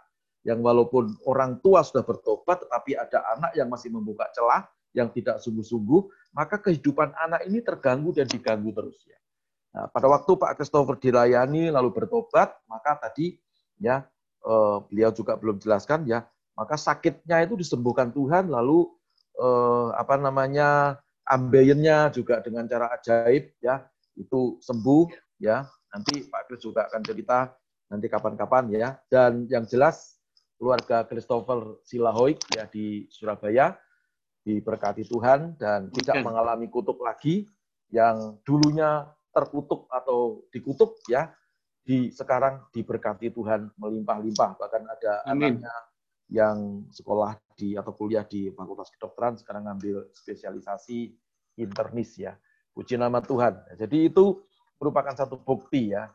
yang 0.47 0.63
walaupun 0.63 1.11
orang 1.27 1.59
tua 1.59 1.83
sudah 1.83 2.07
bertobat 2.07 2.63
tetapi 2.63 2.95
ada 2.95 3.19
anak 3.35 3.51
yang 3.51 3.67
masih 3.67 3.91
membuka 3.91 4.31
celah 4.31 4.63
yang 4.95 5.11
tidak 5.11 5.43
sungguh-sungguh 5.43 6.07
maka 6.31 6.55
kehidupan 6.55 7.11
anak 7.19 7.43
ini 7.51 7.59
terganggu 7.59 8.15
dan 8.15 8.31
diganggu 8.31 8.71
terus 8.71 8.95
ya. 9.03 9.20
Nah, 9.71 9.87
pada 9.87 10.07
waktu 10.11 10.31
Pak 10.35 10.59
Christopher 10.59 10.99
dilayani 10.99 11.71
lalu 11.71 11.95
bertobat 11.95 12.51
maka 12.67 12.99
tadi 12.99 13.39
ya 13.79 14.03
eh, 14.43 14.77
beliau 14.91 15.15
juga 15.15 15.39
belum 15.39 15.63
jelaskan 15.63 16.03
ya 16.03 16.27
maka 16.59 16.75
sakitnya 16.75 17.47
itu 17.47 17.55
disembuhkan 17.55 18.11
Tuhan 18.11 18.51
lalu 18.51 18.91
eh, 19.39 19.89
apa 19.95 20.19
namanya 20.19 20.99
ambeyennya 21.23 22.11
juga 22.11 22.43
dengan 22.43 22.67
cara 22.67 22.91
ajaib 22.99 23.55
ya 23.63 23.87
itu 24.19 24.59
sembuh 24.59 25.07
ya 25.39 25.63
Nanti 25.91 26.23
Pak 26.27 26.47
Kris 26.47 26.63
juga 26.63 26.87
akan 26.87 27.01
cerita 27.03 27.51
nanti 27.91 28.07
kapan-kapan 28.07 28.71
ya. 28.71 28.89
Dan 29.11 29.45
yang 29.51 29.67
jelas 29.67 30.19
keluarga 30.55 31.03
Christopher 31.03 31.83
Silahoik 31.83 32.39
ya 32.55 32.65
di 32.71 33.05
Surabaya 33.11 33.75
diberkati 34.41 35.05
Tuhan 35.05 35.59
dan 35.59 35.91
tidak 35.93 36.23
mengalami 36.25 36.65
kutuk 36.71 36.97
lagi 37.03 37.45
yang 37.91 38.39
dulunya 38.47 39.05
terkutuk 39.31 39.87
atau 39.87 40.43
dikutuk 40.51 40.99
ya 41.07 41.31
di 41.81 42.13
sekarang 42.13 42.69
diberkati 42.69 43.33
Tuhan 43.33 43.73
melimpah-limpah 43.79 44.59
bahkan 44.59 44.85
ada 44.85 45.25
Amin. 45.25 45.57
anaknya 45.57 45.73
yang 46.31 46.87
sekolah 46.87 47.35
di 47.59 47.75
atau 47.75 47.91
kuliah 47.91 48.23
di 48.23 48.47
Fakultas 48.55 48.87
Kedokteran 48.95 49.35
sekarang 49.35 49.67
ngambil 49.67 50.07
spesialisasi 50.15 51.11
internis 51.59 52.15
ya. 52.15 52.39
Puji 52.71 52.95
nama 52.95 53.19
Tuhan. 53.19 53.59
Jadi 53.75 54.07
itu 54.07 54.39
merupakan 54.79 55.11
satu 55.11 55.35
bukti 55.35 55.91
ya. 55.91 56.07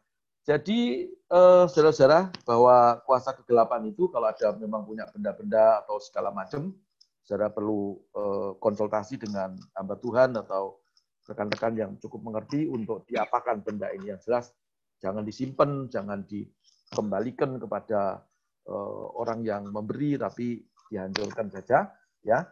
Jadi 0.47 1.11
eh, 1.13 1.65
saudara-saudara 1.69 2.33
bahwa 2.49 3.03
kuasa 3.05 3.37
kegelapan 3.37 3.93
itu 3.93 4.09
kalau 4.09 4.33
ada 4.33 4.57
memang 4.57 4.89
punya 4.89 5.05
benda-benda 5.13 5.85
atau 5.85 6.01
segala 6.01 6.33
macam, 6.33 6.73
saudara 7.21 7.53
perlu 7.53 8.01
eh, 8.17 8.51
konsultasi 8.57 9.21
dengan 9.21 9.53
hamba 9.77 10.01
Tuhan 10.01 10.33
atau 10.33 10.81
rekan-rekan 11.27 11.75
yang 11.75 11.91
cukup 11.99 12.23
mengerti 12.23 12.71
untuk 12.71 13.03
diapakan 13.11 13.63
benda 13.67 13.91
ini 13.91 14.15
yang 14.15 14.21
jelas 14.23 14.55
jangan 15.01 15.23
disimpan, 15.23 15.91
jangan 15.93 16.25
dikembalikan 16.25 17.61
kepada 17.61 18.25
eh, 18.67 19.05
orang 19.17 19.45
yang 19.45 19.69
memberi 19.69 20.17
tapi 20.17 20.65
dihancurkan 20.89 21.51
saja 21.53 21.91
ya. 22.25 22.47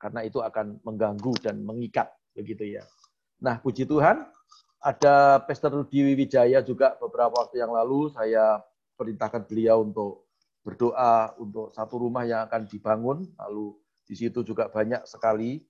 Karena 0.00 0.24
itu 0.24 0.40
akan 0.40 0.80
mengganggu 0.80 1.32
dan 1.44 1.60
mengikat 1.60 2.08
begitu 2.32 2.80
ya. 2.80 2.84
Nah, 3.44 3.60
puji 3.60 3.84
Tuhan, 3.84 4.24
ada 4.80 5.44
Pastor 5.44 5.76
Rudi 5.76 6.16
Wijaya 6.16 6.64
juga 6.64 6.96
beberapa 6.96 7.36
waktu 7.36 7.60
yang 7.60 7.76
lalu 7.76 8.08
saya 8.08 8.64
perintahkan 8.96 9.44
beliau 9.44 9.84
untuk 9.84 10.24
berdoa 10.64 11.36
untuk 11.36 11.72
satu 11.76 12.00
rumah 12.00 12.24
yang 12.24 12.48
akan 12.48 12.64
dibangun. 12.64 13.28
Lalu 13.36 13.76
di 14.08 14.14
situ 14.16 14.40
juga 14.40 14.72
banyak 14.72 15.04
sekali 15.04 15.60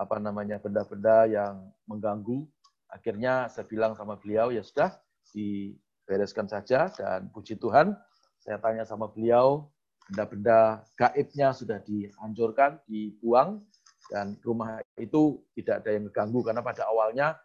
apa 0.00 0.16
namanya 0.16 0.56
benda-benda 0.56 1.28
yang 1.28 1.68
mengganggu. 1.84 2.48
Akhirnya 2.88 3.52
saya 3.52 3.68
bilang 3.68 3.92
sama 3.92 4.16
beliau 4.16 4.48
ya 4.48 4.64
sudah 4.64 4.96
dibereskan 5.36 6.48
saja 6.48 6.88
dan 6.96 7.28
puji 7.28 7.60
Tuhan 7.60 7.92
saya 8.40 8.56
tanya 8.56 8.88
sama 8.88 9.12
beliau 9.12 9.68
benda-benda 10.08 10.80
gaibnya 10.96 11.52
sudah 11.52 11.78
dihancurkan, 11.84 12.80
dibuang 12.88 13.60
dan 14.08 14.34
rumah 14.42 14.80
itu 14.96 15.44
tidak 15.54 15.84
ada 15.84 15.90
yang 15.94 16.08
mengganggu 16.08 16.40
karena 16.50 16.62
pada 16.64 16.82
awalnya 16.88 17.38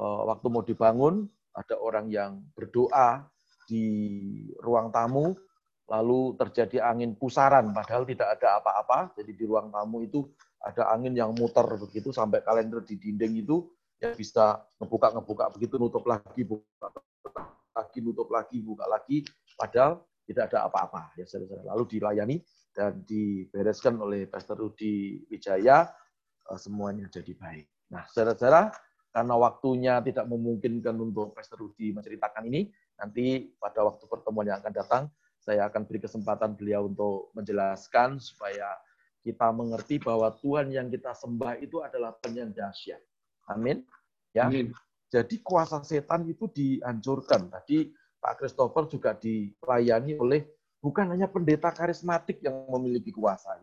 Eh, 0.00 0.22
waktu 0.24 0.46
mau 0.48 0.64
dibangun 0.64 1.28
ada 1.52 1.76
orang 1.76 2.08
yang 2.08 2.40
berdoa 2.56 3.26
di 3.68 3.84
ruang 4.64 4.88
tamu 4.88 5.36
lalu 5.90 6.38
terjadi 6.40 6.88
angin 6.88 7.12
pusaran 7.18 7.74
padahal 7.74 8.08
tidak 8.08 8.38
ada 8.38 8.62
apa-apa 8.62 9.12
jadi 9.18 9.34
di 9.34 9.44
ruang 9.44 9.68
tamu 9.68 10.00
itu 10.00 10.24
ada 10.60 10.92
angin 10.92 11.16
yang 11.16 11.32
muter 11.32 11.64
begitu 11.80 12.12
sampai 12.12 12.44
kalender 12.44 12.84
di 12.84 13.00
dinding 13.00 13.44
itu 13.44 13.64
ya 13.96 14.12
bisa 14.12 14.60
ngebuka 14.80 15.16
ngebuka 15.16 15.44
begitu 15.56 15.80
nutup 15.80 16.04
lagi 16.04 16.44
buka 16.44 16.88
lagi 17.72 17.98
nutup 18.04 18.28
lagi 18.28 18.60
buka 18.60 18.84
lagi. 18.84 19.24
Padahal 19.56 20.04
tidak 20.28 20.52
ada 20.52 20.70
apa-apa 20.70 21.16
ya 21.18 21.26
saudara 21.26 21.64
lalu 21.74 21.98
dilayani 21.98 22.36
dan 22.70 23.02
dibereskan 23.02 23.98
oleh 23.98 24.30
Pastor 24.30 24.62
Rudi 24.62 25.26
Wijaya 25.26 25.90
eh, 26.46 26.58
semuanya 26.60 27.10
jadi 27.10 27.34
baik. 27.34 27.66
Nah 27.90 28.06
saudara-saudara 28.06 28.70
karena 29.10 29.34
waktunya 29.34 29.98
tidak 30.06 30.30
memungkinkan 30.30 30.94
untuk 30.94 31.34
Pastor 31.34 31.66
Rudi 31.66 31.90
menceritakan 31.90 32.46
ini, 32.46 32.70
nanti 32.94 33.50
pada 33.58 33.82
waktu 33.82 34.06
pertemuan 34.06 34.46
yang 34.46 34.62
akan 34.62 34.70
datang, 34.70 35.02
saya 35.42 35.66
akan 35.66 35.82
beri 35.82 35.98
kesempatan 35.98 36.54
beliau 36.54 36.86
untuk 36.86 37.34
menjelaskan 37.34 38.22
supaya 38.22 38.70
kita 39.20 39.52
mengerti 39.52 40.00
bahwa 40.00 40.32
Tuhan 40.40 40.72
yang 40.72 40.88
kita 40.88 41.12
sembah 41.12 41.60
itu 41.60 41.84
adalah 41.84 42.16
penyembah 42.16 42.72
dahsyat. 42.72 43.00
Amin. 43.52 43.84
Ya. 44.32 44.48
Amin. 44.48 44.72
Jadi 45.10 45.42
kuasa 45.42 45.82
setan 45.82 46.24
itu 46.30 46.46
dihancurkan. 46.48 47.50
Tadi 47.50 47.90
Pak 48.22 48.40
Christopher 48.40 48.86
juga 48.86 49.10
dilayani 49.18 50.14
oleh 50.16 50.46
bukan 50.78 51.10
hanya 51.10 51.26
pendeta 51.26 51.74
karismatik 51.74 52.40
yang 52.40 52.64
memiliki 52.70 53.10
kuasa. 53.10 53.58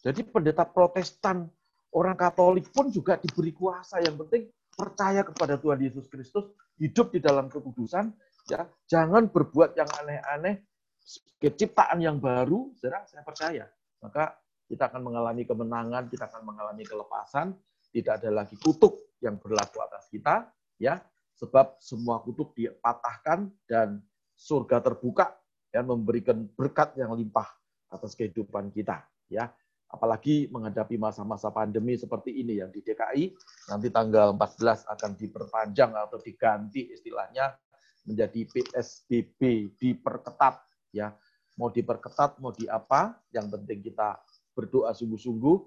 Jadi 0.00 0.22
pendeta 0.22 0.62
protestan, 0.62 1.50
orang 1.90 2.14
Katolik 2.14 2.70
pun 2.70 2.88
juga 2.94 3.18
diberi 3.18 3.50
kuasa. 3.50 3.98
Yang 3.98 4.16
penting 4.24 4.42
percaya 4.78 5.26
kepada 5.26 5.58
Tuhan 5.58 5.82
Yesus 5.82 6.06
Kristus, 6.06 6.46
hidup 6.78 7.10
di 7.10 7.18
dalam 7.18 7.50
kekudusan, 7.50 8.14
Ya, 8.46 8.62
jangan 8.86 9.26
berbuat 9.26 9.74
yang 9.74 9.90
aneh-aneh 9.90 10.62
sebagai 11.02 11.58
ciptaan 11.58 11.98
yang 11.98 12.22
baru, 12.22 12.70
saudara, 12.78 13.02
saya 13.10 13.26
percaya. 13.26 13.64
Maka 13.98 14.38
kita 14.66 14.90
akan 14.90 15.02
mengalami 15.02 15.46
kemenangan, 15.46 16.10
kita 16.10 16.26
akan 16.30 16.42
mengalami 16.42 16.82
kelepasan, 16.82 17.54
tidak 17.94 18.22
ada 18.22 18.30
lagi 18.42 18.58
kutuk 18.58 19.16
yang 19.22 19.38
berlaku 19.38 19.80
atas 19.82 20.10
kita, 20.10 20.50
ya, 20.76 21.00
sebab 21.38 21.78
semua 21.78 22.20
kutuk 22.20 22.52
dipatahkan 22.58 23.48
dan 23.64 24.02
surga 24.36 24.82
terbuka 24.82 25.32
dan 25.70 25.88
memberikan 25.88 26.44
berkat 26.58 26.92
yang 26.98 27.14
limpah 27.14 27.46
atas 27.88 28.12
kehidupan 28.18 28.74
kita, 28.74 29.06
ya. 29.30 29.48
Apalagi 29.86 30.50
menghadapi 30.50 30.98
masa-masa 30.98 31.46
pandemi 31.54 31.94
seperti 31.94 32.34
ini 32.42 32.58
yang 32.58 32.74
di 32.74 32.82
DKI 32.82 33.30
nanti 33.70 33.88
tanggal 33.94 34.34
14 34.34 34.82
akan 34.82 35.10
diperpanjang 35.14 35.94
atau 35.94 36.18
diganti 36.18 36.90
istilahnya 36.90 37.54
menjadi 38.02 38.50
PSBB 38.50 39.70
diperketat 39.78 40.58
ya. 40.90 41.14
Mau 41.54 41.70
diperketat 41.70 42.42
mau 42.42 42.50
di 42.50 42.66
apa 42.66 43.14
yang 43.30 43.46
penting 43.46 43.78
kita 43.78 44.18
berdoa 44.56 44.96
sungguh-sungguh 44.96 45.58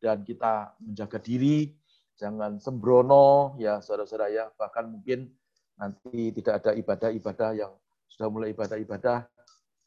dan 0.00 0.24
kita 0.24 0.72
menjaga 0.80 1.20
diri. 1.20 1.68
Jangan 2.16 2.56
sembrono 2.56 3.54
ya 3.60 3.84
saudara-saudara 3.84 4.32
ya. 4.32 4.44
Bahkan 4.56 4.84
mungkin 4.88 5.28
nanti 5.76 6.32
tidak 6.32 6.64
ada 6.64 6.72
ibadah-ibadah 6.72 7.50
yang 7.52 7.72
sudah 8.08 8.28
mulai 8.32 8.56
ibadah-ibadah 8.56 9.28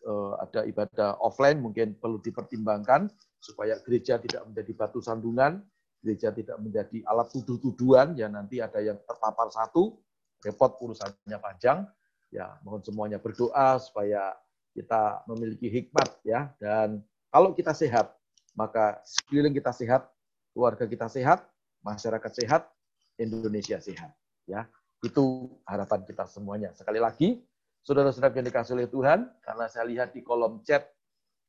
eh, 0.06 0.34
ada 0.42 0.62
ibadah 0.70 1.10
offline 1.22 1.62
mungkin 1.62 1.98
perlu 1.98 2.22
dipertimbangkan 2.22 3.10
supaya 3.42 3.78
gereja 3.86 4.18
tidak 4.18 4.42
menjadi 4.50 4.72
batu 4.74 5.00
sandungan, 5.06 5.62
gereja 6.02 6.34
tidak 6.34 6.58
menjadi 6.58 7.06
alat 7.06 7.30
tuduh-tuduhan, 7.30 8.18
ya 8.18 8.26
nanti 8.26 8.58
ada 8.58 8.82
yang 8.82 8.98
terpapar 9.06 9.54
satu, 9.54 10.02
repot 10.42 10.74
urusannya 10.82 11.38
panjang, 11.38 11.86
ya 12.34 12.58
mohon 12.66 12.82
semuanya 12.82 13.22
berdoa 13.22 13.78
supaya 13.78 14.34
kita 14.74 15.22
memiliki 15.30 15.70
hikmat 15.70 16.10
ya. 16.26 16.50
Dan 16.58 17.06
kalau 17.30 17.54
kita 17.54 17.78
sehat 17.78 18.15
maka 18.56 19.04
sekeliling 19.04 19.54
kita 19.54 19.70
sehat 19.76 20.08
keluarga 20.56 20.88
kita 20.88 21.12
sehat 21.12 21.46
masyarakat 21.84 22.32
sehat 22.32 22.72
Indonesia 23.20 23.78
sehat 23.78 24.16
ya 24.50 24.66
itu 25.04 25.52
harapan 25.68 26.02
kita 26.08 26.26
semuanya 26.26 26.72
sekali 26.74 26.98
lagi 26.98 27.44
saudara-saudara 27.86 28.34
yang 28.42 28.48
dikasih 28.50 28.74
oleh 28.74 28.90
Tuhan 28.90 29.30
karena 29.46 29.66
saya 29.70 29.86
lihat 29.86 30.16
di 30.16 30.26
kolom 30.26 30.64
chat 30.66 30.96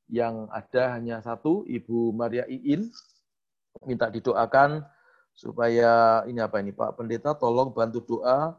yang 0.07 0.47
ada 0.55 0.95
hanya 0.95 1.19
satu, 1.19 1.66
Ibu 1.66 2.15
Maria 2.15 2.47
Iin, 2.47 2.91
minta 3.83 4.07
didoakan 4.07 4.87
supaya 5.35 6.23
ini 6.31 6.39
apa 6.39 6.62
ini 6.62 6.70
Pak 6.70 6.97
Pendeta 6.97 7.35
tolong 7.35 7.74
bantu 7.74 8.03
doa. 8.03 8.55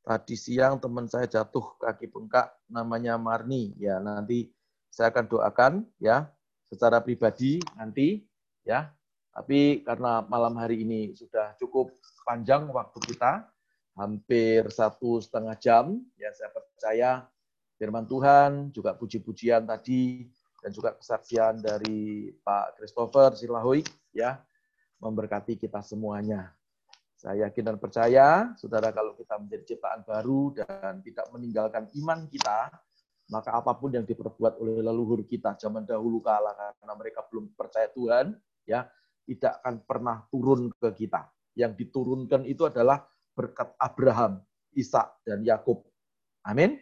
Tadi 0.00 0.40
siang 0.40 0.80
teman 0.80 1.04
saya 1.04 1.28
jatuh 1.28 1.76
kaki 1.76 2.08
bengkak 2.08 2.48
namanya 2.72 3.20
Marni. 3.20 3.76
Ya, 3.76 4.00
nanti 4.00 4.48
saya 4.88 5.12
akan 5.12 5.24
doakan 5.28 5.72
ya 6.00 6.32
secara 6.68 7.00
pribadi 7.00 7.58
nanti 7.74 8.22
ya. 8.62 8.92
Tapi 9.32 9.86
karena 9.86 10.24
malam 10.26 10.58
hari 10.58 10.82
ini 10.82 11.14
sudah 11.14 11.54
cukup 11.60 11.94
panjang 12.26 12.66
waktu 12.74 12.98
kita, 13.06 13.46
hampir 13.94 14.66
satu 14.70 15.22
setengah 15.22 15.54
jam, 15.62 15.98
ya 16.18 16.30
saya 16.34 16.50
percaya 16.50 17.10
firman 17.78 18.06
Tuhan, 18.10 18.74
juga 18.74 18.98
puji-pujian 18.98 19.62
tadi 19.62 20.26
dan 20.58 20.70
juga 20.74 20.98
kesaksian 20.98 21.62
dari 21.62 22.34
Pak 22.42 22.82
Christopher 22.82 23.38
Silahui 23.38 23.86
ya 24.10 24.42
memberkati 24.98 25.54
kita 25.54 25.78
semuanya. 25.86 26.50
Saya 27.18 27.50
yakin 27.50 27.74
dan 27.74 27.78
percaya, 27.82 28.54
saudara, 28.54 28.94
kalau 28.94 29.18
kita 29.18 29.38
menjadi 29.42 29.74
ciptaan 29.74 30.06
baru 30.06 30.54
dan 30.54 31.02
tidak 31.02 31.26
meninggalkan 31.34 31.90
iman 31.98 32.30
kita, 32.30 32.70
maka 33.28 33.52
apa 33.52 33.76
pun 33.76 33.92
yang 33.92 34.08
diperbuat 34.08 34.56
oleh 34.56 34.80
leluhur 34.80 35.20
kita 35.28 35.52
zaman 35.60 35.84
dahulu 35.84 36.24
kala 36.24 36.56
karena 36.56 36.94
mereka 36.96 37.20
belum 37.28 37.52
percaya 37.52 37.92
Tuhan, 37.92 38.32
ya 38.64 38.88
tidak 39.28 39.60
akan 39.60 39.74
pernah 39.84 40.16
turun 40.32 40.72
ke 40.72 40.88
kita. 41.04 41.28
Yang 41.52 41.84
diturunkan 41.84 42.48
itu 42.48 42.64
adalah 42.64 43.04
berkat 43.36 43.76
Abraham, 43.76 44.40
Ishak 44.72 45.20
dan 45.28 45.44
Yakub. 45.44 45.84
Amin. 46.40 46.80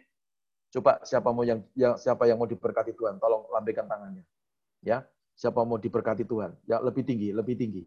Coba 0.71 1.03
siapa 1.03 1.35
mau 1.35 1.43
yang, 1.43 1.59
yang 1.75 1.99
siapa 1.99 2.23
yang 2.31 2.39
mau 2.39 2.47
diberkati 2.47 2.95
Tuhan, 2.95 3.19
tolong 3.19 3.51
lambaikan 3.51 3.87
tangannya. 3.87 4.23
Ya, 4.79 5.03
siapa 5.35 5.59
mau 5.67 5.75
diberkati 5.75 6.23
Tuhan? 6.23 6.55
Ya 6.63 6.79
lebih 6.79 7.03
tinggi, 7.03 7.35
lebih 7.35 7.59
tinggi. 7.59 7.83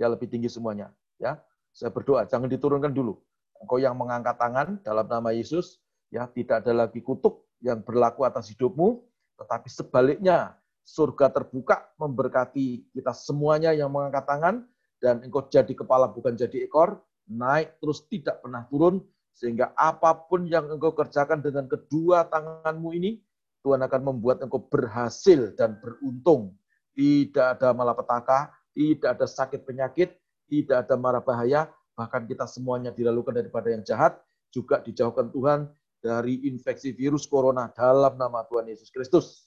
Ya 0.00 0.08
lebih 0.08 0.30
tinggi 0.30 0.48
semuanya. 0.48 0.88
Ya, 1.20 1.42
saya 1.76 1.92
berdoa 1.92 2.24
jangan 2.24 2.48
diturunkan 2.48 2.94
dulu. 2.94 3.20
Engkau 3.58 3.76
yang 3.82 3.98
mengangkat 3.98 4.38
tangan 4.38 4.78
dalam 4.86 5.04
nama 5.10 5.34
Yesus, 5.34 5.82
ya 6.14 6.30
tidak 6.30 6.62
ada 6.62 6.86
lagi 6.86 7.02
kutuk 7.02 7.47
yang 7.62 7.82
berlaku 7.82 8.22
atas 8.26 8.50
hidupmu, 8.54 9.02
tetapi 9.38 9.68
sebaliknya 9.70 10.58
surga 10.82 11.28
terbuka 11.28 11.92
memberkati 12.00 12.96
kita 12.96 13.12
semuanya 13.12 13.76
yang 13.76 13.92
mengangkat 13.92 14.24
tangan 14.24 14.54
dan 14.98 15.20
engkau 15.22 15.46
jadi 15.46 15.70
kepala 15.74 16.10
bukan 16.10 16.34
jadi 16.34 16.64
ekor, 16.66 16.98
naik 17.28 17.76
terus 17.78 18.02
tidak 18.08 18.40
pernah 18.40 18.64
turun 18.66 19.04
sehingga 19.38 19.70
apa 19.78 20.26
pun 20.26 20.50
yang 20.50 20.66
engkau 20.66 20.90
kerjakan 20.90 21.38
dengan 21.38 21.70
kedua 21.70 22.26
tanganmu 22.26 22.90
ini, 22.98 23.22
Tuhan 23.62 23.78
akan 23.86 24.00
membuat 24.02 24.42
engkau 24.42 24.66
berhasil 24.66 25.54
dan 25.54 25.78
beruntung. 25.78 26.58
Tidak 26.98 27.54
ada 27.54 27.70
malapetaka, 27.70 28.50
tidak 28.74 29.14
ada 29.14 29.26
sakit 29.30 29.62
penyakit, 29.62 30.18
tidak 30.50 30.82
ada 30.82 30.98
marah 30.98 31.22
bahaya, 31.22 31.70
bahkan 31.94 32.26
kita 32.26 32.50
semuanya 32.50 32.90
dilalukan 32.90 33.30
daripada 33.30 33.70
yang 33.70 33.86
jahat, 33.86 34.18
juga 34.50 34.82
dijauhkan 34.82 35.30
Tuhan 35.30 35.70
dari 35.98 36.46
infeksi 36.46 36.94
virus 36.94 37.26
corona 37.26 37.70
dalam 37.74 38.14
nama 38.14 38.46
Tuhan 38.46 38.70
Yesus 38.70 38.88
Kristus. 38.90 39.46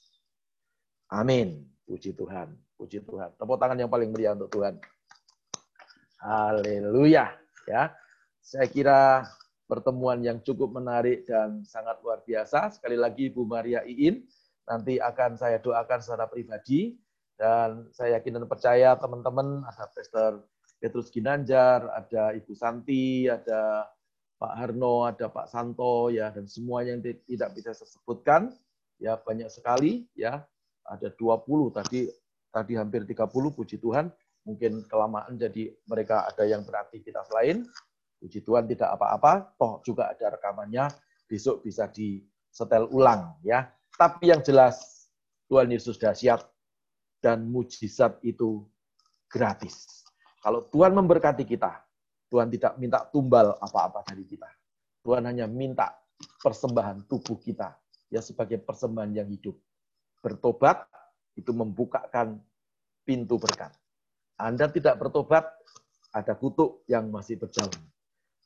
Amin. 1.08 1.64
Puji 1.84 2.16
Tuhan. 2.16 2.56
Puji 2.76 3.04
Tuhan. 3.04 3.36
Tepuk 3.36 3.56
tangan 3.60 3.76
yang 3.76 3.92
paling 3.92 4.08
meriah 4.12 4.32
untuk 4.32 4.52
Tuhan. 4.52 4.80
Haleluya. 6.22 7.34
Ya. 7.68 7.92
Saya 8.42 8.66
kira 8.68 9.26
pertemuan 9.68 10.20
yang 10.20 10.40
cukup 10.44 10.76
menarik 10.76 11.24
dan 11.24 11.64
sangat 11.64 12.00
luar 12.04 12.20
biasa. 12.24 12.72
Sekali 12.76 13.00
lagi 13.00 13.32
Bu 13.32 13.48
Maria 13.48 13.80
Iin, 13.86 14.24
nanti 14.68 15.00
akan 15.00 15.40
saya 15.40 15.58
doakan 15.58 16.00
secara 16.04 16.28
pribadi 16.28 17.00
dan 17.40 17.88
saya 17.90 18.20
yakin 18.20 18.38
dan 18.38 18.46
percaya 18.46 18.94
teman-teman 19.00 19.64
ada 19.64 19.88
Pastor 19.88 20.44
Petrus 20.76 21.08
Ginanjar, 21.08 21.88
ada 21.94 22.34
Ibu 22.34 22.52
Santi, 22.52 23.30
ada 23.30 23.86
Pak 24.42 24.58
Harno, 24.58 25.06
ada 25.06 25.30
Pak 25.30 25.46
Santo 25.46 26.10
ya 26.10 26.34
dan 26.34 26.50
semua 26.50 26.82
yang 26.82 26.98
tidak 26.98 27.54
bisa 27.54 27.70
saya 27.70 27.86
sebutkan 27.86 28.50
ya 28.98 29.14
banyak 29.14 29.46
sekali 29.46 30.10
ya. 30.18 30.42
Ada 30.82 31.14
20 31.14 31.46
tadi 31.70 32.10
tadi 32.50 32.72
hampir 32.74 33.06
30 33.06 33.30
puji 33.30 33.78
Tuhan. 33.78 34.10
Mungkin 34.42 34.90
kelamaan 34.90 35.38
jadi 35.38 35.70
mereka 35.86 36.26
ada 36.26 36.42
yang 36.42 36.66
beraktivitas 36.66 37.30
lain 37.30 37.70
Puji 38.22 38.38
Tuhan 38.46 38.70
tidak 38.70 38.94
apa-apa, 38.94 39.58
toh 39.58 39.82
juga 39.82 40.06
ada 40.14 40.38
rekamannya, 40.38 40.86
besok 41.26 41.66
bisa 41.66 41.90
disetel 41.90 42.86
ulang 42.94 43.34
ya. 43.42 43.66
Tapi 43.98 44.30
yang 44.30 44.38
jelas 44.46 45.10
Tuhan 45.50 45.74
Yesus 45.74 45.98
dahsyat 45.98 46.38
dan 47.18 47.50
mujizat 47.50 48.22
itu 48.22 48.62
gratis. 49.26 50.06
Kalau 50.38 50.62
Tuhan 50.70 50.94
memberkati 50.94 51.42
kita, 51.42 51.82
Tuhan 52.32 52.48
tidak 52.48 52.80
minta 52.80 53.04
tumbal 53.04 53.60
apa-apa 53.60 54.00
dari 54.08 54.24
kita. 54.24 54.48
Tuhan 55.04 55.28
hanya 55.28 55.44
minta 55.44 55.92
persembahan 56.40 57.04
tubuh 57.04 57.36
kita 57.36 57.76
ya 58.08 58.24
sebagai 58.24 58.56
persembahan 58.64 59.12
yang 59.12 59.28
hidup. 59.28 59.52
Bertobat 60.24 60.88
itu 61.36 61.52
membukakan 61.52 62.40
pintu 63.04 63.36
berkat. 63.36 63.76
Anda 64.40 64.72
tidak 64.72 64.96
bertobat, 64.96 65.44
ada 66.16 66.32
kutuk 66.32 66.88
yang 66.88 67.12
masih 67.12 67.36
berjalan 67.36 67.76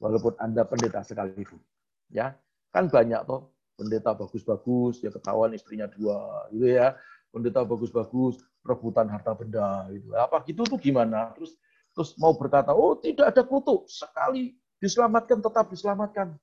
walaupun 0.02 0.34
Anda 0.42 0.66
pendeta 0.66 1.06
sekalipun. 1.06 1.62
Ya, 2.10 2.34
kan 2.74 2.90
banyak 2.90 3.22
toh 3.22 3.54
pendeta 3.76 4.16
bagus-bagus, 4.16 5.04
ya 5.04 5.14
ketahuan 5.14 5.54
istrinya 5.54 5.86
dua, 5.86 6.50
gitu 6.50 6.66
ya. 6.74 6.98
Pendeta 7.30 7.62
bagus-bagus, 7.62 8.40
rebutan 8.64 9.06
harta 9.12 9.36
benda, 9.36 9.84
gitu. 9.92 10.10
Apa 10.16 10.40
gitu 10.48 10.64
tuh 10.64 10.80
gimana? 10.80 11.36
Terus 11.36 11.54
terus 11.97 12.12
mau 12.20 12.36
berkata, 12.36 12.77
oh 12.77 13.01
tidak 13.01 13.32
ada 13.32 13.40
kutuk, 13.40 13.89
sekali 13.89 14.52
diselamatkan 14.77 15.40
tetap 15.40 15.73
diselamatkan. 15.73 16.36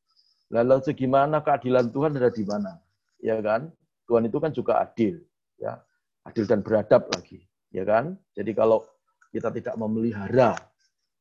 Lalu 0.49 0.81
segimana 0.81 1.45
keadilan 1.45 1.93
Tuhan 1.93 2.17
ada 2.17 2.33
di 2.33 2.41
mana? 2.41 2.81
Ya 3.21 3.37
kan? 3.37 3.69
Tuhan 4.09 4.25
itu 4.25 4.41
kan 4.41 4.49
juga 4.49 4.81
adil, 4.81 5.21
ya. 5.61 5.77
Adil 6.25 6.49
dan 6.49 6.65
beradab 6.65 7.05
lagi, 7.13 7.45
ya 7.69 7.85
kan? 7.85 8.17
Jadi 8.33 8.51
kalau 8.57 8.81
kita 9.29 9.53
tidak 9.53 9.77
memelihara 9.77 10.57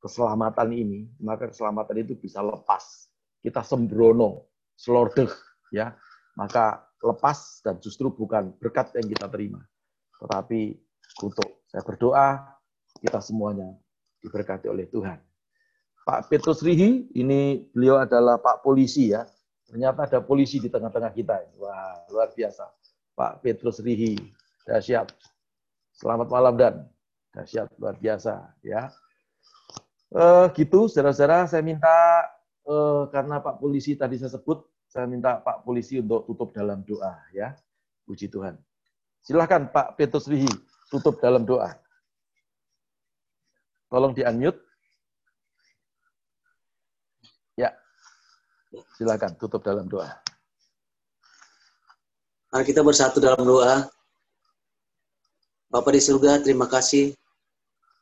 keselamatan 0.01 0.73
ini, 0.73 1.13
maka 1.21 1.53
keselamatan 1.53 2.01
itu 2.01 2.17
bisa 2.17 2.41
lepas. 2.41 3.13
Kita 3.45 3.61
sembrono, 3.61 4.49
selordeh, 4.81 5.29
ya, 5.77 5.93
maka 6.41 6.89
lepas 7.05 7.61
dan 7.61 7.77
justru 7.83 8.09
bukan 8.09 8.55
berkat 8.57 8.95
yang 8.97 9.07
kita 9.13 9.27
terima, 9.29 9.61
tetapi 10.23 10.79
kutuk. 11.19 11.67
Saya 11.69 11.83
berdoa 11.83 12.47
kita 13.03 13.19
semuanya 13.19 13.75
diberkati 14.23 14.71
oleh 14.71 14.87
Tuhan. 14.87 15.19
Pak 16.03 16.31
Petrus 16.31 16.63
Rihi, 16.63 17.13
ini 17.15 17.63
beliau 17.71 18.03
adalah 18.03 18.39
Pak 18.39 18.63
Polisi 18.63 19.15
ya, 19.15 19.23
Ternyata 19.73 20.05
ada 20.05 20.21
polisi 20.21 20.61
di 20.61 20.69
tengah-tengah 20.69 21.17
kita. 21.17 21.49
Wah, 21.57 22.05
luar 22.13 22.29
biasa. 22.37 22.69
Pak 23.17 23.41
Petrus 23.41 23.81
Rihi, 23.81 24.21
dahsyat. 24.69 25.09
Selamat 25.97 26.29
malam 26.29 26.61
dan 26.61 26.75
dahsyat 27.33 27.73
luar 27.81 27.97
biasa 27.97 28.53
ya. 28.61 28.93
Eh, 30.13 30.47
gitu, 30.61 30.93
saudara-saudara, 30.93 31.49
saya 31.49 31.65
minta 31.65 31.89
eh, 32.69 33.03
karena 33.09 33.41
Pak 33.41 33.65
Polisi 33.65 33.97
tadi 33.97 34.21
saya 34.21 34.37
sebut, 34.37 34.61
saya 34.85 35.09
minta 35.09 35.41
Pak 35.41 35.65
Polisi 35.65 36.05
untuk 36.05 36.29
tutup 36.29 36.53
dalam 36.53 36.85
doa 36.85 37.17
ya. 37.33 37.57
Puji 38.05 38.29
Tuhan. 38.29 38.61
Silahkan 39.25 39.73
Pak 39.73 39.97
Petrus 39.97 40.29
Rihi, 40.29 40.53
tutup 40.93 41.17
dalam 41.25 41.49
doa. 41.49 41.73
Tolong 43.93 44.17
di-unmute. 44.17 44.57
Ya. 47.61 47.77
Silakan 48.97 49.37
tutup 49.37 49.61
dalam 49.61 49.85
doa. 49.85 50.09
Mari 52.49 52.65
kita 52.73 52.81
bersatu 52.81 53.21
dalam 53.21 53.45
doa. 53.45 53.85
Bapak 55.69 55.93
di 55.93 56.01
surga, 56.01 56.41
terima 56.41 56.65
kasih. 56.65 57.13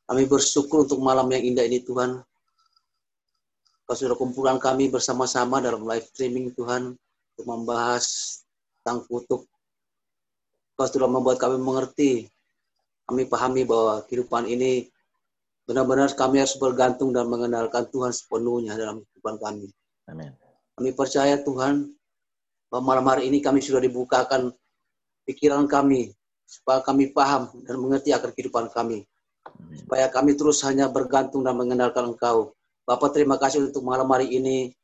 Kami 0.06 0.30
bersyukur 0.30 0.86
untuk 0.86 1.02
malam 1.02 1.26
yang 1.34 1.42
indah 1.42 1.66
ini 1.66 1.82
Tuhan. 1.82 2.22
Kau 3.82 3.98
sudah 3.98 4.14
kumpulan 4.14 4.62
kami 4.62 4.94
bersama-sama 4.94 5.58
dalam 5.58 5.82
live 5.82 6.06
streaming 6.14 6.54
Tuhan 6.54 6.94
untuk 6.94 7.46
membahas 7.50 8.06
tentang 8.78 9.02
kutuk. 9.10 9.42
Kau 10.78 10.86
sudah 10.86 11.10
membuat 11.10 11.42
kami 11.42 11.58
mengerti. 11.58 12.30
Kami 13.10 13.26
pahami 13.26 13.66
bahwa 13.66 14.06
kehidupan 14.06 14.46
ini 14.46 14.86
benar-benar 15.70 16.10
kami 16.18 16.42
harus 16.42 16.58
bergantung 16.58 17.14
dan 17.14 17.30
mengenalkan 17.30 17.86
Tuhan 17.94 18.10
sepenuhnya 18.10 18.74
dalam 18.74 19.06
kehidupan 19.06 19.38
kami. 19.38 19.70
Amin. 20.10 20.34
Kami 20.74 20.90
percaya 20.98 21.38
Tuhan 21.38 21.94
bahwa 22.66 22.82
malam 22.82 23.06
hari 23.06 23.30
ini 23.30 23.38
kami 23.38 23.62
sudah 23.62 23.78
dibukakan 23.78 24.50
pikiran 25.22 25.70
kami 25.70 26.10
supaya 26.42 26.82
kami 26.82 27.14
paham 27.14 27.54
dan 27.62 27.78
mengerti 27.78 28.10
akan 28.10 28.34
kehidupan 28.34 28.66
kami. 28.74 29.06
Supaya 29.78 30.10
kami 30.10 30.34
terus 30.34 30.58
hanya 30.66 30.90
bergantung 30.90 31.46
dan 31.46 31.54
mengenalkan 31.54 32.10
Engkau. 32.10 32.50
Bapak 32.82 33.14
terima 33.14 33.38
kasih 33.38 33.70
untuk 33.70 33.86
malam 33.86 34.10
hari 34.10 34.26
ini 34.26 34.74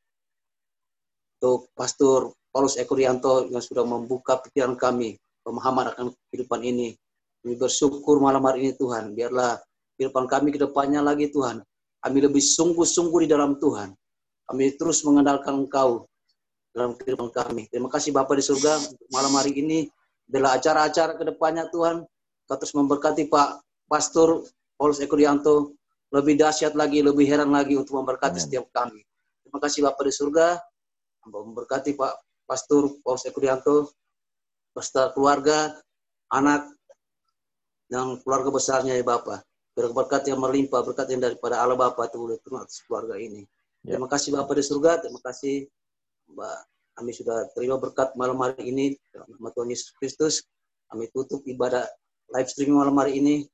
untuk 1.37 1.67
Pastor 1.75 2.31
Paulus 2.55 2.79
Ekurianto 2.79 3.51
yang 3.51 3.59
sudah 3.59 3.83
membuka 3.83 4.39
pikiran 4.39 4.79
kami 4.79 5.19
pemahaman 5.43 5.91
akan 5.91 6.15
kehidupan 6.31 6.63
ini. 6.63 6.95
Kami 7.43 7.59
bersyukur 7.59 8.23
malam 8.23 8.47
hari 8.47 8.71
ini 8.71 8.73
Tuhan. 8.79 9.11
Biarlah 9.11 9.59
kehidupan 9.97 10.29
kami 10.29 10.53
ke 10.53 10.61
depannya 10.61 11.01
lagi 11.01 11.33
Tuhan. 11.33 11.65
Kami 12.05 12.19
lebih 12.23 12.41
sungguh-sungguh 12.41 13.27
di 13.27 13.29
dalam 13.33 13.59
Tuhan. 13.59 13.91
Kami 14.47 14.79
terus 14.79 15.03
mengandalkan 15.03 15.67
Engkau 15.67 16.07
dalam 16.71 16.95
kehidupan 16.95 17.33
kami. 17.35 17.67
Terima 17.73 17.91
kasih 17.91 18.15
Bapak 18.15 18.39
di 18.39 18.45
surga 18.45 18.79
untuk 18.79 19.09
malam 19.11 19.33
hari 19.35 19.57
ini. 19.57 19.89
Bila 20.27 20.55
acara-acara 20.55 21.17
ke 21.19 21.25
depannya 21.27 21.67
Tuhan, 21.73 22.05
Kau 22.47 22.55
terus 22.55 22.75
memberkati 22.79 23.27
Pak 23.27 23.59
Pastor 23.91 24.47
Paulus 24.79 25.03
Eko 25.03 25.19
Dianto 25.19 25.75
lebih 26.15 26.39
dahsyat 26.39 26.79
lagi, 26.79 27.03
lebih 27.03 27.27
heran 27.27 27.51
lagi 27.51 27.75
untuk 27.75 27.99
memberkati 27.99 28.39
Amin. 28.39 28.45
setiap 28.47 28.67
kami. 28.71 29.03
Terima 29.43 29.59
kasih 29.59 29.81
Bapak 29.83 30.05
di 30.07 30.15
surga. 30.15 30.47
Memberkati 31.27 31.99
Pak 31.99 32.15
Pastor 32.47 32.95
Paulus 33.03 33.27
Eko 33.27 33.39
Dianto, 33.43 33.77
beserta 34.71 35.11
keluarga, 35.11 35.75
anak, 36.31 36.71
dan 37.91 38.19
keluarga 38.23 38.51
besarnya 38.55 38.95
ya 38.95 39.03
Bapak. 39.03 39.43
Berkat 39.77 40.25
yang 40.25 40.41
melimpah, 40.41 40.81
berkat 40.81 41.13
yang 41.13 41.21
daripada 41.21 41.61
Allah 41.61 41.77
Bapa 41.77 42.09
turun 42.09 42.41
atas 42.57 42.81
keluarga 42.89 43.21
ini. 43.21 43.45
Ya. 43.85 44.01
Terima 44.01 44.09
kasih 44.09 44.33
Bapak 44.33 44.57
di 44.57 44.65
surga, 44.65 45.05
terima 45.05 45.21
kasih 45.21 45.69
Mbak. 46.33 46.59
Kami 46.97 47.13
sudah 47.13 47.45
terima 47.53 47.77
berkat 47.77 48.17
malam 48.17 48.41
hari 48.41 48.73
ini 48.73 48.97
dalam 49.13 49.29
nama 49.37 49.53
Tuhan 49.53 49.69
Yesus 49.69 49.93
Kristus. 50.01 50.49
Kami 50.89 51.13
tutup 51.13 51.45
ibadah 51.45 51.85
live 52.33 52.49
streaming 52.49 52.81
malam 52.81 52.97
hari 52.97 53.21
ini 53.21 53.45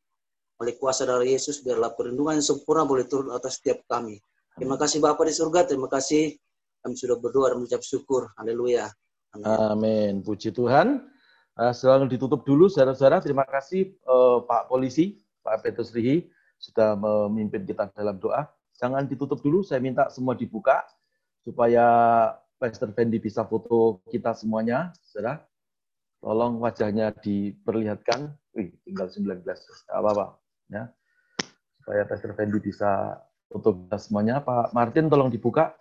oleh 0.63 0.79
kuasa 0.79 1.03
dari 1.03 1.35
Yesus 1.35 1.59
biarlah 1.67 1.91
perlindungan 1.99 2.39
yang 2.39 2.47
sempurna 2.47 2.87
boleh 2.87 3.11
turun 3.11 3.35
atas 3.35 3.59
setiap 3.59 3.83
kami. 3.91 4.23
Terima 4.55 4.79
kasih 4.79 5.03
Bapak 5.03 5.27
di 5.27 5.35
surga, 5.35 5.67
terima 5.67 5.91
kasih 5.91 6.39
kami 6.83 6.95
sudah 6.99 7.19
berdoa 7.19 7.51
dan 7.51 7.63
mengucap 7.63 7.83
syukur. 7.83 8.31
Haleluya. 8.39 8.91
Amin. 9.35 9.47
Amin. 9.47 10.13
Puji 10.23 10.51
Tuhan. 10.55 11.03
Eh, 11.53 11.75
Selalu 11.75 12.17
ditutup 12.17 12.43
dulu, 12.43 12.67
saudara-saudara. 12.67 13.23
Terima 13.23 13.47
kasih 13.47 13.95
eh, 13.95 14.39
Pak 14.45 14.67
Polisi, 14.67 15.22
Pak 15.43 15.67
Petrus 15.67 15.91
Rihi, 15.91 16.31
sudah 16.57 16.95
memimpin 16.95 17.67
kita 17.67 17.91
dalam 17.91 18.17
doa. 18.23 18.47
Jangan 18.79 19.07
ditutup 19.07 19.43
dulu, 19.43 19.67
saya 19.67 19.83
minta 19.83 20.09
semua 20.09 20.39
dibuka, 20.39 20.87
supaya 21.43 21.85
Pastor 22.63 22.95
Fendi 22.95 23.19
bisa 23.19 23.43
foto 23.43 23.99
kita 24.07 24.39
semuanya, 24.39 24.95
saudara. 25.03 25.43
Tolong 26.23 26.63
wajahnya 26.63 27.11
diperlihatkan. 27.19 28.31
Wih, 28.55 28.71
tinggal 28.87 29.11
19. 29.11 29.43
Nggak 29.43 29.91
apa-apa. 29.91 30.39
Ya. 30.71 30.95
Supaya 31.83 32.07
Pastor 32.07 32.39
Fendi 32.39 32.63
bisa 32.63 33.19
foto 33.51 33.75
kita 33.75 33.99
semuanya. 33.99 34.39
Pak 34.39 34.71
Martin, 34.71 35.11
tolong 35.11 35.35
dibuka. 35.35 35.75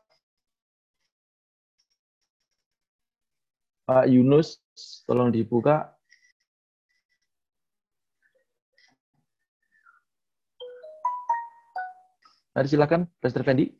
Pak 3.85 4.09
Yunus, 4.09 4.57
tolong 5.05 5.29
dibuka. 5.29 5.93
Mari 12.51 12.67
silakan, 12.67 13.07
Pastor 13.23 13.47
Fendi. 13.47 13.71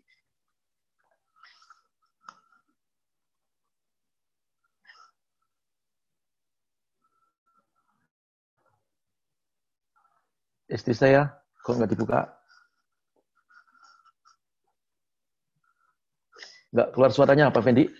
Istri 10.71 10.95
saya, 10.95 11.27
kok 11.67 11.75
nggak 11.75 11.91
dibuka? 11.91 12.31
Nggak 16.71 16.87
keluar 16.95 17.11
suaranya 17.11 17.51
apa, 17.51 17.59
Fendi? 17.59 17.91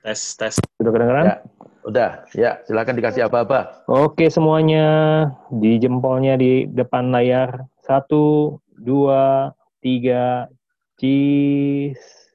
Tes, 0.00 0.20
tes. 0.40 0.56
Sudah 0.80 0.92
kedengeran? 0.96 1.24
Ya, 1.28 1.36
udah. 1.84 2.10
Ya, 2.32 2.50
silakan 2.64 2.96
dikasih 2.96 3.28
apa-apa. 3.28 3.84
Oke 3.84 4.32
semuanya, 4.32 5.28
di 5.52 5.76
jempolnya 5.76 6.40
di 6.40 6.64
depan 6.64 7.12
layar. 7.12 7.68
Satu, 7.84 8.56
dua, 8.80 9.52
tiga, 9.84 10.48
cheese. 10.96 12.32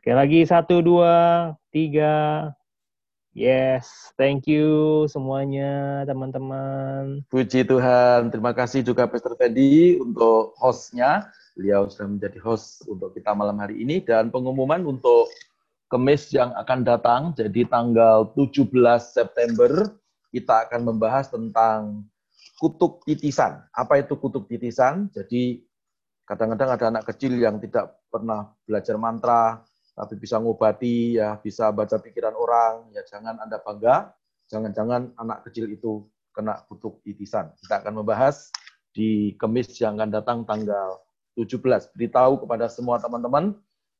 Sekali 0.00 0.16
lagi, 0.16 0.40
satu, 0.48 0.80
dua, 0.80 1.14
tiga. 1.68 2.48
Yes, 3.32 4.12
thank 4.20 4.44
you 4.48 5.04
semuanya 5.08 6.04
teman-teman. 6.08 7.24
Puji 7.28 7.64
Tuhan. 7.64 8.28
Terima 8.28 8.56
kasih 8.56 8.84
juga 8.84 9.08
Pastor 9.08 9.36
Fendi 9.36 10.00
untuk 10.00 10.52
hostnya. 10.60 11.28
Beliau 11.56 11.88
sudah 11.88 12.08
menjadi 12.12 12.40
host 12.44 12.84
untuk 12.88 13.16
kita 13.16 13.32
malam 13.36 13.56
hari 13.56 13.80
ini. 13.80 14.04
Dan 14.04 14.28
pengumuman 14.28 14.84
untuk 14.84 15.32
kemis 15.92 16.32
yang 16.32 16.56
akan 16.56 16.88
datang, 16.88 17.36
jadi 17.36 17.68
tanggal 17.68 18.32
17 18.32 18.72
September, 19.04 19.92
kita 20.32 20.64
akan 20.64 20.88
membahas 20.88 21.28
tentang 21.28 22.08
kutuk 22.56 23.04
titisan. 23.04 23.60
Apa 23.76 24.00
itu 24.00 24.16
kutuk 24.16 24.48
titisan? 24.48 25.12
Jadi 25.12 25.60
kadang-kadang 26.24 26.72
ada 26.72 26.84
anak 26.88 27.04
kecil 27.12 27.36
yang 27.36 27.60
tidak 27.60 28.00
pernah 28.08 28.56
belajar 28.64 28.96
mantra, 28.96 29.60
tapi 29.92 30.16
bisa 30.16 30.40
ngobati, 30.40 31.20
ya 31.20 31.36
bisa 31.36 31.68
baca 31.68 32.00
pikiran 32.00 32.32
orang, 32.32 32.88
ya 32.96 33.04
jangan 33.04 33.36
Anda 33.44 33.60
bangga, 33.60 34.16
jangan-jangan 34.48 35.12
anak 35.20 35.44
kecil 35.44 35.68
itu 35.68 36.08
kena 36.32 36.64
kutuk 36.72 37.04
titisan. 37.04 37.52
Kita 37.60 37.84
akan 37.84 38.00
membahas 38.00 38.48
di 38.96 39.36
Kemis 39.36 39.76
yang 39.76 40.00
akan 40.00 40.08
datang 40.08 40.38
tanggal 40.48 41.04
17. 41.36 41.92
Beritahu 41.92 42.40
kepada 42.40 42.72
semua 42.72 42.96
teman-teman 42.96 43.52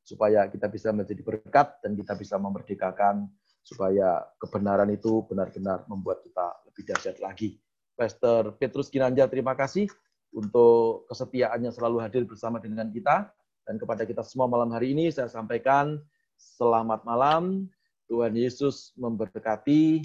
supaya 0.02 0.50
kita 0.50 0.66
bisa 0.66 0.90
menjadi 0.90 1.22
berkat 1.22 1.78
dan 1.82 1.94
kita 1.94 2.18
bisa 2.18 2.36
memerdekakan 2.38 3.30
supaya 3.62 4.26
kebenaran 4.42 4.90
itu 4.90 5.22
benar-benar 5.30 5.86
membuat 5.86 6.22
kita 6.26 6.46
lebih 6.66 6.82
dahsyat 6.90 7.18
lagi. 7.22 7.62
Pastor 7.94 8.58
Petrus 8.58 8.90
Ginanjar, 8.90 9.30
terima 9.30 9.54
kasih 9.54 9.86
untuk 10.34 11.06
kesetiaannya 11.06 11.70
selalu 11.70 12.02
hadir 12.02 12.26
bersama 12.26 12.58
dengan 12.58 12.90
kita. 12.90 13.30
Dan 13.62 13.78
kepada 13.78 14.02
kita 14.02 14.26
semua 14.26 14.50
malam 14.50 14.74
hari 14.74 14.90
ini 14.90 15.06
saya 15.14 15.30
sampaikan 15.30 16.02
selamat 16.34 17.06
malam. 17.06 17.70
Tuhan 18.10 18.34
Yesus 18.34 18.90
memberkati. 18.98 20.02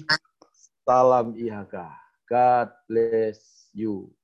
Salam 0.86 1.34
IHK. 1.34 1.74
God 2.30 2.68
bless 2.86 3.68
you. 3.74 4.17